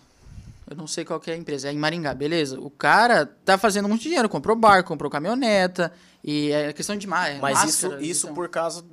Eu 0.71 0.77
não 0.77 0.87
sei 0.87 1.03
qual 1.03 1.19
que 1.19 1.29
é 1.29 1.33
a 1.33 1.37
empresa, 1.37 1.67
é 1.67 1.73
em 1.73 1.77
Maringá, 1.77 2.13
beleza? 2.13 2.57
O 2.61 2.69
cara 2.69 3.25
tá 3.43 3.57
fazendo 3.57 3.89
muito 3.89 4.01
dinheiro, 4.03 4.29
comprou 4.29 4.55
barco, 4.55 4.87
comprou 4.87 5.11
caminhoneta, 5.11 5.91
e 6.23 6.51
é 6.53 6.71
questão 6.71 6.95
de 6.95 7.05
ma- 7.07 7.25
Mas 7.41 7.55
máscara, 7.65 7.95
isso, 7.95 8.03
isso 8.05 8.25
então. 8.27 8.35
por 8.35 8.47
causa 8.47 8.85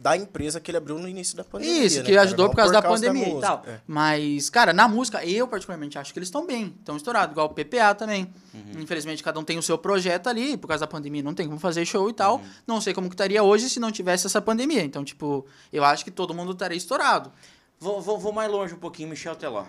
da 0.00 0.16
empresa 0.16 0.58
que 0.58 0.70
ele 0.70 0.78
abriu 0.78 0.98
no 0.98 1.06
início 1.06 1.36
da 1.36 1.44
pandemia. 1.44 1.84
Isso, 1.84 1.98
né, 1.98 2.04
que 2.04 2.12
cara? 2.12 2.22
ajudou 2.22 2.46
Não 2.46 2.50
por 2.50 2.56
causa 2.56 2.72
da 2.72 2.80
pandemia 2.80 3.26
música. 3.26 3.38
e 3.38 3.40
tal. 3.40 3.64
É. 3.66 3.80
Mas, 3.86 4.48
cara, 4.48 4.72
na 4.72 4.88
música, 4.88 5.24
eu 5.24 5.46
particularmente 5.46 5.98
acho 5.98 6.12
que 6.12 6.18
eles 6.18 6.28
estão 6.28 6.46
bem, 6.46 6.74
estão 6.78 6.96
estourados, 6.96 7.32
igual 7.32 7.46
o 7.46 7.50
PPA 7.50 7.94
também. 7.94 8.32
Uhum. 8.54 8.80
Infelizmente, 8.80 9.22
cada 9.22 9.38
um 9.38 9.44
tem 9.44 9.58
o 9.58 9.62
seu 9.62 9.76
projeto 9.76 10.28
ali, 10.28 10.56
por 10.56 10.68
causa 10.68 10.80
da 10.80 10.86
pandemia 10.86 11.22
não 11.22 11.34
tem 11.34 11.46
como 11.46 11.58
fazer 11.58 11.84
show 11.84 12.08
e 12.08 12.12
tal. 12.12 12.36
Uhum. 12.36 12.44
Não 12.66 12.80
sei 12.80 12.94
como 12.94 13.08
que 13.08 13.14
estaria 13.14 13.42
hoje 13.42 13.68
se 13.68 13.78
não 13.78 13.92
tivesse 13.92 14.26
essa 14.26 14.40
pandemia. 14.40 14.82
Então, 14.82 15.04
tipo, 15.04 15.46
eu 15.72 15.84
acho 15.84 16.02
que 16.02 16.10
todo 16.10 16.32
mundo 16.32 16.52
estaria 16.52 16.76
estourado. 16.76 17.30
Vou, 17.78 18.00
vou, 18.00 18.18
vou 18.18 18.32
mais 18.32 18.50
longe 18.50 18.74
um 18.74 18.78
pouquinho, 18.78 19.08
Michel 19.08 19.36
Teló. 19.36 19.64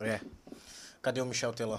É. 0.00 0.20
Cadê 1.00 1.20
o 1.20 1.26
Michel 1.26 1.52
Teló? 1.52 1.78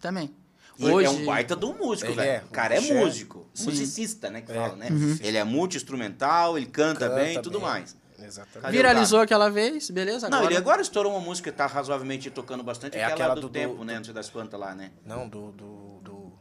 Também. 0.00 0.30
Ele 0.78 0.92
Hoje, 0.92 1.06
é 1.06 1.10
um 1.10 1.24
baita 1.26 1.56
de 1.56 1.64
um 1.66 1.74
músico, 1.76 2.12
velho. 2.12 2.30
é. 2.30 2.42
O 2.46 2.50
cara 2.52 2.76
é 2.76 2.80
músico. 2.80 3.48
Musicista, 3.58 4.30
né? 4.30 4.42
Que 4.42 4.52
É. 4.52 4.54
fala, 4.54 4.76
né? 4.76 4.88
Uhum. 4.90 5.18
Ele 5.20 5.36
é 5.36 5.42
multi-instrumental, 5.44 6.56
ele 6.56 6.66
canta, 6.66 7.00
Canta 7.08 7.14
bem 7.16 7.36
e 7.36 7.42
tudo 7.42 7.58
bem. 7.58 7.68
mais. 7.68 7.96
Exatamente. 8.20 8.72
Viralizou 8.72 9.20
aquela 9.20 9.48
vez, 9.48 9.90
beleza? 9.90 10.28
Não, 10.28 10.38
Agora, 10.38 10.52
ele 10.52 10.58
agora 10.58 10.82
estourou 10.82 11.12
uma 11.12 11.20
música 11.20 11.50
que 11.50 11.56
tá 11.56 11.66
razoavelmente 11.66 12.30
tocando 12.30 12.62
bastante, 12.62 12.96
É 12.96 13.04
aquela, 13.04 13.14
aquela 13.14 13.34
do, 13.36 13.40
do- 13.42 13.48
tempo, 13.48 13.74
do- 13.76 13.84
né? 13.84 13.96
Não 13.96 14.04
sei 14.04 14.12
das 14.14 14.28
quantas 14.28 14.58
lá, 14.58 14.74
né? 14.74 14.90
Não, 15.04 15.28
do. 15.28 15.52
do, 15.52 16.00
do... 16.02 16.32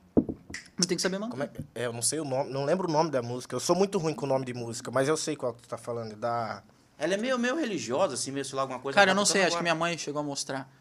Não 0.78 0.88
tem 0.88 0.96
que 0.96 1.02
saber, 1.02 1.18
mano. 1.18 1.32
Como 1.32 1.44
é, 1.44 1.50
é, 1.76 1.86
eu 1.86 1.94
não 1.94 2.02
sei 2.02 2.20
o 2.20 2.26
nome, 2.26 2.52
não 2.52 2.64
lembro 2.66 2.88
o 2.88 2.92
nome 2.92 3.10
da 3.10 3.22
música. 3.22 3.56
Eu 3.56 3.60
sou 3.60 3.76
muito 3.76 3.98
ruim 3.98 4.14
com 4.14 4.26
o 4.26 4.30
nome 4.30 4.46
de 4.46 4.54
música, 4.54 4.92
mas 4.92 5.08
eu 5.08 5.18
sei 5.18 5.36
qual 5.36 5.54
que 5.54 5.62
tu 5.64 5.68
tá 5.68 5.78
falando. 5.78 6.16
Da. 6.16 6.62
Ela 6.98 7.14
é 7.14 7.18
meio, 7.18 7.38
meio 7.40 7.56
religiosa, 7.56 8.14
assim, 8.16 8.32
meio 8.32 8.46
sei 8.46 8.56
lá, 8.56 8.62
alguma 8.64 8.80
coisa. 8.80 8.96
Cara, 8.96 9.08
tá 9.08 9.12
eu 9.12 9.16
não 9.16 9.24
tocando 9.24 9.34
sei, 9.34 9.42
acho 9.42 9.50
que 9.52 9.56
agora. 9.58 9.64
minha 9.64 9.76
mãe 9.76 9.98
chegou 9.98 10.20
a 10.20 10.24
mostrar. 10.24 10.72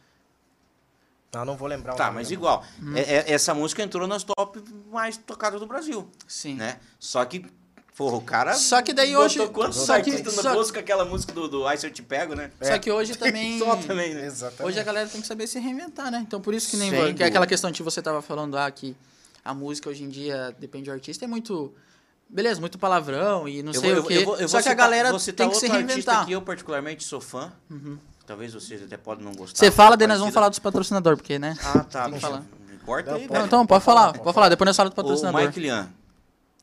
Ah, 1.37 1.45
não 1.45 1.57
vou 1.57 1.69
lembrar 1.69 1.95
o 1.95 1.97
Tá, 1.97 2.07
nome 2.07 2.17
mas 2.17 2.31
igual. 2.31 2.65
Uhum. 2.83 2.97
É- 2.97 3.01
é- 3.01 3.33
essa 3.33 3.55
música 3.55 3.83
entrou 3.83 4.07
nas 4.07 4.25
top 4.25 4.63
mais 4.91 5.17
tocadas 5.17 5.61
do 5.61 5.67
Brasil, 5.67 6.09
Sim. 6.27 6.55
né? 6.55 6.79
Só 6.99 7.25
que, 7.25 7.45
porra, 7.97 8.17
o 8.17 8.21
cara. 8.21 8.55
Só 8.55 8.81
que 8.83 8.93
daí 8.93 9.11
botou 9.13 9.25
hoje- 9.25 9.49
Quantos 9.49 9.79
só 9.79 9.95
que- 10.01 10.11
artistas 10.11 10.35
só- 10.35 10.43
na 10.43 10.53
bolsa 10.55 10.73
com 10.73 10.79
aquela 10.79 11.05
música 11.05 11.33
do, 11.33 11.49
do 11.49 11.67
Ai 11.67 11.77
Se 11.77 11.87
Eu 11.87 11.91
Te 11.93 12.03
Pego, 12.03 12.35
né? 12.35 12.51
Só 12.61 12.79
que 12.79 12.91
hoje 12.91 13.15
também. 13.19 13.59
Só 13.59 13.77
também, 13.77 14.15
né? 14.15 14.27
Exatamente. 14.27 14.65
Hoje 14.65 14.81
a 14.81 14.83
galera 14.83 15.09
tem 15.09 15.21
que 15.21 15.27
saber 15.27 15.47
se 15.47 15.59
reinventar, 15.59 16.11
né? 16.11 16.19
Então 16.27 16.41
por 16.41 16.55
isso 16.55 16.71
que 16.71 16.77
nem 16.77 16.91
Sem 16.91 17.15
que 17.15 17.23
é 17.23 17.27
aquela 17.27 17.47
questão 17.47 17.71
que 17.73 17.83
você 17.83 18.01
tava 18.03 18.21
falando 18.23 18.57
ah, 18.59 18.71
que 18.71 18.97
a 19.45 19.55
música 19.55 19.89
hoje 19.91 20.03
em 20.05 20.09
dia 20.09 20.55
depende 20.59 20.87
do 20.87 20.93
artista 20.93 21.25
é 21.25 21.29
muito 21.29 21.73
beleza, 22.29 22.59
muito 22.61 22.77
palavrão 22.77 23.49
e 23.49 23.63
não 23.63 23.73
Eu 23.73 23.81
sei 23.81 23.95
vou- 23.95 24.03
o 24.03 24.05
eu 24.05 24.09
quê. 24.19 24.25
vou- 24.25 24.37
eu 24.37 24.49
Só 24.49 24.57
vou 24.59 24.63
que 24.65 24.69
a 24.69 24.75
galera 24.75 25.11
tem 25.11 25.19
que 25.19 25.23
se 25.25 25.31
outro 25.31 25.45
artista 25.45 25.73
reinventar. 25.73 26.19
Uhum. 26.21 26.27
que 26.27 26.33
eu 26.33 26.43
particularmente 26.43 27.05
sou 27.05 27.21
fã. 27.21 27.53
Talvez 28.27 28.53
vocês 28.55 28.83
até 28.83 28.97
podem 28.97 29.25
não 29.25 29.33
gostar. 29.35 29.57
Você 29.59 29.71
fala, 29.71 29.97
daí 29.97 30.09
nós 30.09 30.19
vamos 30.19 30.35
falar 30.35 30.49
dos 30.49 30.59
patrocinadores, 30.59 31.19
porque, 31.19 31.39
né? 31.39 31.57
Ah, 31.63 31.85
tá. 31.85 32.05
Tem 32.05 32.15
que 32.15 32.21
falar. 32.21 32.43
Corta 32.85 33.15
aí, 33.15 33.29
Não, 33.29 33.47
então, 33.47 33.67
pode 33.67 33.85
falar, 33.85 34.13
pode 34.19 34.35
falar, 34.35 34.49
depois 34.49 34.67
nós 34.67 34.77
falamos 34.77 34.95
do 34.95 35.01
O 35.01 35.03
patrocinador. 35.05 35.41
Mike 35.43 35.61
Lian. 35.61 35.89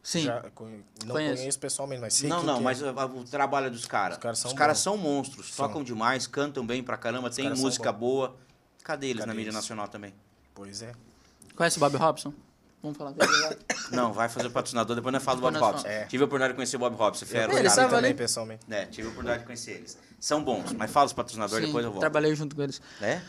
Sim. 0.02 0.24
Já 0.24 0.42
não 0.42 0.52
Conheço. 0.52 1.38
conheço. 1.38 1.60
pessoalmente, 1.60 2.02
mas 2.02 2.14
sei 2.14 2.30
Não, 2.30 2.44
não, 2.44 2.56
que 2.56 2.60
é. 2.60 2.64
mas 2.64 2.82
uh, 2.82 2.88
o 3.16 3.24
trabalho 3.24 3.72
dos 3.72 3.86
caras. 3.86 4.18
Os 4.18 4.22
caras 4.24 4.40
são 4.40 4.52
Os 4.52 4.58
bons. 4.58 4.78
são 4.80 4.98
monstros, 4.98 5.54
São. 5.54 5.68
tocam 5.68 5.84
demais, 5.84 6.28
cantam 6.28 6.66
bem 6.66 6.84
pra 6.84 6.98
caramba, 6.98 7.30
tem 7.30 7.44
caras 7.46 7.58
são 7.60 7.66
música 7.66 7.92
boa. 7.92 8.36
Cadê 8.84 9.08
eles 9.08 9.20
Cadê 9.20 9.28
na 9.28 9.34
mídia 9.34 9.48
eles? 9.50 9.56
nacional 9.56 9.88
também? 9.88 10.14
Pois 10.54 10.82
é. 10.82 10.92
Conhece 11.56 11.78
o 11.78 11.80
Bob 11.80 11.96
Robson? 11.96 12.34
Vamos 12.84 12.98
falar 12.98 13.12
dele 13.12 13.32
agora. 13.34 13.58
Não, 13.92 14.12
vai 14.14 14.28
fazer 14.30 14.48
o 14.48 14.52
patrocinador, 14.52 14.96
depois 14.96 15.14
nós 15.14 15.24
falamos 15.24 15.42
do 15.42 15.46
Bob 15.46 15.54
Depois 15.54 15.72
nós 15.72 15.82
Robson. 15.82 15.88
falamos. 15.88 16.04
É. 16.06 16.08
Tive 16.10 16.24
a 16.24 16.26
oportunidade 16.26 16.54
de 16.54 16.56
conhecer 16.58 16.76
o 16.76 16.80
Bob 16.80 16.96
Robson, 16.96 17.26
fera. 17.26 17.54
Ele 17.58 17.70
sabe 17.70 17.90
também, 17.92 18.10
ali. 18.12 18.14
pessoalmente. 18.14 18.62
É, 18.70 18.86
tive 18.86 19.08
a 19.08 19.12
oportunidade 19.12 19.40
de 19.40 19.46
conhecer 19.46 19.72
eles. 19.72 19.98
São 20.20 20.44
bons, 20.44 20.72
mas 20.74 20.92
fala 20.92 21.06
os 21.06 21.14
patrocinadores, 21.14 21.62
Sim, 21.64 21.68
depois 21.68 21.86
eu 21.86 21.92
volto. 21.92 22.02
trabalhei 22.02 22.36
junto 22.36 22.56
com 22.56 22.62
eles. 22.62 22.82
É? 23.02 23.20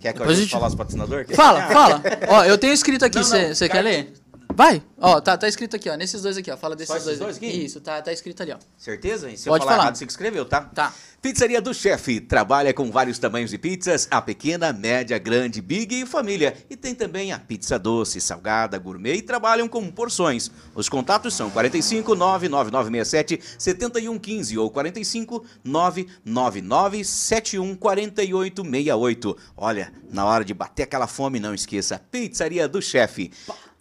Quer 0.00 0.12
que 0.12 0.18
eu 0.18 0.22
Depois 0.24 0.38
a 0.38 0.40
gente- 0.42 0.48
a 0.54 0.58
falar 0.58 0.68
os 0.68 0.74
patrocinadores? 0.74 1.36
Fala, 1.36 1.62
fala. 1.72 2.02
Ó, 2.28 2.44
eu 2.44 2.58
tenho 2.58 2.72
escrito 2.72 3.04
aqui, 3.04 3.18
Não, 3.18 3.28
não, 3.28 3.54
você 3.54 3.68
cara, 3.68 3.82
quer 3.82 3.88
ler? 3.88 4.12
Vai. 4.58 4.82
Ó, 5.00 5.20
tá, 5.20 5.38
tá 5.38 5.46
escrito 5.46 5.76
aqui, 5.76 5.88
ó, 5.88 5.94
nesses 5.94 6.20
dois 6.20 6.36
aqui, 6.36 6.50
ó. 6.50 6.56
Fala 6.56 6.74
desses 6.74 6.88
Só 6.88 6.96
esses 6.96 7.06
dois, 7.06 7.18
dois 7.20 7.36
aqui? 7.36 7.46
Isso, 7.46 7.80
tá, 7.80 8.02
tá 8.02 8.12
escrito 8.12 8.42
ali, 8.42 8.50
ó. 8.50 8.58
Certeza? 8.76 9.30
E 9.30 9.38
se 9.38 9.48
Pode 9.48 9.62
eu 9.62 9.64
falar, 9.64 9.76
falar. 9.76 9.84
errado, 9.84 9.94
você 9.94 10.04
que 10.04 10.10
escreveu, 10.10 10.44
tá? 10.44 10.62
Tá. 10.62 10.92
Pizzaria 11.22 11.60
do 11.60 11.72
Chefe 11.72 12.20
trabalha 12.20 12.74
com 12.74 12.90
vários 12.90 13.20
tamanhos 13.20 13.50
de 13.50 13.58
pizzas, 13.58 14.08
a 14.10 14.20
pequena, 14.20 14.72
média, 14.72 15.16
grande, 15.16 15.60
big 15.60 16.00
e 16.02 16.06
família. 16.06 16.56
E 16.68 16.76
tem 16.76 16.92
também 16.92 17.32
a 17.32 17.38
pizza 17.38 17.78
doce, 17.78 18.20
salgada, 18.20 18.78
gourmet 18.78 19.14
e 19.14 19.22
trabalham 19.22 19.68
com 19.68 19.88
porções. 19.92 20.50
Os 20.74 20.88
contatos 20.88 21.34
são 21.34 21.50
45 21.50 22.16
99967 22.16 23.40
7115 23.58 24.58
ou 24.58 24.70
45 24.70 25.44
999 25.62 27.04
71 27.04 27.76
4868. 27.76 29.36
Olha, 29.56 29.92
na 30.10 30.24
hora 30.24 30.44
de 30.44 30.52
bater 30.52 30.82
aquela 30.82 31.06
fome, 31.06 31.38
não 31.38 31.54
esqueça, 31.54 32.00
Pizzaria 32.10 32.68
do 32.68 32.82
Chefe. 32.82 33.30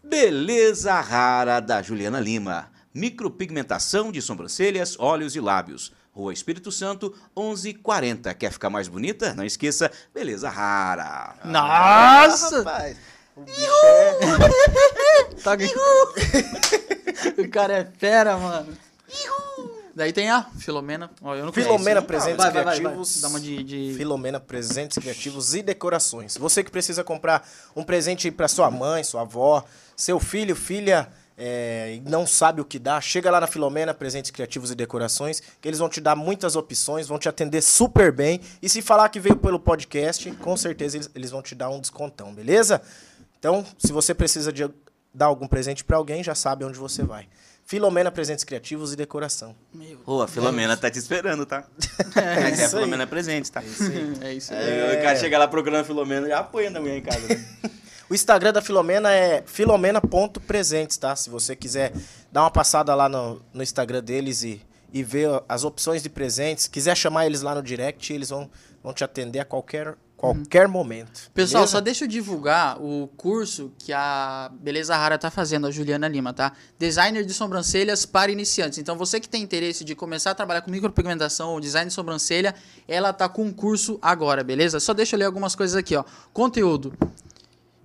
Beleza 0.09 0.99
Rara 1.01 1.59
da 1.59 1.81
Juliana 1.81 2.19
Lima. 2.19 2.71
Micropigmentação 2.93 4.09
de 4.11 4.21
sobrancelhas, 4.21 4.97
olhos 4.97 5.35
e 5.35 5.41
lábios. 5.41 5.91
Rua 6.13 6.31
Espírito 6.33 6.71
Santo, 6.71 7.13
1140. 7.37 8.33
Quer 8.33 8.51
ficar 8.51 8.69
mais 8.69 8.87
bonita? 8.87 9.33
Não 9.33 9.43
esqueça, 9.43 9.91
Beleza 10.13 10.49
Rara. 10.49 11.35
Nossa! 11.43 12.59
Rapaz, 12.59 12.97
o 13.35 13.41
bicho 13.41 13.59
é... 13.83 14.17
Tá 15.43 15.53
o 17.37 17.49
cara 17.49 17.73
é 17.73 17.85
fera, 17.97 18.37
mano. 18.37 18.77
Daí 19.97 20.13
tem 20.13 20.29
a 20.29 20.43
Filomena. 20.59 21.09
Ó, 21.23 21.33
eu 21.33 21.43
não 21.43 21.51
conheço. 21.51 21.71
Filomena? 21.71 22.03
Presentes 22.03 22.37
Vai, 22.37 22.51
vai, 22.51 22.63
vai, 22.63 22.73
vai. 22.73 22.79
Criativos. 22.79 23.19
Dá 23.19 23.27
uma 23.29 23.39
de... 23.39 23.63
de... 23.63 23.93
Filomena 23.97 24.39
Presentes 24.39 24.97
Criativos 24.99 25.55
e 25.55 25.63
Decorações. 25.63 26.37
Você 26.37 26.63
que 26.63 26.69
precisa 26.69 27.03
comprar 27.03 27.47
um 27.75 27.83
presente 27.83 28.29
para 28.29 28.47
sua 28.47 28.69
mãe, 28.69 29.03
sua 29.03 29.21
avó, 29.21 29.65
seu 29.97 30.19
filho, 30.19 30.55
filha, 30.55 31.09
é, 31.35 31.99
não 32.05 32.27
sabe 32.27 32.61
o 32.61 32.65
que 32.65 32.77
dá, 32.77 33.01
chega 33.01 33.31
lá 33.31 33.41
na 33.41 33.47
Filomena 33.47 33.95
Presentes 33.95 34.29
Criativos 34.29 34.69
e 34.69 34.75
Decorações, 34.75 35.41
que 35.59 35.67
eles 35.67 35.79
vão 35.79 35.89
te 35.89 35.99
dar 35.99 36.15
muitas 36.15 36.55
opções, 36.55 37.07
vão 37.07 37.17
te 37.17 37.27
atender 37.27 37.63
super 37.63 38.11
bem. 38.11 38.39
E 38.61 38.69
se 38.69 38.81
falar 38.83 39.09
que 39.09 39.19
veio 39.19 39.35
pelo 39.35 39.59
podcast, 39.59 40.31
com 40.33 40.55
certeza 40.55 40.97
eles, 40.97 41.09
eles 41.15 41.31
vão 41.31 41.41
te 41.41 41.55
dar 41.55 41.69
um 41.69 41.81
descontão, 41.81 42.31
beleza? 42.31 42.79
Então, 43.39 43.65
se 43.79 43.91
você 43.91 44.13
precisa 44.13 44.53
de 44.53 44.69
dar 45.11 45.25
algum 45.25 45.47
presente 45.47 45.83
para 45.83 45.97
alguém, 45.97 46.23
já 46.23 46.35
sabe 46.35 46.63
onde 46.63 46.77
você 46.77 47.01
vai. 47.03 47.27
Filomena 47.65 48.11
Presentes 48.11 48.45
Criativos 48.45 48.93
e 48.93 48.95
Decoração. 48.95 49.55
Meu 49.73 49.99
Ô, 50.05 50.21
a 50.21 50.27
Filomena 50.27 50.77
tá 50.77 50.89
te 50.89 50.99
esperando, 50.99 51.45
tá? 51.45 51.65
É 52.15 52.19
é 52.19 52.45
a 52.45 52.49
isso 52.49 52.61
aí. 52.61 52.69
Filomena 52.69 53.05
presente, 53.07 53.51
tá? 53.51 53.61
É 54.21 54.33
isso 54.33 54.53
aí. 54.53 54.81
Aí 54.81 54.99
o 54.99 55.01
cara 55.01 55.15
chega 55.17 55.37
lá 55.37 55.47
procurando 55.47 55.81
a 55.81 55.83
Filomena 55.83 56.27
e 56.27 56.29
já 56.29 56.39
apanha 56.39 56.71
da 56.71 56.79
mulher 56.79 56.97
em 56.97 57.01
casa. 57.01 57.27
Né? 57.27 57.45
O 58.09 58.15
Instagram 58.15 58.53
da 58.53 58.61
Filomena 58.61 59.11
é 59.11 59.43
filomena.presentes, 59.45 60.95
tá? 60.95 61.13
Se 61.15 61.29
você 61.29 61.55
quiser 61.57 61.91
dar 62.31 62.43
uma 62.43 62.51
passada 62.51 62.95
lá 62.95 63.09
no, 63.09 63.41
no 63.53 63.61
Instagram 63.61 64.01
deles 64.01 64.43
e, 64.43 64.61
e 64.93 65.03
ver 65.03 65.29
as 65.47 65.65
opções 65.65 66.01
de 66.01 66.09
presentes, 66.09 66.67
quiser 66.67 66.95
chamar 66.95 67.25
eles 67.25 67.41
lá 67.41 67.53
no 67.53 67.61
direct, 67.61 68.13
eles 68.13 68.29
vão, 68.29 68.49
vão 68.81 68.93
te 68.93 69.03
atender 69.03 69.41
a 69.41 69.45
qualquer, 69.45 69.97
qualquer 70.15 70.69
momento. 70.69 71.29
Pessoal, 71.33 71.63
beleza? 71.63 71.71
só 71.73 71.81
deixa 71.81 72.05
eu 72.05 72.07
divulgar 72.07 72.81
o 72.81 73.09
curso 73.17 73.73
que 73.77 73.91
a 73.91 74.49
Beleza 74.57 74.95
Rara 74.95 75.17
tá 75.17 75.29
fazendo, 75.29 75.67
a 75.67 75.71
Juliana 75.71 76.07
Lima, 76.07 76.31
tá? 76.31 76.53
Designer 76.79 77.25
de 77.25 77.33
sobrancelhas 77.33 78.05
para 78.05 78.31
iniciantes. 78.31 78.77
Então, 78.77 78.97
você 78.97 79.19
que 79.19 79.27
tem 79.27 79.43
interesse 79.43 79.83
de 79.83 79.93
começar 79.93 80.31
a 80.31 80.35
trabalhar 80.35 80.61
com 80.61 80.71
micropigmentação 80.71 81.49
ou 81.49 81.59
design 81.59 81.89
de 81.89 81.93
sobrancelha, 81.93 82.55
ela 82.87 83.11
tá 83.11 83.27
com 83.27 83.43
um 83.43 83.51
curso 83.51 83.99
agora, 84.01 84.45
beleza? 84.45 84.79
Só 84.79 84.93
deixa 84.93 85.17
eu 85.17 85.19
ler 85.19 85.25
algumas 85.25 85.55
coisas 85.55 85.75
aqui, 85.75 85.93
ó. 85.93 86.05
Conteúdo: 86.31 86.93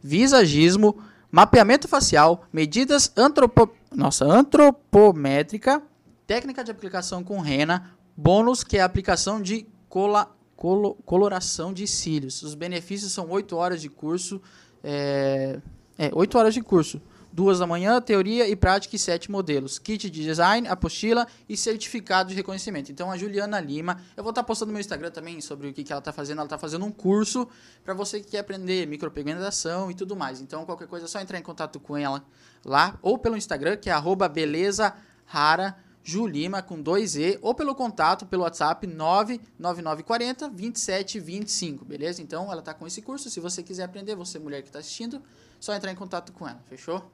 visagismo, 0.03 0.97
mapeamento 1.31 1.87
facial, 1.89 2.45
medidas 2.53 3.13
antropo... 3.17 3.71
Nossa, 3.95 4.25
antropométrica, 4.25 5.83
técnica 6.27 6.65
de 6.65 6.71
aplicação 6.71 7.23
com 7.23 7.41
rena, 7.41 7.91
bônus 8.17 8.65
que 8.65 8.79
é 8.79 8.81
a 8.81 8.85
aplicação 8.85 9.41
de 9.41 9.67
cola... 9.89 10.35
colo- 10.57 10.97
coloração 11.05 11.73
de 11.73 11.87
cílios. 11.87 12.43
Os 12.43 12.55
benefícios 12.55 13.13
são 13.13 13.29
8 13.31 13.55
horas 13.57 13.81
de 13.81 13.89
curso, 13.89 14.41
é, 14.83 15.59
é 15.99 16.11
8 16.13 16.39
horas 16.39 16.55
de 16.55 16.63
curso. 16.63 17.01
Duas 17.33 17.61
da 17.61 17.67
manhã, 17.67 17.99
teoria 17.99 18.47
e 18.47 18.55
prática 18.55 18.95
e 18.95 18.99
sete 18.99 19.31
modelos. 19.31 19.79
Kit 19.79 20.11
de 20.11 20.23
design, 20.23 20.69
apostila 20.69 21.27
e 21.49 21.57
certificado 21.57 22.29
de 22.29 22.35
reconhecimento. 22.35 22.93
Então, 22.93 23.11
a 23.11 23.17
Juliana 23.17 23.59
Lima, 23.59 24.03
eu 24.15 24.23
vou 24.23 24.33
estar 24.33 24.43
postando 24.43 24.69
no 24.69 24.75
meu 24.75 24.81
Instagram 24.81 25.11
também 25.11 25.41
sobre 25.41 25.69
o 25.69 25.73
que, 25.73 25.83
que 25.83 25.93
ela 25.93 26.01
está 26.01 26.13
fazendo. 26.13 26.39
Ela 26.39 26.47
está 26.47 26.59
fazendo 26.59 26.85
um 26.85 26.93
curso 26.93 27.49
para 27.83 27.95
você 27.95 28.21
que 28.21 28.33
quer 28.33 28.41
aprender 28.41 28.87
micropigmentação 28.87 29.91
e 29.91 29.95
tudo 29.95 30.15
mais. 30.15 30.43
Então, 30.43 30.67
qualquer 30.67 30.87
coisa 30.87 31.07
é 31.07 31.09
só 31.09 31.21
entrar 31.21 31.39
em 31.39 31.43
contato 31.43 31.81
com 31.81 31.97
ela 31.97 32.23
lá 32.63 32.99
ou 33.01 33.17
pelo 33.17 33.37
Instagram, 33.37 33.79
que 33.79 33.89
é 33.89 33.93
arroba 33.95 34.29
beleza 34.29 34.95
rara 35.25 35.75
Julima 36.05 36.61
com 36.61 36.83
2E, 36.83 37.39
ou 37.41 37.55
pelo 37.55 37.75
contato, 37.75 38.27
pelo 38.27 38.43
WhatsApp 38.43 38.87
99940 38.87 40.49
2725, 40.49 41.85
beleza? 41.85 42.21
Então 42.21 42.51
ela 42.51 42.61
tá 42.61 42.75
com 42.75 42.87
esse 42.87 43.01
curso. 43.01 43.31
Se 43.31 43.39
você 43.39 43.63
quiser 43.63 43.85
aprender, 43.85 44.17
você 44.17 44.39
mulher 44.39 44.63
que 44.63 44.71
tá 44.71 44.81
assistindo, 44.81 45.23
só 45.61 45.73
entrar 45.75 45.93
em 45.93 45.97
contato 45.97 46.33
com 46.33 46.47
ela, 46.47 46.61
fechou? 46.69 47.09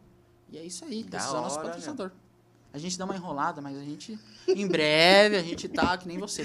E 0.50 0.58
é 0.58 0.62
isso 0.64 0.84
aí, 0.84 1.02
Da 1.04 1.18
esse 1.18 1.26
é 1.26 1.30
o 1.30 1.34
nosso 1.34 1.60
patrocinador. 1.60 2.10
A 2.72 2.78
gente 2.78 2.98
dá 2.98 3.04
uma 3.04 3.16
enrolada, 3.16 3.60
mas 3.60 3.76
a 3.76 3.82
gente. 3.82 4.18
Em 4.46 4.66
breve 4.66 5.36
a 5.36 5.42
gente 5.42 5.68
tá 5.68 5.96
que 5.96 6.06
nem 6.06 6.18
você. 6.18 6.44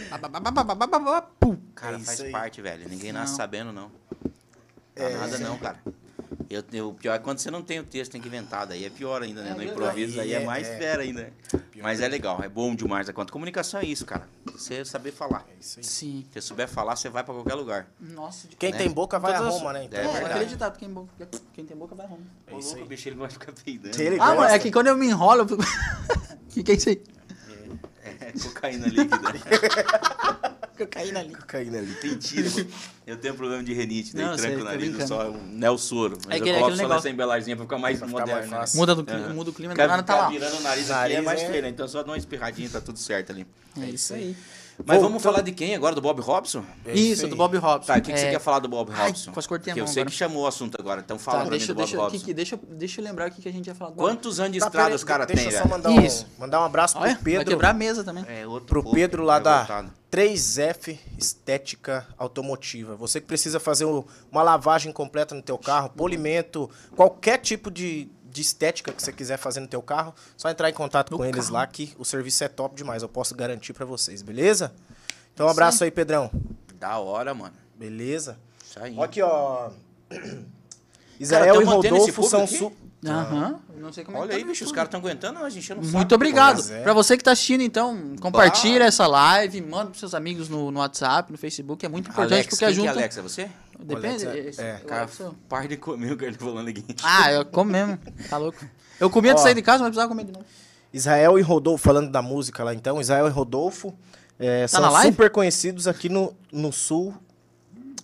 Pum. 1.39 1.57
Cara, 1.75 1.97
É 1.97 1.99
faz 1.99 2.21
aí. 2.21 2.31
parte, 2.31 2.61
velho. 2.61 2.87
Ninguém 2.89 3.11
nasce 3.11 3.31
Não. 3.33 3.37
sabendo, 3.37 3.73
não. 3.73 3.89
Tá 3.89 5.03
É, 5.03 5.17
nada 5.17 5.37
não, 5.39 5.57
cara. 5.57 5.81
Eu, 6.49 6.63
eu- 6.71 6.89
o 6.89 6.93
pior 6.93 7.13
é 7.13 7.19
quando 7.19 7.39
você 7.39 7.49
não 7.51 7.61
tem 7.61 7.79
o 7.79 7.83
texto, 7.83 8.11
tem 8.11 8.21
que 8.21 8.27
inventar. 8.27 8.65
Daí 8.67 8.85
é 8.85 8.89
pior 8.89 9.21
ainda, 9.21 9.41
né? 9.41 9.51
É 9.51 9.53
no 9.53 9.63
improviso, 9.63 10.19
aí 10.19 10.33
é, 10.33 10.41
é- 10.41 10.45
mais 10.45 10.67
é. 10.67 10.77
fera 10.77 11.01
ainda. 11.03 11.31
Mas 11.81 11.99
é 12.01 12.07
legal, 12.07 12.41
é 12.43 12.47
bom 12.49 12.73
demais 12.75 13.09
a 13.09 13.13
conta. 13.13 13.31
Comunicação 13.33 13.79
é 13.79 13.85
isso, 13.85 14.05
cara. 14.05 14.27
Você 14.45 14.85
saber 14.85 15.11
falar. 15.11 15.45
É 15.49 15.59
isso 15.59 15.79
aí. 15.79 15.83
Sim. 15.85 16.25
Se 16.27 16.33
você 16.33 16.41
souber 16.41 16.67
falar, 16.67 16.95
você 16.95 17.09
vai 17.09 17.23
pra 17.23 17.33
qualquer 17.33 17.55
lugar. 17.55 17.87
Nossa, 17.99 18.47
de 18.47 18.55
Quem 18.55 18.71
Né? 18.71 18.77
tem 18.77 18.89
boca 18.91 19.17
vai 19.19 19.33
a 19.33 19.37
Todas 19.37 19.53
as- 19.55 19.59
Roma, 19.59 19.73
né? 19.73 19.83
Então, 19.85 19.99
É 19.99 20.03
É, 20.03 20.07
verdade. 20.11 20.31
aquele 20.33 20.45
ditado, 20.45 20.77
quem, 20.77 20.89
boca, 20.89 21.09
quem 21.53 21.65
tem 21.65 21.75
boca 21.75 21.95
vai 21.95 22.05
a 22.05 22.09
Roma. 22.09 22.23
É 22.47 22.53
Ô, 22.53 22.59
isso 22.59 22.67
louco, 22.69 22.79
aí. 22.81 22.85
o 22.85 22.89
bicho 22.89 23.09
ele 23.09 23.15
vai 23.17 23.29
ficar 23.29 23.51
peidando. 23.51 24.01
Ele 24.01 24.17
Ah, 24.19 24.35
mano, 24.35 24.43
é 24.43 24.59
que 24.59 24.71
quando 24.71 24.87
eu 24.87 24.97
me 24.97 25.07
enrolo, 25.07 25.41
eu 25.41 25.47
fico. 25.47 25.61
O 25.63 25.65
que, 26.53 26.63
que 26.63 26.71
é 26.71 26.75
isso 26.75 26.89
aí? 26.89 27.01
É 28.21 28.31
cocaína 28.43 28.87
líquida. 28.87 29.17
Cocaína 30.77 31.19
ali. 31.19 31.35
Cocaína 31.35 31.77
ali. 31.79 31.97
Mentira, 32.03 32.49
mano. 32.49 32.67
Eu 33.05 33.17
tenho 33.17 33.33
problema 33.35 33.61
de 33.63 33.73
renite, 33.73 34.15
daí 34.15 34.25
Não, 34.25 34.35
tranco 34.35 34.53
sei, 34.53 34.61
o 34.61 34.63
nariz, 34.63 34.83
eu 34.83 34.89
brincando. 34.93 35.07
só 35.07 35.29
um 35.29 35.47
Nelsoro. 35.47 36.17
Mas 36.25 36.35
É 36.35 36.37
eu 36.37 36.41
aquele- 36.41 36.43
coloco 36.53 36.63
aquele 36.65 36.77
só 36.77 36.83
negócio. 36.83 36.95
nessa 36.95 37.09
embaladinha 37.09 37.55
pra 37.55 37.65
ficar 37.65 37.77
mais 37.77 37.99
Pra 37.99 38.07
ficar 38.07 38.19
moderno. 38.21 38.51
mais 38.51 38.73
né? 38.73 38.79
Muda, 38.79 38.95
do, 38.95 39.11
Aham. 39.11 39.33
muda 39.33 39.49
o 39.49 39.53
clima, 39.53 39.73
Ficar, 39.73 39.87
nada 39.87 40.03
tá 40.03 40.13
ficar 40.13 40.25
lá. 40.25 40.29
virando 40.31 40.57
o 40.57 40.61
nariz, 40.61 40.87
Nariz 40.89 41.11
aqui 41.11 41.15
é 41.15 41.21
mais 41.21 41.41
é- 41.41 41.47
feio, 41.49 41.61
né? 41.63 41.69
Então 41.69 41.87
só 41.87 42.01
dá 42.01 42.11
uma 42.11 42.17
espirradinha, 42.17 42.69
tá 42.69 42.79
tudo 42.81 42.97
certo 42.97 43.31
ali. 43.31 43.45
É 43.81 43.85
isso 43.85 44.13
aí. 44.13 44.35
Mas 44.85 44.99
vamos 44.99 45.21
falar 45.21 45.41
de 45.41 45.51
quem 45.51 45.75
agora? 45.75 45.93
Do 45.93 46.01
Bob 46.01 46.19
Robson? 46.19 46.65
É 46.83 46.95
Isso, 46.95 47.25
aí. 47.25 47.29
do 47.29 47.35
Bob 47.35 47.55
Robson. 47.57 47.93
Tá, 47.93 47.99
o 47.99 48.01
que, 48.01 48.11
que 48.11 48.17
você 48.19 48.25
É, 48.25 48.31
quer 48.31 48.39
falar 48.39 48.57
do 48.57 48.67
Bob 48.67 48.89
Ai, 48.91 49.07
Robson? 49.09 49.31
quase 49.31 49.47
cortei 49.47 49.69
a 49.71 49.73
Que 49.75 49.79
eu 49.81 49.85
sei 49.85 50.01
agora. 50.01 50.09
que 50.11 50.17
chamou 50.17 50.43
o 50.45 50.47
assunto 50.47 50.75
agora, 50.81 50.99
então 50.99 51.19
fala 51.19 51.37
Tá, 51.37 51.43
pra 51.43 51.51
deixa, 51.51 51.67
mim 51.67 51.73
do 51.75 51.77
deixa, 51.77 51.95
Bob 51.95 52.07
que, 52.07 52.11
Robson. 52.13 52.25
que, 52.25 52.33
deixa, 52.33 52.59
deixa 52.71 52.99
eu 53.01 53.05
lembrar 53.05 53.29
o 53.29 53.31
que, 53.31 53.39
que 53.43 53.47
a 53.49 53.51
gente 53.51 53.67
ia 53.67 53.75
falar 53.75 53.91
agora. 53.91 54.09
Quantos 54.11 54.39
anos 54.39 54.53
de 54.53 54.59
Tá, 54.59 54.65
estrada 54.65 54.95
os 54.95 55.03
caras 55.03 55.27
deixa 55.27 55.43
têm, 55.43 55.51
eu 55.53 55.61
só 55.61 55.67
mandar 55.69 55.89
um, 55.91 56.01
Isso. 56.01 56.25
mandar 56.39 56.59
um 56.59 56.63
abraço 56.63 56.95
pro 56.95 57.03
Olha, 57.03 57.13
vai 57.13 57.23
Pedro. 57.23 57.45
quebrar 57.45 57.69
a 57.69 57.73
mesa 57.73 58.03
também. 58.03 58.25
É 58.27 58.47
outro 58.47 58.65
Pro 58.81 58.91
Pedro 58.91 59.21
lá 59.23 59.35
vai 59.35 59.43
da 59.43 59.57
voltado. 59.59 59.91
3F 60.17 60.99
Estética 61.17 62.07
Automotiva. 62.19 62.95
Você 62.95 63.19
que 63.19 63.25
precisa 63.25 63.59
fazer 63.59 63.85
um- 63.85 64.03
uma 64.31 64.43
lavagem 64.43 64.91
completa 64.91 65.33
no 65.33 65.41
teu 65.41 65.57
carro, 65.57 65.89
polimento, 65.89 66.69
qualquer 66.95 67.39
tipo 67.39 67.71
de, 67.71 68.07
de 68.23 68.41
estética 68.41 68.93
que 68.93 69.01
você 69.01 69.11
quiser 69.11 69.37
fazer 69.37 69.59
no 69.59 69.67
teu 69.67 69.81
carro, 69.81 70.13
só 70.37 70.51
entrar 70.51 70.69
em 70.69 70.73
contato 70.73 71.09
No 71.09 71.17
com 71.17 71.25
eles 71.25 71.45
carro. 71.45 71.53
lá 71.55 71.65
que 71.65 71.95
o 71.97 72.05
serviço 72.05 72.43
é 72.43 72.47
top 72.47 72.75
demais. 72.75 73.01
Eu 73.01 73.09
posso 73.09 73.33
garantir 73.33 73.73
pra 73.73 73.87
vocês, 73.87 74.21
beleza? 74.21 74.71
Então 75.33 75.47
um 75.47 75.49
abraço 75.49 75.83
aí, 75.83 75.89
Pedrão. 75.89 76.29
Da 76.75 76.99
hora, 76.99 77.33
mano. 77.33 77.55
Beleza? 77.75 78.37
Isso 78.63 78.79
aí. 78.79 78.95
Aqui, 79.01 79.19
ó. 79.19 79.71
Israel 81.19 81.55
tão 81.55 81.61
e 81.63 81.65
Rodolfo 81.65 82.23
são 82.23 82.45
su... 82.45 82.71
Aham. 83.11 83.59
Não 83.77 83.91
sei 83.91 84.03
como 84.03 84.17
é 84.17 84.19
que 84.19 84.23
Olha 84.25 84.31
tá 84.31 84.37
aí, 84.37 84.43
bicho, 84.43 84.63
os 84.65 84.71
caras 84.71 84.87
estão 84.87 84.99
aguentando 84.99 85.39
nós 85.39 85.55
enchendo 85.55 85.81
o. 85.81 85.85
Muito 85.85 86.15
obrigado. 86.15 86.61
É. 86.71 86.81
Pra 86.83 86.93
você 86.93 87.17
que 87.17 87.23
tá 87.23 87.31
assistindo, 87.31 87.61
então, 87.61 88.15
compartilha 88.21 88.83
essa 88.85 89.05
live, 89.07 89.61
manda 89.61 89.87
pros 89.87 89.99
seus 89.99 90.13
amigos 90.13 90.47
no, 90.49 90.71
no 90.71 90.79
WhatsApp, 90.79 91.31
no 91.31 91.37
Facebook. 91.37 91.85
É 91.85 91.89
muito 91.89 92.09
importante 92.09 92.33
Alex, 92.33 92.47
porque 92.49 92.65
que 92.65 92.71
ajuda. 92.71 92.87
é 92.87 92.91
Alex? 92.91 93.17
É 93.17 93.21
você? 93.21 93.49
Depende. 93.79 94.25
Alex 94.27 94.59
é- 94.59 94.69
é, 94.69 94.73
Cara, 94.87 95.07
sou. 95.07 95.35
par 95.49 95.67
de 95.67 95.75
comer 95.77 96.13
o 96.13 96.17
que 96.17 96.25
ele 96.25 96.37
falando 96.37 96.67
aqui. 96.69 96.85
Ah, 97.03 97.31
eu 97.31 97.45
como 97.45 97.71
mesmo. 97.71 97.97
Tá 98.29 98.37
louco. 98.37 98.63
Eu 98.99 99.09
comia 99.09 99.33
de 99.33 99.41
sair 99.41 99.55
de 99.55 99.61
casa, 99.61 99.79
mas 99.79 99.89
precisava 99.89 100.07
comer 100.09 100.23
de 100.25 100.31
novo. 100.31 100.45
Israel 100.93 101.37
e 101.39 101.41
Rodolfo, 101.41 101.83
falando 101.83 102.11
da 102.11 102.21
música 102.21 102.63
lá 102.63 102.73
então, 102.73 103.01
Israel 103.01 103.27
e 103.27 103.31
Rodolfo 103.31 103.93
é, 104.39 104.67
são 104.67 104.81
Tá 104.81 104.89
live? 104.91 105.11
super 105.11 105.29
conhecidos 105.31 105.87
aqui 105.87 106.07
no, 106.07 106.33
no 106.51 106.71
Sul 106.71 107.13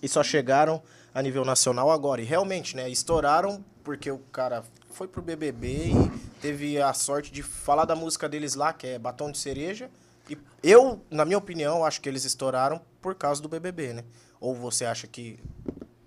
e 0.02 0.08
só 0.08 0.22
chegaram 0.24 0.82
a 1.14 1.22
nível 1.22 1.44
nacional 1.44 1.90
agora. 1.90 2.20
E 2.20 2.24
realmente, 2.24 2.74
né, 2.76 2.88
estouraram 2.90 3.64
porque 3.84 4.10
o 4.10 4.18
cara 4.32 4.64
foi 5.00 5.08
pro 5.08 5.22
BBB 5.22 5.92
e 5.94 6.10
teve 6.42 6.78
a 6.78 6.92
sorte 6.92 7.32
de 7.32 7.42
falar 7.42 7.86
da 7.86 7.96
música 7.96 8.28
deles 8.28 8.54
lá, 8.54 8.70
que 8.70 8.86
é 8.86 8.98
Batom 8.98 9.32
de 9.32 9.38
Cereja. 9.38 9.90
E 10.28 10.36
eu, 10.62 11.02
na 11.10 11.24
minha 11.24 11.38
opinião, 11.38 11.86
acho 11.86 12.02
que 12.02 12.08
eles 12.08 12.26
estouraram 12.26 12.78
por 13.00 13.14
causa 13.14 13.40
do 13.40 13.48
BBB, 13.48 13.94
né? 13.94 14.04
Ou 14.38 14.54
você 14.54 14.84
acha 14.84 15.06
que 15.06 15.40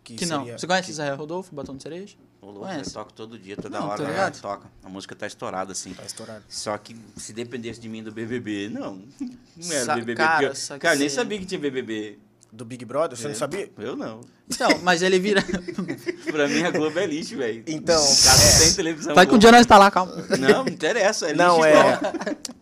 que, 0.04 0.16
Que 0.16 0.26
não. 0.28 0.46
Você 0.46 0.68
conhece 0.68 0.86
que 0.88 0.92
Israel 0.92 1.16
Rodolfo, 1.16 1.56
Batom 1.56 1.76
de 1.76 1.82
Cereja? 1.82 2.18
Eu 2.40 2.92
toco 2.92 3.14
todo 3.14 3.40
dia, 3.40 3.56
toda 3.56 3.80
Não, 3.80 3.88
hora. 3.88 4.04
né? 4.04 4.10
ligado. 4.12 4.42
Toca. 4.42 4.70
A 4.84 4.90
música 4.90 5.16
tá 5.16 5.26
estourada, 5.26 5.72
assim. 5.72 5.94
Tá 5.94 6.04
estourado. 6.04 6.44
Só 6.50 6.78
que 6.78 6.96
se 7.16 7.32
dependesse 7.34 7.80
de 7.80 7.88
mim 7.90 8.04
do 8.04 8.12
BBB, 8.12 8.68
não. 8.70 9.02
Não 9.58 9.72
era 9.72 9.86
Sa- 9.86 9.96
BBB. 9.96 10.16
cara, 10.16 10.46
eu- 10.46 10.80
cara, 10.80 10.96
nem 10.98 11.08
sabia 11.10 11.40
que 11.40 11.46
tinha 11.46 11.60
BBB. 11.60 12.20
Do 12.54 12.64
Big 12.64 12.86
Brother, 12.86 13.18
você 13.18 13.28
não 13.28 13.34
sabia? 13.34 13.72
Eu 13.80 13.96
não. 13.96 14.22
Então, 14.48 14.70
mas 14.84 15.02
ele 15.02 15.18
vira. 15.18 15.42
Pra 16.32 16.48
mim, 16.48 16.62
a 16.62 16.70
Globo 16.70 17.00
é 17.00 17.08
lixo, 17.08 17.36
velho. 17.36 17.64
Então, 17.66 18.00
não 18.00 18.60
têm 18.60 18.74
televisão. 18.76 19.16
Vai 19.16 19.26
que 19.26 19.34
um 19.34 19.40
dia 19.40 19.52
nós 19.52 19.66
tá 19.66 19.76
lá, 19.76 19.90
calma. 19.90 20.14
Não, 20.38 20.64
não 20.64 20.68
interessa. 20.68 21.32
É 21.32 21.34
Não, 21.34 21.56
lixo 21.56 21.68
é, 21.68 22.00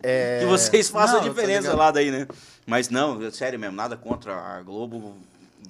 é... 0.02 0.40
Que 0.40 0.46
vocês 0.46 0.88
façam 0.88 1.16
Não, 1.16 1.20
a 1.20 1.28
tô 1.28 1.28
diferença 1.34 1.74
lá 1.74 1.90
daí, 1.90 2.10
né? 2.10 2.26
Mas 2.64 2.88
não, 2.88 3.30
sério 3.30 3.60
mesmo, 3.60 3.76
nada 3.76 3.94
contra 3.94 4.34
a 4.34 4.62
Globo. 4.62 5.14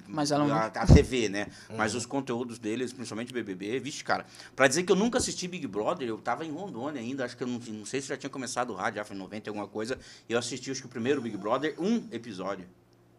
Mas 0.07 0.31
ela 0.31 0.45
não- 0.47 0.55
a, 0.55 0.67
a 0.67 0.85
TV, 0.87 1.27
né? 1.27 1.47
Mas 1.75 1.93
os 1.93 2.05
conteúdos 2.05 2.57
deles, 2.57 2.93
principalmente 2.93 3.33
BBB, 3.33 3.77
vixe, 3.81 4.05
cara. 4.05 4.25
Pra 4.55 4.69
dizer 4.69 4.83
que 4.83 4.91
eu 4.93 4.95
nunca 4.95 5.17
assisti 5.17 5.49
Big 5.49 5.67
Brother, 5.67 6.07
eu 6.07 6.17
tava 6.17 6.45
em 6.45 6.51
Rondônia 6.51 7.01
ainda, 7.01 7.25
acho 7.25 7.35
que 7.35 7.43
eu 7.43 7.47
não, 7.47 7.59
não 7.59 7.85
sei 7.85 7.99
se 7.99 8.07
já 8.07 8.15
tinha 8.15 8.29
começado 8.29 8.69
o 8.71 8.75
rádio, 8.75 8.99
já 8.99 9.03
foi 9.03 9.17
em 9.17 9.19
90 9.19 9.49
e 9.49 9.49
alguma 9.49 9.67
coisa. 9.67 9.99
E 10.29 10.31
eu 10.31 10.39
assisti, 10.39 10.71
acho 10.71 10.79
que 10.79 10.87
o 10.87 10.89
primeiro 10.89 11.19
Big 11.21 11.35
Brother, 11.35 11.75
um 11.77 12.07
episódio. 12.09 12.65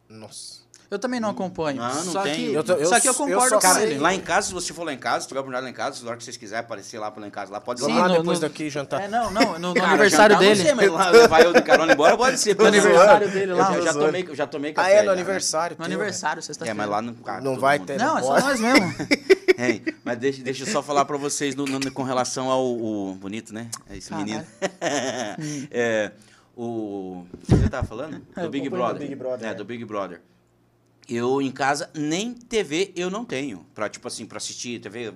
Nossa. 0.09 0.64
Eu 0.95 0.99
também 0.99 1.19
não 1.21 1.31
acompanho. 1.31 1.79
Não, 1.79 1.89
não 1.93 2.13
só 2.13 2.23
tem. 2.23 2.35
Que, 2.37 2.53
Eu 2.55 2.63
tô- 2.63 2.75
eu- 2.75 2.87
só 2.87 3.01
que 3.01 3.09
eu 3.09 3.13
eu 3.13 3.17
concordo 3.19 3.55
com 3.57 3.61
Cara, 3.61 3.83
ele. 3.83 3.99
lá 3.99 4.15
em 4.15 4.21
casa, 4.21 4.47
se 4.49 4.55
você 4.55 4.73
for 4.73 4.85
lá 4.85 4.93
em 4.93 4.99
casa, 4.99 5.23
se 5.23 5.29
tiver 5.29 5.41
oportunidade 5.41 5.65
lá 5.65 5.71
em 5.71 5.75
casa, 5.75 6.03
na 6.05 6.09
hora 6.11 6.17
que 6.19 6.25
vocês 6.25 6.37
quiserem 6.37 6.65
aparecer 6.65 6.99
lá 6.99 7.13
lá 7.17 7.27
em 7.27 7.31
casa, 7.31 7.51
lá 7.53 7.61
pode 7.61 7.83
ir 7.83 7.85
Sim, 7.87 7.95
lá. 7.99 8.05
ah, 8.05 8.09
no- 8.09 8.15
depois 8.19 8.39
no- 8.41 8.49
daqui 8.49 8.71
jantar. 8.71 9.03
É, 9.03 9.09
não, 9.09 9.31
não, 9.31 9.53
no, 9.55 9.59
no 9.59 9.75
Cara, 9.75 9.89
aniversário 9.89 10.35
jantar, 10.37 10.49
dele. 10.49 10.59
Não 10.61 10.67
sei, 10.67 10.75
mas 10.75 10.91
lá, 10.93 11.11
levar 11.11 11.43
eu 11.43 11.53
de 11.53 11.63
carona 11.63 11.93
embora 11.93 12.17
pode 12.17 12.39
ser. 12.39 12.55
No 12.59 12.67
aniversário 12.67 13.29
dele 13.31 13.53
lá. 13.55 13.75
Eu 13.75 13.83
já, 13.83 13.93
já 13.93 13.99
tomei, 13.99 14.25
eu 14.29 14.35
já 14.37 14.47
tomei 14.47 14.71
Ah, 14.71 14.75
café. 14.75 14.93
é 14.93 14.97
já, 14.97 15.01
no 15.03 15.07
né? 15.09 15.13
aniversário. 15.13 15.77
No 15.79 15.85
teu, 15.85 15.93
aniversário, 15.95 16.39
É, 16.39 16.43
sexta-feira. 16.43 16.75
mas 16.77 16.89
lá 16.89 17.03
não. 17.03 17.15
cara, 17.15 17.41
Não 17.41 17.59
vai 17.59 17.79
mundo. 17.79 17.87
ter. 17.89 17.99
Não, 17.99 18.17
é 18.19 18.23
só 18.23 18.41
nós 18.41 18.61
mesmo. 18.61 18.95
Hein, 19.57 19.83
mas 20.05 20.19
deixa, 20.19 20.43
deixa 20.43 20.65
eu 20.65 20.67
só 20.67 20.83
falar 20.83 21.05
pra 21.05 21.17
vocês 21.17 21.55
no- 21.55 21.65
no- 21.65 21.93
com 21.93 22.03
relação 22.03 22.51
ao, 22.51 22.65
o- 22.67 23.15
bonito, 23.15 23.55
né? 23.55 23.69
Esse 23.91 24.09
Caralho. 24.11 24.27
menino. 24.29 24.47
é, 25.71 26.11
o. 26.57 27.25
O 27.25 27.27
que 27.47 27.55
você 27.57 27.69
tava 27.69 27.87
falando? 27.87 28.21
É, 28.37 28.43
Do 28.43 28.51
Big 28.51 28.69
do 28.69 28.77
Brother. 28.77 28.99
Big 29.03 29.15
Brother, 29.15 29.49
É, 29.49 29.51
é. 29.53 29.55
do 29.55 29.65
Big 29.65 29.85
Brother. 29.85 30.21
Eu 31.09 31.43
em 31.43 31.51
casa 31.51 31.91
nem 31.95 32.33
TV 32.33 32.93
eu 32.97 33.11
não 33.11 33.25
tenho. 33.25 33.67
Pra, 33.75 33.89
tipo 33.89 34.09
assim, 34.09 34.25
pra 34.27 34.39
assistir 34.39 34.81
TV. 34.81 35.13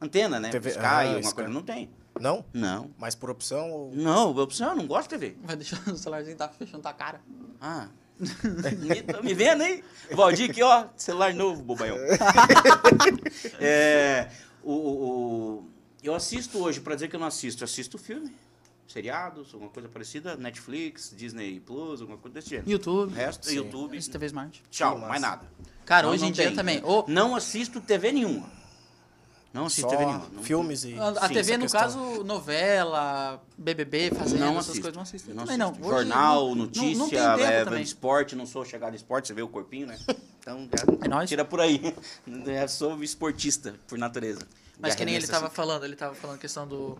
Antena, 0.00 0.40
né? 0.40 0.50
TV 0.50 0.70
Sky, 0.70 0.80
ah, 0.82 1.00
alguma 1.02 1.20
Sky. 1.20 1.34
coisa. 1.34 1.50
Não 1.50 1.62
tem. 1.62 1.90
Não? 2.18 2.44
Não. 2.52 2.90
Mas 2.98 3.14
por 3.14 3.30
opção 3.30 3.70
ou... 3.70 3.94
Não, 3.94 4.36
eu, 4.36 4.48
eu 4.48 4.74
não 4.74 4.86
gosto 4.86 5.10
de 5.10 5.18
TV. 5.18 5.36
Vai 5.42 5.56
deixar 5.56 5.80
o 5.88 5.96
celularzinho 5.96 6.36
tá 6.36 6.48
fechando 6.48 6.82
tua 6.82 6.92
cara. 6.92 7.20
Ah. 7.60 7.88
me, 8.78 9.02
tá 9.02 9.22
me 9.22 9.32
vendo 9.32 9.62
aí? 9.62 9.82
Valdir 10.12 10.50
aqui, 10.50 10.62
ó. 10.62 10.86
Celular 10.96 11.32
novo, 11.32 11.62
bobalhão. 11.62 11.96
é, 13.58 14.28
o, 14.62 14.72
o- 14.72 15.70
eu 16.02 16.14
assisto 16.14 16.58
hoje, 16.58 16.80
pra 16.80 16.94
dizer 16.94 17.08
que 17.08 17.16
eu 17.16 17.20
não 17.20 17.26
assisto, 17.26 17.62
eu 17.62 17.66
assisto 17.66 17.96
filme, 17.98 18.34
seriados, 18.92 19.52
alguma 19.54 19.70
coisa 19.70 19.88
parecida, 19.88 20.36
Netflix, 20.36 21.12
Disney 21.16 21.60
Plus, 21.60 22.00
alguma 22.00 22.18
coisa 22.18 22.34
desse 22.34 22.50
gênero. 22.50 22.70
YouTube. 22.70 23.12
O 23.12 23.14
resto, 23.14 23.46
Sim. 23.46 23.56
YouTube. 23.56 23.96
Esse 23.96 24.10
TV 24.10 24.26
Smart. 24.26 24.62
Tchau, 24.70 24.94
Sim, 24.98 25.06
mais 25.06 25.20
nada. 25.22 25.46
Cara, 25.86 26.06
Não, 26.06 26.12
hoje 26.14 26.22
não 26.22 26.28
em 26.28 26.32
dia 26.32 26.46
tem. 26.46 26.54
também. 26.56 26.82
Ô, 26.84 27.04
Não 27.08 27.34
assisto 27.34 27.80
TV 27.80 28.12
nenhuma. 28.12 28.48
Não 29.52 29.66
assisto 29.66 29.82
Só 29.82 29.88
TV 29.96 30.06
nenhuma. 30.06 30.28
Não- 30.32 30.42
filmes 30.44 30.84
e... 30.84 30.94
a 30.96 31.08
a 31.08 31.26
Sim, 31.28 31.34
TV, 31.34 31.56
no 31.56 31.62
questão. 31.64 31.80
caso, 31.80 32.22
novela, 32.22 33.42
BBB, 33.58 34.10
fazenda, 34.14 34.44
Não 34.46 34.58
essas 34.58 34.74
coisas, 34.78 34.94
não 34.94 35.02
assisto. 35.02 35.30
Não 35.34 35.42
também 35.44 35.58
não. 35.58 35.70
assisto. 35.70 35.86
Hoje, 35.88 35.96
Jornal, 35.96 36.46
não- 36.48 36.54
notícia, 36.54 36.96
não, 36.96 37.36
não 37.38 37.44
é, 37.46 37.64
também. 37.64 37.82
esporte, 37.82 38.36
não 38.36 38.46
sou 38.46 38.64
chegado 38.64 38.92
em 38.92 38.96
esporte, 38.96 39.26
você 39.26 39.34
vê 39.34 39.42
o 39.42 39.48
corpinho, 39.48 39.86
né? 39.88 39.98
Então 40.40 40.66
É 41.02 41.06
nóis. 41.08 41.28
tira 41.28 41.44
por 41.44 41.60
aí. 41.60 41.94
Eu 42.26 42.68
sou 42.68 43.02
esportista, 43.04 43.74
por 43.86 43.98
natureza. 43.98 44.40
Mas 44.78 44.94
que 44.94 45.04
nem 45.04 45.14
ele 45.14 45.18
arremessa 45.24 45.32
tava 45.32 45.46
assim. 45.48 45.54
falando, 45.56 45.84
ele 45.84 45.94
tava 45.96 46.14
falando 46.14 46.36
a 46.36 46.38
questão 46.40 46.66
do. 46.66 46.96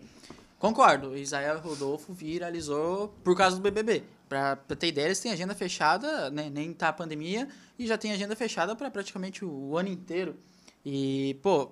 Concordo, 0.61 1.17
Isael 1.17 1.59
Rodolfo 1.59 2.13
viralizou 2.13 3.07
por 3.23 3.35
causa 3.35 3.55
do 3.55 3.63
BBB. 3.63 4.03
Pra, 4.29 4.55
pra 4.55 4.75
ter 4.75 4.89
ideia, 4.89 5.07
eles 5.07 5.19
têm 5.19 5.31
agenda 5.31 5.55
fechada, 5.55 6.29
né, 6.29 6.51
nem 6.51 6.71
tá 6.71 6.89
a 6.89 6.93
pandemia, 6.93 7.47
e 7.79 7.87
já 7.87 7.97
tem 7.97 8.11
agenda 8.11 8.35
fechada 8.35 8.75
pra 8.75 8.91
praticamente 8.91 9.43
o 9.43 9.75
ano 9.75 9.89
inteiro. 9.89 10.35
E, 10.85 11.35
pô, 11.41 11.71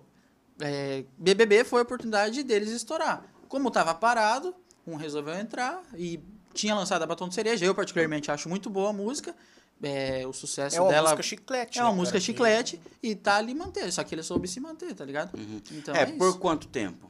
é, 0.60 1.04
BBB 1.20 1.66
foi 1.66 1.82
a 1.82 1.84
oportunidade 1.84 2.42
deles 2.42 2.72
estourar. 2.72 3.24
Como 3.48 3.70
tava 3.70 3.94
parado, 3.94 4.56
um 4.88 4.96
resolveu 4.96 5.36
entrar 5.36 5.84
e 5.96 6.20
tinha 6.52 6.74
lançado 6.74 7.04
a 7.04 7.06
Batom 7.06 7.30
de 7.30 7.36
Cereja. 7.36 7.64
Eu, 7.64 7.76
particularmente, 7.76 8.32
acho 8.32 8.50
muito 8.50 8.72
boa 8.72 8.90
a 8.90 8.94
música. 8.94 9.36
É, 9.84 10.26
o 10.26 10.34
sucesso 10.34 10.78
É 10.78 10.82
uma 10.82 10.90
dela 10.90 11.10
música 11.12 11.22
chiclete, 11.22 11.78
é 11.78 11.84
uma 11.84 11.92
né, 11.92 11.96
música 11.96 12.14
cara? 12.18 12.26
chiclete 12.26 12.82
e 13.04 13.14
tá 13.14 13.36
ali 13.36 13.54
manter. 13.54 13.92
Só 13.92 14.04
que 14.04 14.16
ele 14.16 14.24
soube 14.24 14.48
se 14.48 14.60
manter, 14.60 14.96
tá 14.96 15.06
ligado? 15.06 15.32
Então 15.72 15.96
é, 15.96 16.02
é, 16.02 16.06
por 16.08 16.30
isso. 16.30 16.40
quanto 16.40 16.68
tempo? 16.68 17.08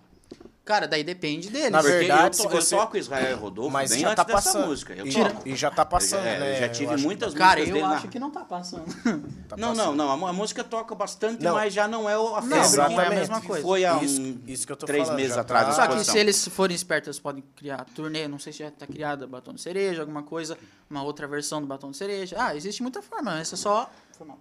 Cara, 0.70 0.88
daí 0.88 1.04
depende 1.04 1.50
deles. 1.50 1.72
Na 1.72 1.82
verdade, 1.82 2.24
eu, 2.26 2.30
to, 2.30 2.36
se 2.38 2.48
você- 2.48 2.76
eu 2.76 2.80
toco 2.80 2.96
Israel 2.96 3.38
Rodolfo 3.40 3.72
Mas 3.72 3.90
bem 3.90 4.02
já 4.02 4.10
antes 4.10 4.16
tá 4.18 4.24
dessa 4.24 4.36
passando. 4.52 4.68
música. 4.68 4.94
Eu 4.94 5.08
e, 5.08 5.12
toco. 5.12 5.50
e 5.50 5.56
já 5.56 5.72
tá 5.72 5.84
passando, 5.84 6.20
Eu 6.28 6.32
já- 6.34 6.40
né? 6.40 6.56
eu 6.56 6.60
já 6.60 6.70
tive 6.70 6.96
que 6.96 7.02
muitas 7.02 7.34
Cara, 7.34 7.60
músicas 7.60 7.68
eu 7.70 7.74
dele 7.74 7.96
acho 7.96 8.06
na- 8.06 8.12
que 8.12 8.20
não 8.20 8.30
tá 8.30 8.46
passando. 8.46 8.86
tá 9.50 9.58
não, 9.58 9.70
passando. 9.70 9.96
não, 9.96 10.18
não. 10.18 10.28
A, 10.28 10.32
música 10.32 10.64
toca 10.64 10.94
bastante, 10.94 11.44
Não. 11.44 11.56
mas 11.56 11.74
já 11.74 11.88
não 11.88 12.08
é 12.08 12.14
a 12.14 12.18
Não, 12.18 12.42
febre 12.64 12.94
não 12.96 13.02
é 13.02 13.08
a 13.08 13.10
mesma 13.10 13.42
coisa. 13.42 13.64
Foi 13.66 13.84
há 13.84 13.98
Isso- 14.04 14.22
um, 14.22 14.42
isso 14.46 14.68
que 14.68 14.72
eu 14.72 14.78
tô 14.78 14.86
três 14.86 15.06
falando, 15.06 15.18
meses 15.20 15.34
já 15.34 15.42
atrás. 15.42 15.68
tá- 15.70 15.74
Só 15.74 15.88
que 15.88 16.04
se 16.06 16.20
eles 16.20 16.48
forem 16.50 16.76
espertos, 16.76 17.08
eles 17.08 17.20
podem 17.20 17.44
criar 17.56 17.84
turnê, 17.96 18.28
não 18.28 18.38
sei 18.38 18.54
se 18.54 18.60
já 18.60 18.70
tá 18.70 18.86
criada 18.86 19.26
batom 19.26 19.54
de 19.56 19.62
cereja, 19.62 20.02
alguma 20.02 20.22
coisa, 20.22 20.56
uma 20.88 21.02
outra 21.02 21.28
versão 21.28 21.60
do 21.62 21.66
batom 21.66 21.90
de 21.90 21.98
cereja. 21.98 22.36
Ah, 22.40 22.56
existe 22.56 22.84
muita 22.84 23.02
forma, 23.02 23.40
essa 23.40 23.56
é 23.56 23.58
só 23.58 23.90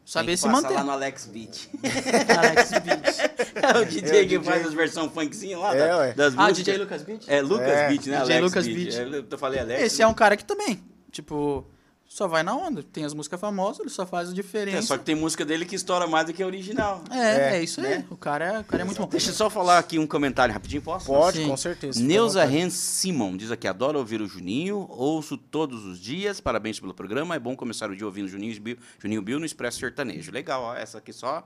saber 0.05 0.27
Tem 0.27 0.35
que 0.35 0.41
se 0.41 0.49
manter. 0.49 0.75
lá 0.75 0.85
no 0.85 0.91
Alex 0.93 1.27
Beat. 1.27 1.69
Alex 2.39 2.71
Beach. 2.71 3.19
é 3.63 3.79
o 3.79 3.85
DJ 3.85 4.09
É, 4.21 4.23
que 4.25 4.39
DJ. 4.39 4.43
faz 4.43 4.67
as 4.67 4.73
versões 4.75 5.13
funkzinhas 5.13 5.61
lá 5.61 5.75
É, 5.75 5.79
da- 5.89 5.99
ué. 5.99 6.13
das 6.15 6.35
Ah, 6.35 6.43
músicas. 6.49 6.57
DJ 6.59 6.79
Lucas 6.79 7.03
Beach? 7.03 7.25
É, 7.31 7.41
Lucas 7.43 7.69
É, 7.69 7.89
Beat, 7.89 8.07
né? 8.07 8.19
DJ 8.21 8.37
Alex 8.37 8.41
Lucas 8.43 8.67
Beat. 8.67 8.77
Beat. 8.79 9.15
É, 9.31 9.35
Eu 9.35 9.39
falei 9.39 9.61
Alex. 9.61 9.83
Esse 9.83 10.03
é 10.03 10.07
um 10.07 10.15
cara 10.15 10.37
que 10.37 10.45
também, 10.45 10.83
tipo, 11.11 11.67
só 12.11 12.27
vai 12.27 12.43
na 12.43 12.57
onda. 12.57 12.83
Tem 12.83 13.05
as 13.05 13.13
músicas 13.13 13.39
famosas, 13.39 13.81
ele 13.81 13.91
só 13.91 14.07
faz 14.07 14.29
a 14.31 14.33
É, 14.33 14.35
diferença. 14.35 14.83
só 14.83 14.97
que 14.99 15.05
tem 15.05 15.15
música 15.15 15.45
dele 15.45 15.65
que 15.67 15.77
estoura 15.77 16.07
mais 16.07 16.27
do 16.27 16.33
que 16.33 16.43
a 16.43 16.47
original. 16.47 17.05
É, 17.11 17.19
é, 17.19 17.57
É, 17.59 17.63
isso 17.63 17.81
aí. 17.81 17.99
né? 17.99 18.07
O 18.11 18.17
cara 18.17 18.45
é, 18.45 18.59
o 18.61 18.65
cara 18.65 18.83
é 18.83 18.85
muito 18.85 18.99
bom. 19.01 19.07
Deixa 19.09 19.29
eu 19.31 19.35
só 19.35 19.51
falar 19.51 19.79
aqui 19.79 19.99
um 19.99 20.07
comentário 20.07 20.53
rapidinho, 20.53 20.81
posso? 20.83 21.07
Pode, 21.07 21.39
Sim. 21.39 21.49
com 21.49 21.57
certeza. 21.57 22.01
Neuza. 22.03 22.45
Ren 22.45 22.71
Simon 22.71 23.37
diz 23.37 23.51
aqui: 23.51 23.69
adoro 23.69 23.99
ouvir 23.99 24.21
o 24.23 24.27
Juninho, 24.27 24.87
ouço 24.91 25.37
todos 25.37 25.85
os 25.85 26.01
dias, 26.01 26.41
parabéns 26.41 26.81
pelo 26.81 26.95
programa. 26.95 27.35
É 27.35 27.39
bom 27.39 27.55
começar 27.55 27.91
o 27.91 27.95
dia 27.95 28.07
ouvindo 28.07 28.27
Juninho 28.27 28.59
Bill, 28.61 28.79
Juninho 28.99 29.21
Bill 29.23 29.39
no 29.39 29.45
Expresso 29.47 29.79
Sertanejo. 29.79 30.33
Legal, 30.33 30.63
ó, 30.63 30.75
essa 30.75 30.99
aqui 30.99 31.13
só 31.13 31.45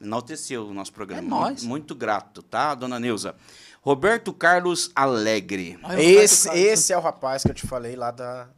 enalteceu 0.00 0.66
o 0.68 0.72
nosso 0.72 0.92
programa. 0.92 1.26
É 1.26 1.28
nóis. 1.28 1.48
Muito, 1.62 1.66
muito 1.66 1.94
grato, 1.96 2.40
tá, 2.42 2.74
dona 2.74 3.00
Neuza? 3.00 3.34
Roberto 3.82 4.32
Carlos 4.32 4.90
Alegre. 4.94 5.78
Olha, 5.82 5.96
o 5.98 6.00
Esse, 6.00 6.46
Roberto 6.48 6.56
Carlos. 6.62 6.72
esse 6.78 6.92
é 6.92 6.98
o 6.98 7.00
rapaz 7.00 7.42
que 7.42 7.50
eu 7.50 7.54
te 7.54 7.66
falei 7.66 7.96
lá 7.96 8.10
da. 8.10 8.48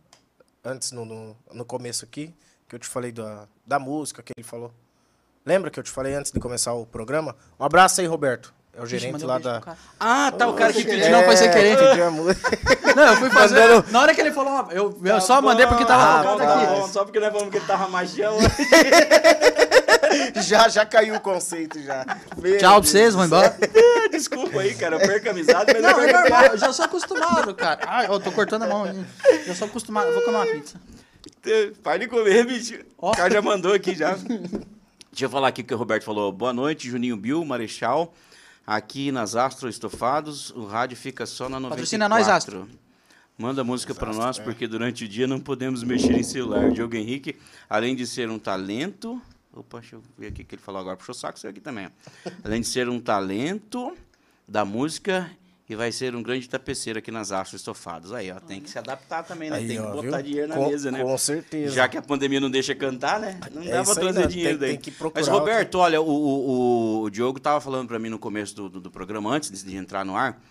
Antes, 0.64 0.92
no, 0.92 1.04
no, 1.04 1.36
no 1.52 1.64
começo 1.64 2.04
aqui, 2.04 2.34
que 2.68 2.74
eu 2.74 2.78
te 2.78 2.86
falei 2.86 3.10
da, 3.12 3.44
da 3.66 3.78
música 3.78 4.22
que 4.22 4.32
ele 4.36 4.46
falou. 4.46 4.72
Lembra 5.44 5.70
que 5.70 5.80
eu 5.80 5.82
te 5.82 5.90
falei 5.90 6.14
antes 6.14 6.30
de 6.30 6.38
começar 6.38 6.74
o 6.74 6.84
programa? 6.84 7.34
Um 7.58 7.64
abraço 7.64 8.00
aí, 8.00 8.06
Roberto. 8.06 8.52
É 8.74 8.82
o 8.82 8.86
gerente 8.86 9.24
lá 9.24 9.38
da. 9.38 9.60
Ah, 9.98 10.32
tá, 10.36 10.46
o 10.46 10.54
cara 10.54 10.72
que 10.72 10.84
pediu. 10.84 11.10
Não, 11.10 11.24
foi 11.24 11.36
sem 11.36 11.50
querer. 11.50 11.76
pediu 11.76 12.06
a 12.06 12.10
música. 12.10 12.50
Não, 12.94 13.04
eu 13.06 13.16
fui 13.16 13.30
fazer. 13.30 13.60
Mandando- 13.68 13.90
Na 13.92 14.00
hora 14.02 14.14
que 14.14 14.20
ele 14.20 14.32
falou, 14.32 14.70
eu, 14.70 14.96
eu 15.04 15.20
só 15.20 15.40
mandei 15.42 15.66
porque 15.66 15.84
tava 15.84 16.20
Ah, 16.20 16.22
focado 16.22 16.38
tá 16.38 16.54
aqui. 16.62 16.66
bom. 16.66 16.88
Só 16.88 17.04
porque 17.04 17.18
nós 17.20 17.30
falamos 17.32 17.50
que 17.50 17.56
ele 17.58 17.66
tava 17.66 17.88
magião. 17.88 18.36
já, 20.42 20.68
já 20.68 20.86
caiu 20.86 21.14
o 21.16 21.20
conceito 21.20 21.80
já. 21.82 22.04
Meu 22.38 22.58
Tchau 22.58 22.70
pra 22.72 22.80
Deus 22.80 22.90
vocês, 22.90 23.14
do 23.14 23.18
vou 23.18 23.28
céu. 23.28 23.38
embora. 23.38 23.56
Desculpa 24.10 24.60
aí, 24.60 24.74
cara, 24.74 24.96
eu 24.96 25.00
perco 25.00 25.28
a 25.28 25.30
amizade, 25.30 25.72
mas 25.72 25.82
Não, 25.82 25.90
eu 25.90 26.00
é 26.00 26.04
perco 26.12 26.20
normal, 26.20 26.44
eu 26.46 26.58
já 26.58 26.72
sou 26.72 26.84
acostumado, 26.84 27.54
cara. 27.54 27.80
Ai, 27.86 28.06
eu 28.06 28.20
tô 28.20 28.32
cortando 28.32 28.64
a 28.64 28.66
mão 28.66 28.84
aí. 28.84 29.04
Já 29.50 29.56
sou 29.56 29.66
acostumado, 29.66 30.06
eu 30.06 30.14
vou 30.14 30.22
comer 30.22 30.36
uma 30.36 30.46
pizza. 30.46 30.80
Para 31.82 31.98
de 31.98 32.06
comer, 32.06 32.46
bicho. 32.46 32.78
O 32.96 33.10
cara 33.10 33.28
já 33.28 33.42
mandou 33.42 33.72
aqui 33.72 33.96
já. 33.96 34.14
Deixa 35.10 35.24
eu 35.24 35.28
falar 35.28 35.48
aqui 35.48 35.62
o 35.62 35.64
que 35.64 35.74
o 35.74 35.76
Roberto 35.76 36.04
falou. 36.04 36.30
Boa 36.30 36.52
noite, 36.52 36.88
Juninho 36.88 37.16
Bill, 37.16 37.44
Marechal. 37.44 38.14
Aqui 38.64 39.10
nas 39.10 39.34
Astro 39.34 39.68
Estofados, 39.68 40.50
o 40.50 40.66
rádio 40.66 40.96
fica 40.96 41.26
só 41.26 41.48
na 41.48 41.58
94. 41.58 41.70
Patrocina 41.70 42.08
nós, 42.08 42.28
Astro. 42.28 42.68
Manda 43.36 43.64
música 43.64 43.92
para 43.92 44.12
nós, 44.12 44.38
porque 44.38 44.68
durante 44.68 45.04
o 45.04 45.08
dia 45.08 45.26
não 45.26 45.40
podemos 45.40 45.82
mexer 45.82 46.12
em 46.12 46.22
celular. 46.22 46.70
Diogo 46.70 46.94
Henrique, 46.94 47.34
além 47.68 47.96
de 47.96 48.06
ser 48.06 48.30
um 48.30 48.38
talento... 48.38 49.20
Opa, 49.52 49.80
deixa 49.80 49.96
eu 49.96 50.02
ver 50.16 50.28
aqui 50.28 50.42
o 50.42 50.44
que 50.44 50.54
ele 50.54 50.62
falou 50.62 50.80
agora. 50.80 50.96
Puxou 50.96 51.12
o 51.12 51.18
saco 51.18 51.36
isso 51.36 51.48
aqui 51.48 51.58
também. 51.60 51.86
ó. 51.86 51.90
Além 52.44 52.60
de 52.60 52.68
ser 52.68 52.88
um 52.88 53.00
talento 53.00 53.96
da 54.46 54.64
música 54.64 55.28
e 55.70 55.76
vai 55.76 55.92
ser 55.92 56.16
um 56.16 56.22
grande 56.22 56.48
tapeceiro 56.48 56.98
aqui 56.98 57.12
nas 57.12 57.30
Astro 57.30 57.54
Estofados. 57.54 58.12
Aí, 58.12 58.28
ó, 58.32 58.40
tem 58.40 58.60
que 58.60 58.68
se 58.68 58.76
adaptar 58.76 59.22
também, 59.22 59.48
né? 59.50 59.56
Aí, 59.58 59.68
tem 59.68 59.76
que 59.76 59.82
ó, 59.82 59.92
botar 59.92 60.16
viu? 60.16 60.22
dinheiro 60.24 60.48
na 60.48 60.56
Com- 60.56 60.68
mesa, 60.68 60.90
né? 60.90 61.00
Com 61.02 61.16
certeza. 61.16 61.72
Já 61.74 61.88
que 61.88 61.96
a 61.96 62.02
pandemia 62.02 62.40
não 62.40 62.50
deixa 62.50 62.74
cantar, 62.74 63.20
né? 63.20 63.38
Não 63.52 63.62
É 63.62 63.66
dá 63.70 63.84
pra 63.84 63.92
aí, 63.92 63.98
trazer 64.00 64.26
dinheiro 64.26 64.58
Tem- 64.58 64.68
daí. 64.68 64.70
tem 64.72 64.80
que 64.80 64.90
procurar 64.90 65.20
Mas, 65.20 65.28
Roberto, 65.28 65.76
olha, 65.76 66.00
o, 66.02 66.04
o, 66.10 67.02
o 67.02 67.10
Diogo 67.10 67.38
tava 67.38 67.60
falando 67.60 67.86
pra 67.86 68.00
mim 68.00 68.08
no 68.08 68.18
começo 68.18 68.54
do, 68.56 68.68
do, 68.68 68.80
do 68.80 68.90
programa, 68.90 69.30
antes 69.32 69.62
de 69.62 69.76
entrar 69.76 70.04
no 70.04 70.16
ar, 70.16 70.42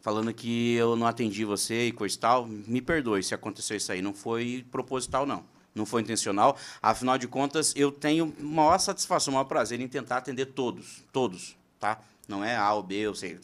falando 0.00 0.32
que 0.32 0.74
eu 0.74 0.94
não 0.94 1.08
atendi 1.08 1.44
você 1.44 1.88
e 1.88 1.92
coisa 1.92 2.14
e 2.14 2.18
tal. 2.18 2.46
Me 2.46 2.80
perdoe 2.80 3.20
se 3.24 3.34
aconteceu 3.34 3.76
isso 3.76 3.90
aí. 3.90 4.00
Não 4.00 4.14
foi 4.14 4.64
proposital, 4.70 5.26
não. 5.26 5.42
Não 5.74 5.84
foi 5.84 6.02
intencional. 6.02 6.56
Afinal 6.80 7.18
de 7.18 7.26
contas, 7.26 7.72
eu 7.76 7.90
tenho 7.90 8.32
maior 8.40 8.78
satisfação, 8.78 9.34
maior 9.34 9.44
prazer 9.44 9.80
em 9.80 9.88
tentar 9.88 10.18
atender 10.18 10.46
todos. 10.46 11.02
Todos, 11.12 11.56
tá? 11.80 12.00
Não 12.28 12.44
é 12.44 12.54
A 12.54 12.74
ou 12.74 12.82
B, 12.82 12.94
eu 12.96 13.14
sei. 13.14 13.38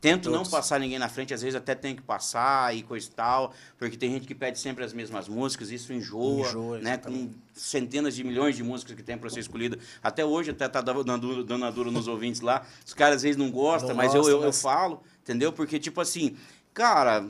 Tento 0.00 0.28
não 0.28 0.38
Todos. 0.38 0.50
passar 0.50 0.80
ninguém 0.80 0.98
na 0.98 1.08
frente, 1.08 1.32
às 1.32 1.40
vezes 1.40 1.54
até 1.54 1.72
tem 1.72 1.94
que 1.94 2.02
passar 2.02 2.74
e 2.74 2.82
coisa 2.82 3.06
e 3.06 3.10
tal, 3.10 3.54
porque 3.78 3.96
tem 3.96 4.10
gente 4.10 4.26
que 4.26 4.34
pede 4.34 4.58
sempre 4.58 4.82
as 4.84 4.92
mesmas 4.92 5.28
músicas, 5.28 5.70
isso 5.70 5.92
enjoa, 5.92 6.48
Enjoa, 6.48 6.78
né? 6.80 6.98
Com 6.98 7.30
centenas 7.54 8.16
de 8.16 8.24
milhões 8.24 8.56
de 8.56 8.64
músicas 8.64 8.96
que 8.96 9.02
tem 9.04 9.16
para 9.16 9.30
ser 9.30 9.38
escolhida. 9.38 9.78
Até 10.02 10.24
hoje, 10.24 10.50
até 10.50 10.68
tá 10.68 10.80
dando 10.80 11.04
dando- 11.44 11.64
a 11.64 11.70
dura 11.70 11.92
nos 11.92 12.08
ouvintes 12.08 12.40
lá. 12.40 12.66
Os 12.84 12.92
caras 12.92 13.16
às 13.18 13.22
vezes 13.22 13.36
não 13.36 13.52
gostam, 13.52 13.90
Não 13.90 13.96
mas 13.96 14.12
eu, 14.12 14.20
gosta, 14.22 14.32
eu, 14.32 14.40
eu 14.40 14.46
mas- 14.46 14.60
falo, 14.60 15.00
entendeu? 15.22 15.52
Porque, 15.52 15.78
tipo 15.78 16.00
assim, 16.00 16.36
cara, 16.74 17.24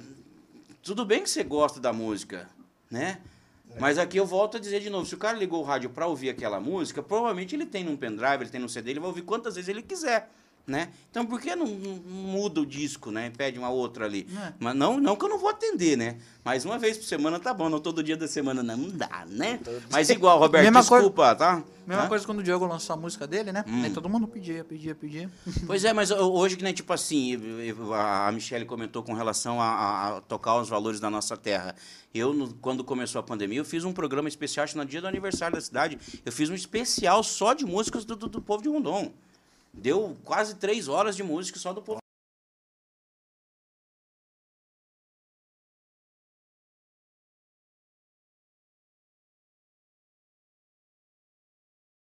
tudo 0.82 1.04
bem 1.04 1.22
que 1.22 1.28
você 1.28 1.44
gosta 1.44 1.78
da 1.78 1.92
música, 1.92 2.48
né? 2.90 3.18
Mas 3.78 3.98
aqui 3.98 4.16
eu 4.18 4.24
volto 4.26 4.56
a 4.56 4.60
dizer 4.60 4.80
de 4.80 4.88
novo, 4.88 5.04
se 5.06 5.14
o 5.14 5.18
cara 5.18 5.36
ligou 5.36 5.60
o 5.60 5.64
rádio 5.64 5.90
para 5.90 6.06
ouvir 6.06 6.30
aquela 6.30 6.58
música, 6.60 7.02
provavelmente 7.02 7.54
ele 7.54 7.66
tem 7.66 7.84
num 7.84 7.96
pendrive, 7.96 8.42
ele 8.44 8.50
tem 8.50 8.60
num 8.60 8.68
CD, 8.68 8.90
ele 8.92 9.00
vai 9.00 9.08
ouvir 9.08 9.22
quantas 9.22 9.54
vezes 9.54 9.68
ele 9.68 9.82
quiser. 9.82 10.30
Né? 10.64 10.90
Então 11.10 11.26
por 11.26 11.40
que 11.40 11.56
não, 11.56 11.66
não 11.66 11.94
muda 11.96 12.60
o 12.60 12.64
disco, 12.66 13.10
né? 13.10 13.32
Pede 13.36 13.58
uma 13.58 13.68
outra 13.68 14.04
ali. 14.04 14.28
É. 14.32 14.52
Mas 14.60 14.76
não, 14.76 15.00
não 15.00 15.16
que 15.16 15.24
eu 15.24 15.28
não 15.28 15.36
vou 15.36 15.48
atender, 15.48 15.96
né? 15.96 16.18
Mas 16.44 16.64
uma 16.64 16.78
vez 16.78 16.96
por 16.96 17.04
semana 17.04 17.40
tá 17.40 17.52
bom, 17.52 17.68
não 17.68 17.80
todo 17.80 18.00
dia 18.00 18.16
da 18.16 18.28
semana 18.28 18.62
não, 18.62 18.88
dá, 18.90 19.24
né? 19.28 19.58
Mas 19.90 20.08
igual, 20.08 20.38
Roberto, 20.38 20.62
Mesma 20.62 20.84
coisa- 20.84 21.02
desculpa, 21.02 21.34
tá? 21.34 21.64
Mesma 21.84 22.04
Hã? 22.04 22.08
coisa 22.08 22.24
quando 22.24 22.38
o 22.38 22.42
Diogo 22.44 22.64
lançou 22.64 22.94
a 22.94 22.96
música 22.96 23.26
dele, 23.26 23.50
né? 23.50 23.64
Hum. 23.66 23.82
Aí 23.82 23.90
todo 23.90 24.08
mundo 24.08 24.28
pedia, 24.28 24.62
pedia, 24.62 24.94
pedia. 24.94 25.28
Pois 25.66 25.84
é, 25.84 25.92
mas 25.92 26.12
hoje 26.12 26.56
que 26.56 26.62
nem 26.62 26.72
tipo 26.72 26.92
assim, 26.92 27.36
a 27.92 28.30
Michelle 28.30 28.64
comentou 28.64 29.02
com 29.02 29.14
relação 29.14 29.60
a, 29.60 30.18
a- 30.18 30.20
tocar 30.22 30.60
os 30.60 30.68
valores 30.68 31.00
da 31.00 31.10
nossa 31.10 31.36
terra. 31.36 31.74
Eu, 32.14 32.54
quando 32.60 32.84
começou 32.84 33.18
a 33.18 33.22
pandemia, 33.22 33.58
eu 33.58 33.64
fiz 33.64 33.82
um 33.82 33.92
programa 33.92 34.28
especial, 34.28 34.62
acho 34.62 34.74
que 34.74 34.78
no 34.78 34.84
dia 34.84 35.00
do 35.00 35.08
aniversário 35.08 35.56
da 35.56 35.60
cidade, 35.60 35.98
eu 36.24 36.30
fiz 36.30 36.48
um 36.48 36.54
especial 36.54 37.20
só 37.24 37.52
de 37.52 37.64
músicas 37.66 38.04
do, 38.04 38.14
do- 38.14 38.28
do 38.28 38.40
povo 38.40 38.62
de 38.62 38.68
Rondon. 38.68 39.10
Deu 39.72 40.16
quase 40.24 40.56
três 40.56 40.88
horas 40.88 41.16
de 41.16 41.22
música 41.22 41.58
só 41.58 41.72
do 41.72 41.82
povo. 41.82 41.98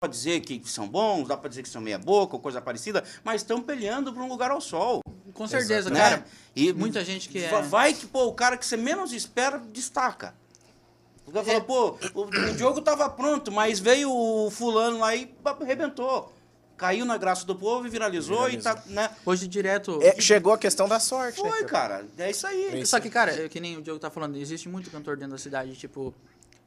Pode 0.02 0.14
dizer 0.16 0.40
que 0.40 0.62
são 0.66 0.88
bons, 0.88 1.28
dá 1.28 1.36
pra 1.36 1.48
dizer 1.48 1.62
que 1.62 1.68
são 1.68 1.82
meia 1.82 1.98
boca 1.98 2.34
ou 2.34 2.40
coisa 2.40 2.60
parecida, 2.62 3.04
mas 3.22 3.42
estão 3.42 3.60
peleando 3.62 4.12
por 4.14 4.22
um 4.22 4.28
lugar 4.28 4.50
ao 4.50 4.60
sol. 4.60 5.02
Com 5.34 5.46
certeza, 5.46 5.90
né? 5.90 6.00
cara. 6.00 6.26
E 6.56 6.72
Muita 6.72 7.04
gente 7.04 7.28
que 7.28 7.38
é- 7.38 7.50
va- 7.50 7.60
Vai 7.60 7.92
que, 7.92 8.06
pô, 8.06 8.24
o 8.26 8.32
cara 8.34 8.56
que 8.56 8.64
você 8.64 8.78
menos 8.78 9.12
espera 9.12 9.58
destaca. 9.58 10.34
O 11.26 11.30
cara 11.30 11.44
fala, 11.44 11.60
pô, 11.60 11.98
o, 12.14 12.22
o 12.24 12.58
jogo 12.58 12.80
tava 12.80 13.08
pronto, 13.10 13.52
mas 13.52 13.78
veio 13.78 14.10
o 14.10 14.50
fulano 14.50 14.98
lá 14.98 15.14
e 15.14 15.32
arrebentou. 15.44 16.32
Caiu 16.80 17.04
na 17.04 17.18
graça 17.18 17.44
do 17.44 17.54
povo 17.54 17.86
e 17.86 17.90
viralizou, 17.90 18.48
e 18.48 18.56
tá, 18.56 18.82
né? 18.86 19.10
Hoje 19.26 19.46
direto. 19.46 20.00
É, 20.02 20.18
chegou 20.18 20.54
a 20.54 20.56
questão 20.56 20.88
da 20.88 20.98
sorte, 20.98 21.38
Foi, 21.38 21.60
né? 21.60 21.66
cara. 21.66 22.06
É 22.16 22.30
isso 22.30 22.46
aí. 22.46 22.86
Só 22.86 22.98
que, 22.98 23.10
cara, 23.10 23.44
é 23.44 23.50
que 23.50 23.60
nem 23.60 23.76
o 23.76 23.82
Diogo 23.82 24.00
tá 24.00 24.10
falando, 24.10 24.38
existe 24.38 24.66
muito 24.66 24.90
cantor 24.90 25.14
dentro 25.18 25.32
da 25.32 25.38
cidade, 25.38 25.76
tipo, 25.76 26.14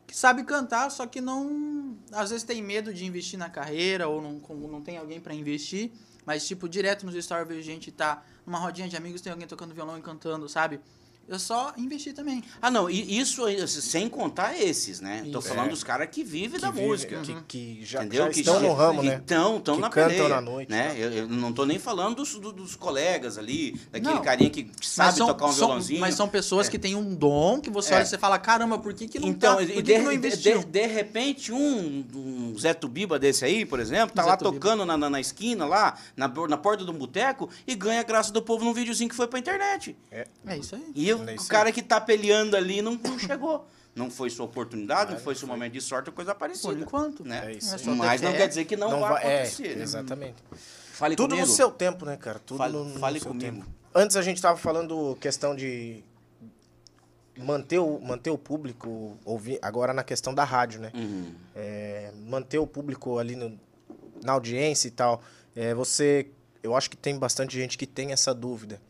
que 0.06 0.16
sabe 0.16 0.44
cantar, 0.44 0.92
só 0.92 1.08
que 1.08 1.20
não. 1.20 1.98
Às 2.12 2.30
vezes 2.30 2.44
tem 2.44 2.62
medo 2.62 2.94
de 2.94 3.04
investir 3.06 3.40
na 3.40 3.50
carreira, 3.50 4.08
ou 4.08 4.22
não, 4.22 4.40
não 4.68 4.82
tem 4.82 5.00
alguém 5.00 5.20
pra 5.20 5.34
investir. 5.34 5.92
Mas, 6.28 6.46
tipo, 6.46 6.70
direto 6.70 7.08
nos 7.08 7.16
stories 7.16 7.50
eu 7.50 7.56
vejo 7.56 7.64
gente 7.64 7.92
tá 7.92 8.24
numa 8.46 8.60
rodinha 8.60 8.88
de 8.88 8.96
amigos, 8.96 9.20
tem 9.20 9.32
alguém 9.32 9.48
tocando 9.48 9.74
violão 9.74 9.98
e 9.98 10.02
cantando, 10.04 10.48
sabe? 10.48 10.80
Eu 11.28 11.40
só 11.40 11.74
investi 11.78 12.12
também. 12.12 12.44
Ah, 12.62 12.70
não, 12.70 12.90
e 12.90 13.18
isso 13.20 13.46
aí, 13.46 13.66
sem 13.68 14.10
contar 14.10 14.60
esses, 14.60 15.00
né? 15.00 15.26
Tô 15.32 15.40
Isso. 15.40 15.48
falando 15.48 15.68
É. 15.68 15.70
dos 15.70 15.82
caras 15.84 16.10
que 16.12 16.22
vivem 16.24 16.52
Que 16.52 16.60
da 16.60 16.70
vive- 16.70 16.86
música. 16.86 17.22
Que, 17.22 17.34
que 17.48 17.86
já, 17.86 18.00
Entendeu? 18.04 18.26
já 18.26 18.30
Que 18.32 18.40
estão 18.42 18.56
já- 18.56 18.60
no 18.68 18.74
ramo, 18.74 19.02
que 19.02 19.08
né? 19.08 19.16
Estão, 19.16 19.58
estão 19.58 19.76
Que 19.76 19.82
na 19.82 19.90
cantam 19.90 20.10
peleia, 20.10 20.30
na 20.30 20.42
noite, 20.42 20.70
Né? 20.70 20.90
tá? 20.90 20.96
Eu, 20.96 21.12
eu 21.14 21.28
não 21.30 21.54
tô 21.54 21.66
nem 21.66 21.80
falando 21.80 22.18
dos, 22.18 22.36
do- 22.38 22.52
dos 22.52 22.76
colegas 22.76 23.38
ali, 23.38 23.80
daquele 23.90 24.16
Não. 24.16 24.22
carinha 24.22 24.50
que 24.50 24.70
sabe 24.82 25.18
tocar 25.18 25.46
um 25.46 25.50
são- 25.54 25.68
violãozinho. 25.68 26.02
mas 26.02 26.14
são 26.16 26.28
pessoas 26.28 26.68
É. 26.68 26.72
que 26.72 26.78
têm 26.78 26.94
um 26.94 27.16
dom 27.16 27.62
que 27.62 27.70
você 27.70 27.94
É. 27.94 27.96
olha 27.98 28.04
e 28.04 28.08
você 28.08 28.18
fala, 28.18 28.38
caramba, 28.38 28.78
por 28.78 28.94
que, 28.94 29.08
que 29.08 29.18
não 29.18 29.30
Então, 29.30 29.56
tá? 29.56 29.64
e 29.64 29.68
de, 29.68 29.82
que 29.82 29.98
não 30.00 30.10
de- 30.12 30.18
investiu? 30.18 30.60
de- 30.60 30.66
de 30.66 30.86
repente, 30.88 31.54
um, 31.54 32.06
um 32.16 32.56
Zé 32.60 32.74
Tubiba 32.74 33.18
desse 33.18 33.46
aí, 33.46 33.66
por 33.66 33.80
exemplo, 33.80 34.14
tá 34.14 34.24
Zé 34.24 34.30
lá 34.30 34.36
Tubiba. 34.38 34.54
tocando 34.60 34.86
na, 34.86 34.98
na, 34.98 35.10
na 35.10 35.22
esquina, 35.22 35.66
lá, 35.66 35.98
na, 36.18 36.28
na 36.28 36.58
porta 36.58 36.84
de 36.84 36.92
um 36.92 36.98
boteco, 36.98 37.50
e 37.66 37.76
ganha 37.76 38.02
a 38.02 38.04
graça 38.04 38.32
do 38.34 38.42
povo 38.42 38.66
num 38.66 38.74
videozinho 38.74 39.10
que 39.10 39.16
foi 39.16 39.26
pra 39.28 39.40
internet. 39.40 39.96
É 40.12 40.58
isso 40.58 40.76
aí. 40.76 40.84
E 40.94 41.13
o, 41.14 41.30
É 41.30 41.36
isso 41.36 41.46
o 41.46 41.50
cara 41.50 41.72
que 41.72 41.82
tá 41.82 42.00
peleando 42.02 42.56
ali 42.58 42.82
não, 42.82 42.94
não 42.96 43.18
chegou. 43.20 43.68
Não 43.96 44.10
foi 44.10 44.30
sua 44.32 44.46
oportunidade, 44.46 45.14
não 45.14 45.20
foi 45.20 45.36
seu 45.36 45.48
momento 45.48 45.74
de 45.74 45.82
sorte 45.82 46.10
ou 46.10 46.16
coisa 46.16 46.34
parecida. 46.34 46.68
Por 46.74 46.80
enquanto. 46.82 47.24
Né? 47.24 47.44
É 47.46 47.52
isso 47.58 47.76
aí. 47.76 47.96
Mas 47.96 48.22
não 48.22 48.34
quer 48.34 48.48
dizer 48.48 48.66
que 48.66 48.76
não, 48.76 48.90
vai 49.00 49.00
vai- 49.12 49.36
acontecer. 49.38 49.68
É, 49.74 49.76
né? 49.76 49.84
exatamente. 49.84 50.36
Fale 50.94 51.16
Tudo 51.16 51.32
comigo. 51.32 51.48
no 51.48 51.54
seu 51.54 51.70
tempo, 51.72 52.04
né, 52.06 52.18
cara? 52.18 52.40
Tudo 52.40 52.58
Fale- 52.58 52.74
no, 52.74 52.86
no 52.86 53.00
fale 53.00 53.20
seu 53.20 53.30
comigo. 53.30 53.58
tempo. 53.58 53.68
Antes 53.94 54.16
a 54.18 54.22
gente 54.24 54.42
tava 54.42 54.58
falando 54.58 55.16
questão 55.22 55.56
de 55.56 56.04
manter 57.38 57.80
o, 57.80 58.00
manter 58.00 58.30
o 58.30 58.38
público 58.38 59.18
ouvir, 59.26 59.60
agora 59.62 59.94
na 59.94 60.04
questão 60.04 60.34
da 60.34 60.44
rádio, 60.44 60.80
né? 60.82 60.92
Uhum. 60.94 61.32
É, 61.56 62.12
manter 62.28 62.58
o 62.60 62.68
público 62.68 63.18
ali 63.20 63.36
no- 63.36 63.60
na 64.24 64.34
audiência 64.34 64.88
e 64.88 64.92
tal. 64.92 65.22
É, 65.56 65.74
você, 65.74 66.28
eu 66.62 66.76
acho 66.76 66.90
que 66.90 66.98
tem 66.98 67.18
bastante 67.18 67.56
gente 67.56 67.78
que 67.78 67.86
tem 67.86 68.12
essa 68.12 68.34
dúvida. 68.34 68.82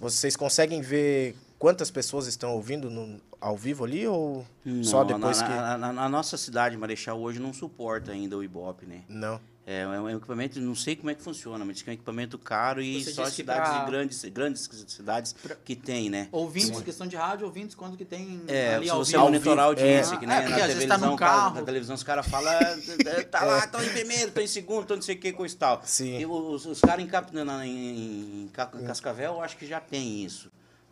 Vocês 0.00 0.34
conseguem 0.34 0.80
ver 0.80 1.36
quantas 1.58 1.90
pessoas 1.90 2.26
estão 2.26 2.54
ouvindo 2.54 2.88
no- 2.90 3.20
ao 3.40 3.56
vivo 3.56 3.84
ali 3.84 4.06
ou 4.06 4.44
só 4.82 5.00
Não, 5.00 5.06
depois 5.06 5.40
na, 5.40 5.46
que 5.46 5.52
na 5.92 6.08
nossa 6.08 6.36
cidade, 6.36 6.76
Marechal, 6.76 7.20
hoje 7.20 7.38
não 7.38 7.52
suporta 7.52 8.10
ainda 8.12 8.36
o 8.36 8.42
Ibope, 8.42 8.86
né? 8.86 9.02
não? 9.08 9.38
É, 9.70 9.82
é 9.82 9.86
um 10.00 10.10
equipamento, 10.10 10.58
não 10.60 10.74
sei 10.74 10.96
como 10.96 11.10
é 11.10 11.14
que 11.14 11.22
funciona, 11.22 11.64
mas 11.64 11.80
é 11.86 11.90
um 11.90 11.94
equipamento 11.94 12.36
caro 12.36 12.82
e 12.82 13.04
Você 13.04 13.12
só 13.12 13.24
cidades 13.26 13.70
pra- 13.70 13.78
de 13.84 13.86
grandes, 13.88 14.24
grandes 14.24 14.68
cidades 14.88 15.32
que 15.64 15.76
tem, 15.76 16.10
né? 16.10 16.28
Ouvintes, 16.32 16.80
questão 16.82 17.06
de 17.06 17.14
rádio, 17.14 17.46
ouvintes, 17.46 17.76
quanto 17.76 17.96
que 17.96 18.04
tem 18.04 18.42
É, 18.48 18.74
ali 18.74 18.86
se 18.86 18.90
ao 18.90 19.04
você 19.04 19.12
vivo. 19.12 19.22
monitorar 19.22 19.64
a 19.66 19.68
audiência, 19.68 20.14
é. 20.14 20.18
que 20.18 20.26
nem 20.26 20.36
é, 20.36 20.40
na 20.40 20.46
vezes 20.48 20.66
televisão, 20.66 20.98
tá 20.98 21.06
no 21.06 21.14
o 21.14 21.16
cara- 21.16 21.32
carro. 21.36 21.54
na 21.54 21.62
televisão 21.62 21.94
os 21.94 22.02
caras 22.02 22.26
falam, 22.26 22.52
"É, 22.52 23.22
tá 23.22 23.44
lá, 23.44 23.58
estão 23.60 23.80
em 23.84 23.88
primeiro, 23.90 24.26
estão 24.26 24.42
em 24.42 24.46
segundo, 24.48 24.80
estão 24.82 24.96
não 24.96 25.02
sei 25.04 25.14
o 25.14 25.18
que, 25.20 25.32
coisa 25.32 25.54
e 25.54 25.58
tal. 25.58 25.80
Sim. 25.84 26.18
E 26.18 26.26
os, 26.26 26.66
os 26.66 26.80
caras 26.80 27.04
em, 27.04 27.06
Cap- 27.06 27.30
em, 27.64 28.42
em 28.42 28.50
Cascavel, 28.84 29.34
eu 29.34 29.40
acho 29.40 29.56
que 29.56 29.66
já 29.68 29.78
tem 29.78 30.24
isso. 30.24 30.50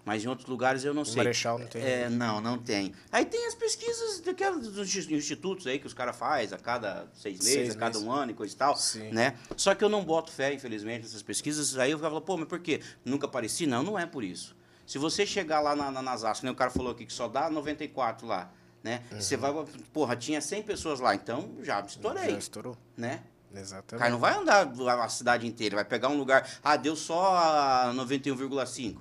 Mas 0.08 0.24
em 0.24 0.28
outros 0.28 0.48
lugares 0.48 0.84
eu 0.84 0.94
não 0.94 1.04
sei. 1.04 1.16
Marechal 1.16 1.58
não 1.58 1.66
tem. 1.66 1.82
É, 1.82 2.08
não, 2.08 2.40
não 2.40 2.56
tem. 2.56 2.94
Aí 3.12 3.26
tem 3.26 3.46
as 3.46 3.54
pesquisas 3.54 4.20
daquelas, 4.20 4.66
dos 4.68 4.96
institutos 4.96 5.66
aí 5.66 5.78
que 5.78 5.86
os 5.86 5.92
caras 5.92 6.16
fazem 6.16 6.56
a 6.56 6.58
cada 6.58 7.06
seis 7.12 7.36
meses, 7.40 7.52
Seis 7.52 7.76
a 7.76 7.78
cada 7.78 7.90
meses. 7.98 8.02
um 8.02 8.10
ano 8.10 8.30
e 8.30 8.34
coisa 8.34 8.54
e 8.54 8.56
tal. 8.56 8.74
Sim. 8.74 9.10
Né? 9.12 9.36
Só 9.54 9.74
que 9.74 9.84
eu 9.84 9.88
não 9.90 10.02
boto 10.02 10.32
fé, 10.32 10.50
infelizmente, 10.54 11.02
nessas 11.02 11.22
pesquisas. 11.22 11.76
Aí 11.76 11.90
eu 11.90 11.98
ficava, 11.98 12.18
pô, 12.22 12.38
mas 12.38 12.48
por 12.48 12.58
quê? 12.58 12.80
Nunca 13.04 13.26
apareci? 13.26 13.66
Não, 13.66 13.82
não 13.82 13.98
é 13.98 14.06
por 14.06 14.24
isso. 14.24 14.56
Se 14.86 14.96
você 14.96 15.26
chegar 15.26 15.60
lá 15.60 15.76
na, 15.76 15.90
na, 15.90 16.00
nas 16.00 16.24
asas, 16.24 16.42
né, 16.42 16.50
o 16.50 16.54
cara 16.54 16.70
falou 16.70 16.92
aqui 16.92 17.04
que 17.04 17.12
só 17.12 17.28
dá 17.28 17.50
94 17.50 18.26
lá, 18.26 18.50
né? 18.82 19.02
Você 19.12 19.36
vai, 19.36 19.52
porra, 19.92 20.16
tinha 20.16 20.40
100 20.40 20.62
pessoas 20.62 21.00
lá, 21.00 21.14
então 21.14 21.56
já 21.62 21.80
estourei, 21.82 22.30
Já 22.30 22.38
estourou. 22.38 22.78
né? 22.96 23.20
O 23.52 23.58
Exatamente. 23.58 23.98
cara 24.00 24.10
não 24.10 24.18
vai 24.18 24.34
andar 24.34 24.70
a 25.02 25.08
cidade 25.08 25.46
inteira, 25.46 25.76
vai 25.76 25.84
pegar 25.84 26.08
um 26.08 26.18
lugar. 26.18 26.48
Ah, 26.62 26.76
deu 26.76 26.94
só 26.94 27.34
a 27.36 27.92
91,5, 27.94 28.96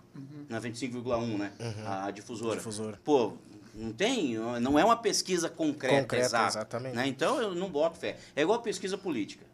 95,1, 0.49 1.37
né? 1.37 1.51
A 1.85 2.11
difusora. 2.11 2.55
Difusora. 2.57 2.99
Pô, 3.03 3.33
não 3.75 3.91
tem, 3.91 4.35
não 4.61 4.79
é 4.79 4.85
uma 4.85 4.95
pesquisa 4.97 5.49
concreta, 5.49 6.01
Concreta, 6.01 6.25
exata, 6.25 6.47
exatamente. 6.59 6.95
né? 6.95 7.07
Então 7.07 7.41
eu 7.41 7.53
não 7.53 7.69
boto 7.69 7.97
fé. 7.99 8.17
É 8.35 8.41
igual 8.41 8.61
pesquisa 8.61 8.97
política. 8.97 9.45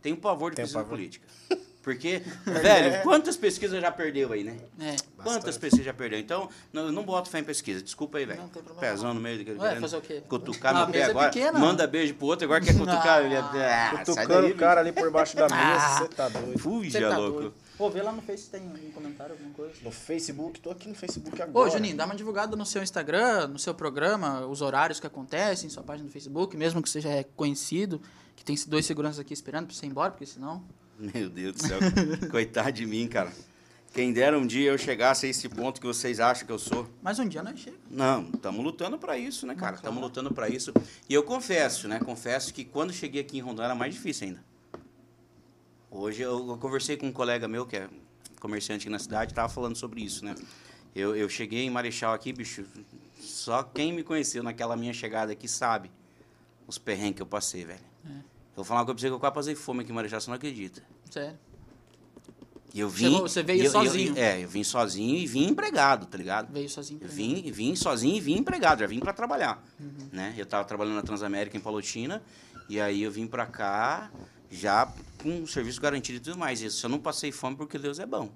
Tenho 0.00 0.16
pavor 0.16 0.50
de 0.50 0.56
Tem 0.56 0.64
pesquisa 0.64 0.78
pavor. 0.82 0.96
política. 0.96 1.26
Porque, 1.88 2.22
velho, 2.44 3.02
quantas 3.02 3.34
pesquisas 3.36 3.80
já 3.80 3.90
perdeu 3.90 4.30
aí, 4.32 4.44
né? 4.44 4.56
É. 4.78 4.94
Quantas 5.16 5.44
Bastante. 5.44 5.58
pesquisas 5.58 5.86
já 5.86 5.94
perdeu? 5.94 6.18
Então, 6.18 6.48
não, 6.70 6.86
eu 6.86 6.92
não 6.92 7.02
boto 7.02 7.30
fé 7.30 7.38
em 7.38 7.44
pesquisa. 7.44 7.82
Desculpa 7.82 8.18
aí, 8.18 8.26
velho. 8.26 8.40
Não 8.42 8.48
tem 8.48 8.62
problema 8.62 8.80
Pezão 8.92 9.14
no 9.14 9.20
meio 9.20 9.38
daquele. 9.38 9.58
Ué, 9.58 9.68
querendo 9.68 9.80
fazer 9.80 9.96
o 9.96 10.00
quê? 10.02 10.22
Cutucar 10.28 10.76
Ah, 10.76 10.80
meu 10.84 10.92
pé 10.92 10.98
é 10.98 11.04
agora. 11.04 11.30
pequena. 11.30 11.58
Manda 11.58 11.86
beijo 11.86 12.14
pro 12.14 12.26
outro, 12.26 12.44
agora 12.44 12.60
quer 12.62 12.74
cutucar. 12.74 13.22
Ah, 13.24 13.90
Ah, 13.94 13.98
Cutucando 14.04 14.42
daí, 14.42 14.52
o 14.52 14.56
cara 14.56 14.80
ali 14.82 14.92
por 14.92 15.10
baixo 15.10 15.34
da 15.34 15.44
mesa, 15.48 15.56
Ah. 15.58 15.98
você 15.98 16.08
tá 16.08 16.28
doido. 16.28 16.58
Fuja, 16.58 17.00
tá 17.08 17.16
louco. 17.16 17.40
doido. 17.40 17.54
Pô, 17.78 17.88
vê 17.88 18.02
lá 18.02 18.12
no 18.12 18.20
Face 18.20 18.42
se 18.42 18.50
tem 18.50 18.60
um 18.60 18.90
comentário, 18.92 19.32
alguma 19.32 19.54
coisa. 19.54 19.72
No 19.82 19.90
Facebook, 19.90 20.60
tô 20.60 20.70
aqui 20.70 20.88
no 20.88 20.94
Facebook 20.94 21.40
agora. 21.40 21.68
Ô, 21.68 21.70
Juninho, 21.70 21.96
dá 21.96 22.04
uma 22.04 22.14
divulgada 22.16 22.54
no 22.56 22.66
seu 22.66 22.82
Instagram, 22.82 23.46
no 23.48 23.58
seu 23.58 23.72
programa, 23.72 24.44
os 24.46 24.60
horários 24.60 25.00
que 25.00 25.06
acontecem, 25.06 25.70
sua 25.70 25.82
página 25.82 26.04
no 26.06 26.12
Facebook, 26.12 26.56
mesmo 26.56 26.82
que 26.82 26.90
seja 26.90 27.24
conhecido, 27.36 28.00
que 28.36 28.44
tem 28.44 28.56
dois 28.66 28.84
seguranças 28.84 29.20
aqui 29.20 29.32
esperando 29.32 29.66
pra 29.68 29.74
você 29.76 29.86
ir 29.86 29.90
embora, 29.90 30.10
porque 30.10 30.26
senão. 30.26 30.62
Meu 31.14 31.30
Deus 31.30 31.54
do 31.54 31.66
céu. 31.66 31.78
Coitado 32.30 32.72
de 32.72 32.84
mim, 32.84 33.06
cara. 33.06 33.32
Quem 33.94 34.12
dera 34.12 34.38
um 34.38 34.46
dia 34.46 34.70
eu 34.70 34.78
chegasse 34.78 35.26
a 35.26 35.28
esse 35.28 35.48
ponto 35.48 35.80
que 35.80 35.86
vocês 35.86 36.20
acham 36.20 36.46
que 36.46 36.52
eu 36.52 36.58
sou. 36.58 36.88
Mas 37.02 37.18
um 37.18 37.26
dia 37.26 37.42
nós 37.42 37.58
chega. 37.58 37.76
Não, 37.90 38.28
estamos 38.34 38.62
lutando 38.62 38.98
para 38.98 39.16
isso, 39.16 39.46
né, 39.46 39.54
cara? 39.54 39.76
Estamos 39.76 40.00
lutando 40.00 40.32
para 40.32 40.48
isso. 40.48 40.72
E 41.08 41.14
eu 41.14 41.22
confesso, 41.22 41.88
né? 41.88 41.98
Confesso 41.98 42.52
que 42.52 42.64
quando 42.64 42.92
cheguei 42.92 43.22
aqui 43.22 43.38
em 43.38 43.40
Rondônia 43.40 43.66
era 43.66 43.74
mais 43.74 43.94
difícil 43.94 44.28
ainda. 44.28 44.44
Hoje 45.90 46.22
eu, 46.22 46.48
eu 46.50 46.58
conversei 46.58 46.96
com 46.96 47.06
um 47.06 47.12
colega 47.12 47.48
meu 47.48 47.64
que 47.64 47.76
é 47.76 47.88
comerciante 48.40 48.82
aqui 48.82 48.90
na 48.90 48.98
cidade, 48.98 49.32
tava 49.32 49.48
falando 49.48 49.76
sobre 49.76 50.02
isso, 50.02 50.24
né? 50.24 50.34
Eu, 50.94 51.16
eu 51.16 51.28
cheguei 51.28 51.64
em 51.64 51.70
Marechal 51.70 52.12
aqui, 52.12 52.32
bicho. 52.32 52.64
Só 53.18 53.62
quem 53.62 53.92
me 53.92 54.02
conheceu 54.02 54.42
naquela 54.42 54.76
minha 54.76 54.92
chegada 54.92 55.32
aqui 55.32 55.48
sabe 55.48 55.90
os 56.66 56.76
perrengues 56.76 57.16
que 57.16 57.22
eu 57.22 57.26
passei, 57.26 57.64
velho. 57.64 57.80
Eu 58.58 58.64
vou 58.64 58.64
falar 58.64 58.80
uma 58.80 58.86
coisa 58.86 58.96
pra 58.96 59.02
você 59.02 59.08
que 59.08 59.14
eu 59.14 59.20
quase 59.20 59.34
passei 59.34 59.54
fome 59.54 59.82
aqui 59.82 59.92
em 59.92 59.94
Marechal, 59.94 60.20
você 60.20 60.28
não 60.28 60.34
acredita. 60.34 60.82
Sério. 61.08 61.38
E 62.74 62.80
eu 62.80 62.88
vim. 62.90 63.20
Você 63.20 63.40
veio 63.42 63.60
eu- 63.60 63.62
e 63.62 63.66
eu- 63.66 63.70
sozinho? 63.70 64.18
é, 64.18 64.42
eu 64.42 64.48
vim 64.48 64.64
sozinho 64.64 65.16
e 65.16 65.26
vim 65.28 65.46
empregado, 65.46 66.06
tá 66.06 66.18
ligado? 66.18 66.52
Veio 66.52 66.68
sozinho 66.68 66.98
Eu 67.00 67.08
vim, 67.08 67.50
vim 67.52 67.76
sozinho 67.76 68.16
e 68.16 68.20
vim 68.20 68.36
empregado, 68.36 68.80
já 68.80 68.86
vim 68.88 68.98
para 68.98 69.12
trabalhar. 69.12 69.64
Uhum. 69.78 70.08
Né? 70.12 70.34
Eu 70.36 70.42
estava 70.42 70.64
trabalhando 70.64 70.96
na 70.96 71.02
Transamérica 71.02 71.56
em 71.56 71.60
Palotina, 71.60 72.20
e 72.68 72.80
aí 72.80 73.02
eu 73.02 73.12
vim 73.12 73.26
para 73.28 73.46
cá 73.46 74.10
já 74.50 74.92
com 75.22 75.46
serviço 75.46 75.80
garantido 75.80 76.18
e 76.18 76.20
tudo 76.20 76.36
mais. 76.36 76.60
Isso 76.60 76.84
eu 76.84 76.90
não 76.90 76.98
passei 76.98 77.30
fome 77.30 77.54
porque 77.56 77.78
Deus 77.78 78.00
é 78.00 78.06
bom. 78.06 78.28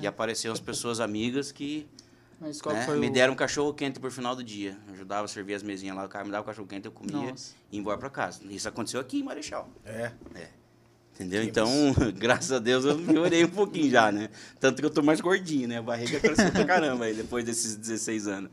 E 0.00 0.06
apareceram 0.06 0.52
as 0.54 0.60
pessoas 0.60 0.98
amigas 1.00 1.50
que 1.52 1.86
Mas 2.44 2.60
qual 2.60 2.74
né? 2.74 2.84
foi 2.84 2.98
Me 2.98 3.08
o... 3.08 3.12
deram 3.12 3.32
um 3.32 3.36
cachorro 3.36 3.72
quente 3.72 3.98
por 3.98 4.10
final 4.10 4.36
do 4.36 4.44
dia. 4.44 4.76
Eu 4.86 4.92
ajudava 4.92 5.24
a 5.24 5.28
servir 5.28 5.54
as 5.54 5.62
mesinhas 5.62 5.96
lá, 5.96 6.04
o 6.04 6.08
cara 6.08 6.26
me 6.26 6.30
dava 6.30 6.42
um 6.42 6.46
cachorro 6.46 6.68
quente, 6.68 6.84
eu 6.84 6.92
comia 6.92 7.30
Nossa. 7.30 7.54
e 7.72 7.76
ia 7.76 7.80
embora 7.80 7.96
pra 7.96 8.10
casa. 8.10 8.40
Isso 8.50 8.68
aconteceu 8.68 9.00
aqui 9.00 9.20
em 9.20 9.22
Marechal. 9.22 9.66
É. 9.84 10.12
Entendeu? 11.14 11.42
Que 11.42 11.48
Então, 11.48 11.68
graças 12.18 12.52
a 12.52 12.58
Deus, 12.58 12.84
eu 12.84 12.98
melhorei 12.98 13.44
um 13.44 13.48
pouquinho 13.48 13.90
já, 13.90 14.12
né? 14.12 14.28
Tanto 14.60 14.80
que 14.80 14.84
eu 14.86 14.90
tô 14.90 15.02
mais 15.02 15.20
gordinho, 15.22 15.66
né? 15.68 15.78
A 15.78 15.82
barriga 15.82 16.20
cresceu 16.20 16.50
pra 16.52 16.64
caramba 16.66 17.06
aí, 17.06 17.14
depois 17.14 17.44
desses 17.44 17.76
16 17.76 18.26
anos. 18.26 18.50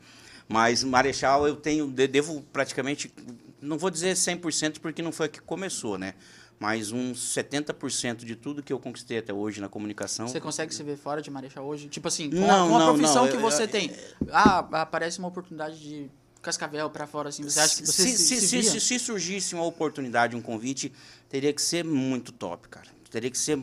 Mas 0.48 0.82
Marechal 0.82 1.46
eu 1.46 1.54
tenho, 1.56 1.86
de- 1.86 2.06
devo 2.06 2.40
praticamente, 2.52 3.12
não 3.60 3.76
vou 3.76 3.90
dizer 3.90 4.14
100% 4.14 4.78
porque 4.80 5.02
não 5.02 5.12
foi 5.12 5.26
aqui 5.26 5.38
que 5.40 5.44
começou, 5.44 5.98
né? 5.98 6.14
Mas 6.58 6.92
uns 6.92 7.34
70% 7.36 8.24
de 8.24 8.36
tudo 8.36 8.62
que 8.62 8.72
eu 8.72 8.78
conquistei 8.78 9.18
até 9.18 9.32
hoje 9.32 9.60
na 9.60 9.68
comunicação. 9.68 10.28
Você 10.28 10.40
consegue 10.40 10.72
se 10.72 10.82
ver 10.84 10.96
fora 10.96 11.20
de 11.20 11.28
Marechal 11.30 11.64
hoje? 11.66 11.88
Tipo 11.88 12.06
assim, 12.06 12.30
com, 12.30 12.36
Não, 12.36 12.66
a, 12.66 12.68
com 12.68 12.76
a 12.76 12.78
não, 12.78 12.94
profissão 12.94 13.24
não, 13.24 13.30
que 13.30 13.36
eu- 13.36 13.40
você 13.40 13.64
eu- 13.64 13.68
tem. 13.68 13.90
Ah, 14.30 14.58
aparece 14.82 15.18
uma 15.18 15.26
oportunidade 15.28 15.80
de 15.80 16.08
cascavel 16.40 16.88
pra 16.88 17.06
fora, 17.06 17.30
assim. 17.30 17.42
Você 17.42 17.58
acha 17.58 17.76
que 17.80 17.86
você 17.86 18.02
se, 18.04 18.16
se, 18.18 18.40
se 18.40 18.46
se, 18.46 18.62
se- 18.62 18.80
se 18.80 18.98
surgisse 18.98 19.54
uma 19.56 19.64
oportunidade, 19.64 20.36
um 20.36 20.40
convite, 20.42 20.92
teria 21.28 21.52
que 21.52 21.60
ser 21.60 21.84
muito 21.84 22.30
top, 22.30 22.68
cara. 22.68 22.86
Teria 23.10 23.30
que 23.30 23.38
ser. 23.38 23.58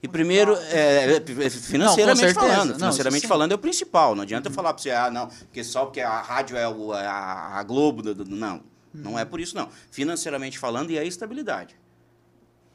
E 0.00 0.08
primeiro, 0.08 0.54
é, 0.56 1.16
é, 1.16 1.50
financeiramente 1.50 2.20
certeza. 2.32 2.40
falando, 2.40 2.68
Não, 2.70 2.76
financeiramente 2.76 3.22
sim. 3.22 3.28
falando 3.28 3.52
é 3.52 3.54
o 3.54 3.58
principal. 3.58 4.14
Não 4.14 4.22
adianta 4.22 4.48
eu 4.48 4.52
falar 4.52 4.72
pra 4.74 4.82
você, 4.82 4.90
ah, 4.90 5.10
não, 5.10 5.26
porque 5.28 5.62
só 5.64 5.84
porque 5.86 6.00
a 6.00 6.20
rádio 6.20 6.56
é 6.56 6.68
o- 6.68 6.92
a, 6.92 7.58
a 7.58 7.62
Globo. 7.62 8.02
do- 8.02 8.14
do- 8.14 8.24
Não, 8.30 8.62
não 8.92 9.16
é 9.18 9.24
por 9.24 9.40
isso, 9.40 9.54
não. 9.56 9.68
Financeiramente 9.90 10.58
falando, 10.58 10.90
e 10.90 10.98
a 10.98 11.04
estabilidade. 11.04 11.76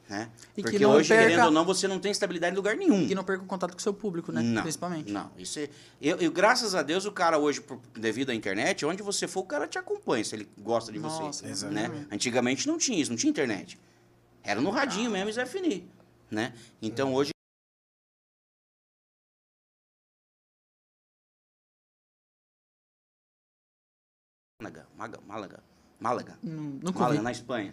Né? 0.08 0.30
E 0.56 0.62
que 0.62 0.70
porque 0.70 0.86
hoje, 0.86 1.08
perca- 1.10 1.24
querendo 1.28 1.44
ou 1.44 1.50
não, 1.50 1.64
você 1.66 1.86
não 1.86 1.98
tem 2.00 2.10
estabilidade 2.10 2.54
em 2.54 2.56
lugar 2.56 2.74
nenhum. 2.76 3.02
E 3.02 3.14
não 3.14 3.22
perca 3.22 3.44
o 3.44 3.46
contato 3.46 3.72
com 3.72 3.78
o 3.78 3.82
seu 3.82 3.92
público, 3.92 4.32
né? 4.32 4.40
Não, 4.40 4.62
Principalmente. 4.62 5.12
Não, 5.12 5.30
isso 5.36 5.58
é, 5.58 5.68
eu, 6.00 6.16
eu, 6.16 6.32
graças 6.32 6.74
a 6.74 6.82
Deus, 6.82 7.04
o 7.04 7.12
cara 7.12 7.36
hoje, 7.38 7.62
devido 7.94 8.30
à 8.30 8.34
internet, 8.34 8.86
onde 8.86 9.02
você 9.02 9.28
for, 9.28 9.40
o 9.40 9.44
cara 9.44 9.68
te 9.68 9.78
acompanha, 9.78 10.24
se 10.24 10.34
ele 10.34 10.48
gosta 10.58 10.90
de 10.90 10.98
Nossa, 10.98 11.24
você. 11.44 11.46
exatamente. 11.46 11.90
Né? 11.90 12.06
Antigamente 12.10 12.66
não 12.66 12.78
tinha 12.78 12.98
isso, 12.98 13.10
não 13.10 13.18
tinha 13.18 13.28
internet. 13.30 13.78
Era 14.42 14.60
no 14.62 14.70
radinho 14.70 15.10
mesmo, 15.10 15.30
Zé 15.30 15.44
Fini. 15.44 15.86
Né? 16.30 16.54
Então 16.80 17.12
hoje. 17.12 17.30
Málaga, 24.60 24.86
Málaga, 24.96 25.20
Málaga, 25.26 25.62
Málaga, 26.00 26.38
Não, 26.42 26.92
Málaga, 26.92 27.18
vi. 27.18 27.22
na 27.22 27.30
Espanha. 27.30 27.72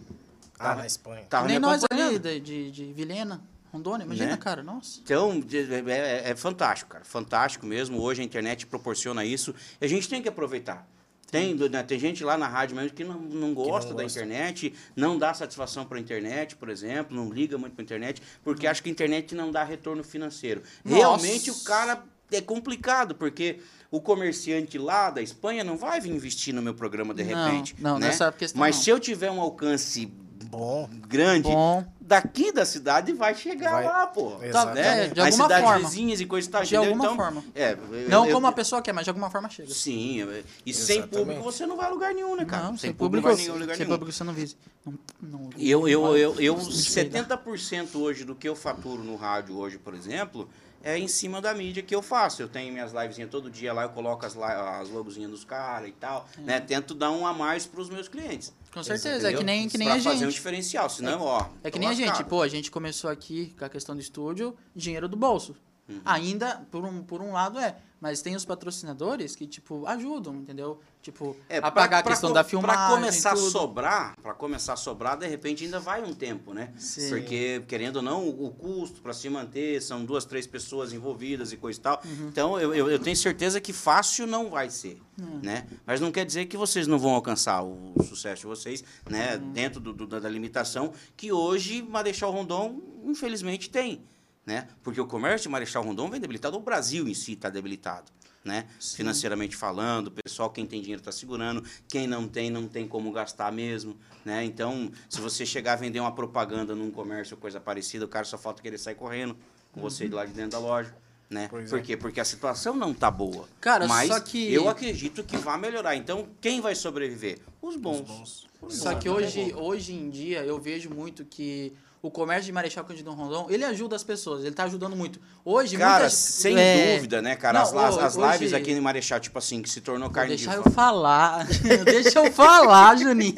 Ah, 0.60 0.76
na 0.76 0.86
Espanha. 0.86 1.26
Tava 1.30 1.48
Nem 1.48 1.60
nós 1.60 1.84
ali 1.90 2.18
de, 2.20 2.40
de, 2.40 2.72
de 2.72 2.94
Vilhena, 2.94 3.42
Rondônia. 3.72 4.06
Imagina, 4.06 4.32
Né? 4.32 4.38
cara, 4.38 4.64
nossa. 4.64 5.00
Então, 5.04 5.44
é, 5.52 5.92
é- 5.92 6.30
é 6.32 6.36
fantástico, 6.36 6.92
cara. 6.92 7.04
Fantástico 7.06 7.66
mesmo. 7.66 8.00
Hoje 8.02 8.22
a 8.22 8.26
internet 8.26 8.66
proporciona 8.66 9.26
isso. 9.26 9.54
E 9.82 9.86
a 9.86 9.90
gente 9.90 10.08
tem 10.08 10.22
que 10.22 10.30
aproveitar. 10.30 10.88
Tem, 11.32 11.54
né, 11.56 11.84
tem 11.84 12.00
gente 12.00 12.24
lá 12.24 12.38
na 12.38 12.48
rádio 12.48 12.76
mesmo 12.76 12.92
que 12.96 13.04
não, 13.04 13.20
não 13.20 13.54
gosta 13.54 13.94
da 13.94 14.04
gosta. 14.04 14.20
internet, 14.20 14.74
não 14.96 15.18
dá 15.18 15.34
satisfação 15.34 15.84
para 15.84 15.98
a 15.98 16.00
internet, 16.00 16.56
por 16.56 16.70
exemplo, 16.70 17.16
não 17.18 17.30
liga 17.34 17.58
muito 17.58 17.74
para 17.74 17.82
a 17.82 17.84
internet, 17.84 18.22
porque 18.44 18.68
acha 18.68 18.82
que 18.82 18.88
a 18.88 18.92
internet 18.92 19.34
não 19.36 19.52
dá 19.52 19.64
retorno 19.64 20.04
financeiro. 20.04 20.62
Nossa. 20.86 20.96
Realmente 20.98 21.50
o 21.52 21.56
cara 21.64 22.04
é 22.32 22.40
complicado, 22.40 23.16
porque 23.16 23.60
o 23.92 24.00
comerciante 24.00 24.78
lá 24.78 25.10
da 25.10 25.22
Espanha 25.22 25.64
não 25.64 25.76
vai 25.76 26.00
vir 26.00 26.12
investir 26.12 26.54
no 26.54 26.62
meu 26.62 26.76
programa 26.76 27.14
de 27.14 27.24
Não, 27.24 27.46
repente. 27.50 27.76
não, 27.80 28.00
né? 28.00 28.08
nessa 28.08 28.32
questão 28.32 28.60
Mas 28.60 28.76
não. 28.78 28.84
se 28.84 28.90
eu 28.92 29.00
tiver 29.00 29.32
um 29.32 29.42
alcance 29.42 30.06
Bom. 30.50 30.90
grande, 31.08 31.44
Bom. 31.50 31.86
daqui 32.00 32.52
da 32.52 32.66
cidade 32.66 33.14
vai 33.14 33.34
chegar 33.36 33.72
Vai. 33.72 33.84
lá, 33.86 34.08
pô. 34.08 34.42
Exatamente. 34.42 34.82
Né? 34.86 35.08
De 35.10 35.20
As 35.22 35.26
alguma 35.28 35.44
cidades 35.46 35.66
forma. 35.70 35.88
vizinhas 35.90 36.22
e 36.22 36.26
coisa 36.26 36.48
e 36.48 36.52
tal. 36.52 36.62
De 36.64 36.68
entendeu? 36.76 36.84
alguma 36.92 37.06
Então, 37.06 37.16
forma. 37.16 37.44
É, 37.54 37.74
eu- 37.74 38.10
Não 38.10 38.26
eu- 38.26 38.34
como 38.34 38.48
a 38.48 38.52
pessoa 38.52 38.82
quer, 38.82 38.94
mas 38.94 39.04
de 39.04 39.10
alguma 39.10 39.30
forma 39.30 39.50
chega. 39.50 39.74
Sim, 39.74 40.20
eu- 40.22 40.44
e 40.66 40.74
sem 40.74 40.98
Exatamente. 41.00 41.10
público 41.26 41.44
você 41.44 41.66
não 41.66 41.76
vai 41.76 41.88
a 41.88 41.90
lugar 41.90 42.14
nenhum, 42.14 42.36
né, 42.36 42.46
cara? 42.46 42.64
Não, 42.64 42.78
sem 42.78 42.90
não 42.92 42.98
público, 42.98 43.28
vai 43.28 43.34
a 43.34 43.54
lugar 43.54 43.76
sem 43.76 43.86
nenhum. 43.86 43.98
público 43.98 44.12
você 44.18 44.24
não 44.24 44.34
vise. 44.34 44.56
Não, 44.86 44.94
não, 45.22 45.50
Eu, 45.58 45.88
eu, 45.88 46.16
eu, 46.18 46.40
eu, 46.40 46.56
Desculpa. 46.56 46.80
70% 46.82 47.96
hoje 47.96 48.24
do 48.24 48.36
que 48.36 48.48
eu 48.48 48.56
faturo 48.56 49.04
no 49.04 49.16
rádio 49.16 49.58
hoje, 49.58 49.78
por 49.78 49.94
exemplo, 49.94 50.48
é 50.86 51.00
em 51.00 51.08
cima 51.08 51.42
da 51.42 51.52
mídia 51.52 51.82
que 51.82 51.96
eu 51.96 52.02
faço. 52.02 52.44
Eu 52.44 52.48
tenho 52.48 52.72
minhas 52.72 52.94
livezinhas 52.94 53.32
todo 53.32 53.50
dia 53.50 53.74
lá, 53.74 53.84
eu 53.84 53.90
coloco 53.90 54.24
as, 54.24 54.38
as 54.38 54.88
logozinhas 54.90 55.32
dos 55.32 55.44
caras 55.44 55.90
e 55.90 55.92
tal, 55.94 56.30
né? 56.38 56.60
Tento 56.60 56.94
dar 56.94 57.10
um 57.10 57.26
a 57.26 57.34
mais 57.34 57.66
para 57.66 57.82
os 57.82 57.90
meus 57.90 58.08
clientes. 58.08 58.54
Com 58.72 58.84
certeza, 58.84 59.32
é 59.32 59.34
que 59.34 59.44
nem, 59.44 59.68
que 59.68 59.80
nem 59.80 59.88
pra 59.88 59.98
a 59.98 60.02
fazer 60.02 60.18
um 60.18 60.20
gente. 60.20 60.34
diferencial, 60.36 60.88
senão, 60.88 61.22
ó... 61.22 61.48
É 61.64 61.72
que 61.72 61.80
nem 61.80 61.90
a 61.90 61.94
gente, 61.94 62.10
lascado. 62.10 62.28
pô, 62.28 62.42
a 62.44 62.48
gente 62.48 62.70
começou 62.70 63.10
aqui 63.10 63.56
com 63.58 63.66
a 63.66 63.70
questão 63.70 63.96
do 63.96 64.02
estúdio, 64.02 64.56
dinheiro 64.76 65.08
do 65.08 65.18
bolso. 65.18 65.56
Uhum. 65.88 66.02
Ainda, 66.04 66.66
por 66.72 66.84
um, 66.84 67.04
por 67.04 67.22
um 67.22 67.32
lado, 67.32 67.60
é. 67.60 67.78
Mas 68.02 68.22
tem 68.22 68.36
os 68.36 68.46
patrocinadores 68.46 69.36
que, 69.36 69.48
tipo, 69.48 69.88
ajudam, 69.88 70.36
entendeu? 70.36 70.80
Tipo, 71.02 71.36
É, 71.50 71.58
a 71.58 71.72
pra- 71.72 71.86
a 71.86 71.88
pra 71.88 72.04
questão 72.04 72.30
co- 72.30 72.34
da 72.36 72.44
filmagem. 72.44 72.76
Pra 72.76 72.90
começar 72.96 73.32
a 73.32 73.36
sobrar, 73.36 74.16
para 74.22 74.34
começar 74.34 74.74
a 74.74 74.76
sobrar, 74.76 75.18
de 75.18 75.26
repente 75.28 75.64
ainda 75.64 75.80
vai 75.80 76.04
um 76.04 76.14
tempo, 76.14 76.54
né? 76.54 76.72
Sim. 76.78 77.10
Porque, 77.10 77.64
querendo 77.68 77.98
ou 77.98 78.02
não, 78.04 78.28
o 78.28 78.52
custo 78.52 79.02
para 79.02 79.14
se 79.14 79.28
manter 79.30 79.82
são 79.82 80.04
duas, 80.06 80.26
três 80.26 80.46
pessoas 80.46 80.92
envolvidas 80.94 81.52
e 81.52 81.58
coisa 81.58 81.80
e 81.80 81.82
tal. 81.82 82.02
Uhum. 82.06 82.28
Então, 82.28 82.60
eu, 82.60 82.76
eu, 82.76 82.92
eu 82.92 83.00
tenho 83.00 83.16
certeza 83.16 83.62
que 83.62 83.72
fácil 83.74 84.28
não 84.28 84.50
vai 84.50 84.70
ser, 84.70 85.02
Hum. 85.20 85.40
né? 85.42 85.66
Mas 85.86 86.00
não 86.02 86.12
quer 86.12 86.26
dizer 86.26 86.46
que 86.46 86.58
vocês 86.58 86.86
não 86.86 87.00
vão 87.00 87.12
alcançar 87.12 87.64
o 87.64 87.94
sucesso 88.04 88.42
de 88.42 88.48
vocês, 88.48 88.84
né? 89.10 89.38
Uhum. 89.38 89.52
Dentro 89.54 89.80
do, 89.80 89.94
do- 89.94 90.20
da 90.20 90.30
limitação 90.30 90.94
que 91.16 91.32
hoje 91.32 91.82
Marechal 91.82 92.32
Rondon, 92.32 92.82
infelizmente, 93.06 93.70
tem. 93.70 94.04
Né? 94.46 94.68
Porque 94.84 95.02
o 95.02 95.08
comércio 95.08 95.44
de 95.48 95.50
Marechal 95.50 95.84
Rondon 95.84 96.10
vem 96.10 96.20
debilitado, 96.22 96.56
o 96.58 96.60
Brasil 96.60 97.08
em 97.08 97.14
si 97.14 97.34
está 97.34 97.50
debilitado. 97.50 98.12
Né? 98.44 98.68
Sim. 98.80 98.98
Financeiramente 98.98 99.56
falando, 99.56 100.08
o 100.08 100.12
pessoal, 100.12 100.52
quem 100.52 100.68
tem 100.68 100.80
dinheiro 100.80 101.02
está 101.02 101.12
segurando, 101.12 101.64
quem 101.90 102.06
não 102.06 102.28
tem, 102.28 102.52
não 102.52 102.68
tem 102.68 102.88
como 102.88 103.12
gastar 103.12 103.52
mesmo. 103.52 103.98
Né? 104.24 104.44
Então, 104.46 104.92
se 105.10 105.20
você 105.20 105.48
chegar 105.48 105.74
a 105.74 105.78
vender 105.78 106.00
uma 106.00 106.12
propaganda 106.14 106.76
num 106.76 106.92
comércio, 106.92 107.36
coisa 107.36 107.60
parecida, 107.60 108.06
o 108.06 108.08
cara 108.08 108.24
só 108.24 108.38
falta 108.38 108.62
querer 108.62 108.78
sair 108.78 108.94
correndo 108.94 109.36
com 109.72 109.82
você 109.82 110.08
de 110.08 110.14
lá 110.14 110.26
de 110.26 110.34
dentro 110.34 110.52
da 110.52 110.60
loja. 110.60 110.96
Né? 111.28 111.48
Pois 111.50 111.72
Por 111.72 111.80
é. 111.80 111.82
quê? 111.82 111.98
Porque 111.98 112.20
a 112.20 112.24
situação 112.26 112.76
não 112.76 112.94
tá 112.94 113.10
boa. 113.10 113.50
Cara, 113.60 113.88
Mas 113.88 114.10
só 114.10 114.20
que- 114.20 114.54
eu 114.54 114.70
acredito 114.70 115.24
que 115.24 115.38
vai 115.38 115.58
melhorar. 115.60 115.96
Então, 115.96 116.30
quem 116.40 116.62
vai 116.62 116.76
sobreviver? 116.76 117.40
Os 117.60 117.76
bons. 117.76 118.02
bons. 118.02 118.48
Os 118.62 118.76
Só 118.78 118.92
bons. 118.94 119.00
que 119.02 119.10
hoje, 119.10 119.54
hoje 119.56 119.94
em 119.96 120.08
dia 120.12 120.44
eu 120.46 120.60
vejo 120.62 120.92
muito 120.92 121.26
que 121.26 121.74
o 122.08 122.12
comércio 122.12 122.46
de 122.46 122.52
Marechal 122.52 122.84
Cândido 122.84 123.12
Rondon, 123.12 123.48
ele 123.50 123.64
ajuda 123.66 123.96
as 123.96 124.04
pessoas, 124.04 124.44
ele 124.46 124.54
tá 124.54 124.66
ajudando 124.66 124.96
muito. 124.96 125.20
Hoje, 125.44 125.76
Cara, 125.78 125.94
muitas- 126.02 126.14
sem 126.14 126.58
é, 126.58 126.96
dúvida, 126.96 127.22
né, 127.22 127.36
cara? 127.36 127.60
Não, 127.60 127.80
as, 127.80 127.98
as, 127.98 128.16
hoje- 128.18 128.32
lives 128.34 128.54
aqui 128.54 128.72
em 128.72 128.80
Marechal, 128.80 129.20
tipo 129.20 129.38
assim, 129.40 129.62
que 129.62 129.70
se 129.70 129.82
tornou 129.82 130.10
carne 130.10 130.36
de 130.36 130.44
deixar 130.46 130.58
eu 130.58 130.64
fa- 130.64 130.70
falar. 130.72 131.48
deixa 131.86 132.20
eu 132.20 132.32
falar, 132.32 132.96
Juninho. 132.98 133.34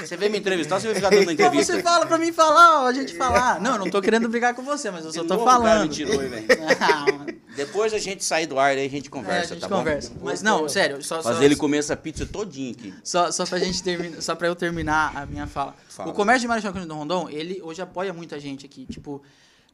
Você 0.00 0.16
vem 0.16 0.28
me 0.28 0.38
entrevistar, 0.38 0.74
ou 0.76 0.80
você 0.80 0.86
vai 0.88 0.94
ficar 0.96 1.10
dando 1.10 1.24
Não, 1.26 1.32
entrevista. 1.32 1.72
você 1.76 1.82
fala 1.82 2.04
pra 2.06 2.18
mim 2.18 2.32
falar, 2.32 2.82
ó, 2.82 2.86
a 2.86 2.92
gente 2.92 3.14
falar. 3.16 3.60
Não, 3.60 3.72
eu 3.72 3.78
não 3.78 3.90
tô 3.90 4.02
querendo 4.02 4.28
brigar 4.28 4.54
com 4.54 4.62
você, 4.62 4.90
mas 4.90 5.04
eu 5.04 5.12
só 5.12 5.22
tô 5.24 5.34
novo 5.34 5.42
o 5.42 5.46
cara 5.46 5.58
me 5.60 5.64
falando. 5.66 5.90
tirou, 5.90 6.18
velho? 6.18 6.46
Depois 7.58 7.92
a 7.92 7.98
gente 7.98 8.24
sair 8.24 8.46
do 8.46 8.58
ar, 8.58 8.70
aí 8.70 8.86
a 8.86 8.88
gente 8.88 9.08
É, 9.08 9.10
conversa, 9.10 9.52
a 9.52 9.56
gente 9.56 9.68
tá 9.68 9.76
conversa. 9.76 10.10
bom? 10.14 10.20
Mas 10.24 10.40
não, 10.42 10.66
sério, 10.68 11.02
só, 11.02 11.16
só, 11.20 11.32
Fazer 11.32 11.44
ele 11.44 11.56
comer 11.56 11.78
essa 11.78 11.96
pizza 11.96 12.24
todinha 12.24 12.70
aqui. 12.72 12.94
só, 13.04 13.30
só 13.30 13.44
pra 13.44 13.58
gente 13.58 13.82
terminar, 13.82 14.22
só 14.22 14.34
pra 14.34 14.46
eu 14.48 14.54
terminar 14.56 15.16
a 15.16 15.26
minha 15.26 15.46
fala. 15.46 15.74
Fala. 15.88 16.10
O 16.10 16.14
comércio 16.14 16.42
de 16.42 16.48
Marechal 16.48 16.72
Cândido 16.72 16.94
Rondon, 16.94 17.28
ele 17.28 17.60
hoje 17.62 17.82
apoia 17.82 18.12
muita 18.12 18.38
gente 18.40 18.64
aqui. 18.64 18.86
Tipo, 18.86 19.20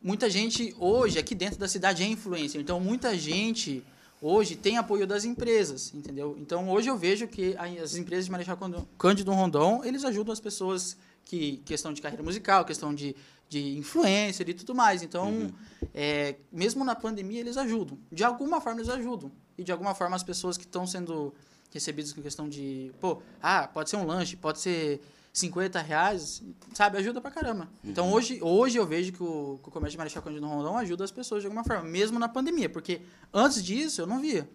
muita 0.02 0.28
gente 0.28 0.74
hoje 0.78 1.19
aqui 1.19 1.35
dentro 1.35 1.59
da 1.59 1.69
cidade 1.69 2.02
é 2.02 2.06
influencer. 2.06 2.61
Então, 2.61 2.81
muita 2.81 3.16
gente 3.16 3.82
hoje 4.20 4.56
tem 4.56 4.78
apoio 4.78 5.06
das 5.06 5.24
empresas, 5.27 5.93
entendeu? 5.94 6.35
Então, 6.40 6.69
hoje 6.70 6.89
eu 6.89 6.97
vejo 6.97 7.27
que 7.28 7.55
as 7.59 7.94
empresas 7.97 8.24
de 8.24 8.31
Marechal 8.31 8.56
Cândido- 8.56 8.89
Cândido 8.97 9.32
Rondon, 9.32 9.82
eles 9.85 10.02
ajudam 10.05 10.32
as 10.32 10.40
pessoas 10.40 10.97
que 11.27 11.59
questão 11.65 11.93
de 11.93 12.01
carreira 12.02 12.23
musical, 12.23 12.65
questão 12.65 12.94
de, 12.94 13.15
de 13.48 13.76
influencer 13.78 14.48
e 14.48 14.54
tudo 14.54 14.74
mais. 14.74 15.02
Então, 15.02 15.28
Uhum. 15.28 15.52
é, 15.94 16.36
mesmo 16.52 16.84
na 16.84 16.94
pandemia, 16.94 17.40
eles 17.40 17.56
ajudam. 17.56 17.98
De 18.10 18.24
alguma 18.24 18.60
forma, 18.60 18.80
eles 18.80 18.90
ajudam. 18.90 19.30
E 19.56 19.62
de 19.62 19.70
alguma 19.70 19.94
forma, 19.94 20.16
as 20.16 20.22
pessoas 20.22 20.56
que 20.56 20.64
estão 20.64 20.86
sendo 20.86 21.32
recebidas 21.72 22.12
com 22.12 22.22
questão 22.22 22.48
de, 22.48 22.90
pô, 23.00 23.20
ah, 23.42 23.68
pode 23.68 23.90
ser 23.90 23.96
um 23.96 24.06
lanche, 24.06 24.36
pode 24.36 24.60
ser 24.60 25.00
50 25.32 25.80
reais, 25.80 26.42
sabe, 26.72 26.96
ajuda 26.98 27.20
pra 27.20 27.30
caramba. 27.30 27.68
Então, 27.82 28.12
hoje, 28.12 28.38
hoje 28.40 28.78
eu 28.78 28.86
vejo 28.86 29.12
que 29.12 29.22
o, 29.22 29.58
que 29.62 29.68
o 29.68 29.72
comércio 29.72 29.92
de 29.92 29.98
Marechal 29.98 30.22
Cândido 30.22 30.46
Rondon 30.46 30.76
ajuda 30.78 31.02
as 31.04 31.10
pessoas 31.10 31.42
de 31.42 31.46
alguma 31.48 31.64
forma, 31.64 31.82
mesmo 31.84 32.18
na 32.18 32.28
pandemia, 32.28 32.68
porque 32.68 33.00
antes 33.32 33.62
disso 33.62 34.00
eu 34.00 34.06
não 34.06 34.20
via. 34.20 34.48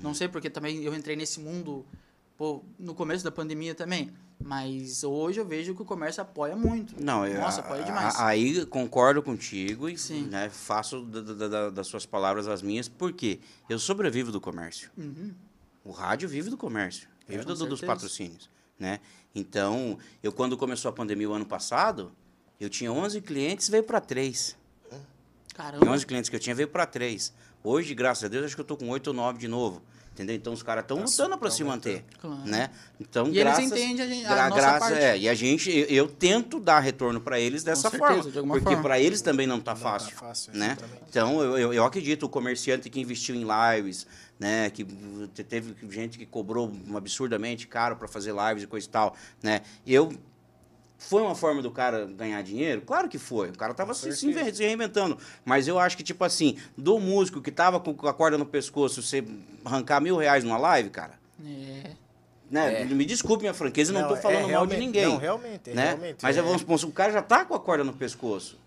Não 0.00 0.14
sei 0.14 0.28
porque 0.28 0.48
também 0.48 0.82
eu 0.84 0.94
entrei 0.94 1.16
nesse 1.16 1.40
mundo 1.40 1.84
pô, 2.38 2.62
no 2.78 2.94
começo 2.94 3.22
da 3.24 3.30
pandemia 3.32 3.74
também, 3.74 4.10
mas 4.44 5.02
hoje 5.04 5.40
eu 5.40 5.44
vejo 5.46 5.74
que 5.74 5.82
o 5.82 5.84
comércio 5.84 6.22
apoia 6.22 6.54
muito. 6.56 6.94
Não, 7.02 7.26
eu, 7.26 7.40
Nossa, 7.40 7.60
a- 7.60 7.64
apoia 7.64 7.82
demais. 7.84 8.14
a- 8.16 8.26
Aí 8.26 8.64
concordo 8.66 9.22
contigo 9.22 9.88
e 9.88 9.96
Sim. 9.96 10.24
né, 10.24 10.48
faço 10.50 11.02
da- 11.02 11.20
da- 11.20 11.48
da- 11.48 11.70
das 11.70 11.86
suas 11.86 12.04
palavras 12.06 12.46
as 12.48 12.62
minhas, 12.62 12.88
porque 12.88 13.40
eu 13.68 13.78
sobrevivo 13.78 14.30
do 14.32 14.40
comércio. 14.40 14.90
Uhum. 14.96 15.32
O 15.84 15.90
rádio 15.90 16.28
vive 16.28 16.50
do 16.50 16.56
comércio, 16.56 17.08
vive 17.26 17.42
É, 17.42 17.44
do- 17.44 17.66
dos 17.66 17.80
patrocínios, 17.80 18.48
né? 18.78 19.00
Então, 19.34 19.98
eu 20.22 20.32
quando 20.32 20.56
começou 20.56 20.88
a 20.88 20.92
pandemia 20.92 21.28
o 21.28 21.32
ano 21.32 21.46
passado, 21.46 22.12
eu 22.60 22.68
tinha 22.68 22.92
11 22.92 23.20
clientes, 23.20 23.68
veio 23.68 23.82
para 23.82 24.00
3. 24.00 24.56
E 25.50 25.54
Caramba. 25.54 25.90
11 25.90 26.06
clientes 26.06 26.30
que 26.30 26.36
eu 26.36 26.40
tinha 26.40 26.54
veio 26.54 26.68
para 26.68 26.86
3. 26.86 27.32
Hoje, 27.64 27.94
graças 27.94 28.24
a 28.24 28.28
Deus, 28.28 28.44
acho 28.46 28.54
que 28.54 28.60
eu 28.60 28.64
tô 28.64 28.76
com 28.76 28.88
8 28.88 29.08
ou 29.08 29.12
9 29.14 29.38
de 29.38 29.46
novo. 29.48 29.82
Entendeu? 30.14 30.36
Então 30.36 30.52
os 30.52 30.62
caras 30.62 30.84
estão 30.84 30.98
Tá 30.98 31.04
lutando 31.04 31.38
para 31.38 31.50
se 31.50 31.64
manter, 31.64 32.04
Claro. 32.20 32.42
né? 32.44 32.68
Então, 33.00 33.26
E 33.28 33.30
eles 33.30 33.42
graças, 33.44 33.64
entendem 33.64 34.00
a 34.02 34.06
gente- 34.06 34.26
a 34.26 34.48
nossa 34.50 34.60
graças- 34.60 34.78
parte. 34.90 34.98
é, 35.02 35.16
e 35.18 35.26
a 35.28 35.32
gente, 35.34 35.70
eu, 35.70 35.86
eu 35.86 36.06
tento 36.08 36.60
dar 36.60 36.80
retorno 36.80 37.18
para 37.18 37.40
eles 37.40 37.64
dessa 37.64 37.88
certeza, 37.88 38.30
forma, 38.30 38.30
de 38.30 38.60
porque 38.64 38.76
para 38.82 39.00
eles 39.00 39.22
também 39.22 39.46
não 39.46 39.58
tá 39.58 39.72
Não 39.72 39.80
tá 39.80 39.90
fácil, 39.90 40.14
fácil, 40.14 40.52
né? 40.52 40.76
exatamente. 40.78 41.02
Então 41.08 41.42
eu, 41.42 41.56
eu, 41.58 41.72
eu 41.72 41.84
acredito 41.84 42.24
o 42.24 42.28
comerciante 42.28 42.90
que 42.90 43.00
investiu 43.00 43.34
em 43.34 43.46
lives, 43.74 44.06
né, 44.38 44.68
que 44.68 44.84
te- 45.32 45.44
teve 45.44 45.74
gente 45.90 46.18
que 46.18 46.26
cobrou 46.26 46.70
absurdamente 46.94 47.66
caro 47.66 47.96
para 47.96 48.06
fazer 48.06 48.34
lives 48.34 48.64
e 48.64 48.66
coisa 48.66 48.86
e 48.86 48.90
tal, 48.90 49.16
né? 49.42 49.62
Eu 49.86 50.12
foi 51.08 51.22
uma 51.22 51.34
forma 51.34 51.60
do 51.60 51.70
cara 51.70 52.06
ganhar 52.06 52.42
dinheiro? 52.42 52.82
Claro 52.82 53.08
que 53.08 53.18
foi. 53.18 53.50
O 53.50 53.56
cara 53.56 53.74
tava 53.74 53.92
se, 53.94 54.12
se 54.14 54.62
reinventando. 54.62 55.18
Mas 55.44 55.66
eu 55.68 55.78
acho 55.78 55.96
que, 55.96 56.02
tipo 56.02 56.24
assim, 56.24 56.56
do 56.76 56.98
músico 56.98 57.40
que 57.40 57.50
tava 57.50 57.80
com 57.80 58.06
a 58.06 58.14
corda 58.14 58.38
no 58.38 58.46
pescoço, 58.46 59.02
você 59.02 59.24
arrancar 59.64 60.00
mil 60.00 60.16
reais 60.16 60.44
numa 60.44 60.56
live, 60.58 60.90
cara, 60.90 61.18
É. 61.44 61.90
né? 62.50 62.84
Me 62.84 63.04
desculpe 63.04 63.42
minha 63.42 63.54
franqueza, 63.54 63.92
eu 63.92 64.00
não, 64.00 64.08
tô 64.08 64.14
é 64.14 64.20
falando 64.20 64.48
mal 64.48 64.66
de 64.66 64.76
ninguém. 64.76 65.06
Não, 65.06 65.16
realmente, 65.16 65.70
é 65.70 65.74
né? 65.74 65.86
realmente. 65.88 66.18
Mas 66.22 66.36
é, 66.36 66.42
vamos 66.42 66.60
supor, 66.60 66.82
o 66.84 66.92
cara 66.92 67.12
já 67.12 67.22
tá 67.22 67.44
com 67.44 67.54
a 67.54 67.60
corda 67.60 67.82
no 67.84 67.92
pescoço. 67.92 68.58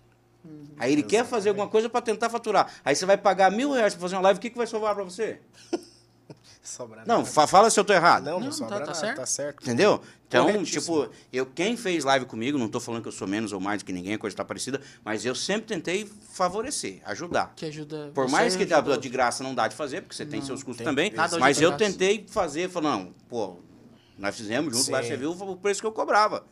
Aí 0.78 0.92
ele 0.92 1.02
quer 1.02 1.24
fazer 1.24 1.48
alguma 1.48 1.66
coisa 1.68 1.88
para 1.88 2.00
tentar 2.02 2.28
faturar. 2.28 2.72
Aí 2.84 2.94
você 2.94 3.06
vai 3.06 3.16
pagar 3.16 3.50
mil 3.50 3.72
reais 3.72 3.94
pra 3.94 4.02
fazer 4.02 4.14
uma 4.16 4.22
live, 4.22 4.38
o 4.38 4.40
que, 4.40 4.50
que 4.50 4.58
vai 4.58 4.66
sobrar 4.66 4.94
para 4.94 5.04
você? 5.04 5.40
sobra 6.68 7.02
Não, 7.06 7.18
nada. 7.18 7.28
fa- 7.28 7.46
fala 7.46 7.70
se 7.70 7.78
eu 7.78 7.84
tô 7.84 7.92
errado. 7.92 8.24
não, 8.24 8.32
não, 8.38 8.46
Não, 8.46 8.52
sobra 8.52 8.74
tá- 8.78 8.80
tá 8.80 8.86
nada, 8.86 8.94
certo. 8.98 9.16
tá 9.18 9.26
certo. 9.26 9.62
Entendeu? 9.62 10.00
Então, 10.28 10.64
tipo, 10.64 11.08
eu 11.32 11.46
quem 11.46 11.76
fez 11.76 12.04
live 12.04 12.26
comigo, 12.26 12.58
não 12.58 12.68
tô 12.68 12.80
falando 12.80 13.02
que 13.02 13.08
eu 13.08 13.12
sou 13.12 13.28
menos 13.28 13.52
ou 13.52 13.60
mais 13.60 13.82
do 13.82 13.86
que 13.86 13.92
ninguém, 13.92 14.18
coisa 14.18 14.36
tá 14.36 14.44
parecida, 14.44 14.80
mas 15.04 15.24
eu 15.24 15.34
sempre 15.34 15.66
tentei 15.68 16.10
favorecer, 16.32 17.00
ajudar. 17.04 17.52
Que 17.56 17.66
ajuda. 17.66 18.10
Por 18.14 18.28
mais 18.28 18.56
que 18.56 18.64
ajuda 18.64 18.98
de 18.98 19.08
graça 19.08 19.42
não 19.44 19.54
dá 19.54 19.68
de 19.68 19.74
fazer, 19.76 20.02
porque 20.02 20.14
você 20.16 20.26
tem 20.26 20.42
seus 20.42 20.62
custos 20.62 20.78
tem- 20.78 20.84
também, 20.86 21.12
mas 21.40 21.60
é 21.60 21.64
eu 21.64 21.70
graça. 21.70 21.84
tentei 21.84 22.26
fazer, 22.28 22.68
falando, 22.68 23.04
não, 23.04 23.14
pô, 23.28 23.56
nós 24.18 24.36
fizemos 24.36 24.76
junto, 24.76 24.90
lá 24.90 25.02
você 25.02 25.16
viu 25.16 25.30
o 25.30 25.56
preço 25.56 25.80
que 25.80 25.86
eu 25.86 25.92
cobrava, 25.92 26.44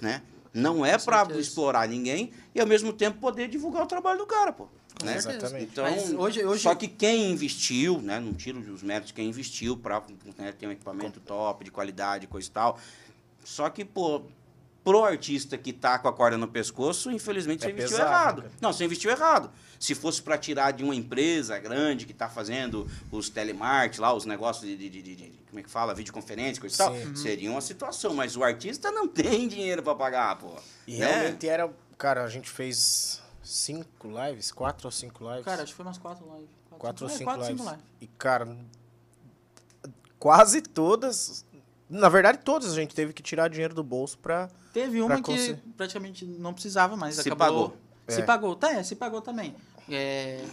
né? 0.00 0.22
Não 0.52 0.86
é 0.86 0.96
certeza. 0.98 1.40
explorar 1.40 1.88
ninguém 1.88 2.30
e 2.54 2.60
ao 2.60 2.66
mesmo 2.66 2.92
tempo 2.92 3.18
poder 3.18 3.48
divulgar 3.48 3.82
o 3.82 3.86
trabalho 3.86 4.18
do 4.18 4.26
cara, 4.26 4.52
pô. 4.52 4.68
Né? 5.02 5.16
Exatamente. 5.16 5.64
Então, 5.72 5.84
Mas 5.84 6.12
hoje, 6.12 6.44
hoje... 6.44 6.62
só 6.62 6.74
que 6.74 6.86
quem 6.88 7.30
investiu, 7.32 8.00
né, 8.00 8.20
não 8.20 8.32
tiro 8.32 8.58
os 8.72 8.82
méritos, 8.82 9.12
quem 9.12 9.28
investiu 9.28 9.76
para 9.76 10.00
ter 10.58 10.66
um 10.66 10.70
equipamento 10.70 11.20
top, 11.20 11.64
de 11.64 11.70
qualidade, 11.70 12.26
coisa 12.26 12.48
e 12.48 12.50
tal. 12.52 12.78
Só 13.44 13.68
que, 13.68 13.84
pô, 13.84 14.22
pro 14.84 15.02
artista 15.04 15.58
que 15.58 15.72
tá 15.72 15.98
com 15.98 16.06
a 16.08 16.12
corda 16.12 16.38
no 16.38 16.46
pescoço, 16.46 17.10
infelizmente 17.10 17.64
É 17.64 17.68
você 17.68 17.72
investiu 17.72 17.96
pesado, 17.98 18.10
errado. 18.12 18.42
cara. 18.42 18.52
Não, 18.60 18.72
você 18.72 18.84
investiu 18.84 19.10
errado. 19.10 19.50
Se 19.80 19.94
fosse 19.94 20.22
para 20.22 20.38
tirar 20.38 20.70
de 20.72 20.84
uma 20.84 20.94
empresa 20.94 21.58
grande 21.58 22.06
que 22.06 22.14
tá 22.14 22.28
fazendo 22.28 22.88
os 23.10 23.28
telemarketing 23.28 24.00
lá, 24.00 24.14
os 24.14 24.24
negócios 24.24 24.64
de, 24.64 24.76
de, 24.76 25.02
de- 25.02 25.16
de- 25.16 25.32
como 25.48 25.60
é 25.60 25.62
que 25.62 25.70
fala, 25.70 25.94
videoconferência, 25.94 26.60
coisa 26.60 26.74
e 26.74 26.78
tal, 26.78 27.16
seria 27.16 27.50
uma 27.50 27.60
situação. 27.60 28.14
Mas 28.14 28.36
o 28.36 28.44
artista 28.44 28.90
não 28.90 29.06
tem 29.08 29.46
dinheiro 29.48 29.82
para 29.82 29.94
pagar, 29.94 30.36
pô. 30.38 30.54
E 30.86 30.98
né? 30.98 31.06
realmente 31.06 31.48
era. 31.48 31.70
Cara, 31.98 32.24
a 32.24 32.28
gente 32.28 32.48
fez 32.48 33.20
cinco 33.44 34.08
lives, 34.08 34.50
quatro 34.50 34.86
ou 34.88 34.90
cinco 34.90 35.24
lives. 35.28 35.44
Cara, 35.44 35.62
acho 35.62 35.72
que 35.72 35.76
foi 35.76 35.84
umas 35.86 35.98
quatro 35.98 36.24
lives. 36.34 36.48
quatro 36.78 37.04
ou 37.06 37.10
é, 37.10 37.14
cinco 37.14 37.24
quatro, 37.30 37.42
lives. 37.46 37.60
cinco 37.60 37.70
lives. 37.70 37.84
E, 38.00 38.06
cara, 38.06 38.56
quase 40.18 40.60
todas. 40.62 41.44
Na 41.88 42.08
verdade, 42.08 42.38
todas 42.38 42.72
a 42.72 42.74
gente 42.74 42.94
teve 42.94 43.12
que 43.12 43.22
tirar 43.22 43.48
dinheiro 43.48 43.74
do 43.74 43.84
bolso 43.84 44.18
pra. 44.18 44.48
Teve 44.72 45.00
uma 45.00 45.08
Pra 45.08 45.16
que 45.18 45.22
conse- 45.22 45.54
praticamente 45.76 46.24
não 46.24 46.52
precisava, 46.52 46.96
mas 46.96 47.16
Se 47.16 47.20
acabou... 47.30 47.68
pagou. 47.70 47.76
Se 48.08 48.20
É. 48.20 48.24
pagou, 48.24 48.56
tá, 48.56 48.72
é, 48.72 48.82
se 48.82 48.96
pagou 48.96 49.22
também. 49.22 49.54
É, 49.88 50.44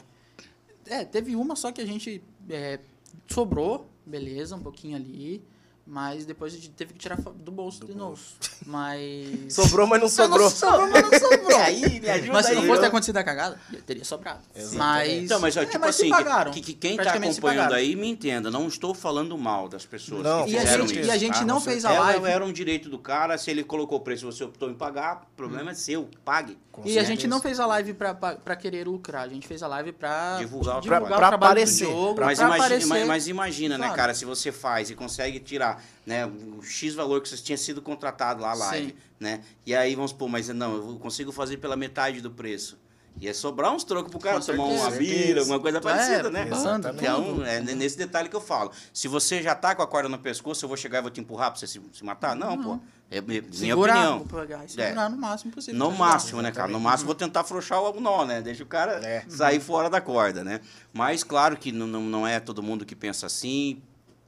é, 0.86 1.04
teve 1.06 1.36
uma 1.36 1.56
só 1.56 1.72
que 1.72 1.82
a 1.82 1.86
gente 1.86 2.24
é, 2.50 2.80
sobrou, 3.28 3.90
beleza, 4.06 4.56
um 4.56 4.62
pouquinho 4.62 4.96
ali, 4.96 5.44
mas 5.86 6.26
depois 6.26 6.54
a 6.54 6.58
gente 6.58 6.70
teve 6.70 6.94
que 6.94 7.00
tirar 7.00 7.18
do 7.18 7.52
bolso 7.52 7.86
de 7.86 7.94
novo. 7.96 8.20
Mas... 8.66 9.54
Sobrou, 9.54 9.88
mas 9.88 10.00
não 10.00 10.08
sobrou. 10.08 10.44
Não 10.44 10.50
sobrou, 10.50 10.88
mas 10.90 11.02
não 11.12 11.20
sobrou. 11.20 11.58
aí, 11.60 12.00
me 12.00 12.10
ajuda 12.10 12.34
Mas 12.34 12.46
se 12.46 12.54
não 12.54 12.62
aí, 12.62 12.68
fosse 12.68 12.82
ter 12.82 12.88
acontecido 12.88 13.18
a 13.18 13.24
cagada, 13.24 13.60
teria 13.88 14.06
sobrado. 14.06 14.40
Exatamente. 14.56 14.78
Mas... 14.78 15.24
Então, 15.24 15.40
mas 15.40 15.58
ó, 15.58 15.62
é, 15.62 15.66
tipo 15.66 15.80
mas 15.80 15.96
se 15.96 16.02
assim, 16.04 16.12
pagaram. 16.12 16.52
que, 16.52 16.62
que 16.62 16.74
quem 16.74 16.96
tá 16.96 17.14
acompanhando 17.14 17.74
aí 17.74 17.96
me 17.96 18.08
entenda, 18.08 18.52
não 18.52 18.68
estou 18.68 18.94
falando 18.94 19.36
mal 19.38 19.68
das 19.68 19.84
pessoas 19.86 20.24
Não, 20.24 20.46
que 20.46 20.52
E 20.52 20.58
a 20.58 20.66
gente, 20.78 21.00
isso. 21.00 21.08
e 21.08 21.12
a 21.12 21.18
gente 21.18 21.40
tá? 21.40 21.46
não 21.46 21.60
fez 21.60 21.84
a 21.84 21.92
live. 21.92 22.26
era 22.26 22.46
um 22.46 22.54
direito 22.54 22.88
do 22.88 23.00
cara, 23.00 23.38
se 23.38 23.50
ele 23.50 23.64
colocou 23.64 23.98
o 23.98 24.02
preço 24.02 24.26
você 24.26 24.44
optou 24.44 24.70
em 24.70 24.76
pagar, 24.76 25.24
o 25.34 25.36
problema 25.36 25.72
é 25.72 25.74
seu, 25.74 26.08
pague. 26.24 26.58
Com 26.72 26.84
E 26.86 26.92
a 26.98 27.02
gente 27.04 27.08
certeza. 27.24 27.28
não 27.28 27.42
fez 27.42 27.60
a 27.60 27.66
live 27.66 27.94
pra, 27.96 28.14
pra, 28.14 28.36
pra 28.36 28.56
querer 28.56 28.88
lucrar, 28.88 29.24
a 29.24 29.28
gente 29.28 29.48
fez 29.48 29.62
a 29.64 29.68
live 29.68 29.92
pra 29.92 30.38
Divulgar 30.38 30.78
o 30.78 30.82
divulgar 30.82 31.02
trabalho. 31.02 31.16
o 31.16 31.18
Pra 31.18 31.28
trabalho 31.28 31.52
aparecer, 31.52 31.88
do 31.88 32.16
pra 32.16 32.26
Mas, 32.28 32.40
imagina, 32.40 32.66
aparecer. 32.66 32.88
mas, 32.88 33.08
mas 33.08 33.28
imagina, 33.28 33.78
né, 33.78 33.92
cara, 33.94 34.14
se 34.14 34.24
você 34.24 34.52
faz 34.52 34.90
e 34.90 34.96
consegue 34.96 35.40
tirar 35.40 35.71
né, 36.06 36.26
o 36.26 36.62
X 36.64 36.94
valor 36.96 37.22
que 37.22 37.30
você 37.30 37.38
tinha 37.38 37.58
sido 37.58 37.82
contratado 37.82 38.42
lá, 38.42 38.52
a 38.52 38.56
live, 38.56 38.88
Sim. 38.88 38.96
né? 39.20 39.42
E 39.66 39.76
aí 39.76 39.96
vamos 39.96 40.12
supor, 40.12 40.30
mas 40.30 40.48
não, 40.50 40.76
eu 40.76 40.96
consigo 41.00 41.32
fazer 41.32 41.58
pela 41.58 41.76
metade 41.76 42.22
do 42.22 42.32
preço. 42.32 42.80
Ia 43.20 43.34
sobrar 43.34 43.74
uns 43.74 43.84
trocos 43.84 44.10
pro 44.10 44.22
cara 44.22 44.40
Com 44.40 44.46
tomar 44.46 44.64
uma 44.64 44.90
certeza. 44.90 45.00
bira, 45.00 45.40
alguma 45.42 45.60
coisa 45.60 45.80
É, 45.80 45.82
parecida, 45.82 46.30
né? 46.30 46.46
bando, 46.46 46.88
Então, 46.96 47.24
tudo. 47.26 47.46
é 47.46 47.60
nesse 47.60 47.98
detalhe 47.98 48.30
que 48.30 48.36
eu 48.36 48.40
falo. 48.40 48.72
Se 48.94 49.10
você 49.10 49.44
já 49.44 49.54
tá 49.54 49.76
com 49.76 49.82
a 49.82 49.88
corda 49.88 50.08
no 50.08 50.18
pescoço, 50.18 50.64
eu 50.64 50.70
vou 50.70 50.78
chegar 50.78 51.00
e 51.00 51.02
vou 51.02 51.12
te 51.12 51.20
empurrar 51.20 51.52
pra 51.52 51.60
você 51.60 51.68
se, 51.68 51.82
se 51.92 52.06
matar? 52.06 52.38
Não, 52.38 52.58
pô. 52.64 52.80
É 53.12 53.18
é 53.18 53.22
minha 53.22 53.44
segurar, 53.52 53.96
opinião. 53.98 54.20
vou 54.26 54.40
pegar 54.42 54.64
e 54.64 54.70
segurar 54.70 55.10
no 55.10 55.18
máximo 55.18 55.52
possível. 55.52 55.78
No 55.78 55.90
ajudar. 55.90 56.00
máximo, 56.06 56.42
né, 56.42 56.52
cara? 56.54 56.72
No 56.72 56.80
máximo 56.80 57.08
vou 57.08 57.16
tentar 57.16 57.42
afrouxar 57.42 57.82
o 57.84 58.00
nó, 58.00 58.24
né? 58.26 58.42
Deixa 58.42 58.64
o 58.64 58.66
cara 58.66 58.94
É. 59.06 59.26
sair 59.28 59.60
fora 59.60 59.90
da 59.90 60.00
corda, 60.00 60.42
né? 60.46 60.62
Mas 60.94 61.22
claro 61.22 61.58
que 61.58 61.74
não, 61.74 61.86
não, 61.86 62.02
não 62.04 62.26
é 62.26 62.40
todo 62.40 62.64
mundo 62.64 62.86
que 62.86 62.96
pensa 62.96 63.26
assim. 63.26 63.82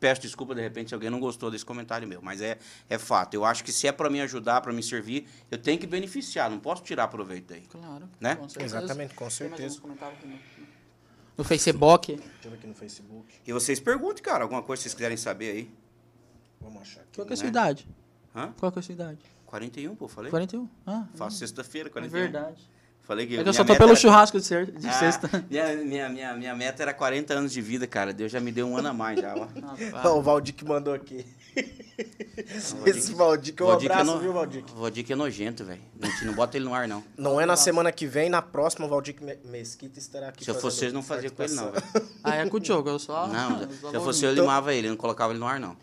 Peço 0.03 0.19
desculpa, 0.19 0.53
de 0.53 0.59
repente, 0.59 0.89
se 0.89 0.93
alguém 0.93 1.09
não 1.09 1.17
gostou 1.17 1.49
desse 1.49 1.63
comentário 1.63 2.05
meu. 2.05 2.21
Mas 2.21 2.41
é, 2.41 2.57
é 2.89 2.97
fato. 2.97 3.35
Eu 3.35 3.45
acho 3.45 3.63
que 3.63 3.71
se 3.71 3.87
é 3.87 3.91
para 3.93 4.09
me 4.09 4.19
ajudar, 4.19 4.59
para 4.59 4.73
me 4.73 4.83
servir, 4.83 5.29
eu 5.49 5.57
tenho 5.57 5.79
que 5.79 5.87
beneficiar. 5.87 6.49
Não 6.51 6.59
posso 6.59 6.83
tirar 6.83 7.07
proveito 7.07 7.45
daí. 7.53 7.61
Claro, 7.61 8.09
Né? 8.19 8.35
com 8.35 8.49
certeza. 8.49 8.79
Exatamente, 8.79 9.13
com 9.13 9.19
Tem 9.29 9.47
mais 9.49 9.61
certeza. 9.61 9.79
no- 9.81 10.39
No 11.37 11.43
Facebook. 11.45 12.15
Deixa 12.17 12.29
eu 12.43 12.51
ver 12.51 12.57
aqui 12.57 12.67
no 12.67 12.75
Facebook. 12.75 13.33
E 13.47 13.53
vocês 13.53 13.79
perguntem, 13.79 14.21
cara, 14.21 14.43
alguma 14.43 14.61
coisa 14.61 14.81
que 14.81 14.89
vocês 14.89 14.93
quiserem 14.93 15.15
saber 15.15 15.51
aí. 15.51 15.71
Vamos 16.59 16.81
achar 16.81 16.99
aqui. 16.99 17.11
Qual 17.15 17.25
que 17.25 17.31
é 17.31 17.35
a 17.35 17.37
sua 17.37 17.43
Né? 17.45 17.49
idade? 17.49 17.87
Hã? 18.35 18.53
Qual 18.59 18.71
que 18.73 18.79
é 18.79 18.81
a 18.81 18.83
sua 18.83 18.93
idade? 18.93 19.19
41, 19.45 19.95
pô, 19.95 20.09
falei? 20.09 20.29
41? 20.29 20.67
Ah, 20.85 21.05
Faço 21.15 21.37
sexta-feira, 21.37 21.87
é 21.87 21.91
41. 21.91 22.11
verdade. 22.23 22.69
Falei 23.05 23.27
que 23.27 23.37
É 23.37 23.43
que 23.43 23.49
eu 23.49 23.53
só 23.53 23.65
tô 23.65 23.75
pelo 23.75 23.89
era- 23.89 23.95
churrasco 23.99 24.39
de, 24.39 24.45
ser, 24.45 24.65
de 24.71 24.87
Ah, 24.87 24.93
sexta. 24.93 25.45
Minha, 25.49 25.75
minha, 25.75 26.09
minha, 26.09 26.33
minha 26.35 26.55
meta 26.55 26.83
era 26.83 26.93
40 26.93 27.33
anos 27.33 27.51
de 27.51 27.61
vida, 27.61 27.85
cara. 27.85 28.13
Deus 28.13 28.31
já 28.31 28.39
me 28.39 28.49
deu 28.49 28.65
um 28.65 28.77
ano 28.77 28.87
a 28.87 28.93
mais 28.93 29.19
já, 29.19 29.35
ó. 29.35 29.47
Ó, 30.09 30.19
o 30.19 30.21
Valdir 30.21 30.53
que 30.55 30.63
mandou 30.63 30.93
aqui. 30.93 31.25
Esse 32.85 33.13
Valdir, 33.13 33.53
um 33.61 33.65
Valdir 33.67 33.89
que 33.89 33.91
é 33.95 33.99
abraço, 33.99 34.05
no- 34.05 34.19
viu, 34.19 34.31
Valdir? 34.33 34.63
Valdir 34.75 35.03
que 35.05 35.11
é 35.13 35.15
nojento, 35.17 35.65
velho. 35.65 35.81
A 36.01 36.05
gente 36.05 36.25
não 36.25 36.33
bota 36.33 36.55
ele 36.57 36.65
no 36.65 36.73
ar, 36.73 36.87
não. 36.87 37.03
Não 37.17 37.39
é 37.41 37.45
na 37.45 37.55
semana 37.57 37.91
que 37.91 38.07
vem, 38.07 38.29
na 38.29 38.41
próxima, 38.41 38.85
o 38.85 38.89
Valdir 38.89 39.15
Me- 39.21 39.37
Mesquita 39.45 39.99
estará 39.99 40.29
aqui. 40.29 40.43
Se 40.43 40.49
eu 40.49 40.55
fosse 40.55 40.77
vocês, 40.77 40.93
não 40.93 41.03
fazia 41.03 41.29
com 41.29 41.43
ele, 41.43 41.53
não, 41.53 41.71
velho. 41.71 41.83
Ah, 42.23 42.35
é 42.37 42.45
com 42.47 42.57
o 42.57 42.59
Diogo, 42.59 42.89
eu 42.89 42.99
só... 42.99 43.27
Não, 43.27 43.61
eu 43.63 43.69
se 43.91 43.95
eu 43.97 44.01
fosse 44.01 44.23
eu, 44.25 44.33
limava 44.33 44.73
ele, 44.73 44.87
não 44.89 44.95
colocava 44.95 45.33
ele 45.33 45.39
no 45.39 45.45
ar, 45.47 45.59
não. 45.59 45.75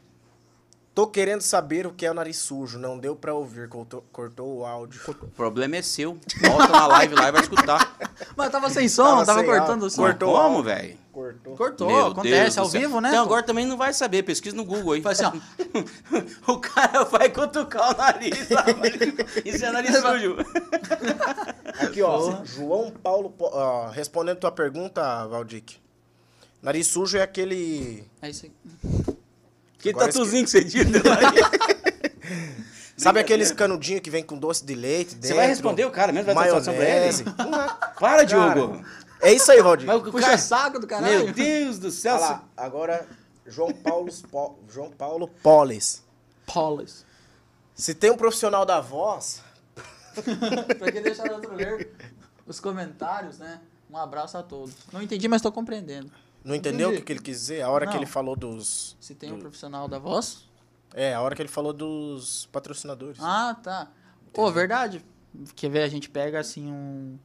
Tô 1.00 1.06
querendo 1.06 1.40
saber 1.40 1.86
o 1.86 1.94
que 1.94 2.04
é 2.04 2.10
o 2.10 2.14
nariz 2.14 2.36
sujo. 2.36 2.78
Não 2.78 2.98
deu 2.98 3.16
pra 3.16 3.32
ouvir, 3.32 3.70
cortou, 3.70 4.04
cortou 4.12 4.58
o 4.58 4.66
áudio. 4.66 5.00
O 5.08 5.28
problema 5.28 5.76
é 5.76 5.80
seu. 5.80 6.18
Volta 6.42 6.68
na 6.68 6.86
live 6.88 7.14
lá 7.14 7.28
e 7.28 7.32
vai 7.32 7.40
escutar. 7.40 7.96
Mas 8.36 8.50
tava 8.50 8.68
sem 8.68 8.86
som, 8.86 9.04
Tava 9.04 9.24
tava, 9.24 9.38
sem 9.38 9.48
cortando 9.48 9.82
o 9.84 9.90
som. 9.90 10.02
Cortou. 10.02 10.34
Como, 10.34 10.62
velho? 10.62 10.98
Cortou. 11.10 11.56
Cortou, 11.56 11.86
Meu 11.86 12.06
acontece, 12.08 12.56
Deus 12.56 12.58
ao 12.58 12.68
vivo, 12.68 13.00
né? 13.00 13.08
Então 13.08 13.24
agora 13.24 13.42
também 13.42 13.64
não 13.64 13.78
vai 13.78 13.94
saber, 13.94 14.24
pesquisa 14.24 14.54
no 14.54 14.62
Google 14.62 14.92
aí. 14.92 15.00
Faz 15.00 15.22
assim, 15.22 15.40
ó. 16.46 16.52
o 16.52 16.58
cara 16.58 17.04
vai 17.04 17.30
cutucar 17.30 17.94
o 17.94 17.96
nariz. 17.96 18.48
Isso 19.42 19.64
é 19.64 19.72
nariz 19.72 19.96
sujo. 19.96 20.36
Aqui, 21.80 22.02
ó. 22.02 22.44
João 22.44 22.90
Paulo. 22.90 23.34
Ó, 23.38 23.88
respondendo 23.88 24.36
tua 24.36 24.52
pergunta, 24.52 25.26
Valdic. 25.28 25.78
Nariz 26.60 26.88
sujo 26.88 27.16
é 27.16 27.22
aquele. 27.22 28.04
É 28.20 28.28
isso 28.28 28.44
aí. 28.44 29.14
Que 29.80 29.90
Agora 29.90 30.06
tatuzinho 30.12 30.44
que 30.44 30.50
você 30.50 30.60
nariz. 30.60 31.40
Sabe 32.96 33.18
aqueles 33.18 33.50
canudinhos 33.50 34.02
que 34.02 34.10
vem 34.10 34.22
com 34.22 34.36
doce 34.38 34.64
de 34.64 34.74
leite 34.74 35.14
dentro? 35.14 35.28
Você 35.28 35.34
vai 35.34 35.46
responder 35.46 35.86
o 35.86 35.90
cara 35.90 36.12
mesmo? 36.12 36.26
Vai 36.26 36.34
dar 36.34 36.60
satisfação 36.60 36.74
pra 36.74 36.84
ele? 36.84 36.94
Maionese. 36.98 37.24
Para, 37.34 37.94
Cara, 37.94 38.24
Diogo. 38.24 38.84
É 39.22 39.32
isso 39.32 39.50
aí, 39.50 39.62
Valdir. 39.62 39.86
Mas 39.86 40.02
o 40.02 40.10
Puxa 40.10 40.26
cara... 40.26 40.38
saco 40.38 40.78
do 40.78 40.86
caralho. 40.86 41.24
Meu 41.24 41.32
Deus 41.32 41.78
do 41.78 41.90
céu. 41.90 42.16
Olha 42.16 42.24
lá, 42.24 42.44
agora, 42.56 43.06
João 43.46 43.72
Paulo, 43.72 44.10
Po- 44.30 44.58
João 44.68 44.90
Paulo 44.90 45.28
Polis. 45.42 46.02
Polis. 46.46 47.06
Se 47.74 47.94
tem 47.94 48.10
um 48.10 48.16
profissional 48.16 48.66
da 48.66 48.80
voz, 48.80 49.42
pra 50.78 50.92
quem 50.92 51.00
deixar 51.02 51.30
outro 51.32 51.54
ler 51.54 51.90
os 52.46 52.60
comentários, 52.60 53.38
né? 53.38 53.60
Um 53.90 53.96
abraço 53.96 54.36
a 54.36 54.42
todos. 54.42 54.74
Não 54.92 55.00
entendi, 55.00 55.26
mas 55.26 55.40
tô 55.40 55.50
compreendendo. 55.50 56.10
Não 56.44 56.54
entendeu 56.54 56.88
o 56.88 56.92
Entendi. 56.92 57.00
que, 57.00 57.06
que 57.06 57.12
ele 57.12 57.20
quis 57.20 57.38
dizer? 57.38 57.62
A 57.62 57.70
hora 57.70 57.86
que 57.86 57.92
Não. 57.92 58.00
ele 58.00 58.10
falou 58.10 58.34
dos. 58.36 58.96
Se 59.00 59.14
tem 59.14 59.32
um 59.32 59.38
profissional 59.38 59.86
da 59.88 59.98
voz. 59.98 60.48
É, 60.94 61.14
a 61.14 61.20
hora 61.20 61.36
que 61.36 61.42
ele 61.42 61.48
falou 61.48 61.72
dos 61.72 62.48
patrocinadores. 62.50 63.18
Ah, 63.20 63.56
tá. 63.62 63.88
Pô, 64.32 64.50
verdade. 64.50 65.04
Quer 65.54 65.70
ver? 65.70 65.82
A 65.82 65.88
gente 65.88 66.08
pega 66.08 66.40
assim 66.40 66.66
um. 66.70 67.18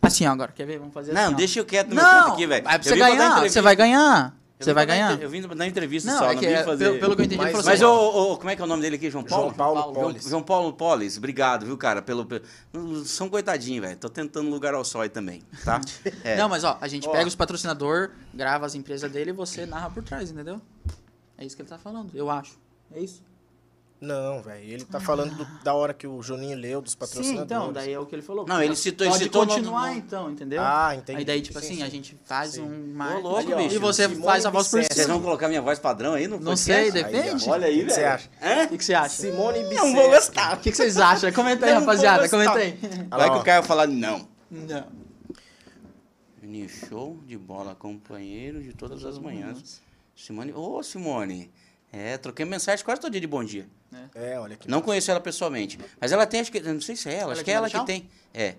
Assim, 0.00 0.26
ó, 0.26 0.30
agora, 0.32 0.52
quer 0.52 0.64
ver? 0.64 0.78
Vamos 0.78 0.94
fazer 0.94 1.12
Não, 1.12 1.26
assim. 1.26 1.34
deixa 1.34 1.58
eu 1.58 1.64
quieto 1.64 1.88
no 1.88 1.96
meu 1.96 2.04
canto 2.04 2.32
aqui, 2.32 2.46
velho. 2.46 2.64
Você 2.82 2.96
ganhar. 2.96 3.40
Você 3.42 3.60
vai 3.60 3.74
ganhar. 3.74 4.36
Você 4.58 4.72
vai 4.72 4.84
ganhar. 4.84 5.20
Eu 5.22 5.30
vim 5.30 5.40
na 5.40 5.66
entrevista 5.66 6.10
Não, 6.10 6.18
só, 6.18 6.24
é 6.30 6.34
não 6.34 6.40
que 6.40 6.46
vim 6.46 6.52
é, 6.52 6.64
fazer. 6.64 6.84
pelo, 6.86 6.98
pelo 6.98 7.14
que 7.16 7.20
eu 7.22 7.24
entendi, 7.26 7.40
Mas- 7.42 7.52
falou 7.52 7.64
Mas, 7.66 7.74
assim, 7.76 7.84
ô, 7.84 8.32
ô, 8.32 8.36
como 8.38 8.50
é 8.50 8.56
que 8.56 8.62
é 8.62 8.64
o 8.64 8.68
nome 8.68 8.82
dele 8.82 8.96
aqui? 8.96 9.08
João 9.10 9.22
Paulo? 9.22 9.44
João 9.46 9.54
Paulo 9.54 9.80
Paulo, 9.80 9.94
Polis. 9.94 10.24
João 10.28 10.42
Paulo 10.42 10.72
Polis, 10.72 11.16
obrigado, 11.16 11.64
viu, 11.64 11.76
cara? 11.78 12.02
Pelo, 12.02 12.26
pelo- 12.26 13.04
São 13.04 13.28
coitadinho, 13.28 13.82
velho. 13.82 13.96
Tô 13.96 14.08
tentando 14.08 14.50
lugar 14.50 14.74
ao 14.74 14.84
sol 14.84 15.02
aí 15.02 15.08
também, 15.08 15.42
tá? 15.64 15.80
É. 16.24 16.36
Não, 16.36 16.48
mas 16.48 16.64
ó, 16.64 16.76
a 16.80 16.88
gente 16.88 17.08
Ó. 17.08 17.12
pega 17.12 17.28
os 17.28 17.34
patrocinador, 17.36 18.10
grava 18.34 18.66
as 18.66 18.74
empresas 18.74 19.10
dele 19.12 19.30
e 19.30 19.32
você 19.32 19.64
narra 19.64 19.90
por 19.90 20.02
trás, 20.02 20.30
entendeu? 20.30 20.60
É 21.36 21.44
isso 21.44 21.54
que 21.54 21.62
ele 21.62 21.68
tá 21.68 21.78
falando, 21.78 22.10
eu 22.14 22.28
acho. 22.28 22.58
É 22.92 23.00
isso? 23.00 23.22
Não, 24.00 24.40
velho. 24.40 24.64
Ele 24.64 24.84
tá 24.84 25.00
falando 25.00 25.34
do- 25.34 25.64
da 25.64 25.74
hora 25.74 25.92
que 25.92 26.06
o 26.06 26.22
Juninho 26.22 26.56
leu 26.56 26.80
dos 26.80 26.92
Sim, 26.92 26.98
patrocinadores. 26.98 27.44
então, 27.44 27.72
daí 27.72 27.92
é 27.92 27.98
o 27.98 28.06
que 28.06 28.14
ele 28.14 28.22
falou. 28.22 28.46
Não, 28.46 28.62
ele 28.62 28.76
citou- 28.76 29.04
ele 29.04 29.10
Pode 29.12 29.24
citou 29.24 29.44
continuar, 29.46 29.96
então, 29.96 30.30
entendeu? 30.30 30.62
Ah, 30.62 30.94
entendi. 30.94 31.18
Aí 31.18 31.24
daí, 31.24 31.40
tipo 31.42 31.58
Sim, 31.58 31.66
assim, 31.66 31.76
sim. 31.78 31.82
a 31.82 31.88
gente 31.88 32.16
faz 32.24 32.52
Sim. 32.52 32.62
um... 32.62 32.96
Ô, 33.16 33.18
louco, 33.20 33.50
e 33.50 33.54
bicho. 33.56 33.80
você 33.80 34.04
Simone 34.08 34.22
faz 34.24 34.46
a 34.46 34.50
voz 34.50 34.68
por 34.68 34.76
Bicetti. 34.78 34.94
Vocês 34.94 35.06
cima. 35.06 35.18
vão 35.18 35.24
colocar 35.24 35.48
minha 35.48 35.60
voz 35.60 35.80
padrão 35.80 36.14
aí 36.14 36.28
no 36.28 36.36
Não 36.38 36.52
podcast? 36.54 36.62
sei, 36.62 36.92
depende. 36.92 37.48
Olha 37.50 37.66
aí, 37.66 37.82
O 37.82 37.86
que 37.86 37.92
você 37.92 38.00
velho. 38.00 38.12
acha? 38.14 38.30
Hã? 38.40 38.64
O 38.64 38.68
que, 38.68 38.78
que 38.78 38.84
você 38.84 38.94
acha? 38.94 39.08
Simone 39.16 39.58
Bicetti. 39.64 39.74
Não 39.76 39.94
vou 39.94 40.10
gostar. 40.10 40.54
O 40.56 40.60
que, 40.60 40.70
que 40.70 40.76
vocês 40.76 40.96
acham? 40.98 41.32
Comenta 41.32 41.66
aí, 41.66 41.72
Não 41.74 41.80
vou 41.80 41.88
rapaziada. 41.88 42.22
gostar. 42.22 42.36
Comenta 42.36 42.58
aí. 42.58 42.78
Vai 43.10 43.30
que 43.30 43.36
o 43.36 43.42
cara 43.42 43.60
vai 43.60 43.68
falar 43.68 43.86
não. 43.88 44.28
Não. 44.50 44.86
Mini 46.40 46.68
show 46.68 47.18
de 47.26 47.36
bola, 47.36 47.74
companheiro 47.74 48.62
de 48.62 48.72
todas 48.72 49.04
as 49.04 49.18
manhãs. 49.18 49.80
Simone, 50.14 50.52
ô 50.52 50.82
Simone, 50.82 51.50
é, 51.92 52.16
troquei 52.16 52.44
mensagem 52.46 52.84
quase 52.84 53.00
todo 53.00 53.10
dia 53.10 53.20
de 53.20 53.26
bom 53.26 53.42
dia. 53.44 53.68
É, 54.14 54.38
olha 54.38 54.54
aqui. 54.54 54.68
Não 54.68 54.80
conheço 54.82 55.10
ela 55.10 55.20
pessoalmente, 55.20 55.78
mas 56.00 56.12
ela 56.12 56.26
tem, 56.26 56.40
acho 56.40 56.52
que, 56.52 56.60
não 56.60 56.80
sei 56.80 56.94
se 56.96 57.08
é 57.08 57.14
ela, 57.14 57.24
Olha 57.26 57.32
acho 57.32 57.40
aqui 57.40 57.44
que 57.46 57.50
é 57.50 57.54
ela 57.54 57.70
que 57.70 57.84
tem. 57.86 58.08
É, 58.34 58.54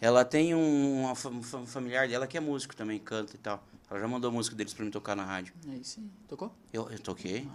ela 0.00 0.24
tem 0.24 0.54
um, 0.54 1.00
uma 1.02 1.14
fa- 1.14 1.30
familiar 1.66 2.06
dela 2.08 2.26
que 2.26 2.36
é 2.36 2.40
músico 2.40 2.76
também, 2.76 2.98
canta 2.98 3.34
e 3.34 3.38
tal. 3.38 3.62
Ela 3.90 4.00
já 4.00 4.06
mandou 4.08 4.30
música 4.30 4.54
deles 4.54 4.72
pra 4.74 4.84
mim 4.84 4.90
tocar 4.90 5.16
na 5.16 5.24
rádio. 5.24 5.52
Aí 5.68 5.82
sim. 5.82 6.10
Tocou? 6.28 6.54
Eu, 6.72 6.88
eu 6.90 6.98
toquei. 6.98 7.48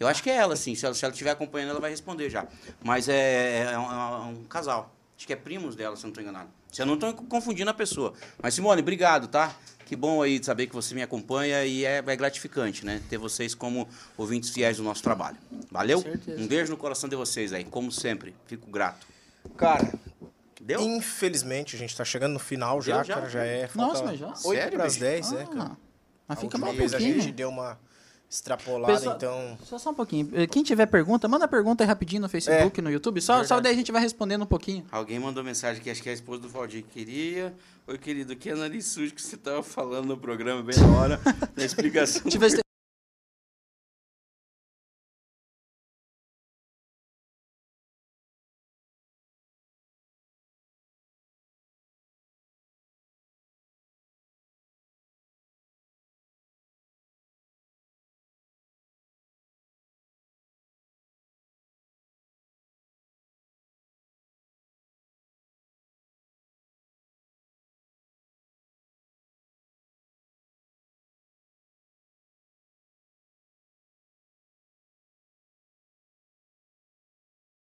Eu 0.00 0.06
acho 0.08 0.22
que 0.22 0.30
é 0.30 0.34
ela, 0.36 0.56
sim. 0.56 0.74
Se 0.74 0.86
ela, 0.86 0.94
se 0.94 1.04
ela 1.04 1.12
estiver 1.12 1.30
acompanhando, 1.30 1.70
ela 1.70 1.80
vai 1.80 1.90
responder 1.90 2.30
já. 2.30 2.46
Mas 2.82 3.08
é, 3.08 3.72
é 3.72 3.78
um, 3.78 3.82
é 3.92 4.20
um 4.26 4.44
casal. 4.44 4.94
Acho 5.16 5.26
que 5.26 5.32
é 5.32 5.36
primos 5.36 5.76
dela, 5.76 5.94
se 5.96 6.02
eu 6.02 6.08
não 6.08 6.10
estou 6.12 6.22
enganado. 6.22 6.48
Se 6.72 6.80
eu 6.82 6.86
não 6.86 6.94
estou 6.94 7.12
confundindo 7.14 7.70
a 7.70 7.74
pessoa. 7.74 8.14
Mas, 8.42 8.54
Simone, 8.54 8.80
obrigado, 8.80 9.28
tá? 9.28 9.54
Que 9.92 9.96
bom 9.96 10.22
aí 10.22 10.38
de 10.38 10.46
saber 10.46 10.68
que 10.68 10.74
você 10.74 10.94
me 10.94 11.02
acompanha 11.02 11.66
e 11.66 11.84
é, 11.84 11.98
é 11.98 12.16
gratificante, 12.16 12.82
né? 12.86 13.02
Ter 13.10 13.18
vocês 13.18 13.54
como 13.54 13.86
ouvintes 14.16 14.48
fiéis 14.48 14.78
do 14.78 14.82
nosso 14.82 15.02
trabalho. 15.02 15.36
Valeu? 15.70 16.02
Um 16.38 16.46
beijo 16.46 16.72
no 16.72 16.78
coração 16.78 17.10
de 17.10 17.14
vocês 17.14 17.52
aí, 17.52 17.62
como 17.62 17.92
sempre. 17.92 18.34
Fico 18.46 18.70
grato. 18.70 19.06
Cara, 19.54 19.92
Deu? 20.58 20.80
infelizmente 20.80 21.76
a 21.76 21.78
gente 21.78 21.94
tá 21.94 22.06
chegando 22.06 22.32
no 22.32 22.38
final 22.38 22.80
já, 22.80 23.02
já? 23.02 23.16
cara. 23.16 23.28
Já 23.28 23.44
é. 23.44 23.68
Nossa, 23.74 24.02
mas 24.02 24.18
já? 24.18 24.28
Oito 24.28 24.40
Sério, 24.62 24.78
pras 24.78 24.94
bicho? 24.94 25.04
10, 25.04 25.32
é, 25.34 25.42
Ah, 25.42 25.46
cara. 25.46 25.76
Mas 26.26 26.40
fica 26.40 26.56
mais 26.56 26.72
um 26.72 26.76
vez 26.78 26.94
a 26.94 26.96
pouquinho. 26.96 27.20
gente 27.20 27.32
deu 27.34 27.50
uma 27.50 27.78
extrapolada, 28.32 28.94
Pessoal- 28.94 29.16
então. 29.16 29.58
Só, 29.62 29.76
só 29.78 29.90
um 29.90 29.94
pouquinho. 29.94 30.30
Eh, 30.32 30.46
Quem 30.46 30.62
tiver 30.62 30.86
pergunta, 30.86 31.28
manda 31.28 31.46
pergunta 31.46 31.84
aí 31.84 31.86
rapidinho 31.88 32.22
no 32.22 32.28
Facebook, 32.30 32.80
no 32.80 32.90
YouTube. 32.90 33.20
Só, 33.20 33.44
só 33.44 33.60
daí 33.60 33.72
a 33.74 33.76
gente 33.76 33.92
vai 33.92 34.00
respondendo 34.00 34.42
um 34.42 34.46
pouquinho. 34.46 34.86
Alguém 34.90 35.18
mandou 35.18 35.44
mensagem 35.44 35.82
que 35.82 35.90
acho 35.90 36.02
que 36.02 36.08
é 36.08 36.12
a 36.12 36.14
esposa 36.14 36.40
do 36.40 36.48
Valdir 36.48 36.82
queria. 36.84 37.54
Oi, 37.86 37.98
querido, 37.98 38.34
que 38.34 38.52
nariz 38.54 38.86
sujo 38.86 39.12
que 39.12 39.20
você 39.20 39.36
tava 39.36 39.62
falando 39.62 40.06
no 40.06 40.16
programa 40.16 40.62
bem 40.62 40.78
na 40.78 40.98
hora 40.98 41.20
da 41.54 41.62
explicação. 41.64 42.22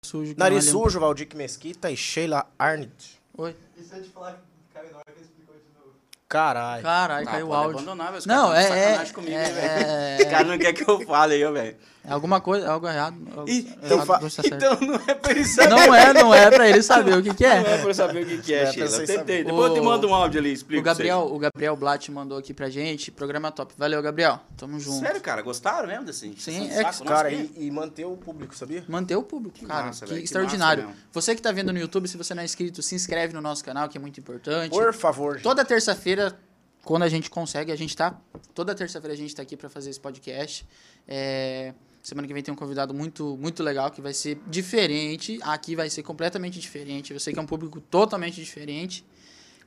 Sujo. 0.10 0.34
Nariz 0.38 0.66
não 0.66 0.70
é 0.70 0.84
sujo, 0.84 1.00
Valdir 1.00 1.28
Mesquita 1.36 1.92
e 1.92 1.96
Sheila 1.98 2.46
Arnett. 2.58 3.20
Oi. 3.38 3.56
E 3.78 3.84
se 3.84 3.96
eu 3.96 4.02
te 4.04 4.10
falar 4.10 4.34
que 4.34 4.74
caiu 4.74 4.92
na 4.92 4.98
hora 4.98 5.06
que 5.06 5.12
ele 5.20 5.22
explicou 5.22 5.56
de 5.56 5.80
novo? 5.80 5.94
Caralho. 6.28 6.84
Caralho, 6.84 7.28
Ah, 7.28 7.32
caiu 7.32 7.48
o 7.48 7.54
áudio. 7.54 7.78
abandonar, 7.78 8.12
velho. 8.12 8.24
Não, 8.28 8.50
caras 8.50 8.66
é, 8.66 8.68
é, 8.70 8.84
sacanagem 8.86 9.14
comigo, 9.14 9.38
é, 9.38 10.18
é, 10.18 10.18
Os 10.26 10.32
caras 10.32 10.48
não 10.48 10.58
querem 10.58 10.74
que 10.74 10.90
eu 10.90 11.02
fale 11.06 11.34
aí, 11.36 11.52
velho. 11.52 11.78
É 12.04 12.12
alguma 12.12 12.40
coisa, 12.42 12.72
algo 12.72 12.88
errado. 12.88 13.18
Algo, 13.36 13.50
Ih, 13.50 13.68
errado, 13.84 14.26
então. 14.26 14.78
Então 14.78 14.88
não 14.88 14.96
é 15.08 15.14
pra 15.16 15.32
ele 15.32 15.46
saber. 15.46 15.70
Não 15.70 15.94
é, 15.94 16.14
não 16.14 16.34
é 16.34 16.50
pra 16.50 16.70
ele 16.70 16.82
saber 16.82 17.18
o 17.18 17.22
que, 17.24 17.34
que 17.34 17.44
Não 17.44 17.52
é 17.52 17.60
é. 17.60 17.78
pra 17.78 17.90
eu 17.90 17.94
saber 17.94 18.24
o 18.24 18.26
que, 18.26 18.38
que 18.40 18.54
é, 18.54 18.64
é 18.64 18.72
Sheila. 18.72 19.06
Tentei. 19.06 19.44
Depois 19.44 19.70
eu 19.70 19.74
te 19.76 19.82
mando 19.82 20.08
um 20.08 20.14
áudio 20.16 20.40
ali, 20.40 20.54
explico 20.54 20.82
O 20.82 20.84
Gabriel, 20.84 21.28
o 21.32 21.38
Gabriel 21.38 21.76
Blatt 21.76 22.10
mandou 22.12 22.38
aqui 22.38 22.54
pra 22.54 22.70
gente. 22.70 23.12
Programa 23.12 23.52
top. 23.52 23.74
Valeu, 23.78 24.02
Gabriel. 24.02 24.40
Tamo 24.58 24.80
junto. 24.80 25.00
Sério, 25.00 25.22
cara? 25.22 25.42
Gostaram 25.42 25.88
mesmo 25.88 26.06
desse? 26.06 26.34
Sim, 26.38 26.70
é 26.72 26.84
que- 26.84 26.94
saco 26.96 27.06
Cara, 27.06 27.32
e, 27.32 27.52
e 27.58 27.70
manter 27.72 28.06
o 28.06 28.16
público, 28.18 28.56
sabia? 28.56 28.84
Manter 28.88 29.16
o 29.16 29.24
público, 29.24 29.66
cara. 29.66 29.88
massa, 29.88 30.06
que 30.06 30.16
que 30.16 30.24
extraordinário. 30.24 30.90
você 31.12 31.36
que 31.36 31.42
tá 31.42 31.52
vendo 31.52 31.72
no 31.74 31.80
YouTube, 31.80 32.08
se 32.08 32.18
você 32.18 32.34
não 32.34 32.42
é 32.42 32.46
inscrito, 32.46 32.82
se 32.82 32.96
inscreve 32.96 33.34
no 33.34 33.42
nosso 33.42 33.64
canal, 33.64 33.88
que 33.90 33.98
é 33.98 34.02
muito 34.02 34.20
importante. 34.20 34.72
Por 34.72 34.94
favor. 34.94 35.40
Toda 35.42 35.64
terça-feira, 35.66 36.38
quando 36.84 37.04
a 37.04 37.10
gente 37.10 37.30
consegue, 37.30 37.72
a 37.72 37.76
gente 37.76 37.96
tá. 37.96 38.16
Toda 38.54 38.74
terça-feira 38.74 39.14
a 39.14 39.18
gente 39.18 39.36
tá 39.36 39.42
aqui 39.42 39.56
pra 39.58 39.70
fazer 39.70 39.90
esse 39.90 40.00
podcast. 40.00 40.66
É, 41.08 41.74
semana 42.02 42.28
que 42.28 42.34
vem 42.34 42.42
tem 42.44 42.54
um 42.54 42.58
convidado 42.58 42.94
muito, 42.94 43.38
muito 43.38 43.62
legal 43.64 43.92
que 43.92 44.02
vai 44.02 44.14
ser 44.14 44.40
diferente. 44.48 45.40
Aqui 45.44 45.76
vai 45.76 45.90
ser 45.90 46.04
completamente 46.04 46.60
diferente. 46.60 47.14
Eu 47.14 47.20
sei 47.20 47.34
que 47.34 47.40
é 47.40 47.42
um 47.42 47.46
público 47.46 47.80
totalmente 47.82 48.36
diferente. 48.44 49.06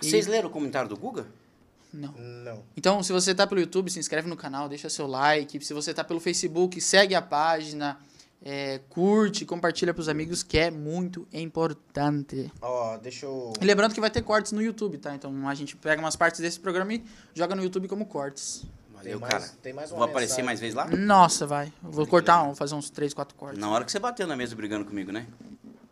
E- 0.03 0.09
Vocês 0.11 0.27
leram 0.27 0.49
o 0.49 0.53
comentário 0.53 0.89
do 0.89 0.97
Guga? 0.97 1.27
Não. 1.93 2.13
Não. 2.17 2.63
Então, 2.77 3.03
se 3.03 3.13
você 3.13 3.35
tá 3.35 3.47
pelo 3.47 3.61
YouTube, 3.61 3.91
se 3.91 3.99
inscreve 3.99 4.29
no 4.29 4.37
canal, 4.37 4.69
deixa 4.69 4.89
seu 4.89 5.07
like. 5.07 5.63
Se 5.65 5.75
você 5.75 5.93
tá 5.93 6.03
pelo 6.03 6.19
Facebook, 6.21 6.81
segue 6.81 7.15
a 7.15 7.21
página, 7.21 7.99
é, 8.43 8.81
curte, 8.89 9.45
compartilha 9.45 9.93
pros 9.93 10.09
amigos, 10.09 10.43
que 10.43 10.57
é 10.57 10.71
muito 10.71 11.29
importante. 11.33 12.51
Ó, 12.63 12.97
deixa 12.97 13.27
eu. 13.27 13.53
E 13.61 13.65
lembrando 13.65 13.93
que 13.95 14.01
vai 14.01 14.11
ter 14.11 14.23
cortes 14.23 14.53
no 14.53 14.63
YouTube, 14.63 14.97
tá? 14.99 15.15
Então 15.15 15.47
a 15.47 15.55
gente 15.55 15.77
pega 15.77 16.01
umas 16.01 16.17
partes 16.17 16.41
desse 16.41 16.59
programa 16.59 16.95
e 16.95 17.05
joga 17.35 17.55
no 17.55 17.63
YouTube 17.63 17.87
como 17.89 18.07
cortes. 18.07 18.65
Valeu, 19.03 19.21
mais- 19.21 19.33
cara. 19.33 19.49
tem 19.63 19.73
mais 19.73 19.91
uma 19.91 19.99
Vou 19.99 20.05
aparecer 20.09 20.43
mensagem 20.43 20.45
mais 20.45 20.61
vezes 20.61 20.75
lá? 20.75 20.87
Nossa, 20.87 21.47
vai. 21.47 21.73
Vou 21.83 22.07
cortar 22.07 22.43
um, 22.43 22.47
vou 22.47 22.55
fazer 22.55 22.75
uns 22.75 22.91
3, 22.91 23.13
4 23.15 23.35
cortes. 23.37 23.59
Na 23.59 23.69
hora 23.71 23.85
que 23.85 23.93
você 23.93 23.99
bateu 23.99 24.27
na 24.27 24.37
mesa 24.37 24.55
brigando 24.57 24.85
comigo, 24.85 25.11
né? 25.13 25.27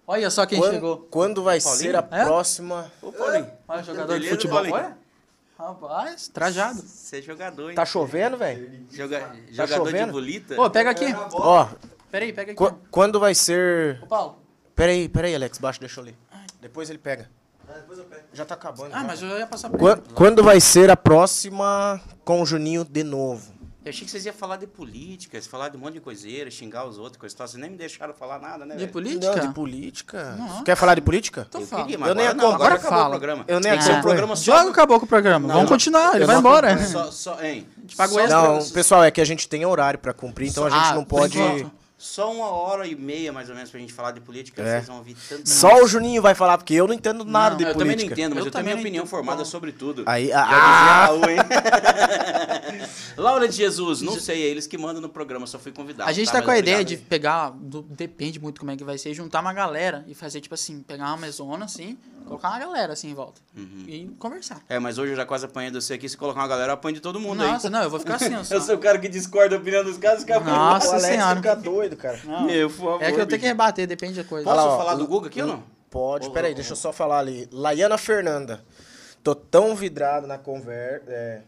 Olha 0.06 0.28
só 0.30 0.44
quem 0.46 0.58
Quando, 0.58 0.72
chegou. 0.74 0.98
quando 1.10 1.42
vai 1.42 1.60
Paulinho? 1.60 1.82
ser 1.82 1.96
a 1.96 1.98
É? 2.10 2.24
próxima. 2.24 2.90
Ô, 3.00 3.12
Paulinho. 3.12 3.50
Olha 3.68 3.80
o 3.80 3.84
jogador 3.84 4.18
de 4.18 4.28
futebol. 4.28 4.58
Olha. 4.58 4.96
Rapaz, 5.58 6.28
trajado. 6.28 6.80
Você 6.80 7.18
é 7.18 7.22
jogador, 7.22 7.68
hein? 7.70 7.76
Tá 7.76 7.84
chovendo, 7.84 8.36
velho? 8.38 8.86
Joga- 8.90 9.30
jogador 9.50 9.84
de 9.84 9.90
chovendo? 9.90 10.12
bolita. 10.12 10.60
Ô, 10.60 10.70
pega 10.70 10.90
aqui. 10.90 11.04
Ó, 11.32 11.68
Pera 12.10 12.24
aí, 12.24 12.32
pega 12.32 12.52
aqui. 12.52 12.58
qu- 12.58 12.74
quando 12.90 13.20
vai 13.20 13.34
ser. 13.34 14.00
Ô, 14.02 14.06
Paulo. 14.06 14.38
Pera 14.74 14.90
aí, 14.92 15.08
pera 15.08 15.26
aí, 15.28 15.34
Alex, 15.34 15.58
baixa, 15.58 15.78
deixa 15.78 16.00
eu 16.00 16.04
ler. 16.04 16.16
Depois 16.60 16.88
ele 16.88 16.98
pega. 16.98 17.30
Depois 17.74 17.98
eu 17.98 18.04
pego. 18.04 18.22
Já 18.32 18.44
tá 18.44 18.54
acabando. 18.54 18.90
Ah, 18.94 19.00
já. 19.00 19.04
mas 19.04 19.22
eu 19.22 19.38
ia 19.38 19.46
passar 19.46 19.70
por 19.70 19.78
Quan- 19.78 19.92
ele. 19.92 20.02
Quando 20.14 20.42
vai 20.42 20.60
ser 20.60 20.90
a 20.90 20.96
próxima 20.96 22.00
com 22.24 22.40
o 22.42 22.46
Juninho 22.46 22.84
de 22.84 23.02
novo? 23.04 23.60
Eu 23.82 23.88
achei 23.88 24.04
que 24.04 24.10
vocês 24.10 24.26
iam 24.26 24.34
falar 24.34 24.58
de 24.58 24.66
política, 24.66 25.40
falar 25.40 25.70
de 25.70 25.76
um 25.78 25.80
monte 25.80 25.94
de 25.94 26.00
coiseira, 26.00 26.50
xingar 26.50 26.84
os 26.84 26.98
outros, 26.98 27.16
coisa 27.16 27.34
e 27.34 27.38
tal. 27.38 27.48
Vocês 27.48 27.58
nem 27.58 27.70
me 27.70 27.78
deixaram 27.78 28.12
falar 28.12 28.38
nada, 28.38 28.66
né, 28.66 28.74
De 28.74 28.80
velho? 28.80 28.92
política? 28.92 29.36
Não, 29.36 29.48
de 29.48 29.54
política. 29.54 30.36
Não. 30.36 30.64
Quer 30.64 30.76
falar 30.76 30.94
de 30.96 31.00
política? 31.00 31.46
Então 31.48 31.62
Eu 31.62 31.66
fala. 31.66 31.82
queria, 31.84 31.98
mas 31.98 32.08
Eu 32.10 32.14
nem 32.14 32.26
agora 32.26 32.46
não, 32.46 32.54
agora 32.54 32.74
acabou 32.74 32.90
Fala. 32.90 33.06
o 33.06 33.10
programa. 33.18 33.44
Eu 33.48 33.58
nem 33.58 33.72
ser 33.72 33.76
um 33.76 33.80
acompanho. 33.80 34.02
programa 34.02 34.36
só... 34.36 34.58
Joga 34.58 34.70
acabou 34.70 34.98
com 35.00 35.06
o 35.06 35.08
programa. 35.08 35.48
Não, 35.48 35.54
Vamos 35.54 35.62
não. 35.70 35.76
continuar, 35.76 36.14
ele 36.14 36.26
vai 36.26 36.34
não 36.34 36.40
embora. 36.40 36.78
Só, 36.86 37.10
só, 37.10 37.42
hein? 37.42 37.66
pagou 37.96 38.16
Só- 38.18 38.24
extra. 38.24 38.42
Não, 38.42 38.68
pessoal, 38.70 39.02
é 39.02 39.10
que 39.10 39.20
a 39.20 39.24
gente 39.24 39.48
tem 39.48 39.64
horário 39.64 39.98
pra 39.98 40.12
cumprir, 40.12 40.48
então 40.50 40.66
a 40.66 40.70
gente 40.70 40.84
Ah, 40.90 40.94
não 40.94 41.04
pode. 41.04 41.38
Só 42.02 42.32
uma 42.32 42.46
hora 42.48 42.86
e 42.86 42.94
meia, 42.96 43.30
mais 43.30 43.50
ou 43.50 43.54
menos, 43.54 43.70
pra 43.70 43.78
gente 43.78 43.92
falar 43.92 44.12
de 44.12 44.20
política. 44.22 44.62
É. 44.62 44.76
Vocês 44.76 44.86
vão 44.86 44.96
ouvir 44.96 45.14
tanto. 45.28 45.46
Só 45.46 45.82
o 45.82 45.86
Juninho 45.86 46.22
vai 46.22 46.34
falar, 46.34 46.56
porque 46.56 46.72
eu 46.72 46.86
não 46.86 46.94
entendo 46.94 47.26
nada 47.26 47.50
Não, 47.50 47.56
de 47.58 47.64
Eu 47.64 47.72
também 47.74 47.88
não 47.88 47.94
política. 47.94 48.12
entendo, 48.14 48.30
mas 48.34 48.38
Eu 48.38 48.46
eu, 48.46 48.50
tenho 48.50 48.52
também 48.52 48.64
minha 48.64 48.74
não 48.76 48.80
opinião 48.80 49.02
entendo. 49.02 49.10
formada 49.10 49.44
sobre 49.44 49.70
tudo. 49.70 50.04
Aí, 50.06 50.28
Já 50.28 50.40
dizia 50.42 50.56
ah, 50.56 51.04
Raul, 51.06 51.28
hein? 51.28 51.36
Laura 53.16 53.46
de 53.48 53.54
Jesus, 53.56 54.00
não 54.00 54.18
sei, 54.18 54.42
é 54.42 54.46
eles 54.46 54.66
que 54.66 54.78
mandam 54.78 55.02
no 55.02 55.08
programa, 55.08 55.46
só 55.46 55.58
fui 55.58 55.72
convidado. 55.72 56.08
A 56.08 56.12
gente 56.12 56.26
tá? 56.32 56.38
tá 56.38 56.42
com 56.42 56.50
a 56.50 56.58
ideia 56.58 56.84
de 56.84 56.96
pegar, 56.96 57.50
do- 57.50 57.82
depende 57.82 58.40
muito 58.40 58.60
como 58.60 58.70
é 58.70 58.76
que 58.76 58.84
vai 58.84 58.96
ser, 58.96 59.12
juntar 59.12 59.40
uma 59.40 59.52
galera 59.52 60.04
e 60.06 60.14
fazer, 60.14 60.40
tipo 60.40 60.54
assim, 60.54 60.80
pegar 60.82 61.08
uma 61.08 61.16
mesona 61.18 61.64
assim, 61.66 61.98
colocar 62.26 62.48
uma 62.50 62.58
galera 62.58 62.92
assim 62.92 63.10
em 63.10 63.14
volta 63.14 63.40
Uhum. 63.56 63.84
e 63.86 64.08
conversar. 64.18 64.60
É, 64.68 64.78
mas 64.78 64.96
hoje 64.98 65.12
eu 65.12 65.16
já 65.16 65.26
quase 65.26 65.44
apanhei 65.44 65.70
você 65.70 65.94
aqui. 65.94 66.08
Se 66.08 66.16
colocar 66.16 66.40
uma 66.40 66.48
galera, 66.48 66.70
eu 66.70 66.74
apanho 66.74 66.94
de 66.94 67.00
todo 67.00 67.18
mundo 67.20 67.38
Nossa, 67.44 67.66
aí. 67.66 67.72
não, 67.72 67.82
eu 67.82 67.90
vou 67.90 67.98
ficar 68.00 68.14
assim, 68.14 68.32
só. 68.44 68.54
Eu 68.54 68.60
sou 68.60 68.76
o 68.76 68.78
cara 68.78 68.98
que 68.98 69.08
discorda 69.08 69.50
da 69.50 69.56
opinião 69.56 69.84
dos 69.84 69.98
caras, 69.98 70.20
os 70.20 70.24
caras 70.24 70.46
Nossa 70.46 70.86
o 70.86 70.90
Alex 70.92 71.06
senhora. 71.06 71.36
fica 71.36 71.56
doido, 71.56 71.89
cara. 71.96 72.18
Não, 72.24 72.42
Meu, 72.46 72.68
por 72.70 72.76
favor, 72.76 73.02
é 73.02 73.12
que 73.12 73.20
eu 73.20 73.26
tenho 73.26 73.40
que 73.40 73.46
rebater, 73.46 73.86
depende 73.86 74.14
da 74.22 74.24
coisa. 74.28 74.44
Posso 74.44 74.58
Olha 74.58 74.66
lá, 74.68 74.74
ó, 74.74 74.78
falar 74.78 74.94
do 74.94 75.06
Guga 75.06 75.28
aqui 75.28 75.40
ou 75.42 75.48
não? 75.48 75.62
Pode, 75.90 76.28
Ô, 76.28 76.30
peraí, 76.30 76.52
ô, 76.52 76.54
deixa 76.54 76.72
eu 76.72 76.76
só 76.76 76.92
falar 76.92 77.18
ali. 77.18 77.48
Laiana 77.52 77.98
Fernanda. 77.98 78.62
Tô 79.22 79.34
tão 79.34 79.74
vidrado 79.74 80.26
na 80.26 80.38
conversa. 80.38 81.04
É, 81.08 81.42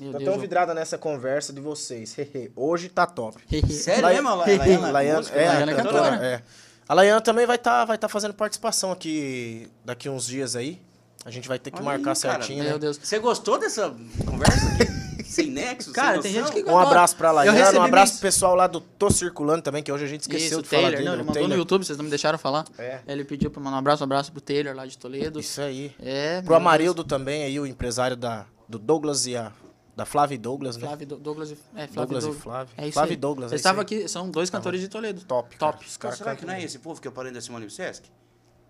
Meu 0.00 0.12
Tô 0.12 0.18
Deus. 0.18 0.30
tão 0.30 0.40
vidrada 0.40 0.72
nessa 0.74 0.96
conversa 0.98 1.52
de 1.52 1.60
vocês. 1.60 2.16
Hoje 2.56 2.88
tá 2.88 3.06
top. 3.06 3.36
Sério 3.72 4.08
mesmo? 4.08 4.28
La- 4.30 4.36
Laiana, 4.46 4.90
Laiana, 4.90 5.28
é, 5.34 5.46
Laiana 5.48 5.72
é 5.72 5.74
cantora, 5.74 6.02
cantora. 6.10 6.26
é. 6.26 6.42
A 6.88 6.94
Laiana 6.94 7.20
também 7.20 7.46
vai 7.46 7.56
estar 7.56 7.84
vai 7.84 7.96
tá 7.96 8.08
fazendo 8.08 8.34
participação 8.34 8.90
aqui 8.90 9.68
daqui 9.84 10.08
uns 10.08 10.26
dias 10.26 10.56
aí. 10.56 10.80
A 11.24 11.30
gente 11.30 11.46
vai 11.46 11.58
ter 11.58 11.70
que 11.70 11.76
Olha 11.76 11.84
marcar 11.84 12.10
aí, 12.16 12.20
cara. 12.20 12.38
certinho, 12.38 12.64
Meu 12.64 12.72
né? 12.72 12.78
Deus. 12.78 12.98
Você 13.00 13.18
gostou 13.18 13.58
dessa 13.58 13.94
conversa 14.26 14.66
aqui? 14.74 14.92
Sem 15.32 15.50
nexo? 15.50 15.92
Cara, 15.92 16.20
sem 16.20 16.32
tem 16.32 16.32
gente 16.32 16.52
que 16.52 16.70
Um 16.70 16.78
abraço 16.78 17.16
pra 17.16 17.30
Eu 17.30 17.34
Laiana, 17.34 17.58
recebi 17.58 17.78
um 17.78 17.82
abraço 17.82 18.12
pro 18.14 18.22
pessoal 18.22 18.54
lá 18.54 18.66
do 18.66 18.80
Tô 18.80 19.10
Circulando 19.10 19.62
também, 19.62 19.82
que 19.82 19.90
hoje 19.90 20.04
a 20.04 20.08
gente 20.08 20.22
esqueceu 20.22 20.46
Isso, 20.46 20.58
o 20.60 20.62
de 20.62 20.68
falar 20.68 20.82
Taylor. 20.82 20.96
dele. 20.98 21.04
Não, 21.06 21.12
ele 21.14 21.22
o 21.22 21.26
mandou 21.26 21.42
no 21.42 21.48
Taylor. 21.48 21.58
YouTube, 21.58 21.84
vocês 21.84 21.96
não 21.96 22.04
me 22.04 22.10
deixaram 22.10 22.38
falar. 22.38 22.64
É. 22.78 23.00
Ele 23.06 23.24
pediu 23.24 23.50
pra 23.50 23.60
mandar 23.62 23.76
um 23.76 23.78
abraço, 23.78 24.02
um 24.02 24.04
abraço 24.04 24.30
pro 24.32 24.40
Taylor 24.40 24.74
lá 24.74 24.86
de 24.86 24.96
Toledo. 24.98 25.40
Isso 25.40 25.60
aí. 25.60 25.94
É, 26.00 26.42
Pro 26.42 26.54
Amarildo 26.54 27.02
também 27.04 27.44
aí, 27.44 27.58
o 27.58 27.66
empresário 27.66 28.16
da, 28.16 28.46
do 28.68 28.78
Douglas 28.78 29.26
e 29.26 29.36
a... 29.36 29.52
Da 29.94 30.06
Flávia 30.06 30.36
e 30.36 30.38
Douglas, 30.38 30.76
né? 30.78 30.86
Flávio, 30.86 31.06
Do- 31.06 31.16
Douglas 31.18 31.50
e... 31.50 31.52
É, 31.76 31.86
Flávio 31.86 31.94
Douglas 31.96 32.24
e 32.24 32.26
Douglas. 32.28 32.42
Flávio. 32.42 32.74
É 32.78 32.84
isso 32.84 32.92
Flávio 32.94 33.10
aí. 33.10 33.14
e 33.14 33.20
Douglas, 33.20 33.52
é 33.52 33.54
Eles 33.54 33.60
isso 33.60 33.68
estavam 33.68 33.82
aqui, 33.82 34.08
são 34.08 34.30
dois 34.30 34.48
cantores 34.48 34.80
de 34.80 34.88
Toledo. 34.88 35.20
Top, 35.24 35.54
cara. 35.56 35.72
Top. 35.72 35.84
Cara, 35.84 35.98
caras 35.98 36.18
será 36.18 36.34
que 36.34 36.46
não 36.46 36.54
é 36.54 36.62
esse 36.62 36.78
povo 36.78 36.98
que 36.98 37.06
é 37.06 37.10
parente 37.10 37.34
da 37.34 37.42
Simone 37.42 37.68
Sesc? 37.70 38.08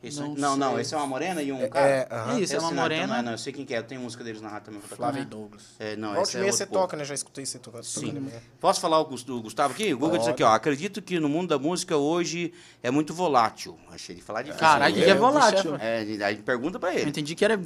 Esse 0.03 0.19
Não 0.19 0.29
não, 0.31 0.35
não, 0.35 0.57
não, 0.73 0.81
esse 0.81 0.93
é 0.93 0.97
uma 0.97 1.07
morena 1.07 1.41
e 1.43 1.53
um 1.53 1.69
cara. 1.69 1.87
É. 1.87 2.03
Isso, 2.03 2.11
é 2.11 2.17
uma 2.19 2.41
Esse 2.43 2.55
não, 2.57 2.59
então 2.59 2.75
morena. 2.75 3.07
Não, 3.07 3.15
é, 3.17 3.23
não, 3.23 3.33
eu 3.33 3.39
sei 3.39 3.53
quem 3.53 3.65
que 3.65 3.73
é, 3.73 3.79
eu 3.79 3.85
tenho 3.85 4.01
música 4.01 4.25
deles 4.25 4.41
na 4.43 4.49
rádio 4.49 4.67
também. 4.67 4.81
tocar. 4.81 5.15
E 5.17 5.21
Uhum. 5.21 5.25
Douglas. 5.27 5.63
É, 5.79 5.95
não, 5.97 6.15
Volte 6.15 6.29
esse 6.31 6.39
e 6.39 6.41
é 6.49 6.53
você 6.53 6.67
toca, 6.67 6.97
né? 6.97 7.05
Já 7.05 7.15
escutei 7.15 7.47
você 7.47 7.59
tocando. 7.59 7.85
Sim. 7.85 8.13
manhã. 8.13 8.41
Posso 8.61 8.81
falar 8.81 9.01
o 9.01 9.05
do 9.05 9.43
Gustavo 9.43 9.73
aqui? 9.75 9.95
O 9.95 9.99
Google 9.99 10.19
diz 10.19 10.27
aqui, 10.29 10.43
ó. 10.43 10.53
Acredito 10.53 11.01
que 11.01 11.21
no 11.21 11.29
mundo 11.29 11.51
da 11.51 11.59
música 11.59 11.97
hoje 11.97 12.53
é 12.83 12.91
muito 12.91 13.15
volátil. 13.15 13.79
Achei 13.91 14.17
de 14.17 14.23
falar 14.23 14.43
difícil. 14.43 14.61
Caralho, 14.61 14.95
que 14.95 15.03
que 15.03 15.07
é 15.07 15.11
É, 15.11 15.15
volátil? 15.15 15.77
É, 15.77 16.01
aí 16.25 16.37
pergunta 16.37 16.79
pra 16.81 16.93
Eu 16.93 16.99
ele. 17.01 17.11
entendi 17.11 17.35
que 17.35 17.45
era... 17.45 17.61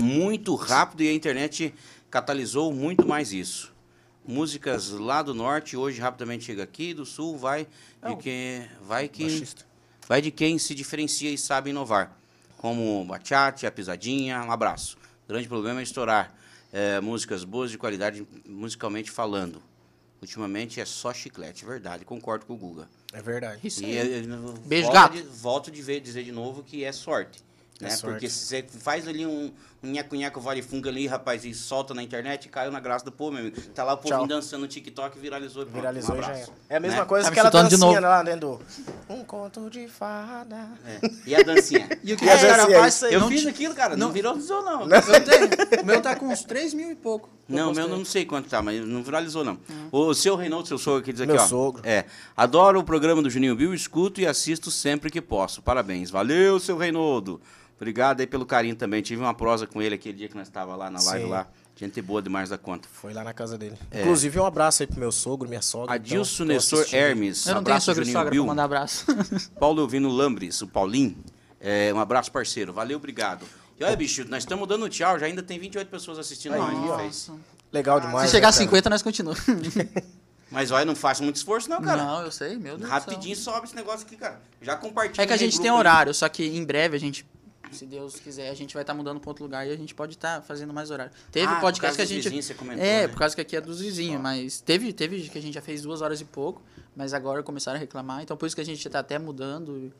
Muito 0.00 0.54
rápido 0.56 1.02
e 1.02 1.08
a 1.08 1.12
internet 1.12 1.72
catalisou 2.10 2.72
muito 2.72 3.06
mais 3.06 3.32
isso. 3.32 3.72
Músicas 4.26 4.90
lá 4.90 5.22
do 5.22 5.34
norte 5.34 5.76
hoje 5.76 6.00
rapidamente 6.00 6.44
chega 6.44 6.62
aqui, 6.62 6.94
do 6.94 7.04
sul 7.04 7.36
vai 7.36 7.66
de 8.06 8.16
quem 8.16 8.68
vai 8.80 9.08
que 9.08 9.24
Baixista. 9.24 9.64
Vai 10.12 10.20
de 10.20 10.30
quem 10.30 10.58
se 10.58 10.74
diferencia 10.74 11.30
e 11.30 11.38
sabe 11.38 11.70
inovar, 11.70 12.14
como 12.58 13.02
bachate, 13.06 13.66
a 13.66 13.72
pisadinha. 13.72 14.42
Um 14.42 14.52
abraço. 14.52 14.98
O 15.24 15.28
grande 15.32 15.48
problema 15.48 15.80
é 15.80 15.82
estourar 15.82 16.34
é, 16.70 17.00
músicas 17.00 17.44
boas 17.44 17.70
de 17.70 17.78
qualidade 17.78 18.26
musicalmente 18.46 19.10
falando. 19.10 19.62
Ultimamente 20.20 20.78
é 20.82 20.84
só 20.84 21.14
chiclete, 21.14 21.64
verdade. 21.64 22.04
Concordo 22.04 22.44
com 22.44 22.52
o 22.52 22.56
Guga. 22.58 22.90
É 23.10 23.22
verdade. 23.22 23.66
Isso 23.66 23.82
E 23.82 23.98
aí. 23.98 24.26
eu- 24.26 24.52
Beijo, 24.66 24.88
volto 24.88 24.92
gato. 24.94 25.12
de- 25.14 25.22
volto 25.22 25.70
de 25.70 25.80
ver, 25.80 26.00
dizer 26.00 26.24
de 26.24 26.30
novo 26.32 26.62
que 26.62 26.84
é 26.84 26.92
sorte. 26.92 27.40
É 27.80 27.84
Né? 27.84 27.90
sorte. 27.90 28.12
Porque 28.12 28.28
se 28.28 28.44
você 28.44 28.62
faz 28.68 29.08
ali 29.08 29.24
um, 29.24 29.50
nheco-nheco 29.82 30.40
vale 30.40 30.62
funga 30.62 30.88
ali, 30.88 31.06
rapaz, 31.06 31.44
e 31.44 31.52
solta 31.52 31.92
na 31.92 32.02
internet, 32.02 32.48
caiu 32.48 32.70
na 32.70 32.78
graça 32.80 33.04
do 33.04 33.10
povo, 33.12 33.32
meu 33.32 33.40
amigo. 33.40 33.60
Tá 33.74 33.82
lá 33.84 33.94
o 33.94 33.96
povo 33.98 34.26
dançando 34.26 34.60
no 34.62 34.68
TikTok, 34.68 35.18
viralizou. 35.18 35.62
e 35.62 35.66
pronto, 35.66 35.76
Viralizou 35.80 36.14
um 36.14 36.18
e 36.18 36.22
já 36.22 36.32
é. 36.36 36.46
É 36.70 36.76
a 36.76 36.80
mesma 36.80 37.00
Né? 37.00 37.04
coisa 37.04 37.28
Tá 37.30 37.34
que 37.34 37.42
de 37.42 37.50
dancinha 37.50 37.78
novo. 37.78 38.00
lá 38.00 38.22
dentro 38.22 38.40
do... 38.40 38.60
Um 39.12 39.24
conto 39.24 39.68
de 39.68 39.88
fada. 39.88 40.68
É. 40.86 41.00
E 41.26 41.34
a 41.34 41.42
dancinha? 41.42 41.88
E 42.04 42.12
o 42.12 42.16
que 42.16 42.24
E 42.24 42.28
os 42.28 42.34
caras 42.40 42.56
dancinha 42.58 42.76
aí? 42.76 42.82
fazem? 42.82 43.12
eu 43.12 43.20
não 43.20 43.28
fiz 43.28 43.42
te- 43.42 43.48
aquilo, 43.48 43.74
cara. 43.74 43.96
Não, 43.96 44.06
não- 44.06 44.12
viralizou, 44.14 44.62
não. 44.62 44.82
Eu 44.82 45.24
tenho. 45.24 45.82
O 45.82 45.86
meu 45.86 46.00
tá 46.00 46.14
com 46.16 46.26
uns 46.28 46.42
3 46.44 46.74
mil 46.74 46.90
e 46.90 46.94
pouco. 46.94 47.28
que 47.46 47.52
Não, 47.52 47.66
meu 47.72 47.74
postei. 47.82 47.96
não 47.98 48.04
sei 48.04 48.24
quanto 48.24 48.48
tá, 48.48 48.62
mas 48.62 48.84
não 48.86 49.02
viralizou, 49.02 49.44
não. 49.44 49.58
O 49.90 50.14
seu 50.14 50.36
Reinaldo, 50.36 50.68
seu 50.68 50.78
sogro, 50.78 51.00
aqui 51.00 51.12
diz 51.12 51.20
aqui, 51.22 51.32
Meu 51.32 51.42
ó. 51.42 51.46
sogro. 51.46 51.82
É. 51.84 52.04
Adoro 52.36 52.78
o 52.80 52.84
programa 52.84 53.20
do 53.22 53.28
Juninho 53.30 53.54
Bill, 53.56 53.74
escuto 53.74 54.20
e 54.20 54.26
assisto 54.26 54.70
sempre 54.70 55.10
que 55.10 55.20
posso. 55.20 55.60
Parabéns. 55.62 56.10
Valeu, 56.10 56.58
seu 56.60 56.76
Reinaldo. 56.76 57.40
Obrigado 57.82 58.20
aí 58.20 58.28
pelo 58.28 58.46
carinho 58.46 58.76
também. 58.76 59.02
Tive 59.02 59.20
uma 59.20 59.34
prosa 59.34 59.66
com 59.66 59.82
ele 59.82 59.96
aquele 59.96 60.16
dia 60.16 60.28
que 60.28 60.36
nós 60.36 60.46
estava 60.46 60.76
lá 60.76 60.88
na 60.88 61.02
live 61.02 61.24
Sim. 61.24 61.30
lá. 61.30 61.48
Gente 61.74 62.00
boa 62.00 62.22
demais 62.22 62.48
da 62.48 62.56
conta. 62.56 62.88
Foi 62.92 63.12
lá 63.12 63.24
na 63.24 63.32
casa 63.32 63.58
dele. 63.58 63.76
É. 63.90 64.02
Inclusive, 64.02 64.38
um 64.38 64.46
abraço 64.46 64.84
aí 64.84 64.86
pro 64.86 65.00
meu 65.00 65.10
sogro, 65.10 65.48
minha 65.48 65.60
sogra. 65.60 65.92
Adilson 65.92 66.44
então, 66.44 66.46
tô 66.46 66.52
Nestor 66.52 66.78
assistindo. 66.78 66.98
Hermes. 67.00 67.44
Eu 67.44 67.54
não 67.56 67.64
tenho 67.64 67.74
abraço, 67.74 67.86
sogro 67.86 68.02
e 68.02 68.04
Juninho 68.04 68.18
sogra 68.18 68.30
pra 68.30 68.34
Bill. 68.36 68.46
mandar 68.46 68.64
abraço. 68.64 69.06
Paulo 69.58 69.82
Elvino 69.82 70.08
Lambres, 70.08 70.62
o 70.62 70.68
Paulinho. 70.68 71.16
É, 71.60 71.92
um 71.92 71.98
abraço, 71.98 72.30
parceiro. 72.30 72.72
Valeu, 72.72 72.98
obrigado. 72.98 73.44
E 73.76 73.82
olha, 73.82 73.96
bicho, 73.96 74.24
nós 74.28 74.44
estamos 74.44 74.68
dando 74.68 74.88
tchau. 74.88 75.18
Já 75.18 75.26
ainda 75.26 75.42
tem 75.42 75.58
28 75.58 75.88
pessoas 75.88 76.20
assistindo 76.20 76.54
Aí, 76.54 76.60
nós. 76.60 77.32
Legal 77.72 77.98
demais. 77.98 78.30
Se 78.30 78.36
chegar 78.36 78.48
a 78.48 78.50
né, 78.52 78.58
cara? 78.58 78.64
50, 78.64 78.90
nós 78.90 79.02
continuamos. 79.02 79.40
Mas 80.52 80.70
olha, 80.70 80.84
não 80.84 80.94
faça 80.94 81.22
muito 81.22 81.36
esforço, 81.36 81.68
não, 81.68 81.80
cara. 81.80 82.04
Não, 82.04 82.22
eu 82.22 82.30
sei, 82.30 82.50
meu 82.50 82.76
Deus 82.76 82.80
do 82.80 82.86
céu. 82.86 82.90
Rapidinho 82.90 83.34
sobe 83.34 83.66
esse 83.66 83.74
negócio 83.74 84.06
aqui, 84.06 84.16
cara. 84.16 84.38
Já 84.60 84.76
compartilha. 84.76 85.24
É 85.24 85.26
que 85.26 85.32
a 85.32 85.36
gente 85.36 85.58
tem 85.58 85.70
aí. 85.70 85.76
horário, 85.76 86.12
só 86.12 86.28
que 86.28 86.44
em 86.44 86.62
breve 86.62 86.94
a 86.94 87.00
gente, 87.00 87.26
se 87.72 87.86
Deus 87.86 88.16
quiser, 88.20 88.50
a 88.50 88.54
gente 88.54 88.74
vai 88.74 88.82
estar 88.82 88.94
mudando 88.94 89.20
para 89.20 89.30
outro 89.30 89.44
lugar 89.44 89.66
e 89.66 89.70
a 89.70 89.76
gente 89.76 89.94
pode 89.94 90.14
estar 90.14 90.42
fazendo 90.42 90.72
mais 90.72 90.90
horário. 90.90 91.12
Teve 91.30 91.46
Ah, 91.46 91.54
por 91.56 91.60
podcast 91.62 91.80
causa 91.80 91.96
que 91.96 92.02
a 92.02 92.04
gente. 92.06 92.24
vizinhos, 92.24 92.44
você 92.44 92.54
comentou, 92.54 92.84
é, 92.84 93.02
né? 93.02 93.08
por 93.08 93.18
causa 93.18 93.34
que 93.34 93.40
aqui 93.40 93.56
é 93.56 93.60
dos 93.60 93.80
vizinhos, 93.80 94.20
mas 94.20 94.60
teve, 94.60 94.92
teve 94.92 95.28
que 95.28 95.38
a 95.38 95.42
gente 95.42 95.54
já 95.54 95.62
fez 95.62 95.82
duas 95.82 96.00
horas 96.02 96.20
e 96.20 96.24
pouco, 96.24 96.62
mas 96.94 97.12
agora 97.14 97.42
começaram 97.42 97.76
a 97.76 97.80
reclamar, 97.80 98.22
então 98.22 98.36
por 98.36 98.46
isso 98.46 98.54
que 98.54 98.62
a 98.62 98.64
gente 98.64 98.88
tá 98.88 98.98
até 99.00 99.18
mudando. 99.18 99.92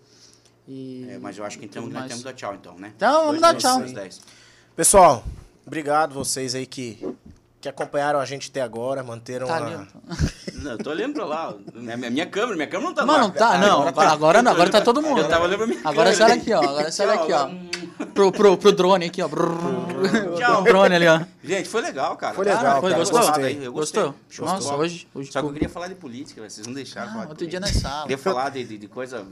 E, 0.68 1.06
É, 1.10 1.18
mas 1.18 1.38
eu 1.38 1.44
acho 1.44 1.58
que 1.58 1.64
então 1.64 1.86
nós 1.88 2.06
temos 2.06 2.18
que 2.18 2.24
dar 2.24 2.34
tchau, 2.34 2.54
então, 2.54 2.78
né? 2.78 2.92
Então, 2.96 3.26
vamos 3.26 3.40
dar 3.40 3.56
tchau. 3.56 3.80
Pessoal, 4.76 5.24
obrigado 5.66 6.14
vocês 6.14 6.54
aí 6.54 6.66
que, 6.66 6.98
que 7.62 7.68
acompanharam 7.68 8.18
a 8.18 8.24
gente 8.24 8.50
até 8.50 8.60
agora, 8.60 9.04
manteram 9.04 9.46
Tá 9.46 9.56
a... 9.58 9.86
Não, 10.54 10.72
eu 10.72 10.78
tô 10.78 10.90
olhando 10.90 11.14
pra 11.14 11.24
lá. 11.24 11.54
Minha, 11.72 11.96
minha 12.10 12.26
câmera, 12.26 12.56
minha 12.56 12.66
câmera 12.66 12.88
não 12.88 12.94
tá 12.94 13.04
lá. 13.04 13.18
não 13.18 13.30
tá, 13.30 13.56
não. 13.58 13.86
Agora, 13.86 14.10
agora 14.10 14.42
não, 14.42 14.50
agora 14.52 14.68
tá 14.70 14.80
todo 14.80 15.00
mundo. 15.00 15.20
Eu 15.20 15.28
tava 15.28 15.44
olhando 15.44 15.58
pra 15.58 15.66
minha 15.68 15.78
Agora 15.84 16.12
câmera 16.12 16.16
você 16.16 16.22
olha 16.24 16.32
ali. 16.32 16.40
aqui, 16.42 16.52
ó. 16.52 16.60
Agora 16.70 16.90
você 16.90 17.02
olha 17.02 17.14
aqui, 17.14 17.32
ó. 17.32 18.06
Pro, 18.06 18.32
pro, 18.32 18.56
pro 18.58 18.72
drone 18.72 19.06
aqui, 19.06 19.22
ó. 19.22 19.28
Tchau. 19.28 20.60
O 20.60 20.64
drone 20.64 20.94
ali, 20.96 21.06
ó. 21.06 21.20
Gente, 21.44 21.68
foi 21.68 21.82
legal, 21.82 22.16
cara. 22.16 22.34
Foi 22.34 22.44
legal, 22.44 22.62
Cara, 22.62 22.80
foi, 22.80 22.92
eu 22.92 22.96
gostou? 22.96 23.18
gostei, 23.20 23.66
Eu 23.66 23.72
gostei. 23.72 24.02
Gostou? 24.02 24.14
Show 24.28 24.44
Nossa, 24.46 24.74
hoje- 24.74 25.06
hoje 25.14 25.30
Só 25.32 25.40
que 25.40 25.46
eu 25.46 25.52
queria 25.52 25.68
falar 25.68 25.86
de 25.86 25.94
política, 25.94 26.40
velho. 26.40 26.50
Vocês 26.50 26.66
não 26.66 26.74
deixaram 26.74 27.08
Ah, 27.10 27.12
falar 27.12 27.24
de 27.26 27.30
outro 27.30 27.46
dia 27.46 27.60
na 27.60 27.68
sala. 27.68 28.02
Queria 28.02 28.18
falar 28.18 28.48
de, 28.50 28.64
de, 28.64 28.76
de 28.78 28.88
coisa, 28.88 29.24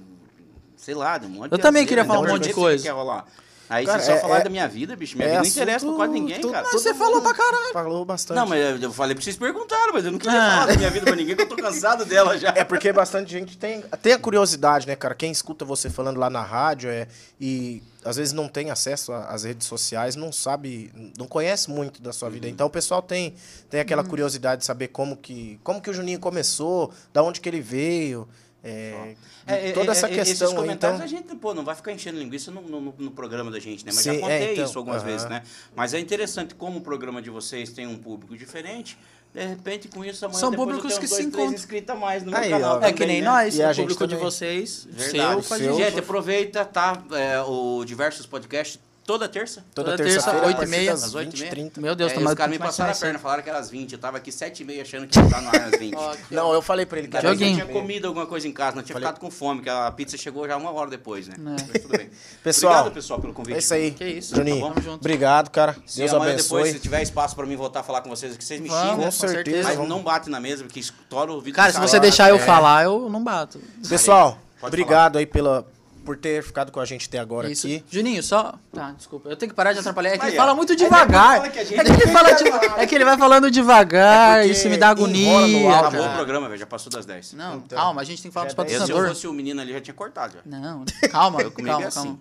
sei 0.77 0.95
lá, 0.95 1.19
de 1.19 1.27
um 1.27 1.31
monte 1.31 1.51
Eu 1.51 1.59
de 1.59 1.63
também 1.63 1.85
queria 1.85 2.05
falar 2.05 2.21
um 2.21 2.23
Onde 2.23 2.33
monte 2.33 2.49
de 2.49 2.55
coisa. 2.55 2.83
quer 2.85 2.91
rolar? 2.93 3.25
Aí 3.71 3.87
Cara, 3.87 4.01
você 4.01 4.07
só 4.07 4.13
é- 4.13 4.19
falar 4.21 4.41
é- 4.41 4.43
da 4.43 4.51
minha 4.51 4.67
vida, 4.67 4.97
bicho. 4.97 5.17
Minha 5.17 5.29
é 5.29 5.31
vida 5.31 5.43
não 5.43 5.49
interessa 5.49 5.87
pra 5.87 5.95
quase 5.95 6.13
ninguém, 6.13 6.41
tudo- 6.41 6.53
cara. 6.53 6.67
Mas 6.73 6.83
você 6.83 6.93
falou 6.93 7.23
pra 7.23 7.33
caralho. 7.33 7.73
Falou 7.73 8.05
bastante. 8.05 8.37
Não, 8.37 8.45
mas 8.47 8.83
eu- 8.83 8.93
falei 8.93 9.15
pra 9.15 9.23
vocês 9.23 9.37
perguntaram, 9.37 9.93
mas 9.93 10.05
eu 10.05 10.11
não 10.11 10.19
queria 10.19 10.37
Ah. 10.43 10.51
falar 10.51 10.67
da 10.67 10.77
minha 10.77 10.91
vida 10.91 11.07
pra 11.07 11.15
ninguém, 11.15 11.37
que 11.37 11.43
eu 11.43 11.49
tô 11.49 11.55
cansado 11.57 12.05
dela 12.05 12.37
já. 12.37 12.53
É 12.57 12.65
porque 12.65 12.93
bastante 12.93 13.31
gente 13.31 13.57
tem, 13.57 13.83
tem 14.03 14.13
a 14.13 14.19
curiosidade, 14.19 14.87
né, 14.89 14.97
cara? 14.97 15.15
Quem 15.15 15.31
escuta 15.31 15.65
você 15.65 15.89
falando 15.89 16.19
lá 16.19 16.29
na 16.29 16.43
rádio 16.43 16.91
é, 16.91 17.07
e 17.41 17.81
às 18.05 18.17
vezes 18.17 18.33
não 18.33 18.49
tem 18.49 18.71
acesso 18.73 19.13
às 19.13 19.45
redes 19.45 19.69
sociais, 19.69 20.17
não 20.17 20.33
sabe, 20.33 20.91
não 21.17 21.29
conhece 21.29 21.71
muito 21.71 22.03
da 22.03 22.13
sua 22.13 22.29
vida. 22.29 22.47
Uhum. 22.49 22.53
Então 22.53 22.67
o 22.67 22.71
pessoal 22.71 23.01
tem, 23.01 23.35
tem 23.69 23.79
aquela 23.79 24.03
curiosidade 24.03 24.63
de 24.63 24.67
saber 24.67 24.89
como 24.89 25.17
que, 25.17 25.61
como 25.63 25.81
que 25.81 25.91
o 25.91 25.95
Juninho 25.95 26.19
começou, 26.19 26.93
da 27.13 27.23
onde 27.23 27.41
que 27.41 27.49
ele 27.49 27.61
veio. 27.61 28.27
É, 28.63 29.15
É, 29.47 29.69
é, 29.69 29.73
toda 29.73 29.89
é, 29.89 29.91
essa 29.93 30.07
é, 30.07 30.11
questão. 30.11 30.49
Esses 30.49 30.59
comentários 30.59 31.01
então, 31.01 31.05
a 31.05 31.07
gente, 31.07 31.35
pô, 31.37 31.55
não 31.55 31.65
vai 31.65 31.75
ficar 31.75 31.93
enchendo 31.93 32.19
linguiça 32.19 32.51
no, 32.51 32.61
no, 32.63 32.95
no 32.99 33.11
programa 33.11 33.51
da 33.51 33.59
gente, 33.59 33.85
né? 33.85 33.93
Mas 33.95 34.03
Sim, 34.05 34.15
já 34.15 34.21
contei 34.21 34.37
é, 34.37 34.53
então, 34.53 34.65
isso 34.65 34.79
algumas 34.79 35.03
aham. 35.03 35.11
vezes, 35.11 35.29
né? 35.29 35.43
Mas 35.75 35.95
é 35.95 35.99
interessante 36.01 36.55
como 36.55 36.79
o 36.79 36.81
programa 36.83 37.23
de 37.23 37.31
vocês 37.31 37.71
tem 37.71 37.87
um 37.87 37.97
público 37.97 38.37
diferente. 38.37 38.99
De 39.33 39.47
repente, 39.47 39.87
com 39.87 40.05
isso, 40.05 40.25
amanhã 40.25 40.41
São 40.41 40.53
públicos 40.53 40.93
eu 40.93 41.01
que 41.01 41.07
se 41.07 41.15
dois, 41.15 41.27
três 41.27 41.27
encontram. 41.29 41.55
inscritos 41.55 41.91
a 41.91 41.95
mais 41.95 42.25
no 42.25 42.33
meu 42.33 42.41
Aí, 42.41 42.51
canal 42.51 42.73
ó. 42.73 42.77
É 42.79 42.81
também, 42.81 42.95
que 42.95 43.07
nem 43.07 43.23
né? 43.23 43.29
nós, 43.29 43.55
E 43.57 43.63
a 43.63 43.71
o 43.71 43.73
gente 43.73 43.85
público 43.85 44.07
de 44.09 44.17
vocês, 44.17 44.89
Verdade. 44.91 45.45
seu 45.47 45.57
Seu. 45.57 45.73
gente. 45.73 45.85
Gente, 45.85 45.99
aproveita, 46.01 46.65
tá? 46.65 47.01
É, 47.13 47.41
o 47.43 47.85
Diversos 47.85 48.27
Podcasts 48.27 48.81
toda 49.13 49.29
terça. 49.29 49.65
toda 49.75 49.91
toda 49.93 49.97
terça, 50.03 50.13
terça-feira, 50.15 50.45
a 50.45 50.49
oito 50.49 50.57
e 50.57 50.59
partir 50.59 50.71
meia. 50.71 50.91
das 50.93 51.05
Às 51.05 51.15
oito 51.15 51.29
e 51.29 51.31
20, 51.33 51.41
meia. 51.41 51.51
30. 51.51 51.81
Meu 51.81 51.95
Deus, 51.95 52.13
é, 52.13 52.15
tomara 52.15 52.33
os 52.35 52.39
caras 52.39 52.51
me 52.51 52.59
que 52.59 52.65
passaram 52.65 52.93
a 52.93 52.97
perna, 52.97 53.19
falaram 53.19 53.43
que 53.43 53.49
era 53.51 53.59
às 53.59 53.71
20. 53.71 53.93
Eu 53.93 53.99
tava 53.99 54.17
aqui 54.17 54.31
7 54.33 54.61
e 54.61 54.65
meia 54.65 54.83
achando 54.83 55.07
que 55.07 55.17
ia 55.19 55.25
estar 55.25 55.41
no 55.43 55.49
ar 55.49 55.61
às 55.63 55.79
20. 55.79 55.95
Ó, 55.97 56.11
aqui, 56.13 56.23
ó. 56.33 56.35
Não, 56.35 56.53
eu 56.53 56.63
falei 56.63 56.87
pra 56.87 56.99
ele 56.99 57.09
que 57.09 57.13
Cara, 57.13 57.27
era 57.29 57.35
eu 57.35 57.39
Joguinho. 57.39 57.55
tinha 57.65 57.67
comido 57.81 58.07
alguma 58.09 58.27
coisa 58.27 58.47
em 58.49 58.53
casa, 58.53 58.77
não 58.77 58.83
tinha 58.83 58.95
Falei- 58.95 59.09
ficado 59.09 59.21
com 59.21 59.31
fome, 59.31 59.63
que 59.63 59.69
a 59.69 59.91
pizza 59.91 60.17
chegou 60.17 60.47
já 60.47 60.57
uma 60.57 60.71
hora 60.73 60.91
depois, 60.91 61.27
né? 61.29 61.35
É. 61.37 61.41
Mas 61.41 61.63
tudo 61.83 61.97
bem. 61.97 62.11
Pessoal, 62.43 62.73
Obrigado, 62.75 62.95
pessoal, 62.95 63.21
pelo 63.21 63.33
convite. 63.33 63.55
É 63.57 63.59
isso 63.59 63.75
aí. 63.75 63.91
Que 63.91 64.05
isso, 64.05 64.35
Juninho, 64.35 64.69
tamo 64.69 64.81
junto. 64.83 65.01
obrigado, 65.01 65.51
cara. 65.51 65.77
Se 65.87 65.99
Deus 65.99 66.13
amanhã 66.15 66.33
abençoe. 66.33 66.59
depois, 66.63 66.73
se 66.75 66.81
tiver 66.81 67.03
espaço 67.03 67.35
pra 67.37 67.45
mim 67.47 67.57
voltar 67.57 67.81
a 67.81 67.83
falar 67.83 68.01
com 68.03 68.09
vocês 68.11 68.35
aqui, 68.35 68.45
vocês 68.45 68.61
me 68.61 68.69
xingam. 68.69 68.97
Com 68.97 69.03
com 69.05 69.11
certeza. 69.11 69.69
Mas 69.75 69.89
não 69.89 70.03
bate 70.03 70.31
na 70.31 70.41
mesa, 70.41 70.63
porque 70.65 70.81
estoura 70.81 71.31
o 71.31 71.35
ouvido 71.37 71.55
Cara, 71.55 71.71
se 71.71 71.77
cara. 71.77 71.87
você 71.89 72.01
deixar 72.01 72.29
eu 72.31 72.37
é. 72.37 72.39
falar, 72.39 72.85
eu 72.85 73.09
não 73.11 73.23
bato. 73.23 73.61
Pessoal, 73.89 74.39
obrigado 74.63 75.19
aí 75.19 75.27
pela, 75.27 75.67
por 76.05 76.17
ter 76.17 76.43
ficado 76.43 76.73
com 76.73 76.81
a 76.81 76.85
gente 76.85 77.07
até 77.09 77.19
agora 77.19 77.51
Isso. 77.51 77.67
aqui. 77.67 77.85
Juninho, 77.91 78.23
só. 78.23 78.55
Tá, 78.73 78.93
desculpa. 78.93 79.29
Eu 79.29 79.37
tenho 79.37 79.51
que 79.51 79.57
parar 79.57 79.73
de 79.73 79.79
atrapalhar. 79.81 80.11
É 80.11 80.19
que 80.19 80.25
Aí, 80.25 80.31
ele 80.33 80.39
ó. 80.39 80.41
fala 80.43 80.55
muito 80.55 80.75
devagar. 80.75 81.51
que 81.51 81.59
É 81.59 81.65
que 81.65 81.75
ele 81.75 82.07
fala 82.09 82.33
de- 82.33 82.49
É 82.83 82.87
que 82.87 82.95
ele 82.95 83.05
vai 83.05 83.17
falando 83.19 83.51
devagar. 83.51 84.41
É 84.41 84.47
isso 84.47 84.69
me 84.69 84.77
dá 84.77 84.89
agonia. 84.91 85.79
Acabou 85.79 86.07
o 86.07 86.15
programa, 86.15 86.49
velho, 86.49 86.59
já 86.61 86.67
passou 86.67 86.91
das 86.91 87.05
10. 87.07 87.35
Não, 87.35 87.57
Então. 87.59 87.79
calma, 87.79 88.01
a 88.01 88.05
gente 88.05 88.23
tem 88.23 88.31
que 88.31 88.35
falar 88.35 88.47
pros 88.47 88.59
é 88.59 88.63
Eu, 88.63 88.67
se 88.67 88.73
eu 88.73 88.77
patrocinadores. 88.79 89.13
fosse 89.17 89.27
o 89.29 89.33
menino 89.33 89.61
ali, 89.61 89.73
já 89.73 89.81
tinha 89.81 89.95
cortado 89.95 90.35
já. 90.35 90.41
Não, 90.45 90.85
calma, 91.11 91.41
Eu 91.43 91.51
calma, 91.51 91.69
é 91.69 91.73
calma. 91.73 91.87
assim. 91.89 92.19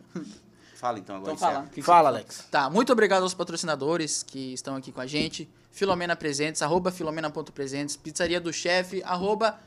Fala 0.75 0.97
então 0.99 1.15
agora. 1.17 1.33
Então 1.33 1.49
fala. 1.51 1.65
que 1.73 1.81
Fala, 1.81 2.09
Alex. 2.09 2.45
Tá, 2.49 2.69
muito 2.69 2.91
obrigado 2.93 3.23
aos 3.23 3.33
patrocinadores 3.33 4.23
que 4.23 4.53
estão 4.53 4.75
aqui 4.75 4.91
com 4.91 5.01
a 5.01 5.05
gente. 5.07 5.49
Filomena 5.71 6.15
Presentes, 6.15 6.61
arroba 6.61 6.91
filomena.presentes, 6.91 7.95
Pizzaria 7.97 8.39
do 8.39 8.51
Chefe, 8.53 9.01
arroba 9.05 9.59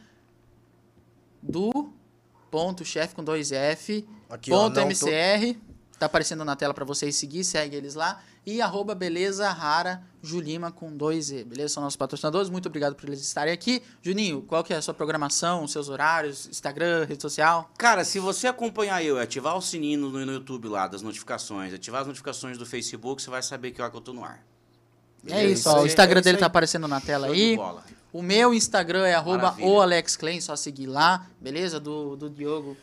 do 1.43 1.93
ponto 2.52 2.84
chefe 2.84 3.14
com 3.14 3.24
dois 3.24 3.50
F, 3.50 4.06
Aqui, 4.30 4.52
ó, 4.52 4.64
ponto 4.64 4.74
tô- 4.74 4.80
MCR. 4.82 5.58
Tá 5.98 6.06
aparecendo 6.06 6.44
na 6.44 6.56
tela 6.56 6.74
pra 6.74 6.84
vocês 6.84 7.14
seguir, 7.14 7.44
segue 7.44 7.76
eles 7.76 7.94
lá. 7.94 8.20
E 8.44 8.60
arroba 8.60 8.92
beleza 8.92 9.48
rara 9.52 10.02
Julima 10.20 10.72
com 10.72 10.96
dois 10.96 11.30
E, 11.30 11.44
beleza? 11.44 11.74
São 11.74 11.82
nossos 11.82 11.96
patrocinadores, 11.96 12.50
muito 12.50 12.66
obrigado 12.66 12.96
por 12.96 13.06
eles 13.06 13.20
estarem 13.20 13.52
aqui. 13.54 13.80
Juninho, 14.02 14.42
qual 14.42 14.64
que 14.64 14.74
é 14.74 14.76
a 14.76 14.82
sua 14.82 14.92
programação, 14.92 15.66
seus 15.68 15.88
horários, 15.88 16.48
Instagram, 16.48 17.04
rede 17.06 17.22
social? 17.22 17.70
Cara, 17.78 18.04
se 18.04 18.18
você 18.18 18.48
acompanhar 18.48 19.00
eu 19.04 19.16
e 19.16 19.20
ativar 19.22 19.56
o 19.56 19.62
sininho 19.62 20.00
no, 20.00 20.10
no 20.26 20.32
YouTube 20.32 20.66
lá 20.68 20.88
das 20.88 21.02
notificações, 21.02 21.72
ativar 21.72 22.00
as 22.00 22.06
notificações 22.08 22.58
do 22.58 22.66
Facebook, 22.66 23.22
você 23.22 23.30
vai 23.30 23.42
saber 23.42 23.70
que 23.70 23.80
hora 23.80 23.90
que 23.90 23.96
eu 23.96 24.00
tô 24.00 24.12
no 24.12 24.24
ar. 24.24 24.44
É 25.24 25.34
Beleza? 25.36 25.52
isso, 25.52 25.68
ó, 25.70 25.82
o 25.82 25.86
Instagram 25.86 26.18
é 26.18 26.20
isso 26.20 26.24
dele 26.24 26.38
tá 26.38 26.46
aparecendo 26.46 26.88
na 26.88 27.00
tela 27.00 27.28
Show 27.28 27.36
de 27.36 27.42
aí. 27.42 27.56
bola. 27.56 27.84
O 28.12 28.20
meu 28.20 28.52
Instagram 28.52 29.06
é 29.06 29.14
arroba 29.14 29.56
o 29.60 29.80
Alex 29.80 30.16
Klein, 30.16 30.40
só 30.40 30.55
seguir 30.55 30.86
lá, 30.86 31.26
beleza? 31.40 31.80
Do, 31.80 32.14
do 32.14 32.28
Diogo. 32.28 32.76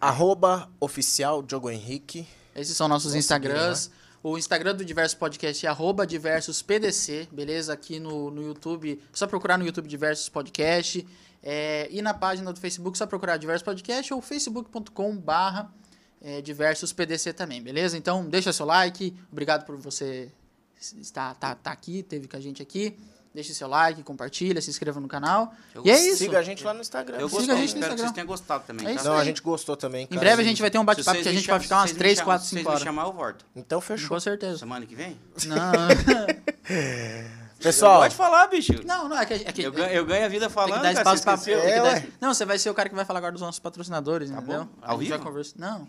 Arroba 0.00 0.70
oficial 0.78 1.42
Diogo 1.42 1.68
Henrique. 1.68 2.26
Esses 2.54 2.76
são 2.76 2.86
nossos 2.86 3.10
Vou 3.10 3.18
Instagrams. 3.18 3.90
O 4.22 4.38
Instagram 4.38 4.76
do 4.76 4.84
Diversos 4.84 5.14
Podcast 5.18 5.66
é 5.66 5.68
arroba 5.68 6.06
Diversos 6.06 6.62
PDC, 6.62 7.28
beleza? 7.32 7.72
Aqui 7.72 7.98
no, 7.98 8.30
no 8.30 8.42
YouTube, 8.42 9.02
só 9.12 9.26
procurar 9.26 9.58
no 9.58 9.64
YouTube 9.64 9.88
Diversos 9.88 10.28
Podcast. 10.28 11.06
É, 11.42 11.88
e 11.90 12.00
na 12.02 12.14
página 12.14 12.52
do 12.52 12.60
Facebook, 12.60 12.96
só 12.96 13.06
procurar 13.06 13.38
Diversos 13.38 13.64
Podcast 13.64 14.12
ou 14.12 14.20
facebook.com 14.20 15.16
barra 15.16 15.72
é, 16.20 16.40
Diversos 16.42 16.92
PDC 16.92 17.32
também, 17.32 17.62
beleza? 17.62 17.96
Então, 17.96 18.28
deixa 18.28 18.52
seu 18.52 18.66
like. 18.66 19.16
Obrigado 19.32 19.64
por 19.64 19.76
você 19.76 20.30
estar 20.78 21.34
tá, 21.34 21.54
tá 21.54 21.72
aqui, 21.72 22.02
teve 22.02 22.28
com 22.28 22.36
a 22.36 22.40
gente 22.40 22.62
aqui. 22.62 22.96
Deixe 23.32 23.54
seu 23.54 23.68
like, 23.68 24.02
compartilha, 24.02 24.60
se 24.60 24.68
inscreva 24.70 24.98
no 24.98 25.06
canal. 25.06 25.54
Eu 25.72 25.82
e 25.86 25.90
é 25.90 25.98
isso. 26.08 26.18
Siga 26.18 26.40
a 26.40 26.42
gente 26.42 26.64
lá 26.64 26.74
no 26.74 26.80
Instagram. 26.80 27.16
Eu 27.18 27.28
Siga 27.28 27.38
gostei, 27.38 27.54
a 27.54 27.58
gente 27.58 27.74
no 27.74 27.78
espero 27.78 27.80
que 27.80 27.94
Instagram. 27.94 27.96
vocês 28.06 28.12
tenham 28.12 28.26
gostado 28.26 28.64
também. 28.66 28.86
É 28.88 28.94
tá? 28.96 29.04
Não, 29.04 29.14
aí. 29.14 29.20
a 29.20 29.24
gente 29.24 29.40
gostou 29.40 29.76
também, 29.76 30.02
Em 30.04 30.06
cara. 30.08 30.20
breve 30.20 30.42
a 30.42 30.44
gente 30.44 30.60
vai 30.60 30.70
ter 30.70 30.78
um 30.78 30.84
bate-papo 30.84 31.22
que 31.22 31.28
a 31.28 31.32
gente 31.32 31.46
vai 31.46 31.60
ficar 31.60 31.76
umas 31.76 31.90
se 31.90 31.94
vocês 31.94 31.98
3, 31.98 32.18
me 32.18 32.24
4, 32.24 32.24
chamam- 32.24 32.48
5 32.48 32.48
Se 32.48 32.54
vocês 32.54 32.66
horas. 32.66 32.80
me 32.80 32.84
chamar, 32.86 33.02
eu 33.04 33.12
volto. 33.12 33.44
Então 33.54 33.80
fechou. 33.80 34.08
Com 34.08 34.18
certeza. 34.20 34.58
Semana 34.58 34.84
que 34.84 34.96
vem? 34.96 35.16
Não. 35.46 35.56
Pessoal, 37.62 38.00
Pode 38.00 38.14
falar, 38.16 38.46
bicho. 38.46 38.72
Não, 38.86 39.08
não, 39.08 39.18
é 39.18 39.26
que, 39.26 39.34
é 39.34 39.38
que 39.52 39.62
Eu 39.62 39.70
ganho, 39.72 39.90
eu 39.92 40.04
ganho 40.06 40.24
a 40.24 40.28
vida 40.28 40.46
tem 40.46 40.54
falando, 40.54 40.80
que 40.80 40.92
dar 40.94 41.04
cara, 41.04 41.14
espaço 41.16 41.44
você 41.44 41.52
pra. 41.52 41.60
tem 41.62 41.70
É, 41.72 41.82
dar-. 41.82 42.02
Não, 42.20 42.32
você 42.34 42.44
vai 42.44 42.58
ser 42.58 42.70
o 42.70 42.74
cara 42.74 42.88
que 42.88 42.94
vai 42.94 43.04
falar 43.04 43.18
agora 43.18 43.32
dos 43.32 43.42
nossos 43.42 43.58
patrocinadores, 43.58 44.30
entendeu? 44.30 44.64
bom. 44.64 44.68
Ao 44.82 44.96
A 44.96 45.00
gente 45.00 45.08
vai 45.10 45.18
vivo? 45.18 45.30
conversar. 45.30 45.54
Não. 45.58 45.86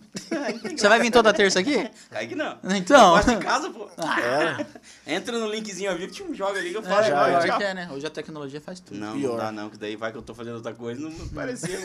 Você 0.77 0.89
vai 0.89 0.99
vir 0.99 1.11
toda 1.11 1.33
terça 1.33 1.59
aqui? 1.59 1.89
Aí 2.11 2.27
que 2.27 2.35
não. 2.35 2.57
Então. 2.75 3.11
Gosta 3.11 3.35
de 3.35 3.43
casa, 3.45 3.69
pô. 3.69 3.87
é, 3.97 4.65
Entra 5.15 5.37
no 5.39 5.47
linkzinho 5.47 5.91
ao 5.91 5.97
vivo, 5.97 6.11
tipo, 6.11 6.33
joga 6.35 6.59
ali 6.59 6.71
que 6.71 6.77
eu 6.77 6.81
É, 6.81 6.83
falo. 6.83 7.03
já, 7.03 7.15
vai, 7.15 7.31
pior 7.31 7.45
tchau. 7.47 7.57
que 7.57 7.63
é, 7.63 7.73
né? 7.73 7.89
Hoje 7.91 8.05
a 8.05 8.09
tecnologia 8.09 8.59
faz 8.61 8.79
tudo. 8.79 8.99
Não, 8.99 9.13
Pior. 9.13 9.29
não 9.31 9.37
dá 9.37 9.51
não, 9.51 9.69
que 9.69 9.77
daí 9.77 9.95
vai 9.95 10.11
que 10.11 10.17
eu 10.17 10.21
tô 10.21 10.33
fazendo 10.35 10.55
outra 10.55 10.73
coisa, 10.73 10.99
não 11.01 11.11
pareceu. 11.29 11.79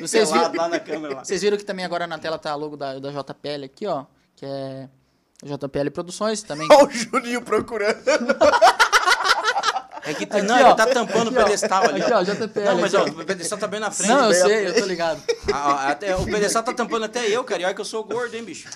Vocês 0.00 0.30
viram- 0.32 0.52
lá 0.54 0.68
na 0.68 0.80
câmera 0.80 1.14
lá. 1.16 1.24
Vocês 1.24 1.42
viram 1.42 1.56
que 1.56 1.64
também 1.64 1.84
agora 1.84 2.06
na 2.06 2.18
tela 2.18 2.38
tá 2.38 2.50
a 2.50 2.54
logo 2.54 2.76
da, 2.76 2.98
da 2.98 3.10
JPL 3.10 3.64
aqui, 3.66 3.86
ó. 3.86 4.06
Que 4.34 4.46
é 4.46 4.88
JPL 5.44 5.90
Produções 5.90 6.42
também. 6.42 6.66
Olha 6.72 6.86
o 6.86 6.90
Juninho 6.90 7.42
procurando. 7.42 8.00
É 10.06 10.14
que 10.14 10.24
Aqui, 10.24 10.42
não, 10.42 10.54
ó. 10.54 10.58
ele 10.68 10.74
tá 10.76 10.86
tampando 10.86 11.28
Aqui, 11.30 11.36
o 11.38 11.40
ó. 11.40 11.44
pedestal 11.44 11.84
ali. 11.84 12.00
Aqui, 12.00 12.12
ó. 12.12 12.18
ó, 12.18 12.22
JPL. 12.22 12.64
Não, 12.64 12.80
mas 12.80 12.94
ó, 12.94 13.04
o 13.04 13.24
pedestal 13.24 13.58
tá 13.58 13.66
bem 13.66 13.80
na 13.80 13.90
frente. 13.90 14.08
Não, 14.08 14.32
eu 14.32 14.34
sei, 14.34 14.66
eu 14.68 14.74
tô 14.74 14.84
ligado. 14.86 15.20
Ah, 15.52 15.56
ah, 15.56 15.88
até- 15.90 16.14
o 16.16 16.24
pedestal 16.24 16.62
tá 16.62 16.72
tampando 16.72 17.04
até 17.04 17.26
eu, 17.28 17.42
cara. 17.42 17.62
E 17.62 17.64
olha 17.64 17.74
que 17.74 17.80
eu 17.80 17.84
sou 17.84 18.04
gordo, 18.04 18.34
hein, 18.36 18.44
bicho. 18.44 18.68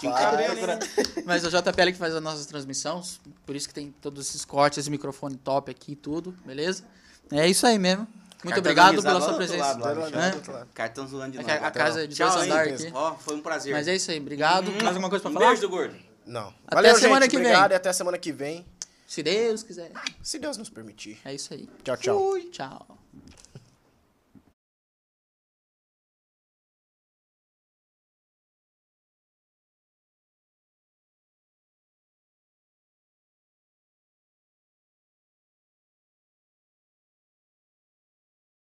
Tinha 0.00 0.12
cabelo, 0.12 0.58
hein? 0.58 0.78
Mas 1.24 1.44
o 1.44 1.48
JPL 1.50 1.92
que 1.92 1.98
faz 1.98 2.14
as 2.14 2.22
nossas 2.22 2.46
transmissões, 2.46 3.20
por 3.46 3.54
isso 3.54 3.68
que 3.68 3.74
tem 3.74 3.94
todos 4.02 4.26
esses 4.28 4.44
cortes, 4.44 4.78
esse 4.78 4.90
microfone 4.90 5.36
top 5.36 5.70
aqui 5.70 5.92
e 5.92 5.96
tudo, 5.96 6.34
beleza? 6.44 6.82
É 7.30 7.46
isso 7.48 7.66
aí 7.66 7.78
mesmo. 7.78 8.06
Muito 8.44 8.54
Cartão 8.54 8.58
obrigado 8.60 9.02
pela 9.02 9.20
sua 9.20 9.34
presença. 9.34 9.64
lado. 9.78 9.88
É. 10.14 10.16
lado. 10.16 10.68
Cartão 10.74 11.06
zoando 11.06 11.32
de 11.32 11.38
É 11.38 11.42
novo. 11.42 11.64
a, 11.64 11.68
a 11.68 11.70
casa 11.70 12.04
é 12.04 12.06
de 12.06 12.14
Tchau, 12.14 12.30
dois 12.30 12.42
andares 12.44 12.82
aqui. 12.84 12.92
Ó, 12.94 13.14
foi 13.14 13.34
um 13.36 13.40
prazer. 13.40 13.72
Mas 13.72 13.88
é 13.88 13.94
isso 13.96 14.10
aí, 14.10 14.18
obrigado. 14.20 14.68
Hum, 14.70 14.74
Mais 14.74 14.88
alguma 14.88 15.08
coisa 15.08 15.22
pra 15.22 15.30
um 15.30 15.34
falar? 15.34 15.46
beijo 15.46 15.62
do 15.62 15.68
gordo. 15.68 15.94
Não. 16.26 16.48
Até 16.66 16.74
Valeu, 16.76 16.96
semana 16.96 17.22
gente. 17.22 17.30
que 17.30 17.36
vem. 17.38 17.46
Obrigado 17.46 17.72
e 17.72 17.74
até 17.74 17.92
semana 17.92 18.18
que 18.18 18.32
vem. 18.32 18.64
Se 19.06 19.22
Deus 19.22 19.62
quiser. 19.62 19.92
Se 20.22 20.38
Deus 20.38 20.56
nos 20.56 20.68
permitir. 20.68 21.18
É 21.24 21.34
isso 21.34 21.54
aí. 21.54 21.68
Tchau, 21.84 21.96
tchau. 21.96 22.18
Fui, 22.18 22.44
tchau. 22.50 22.98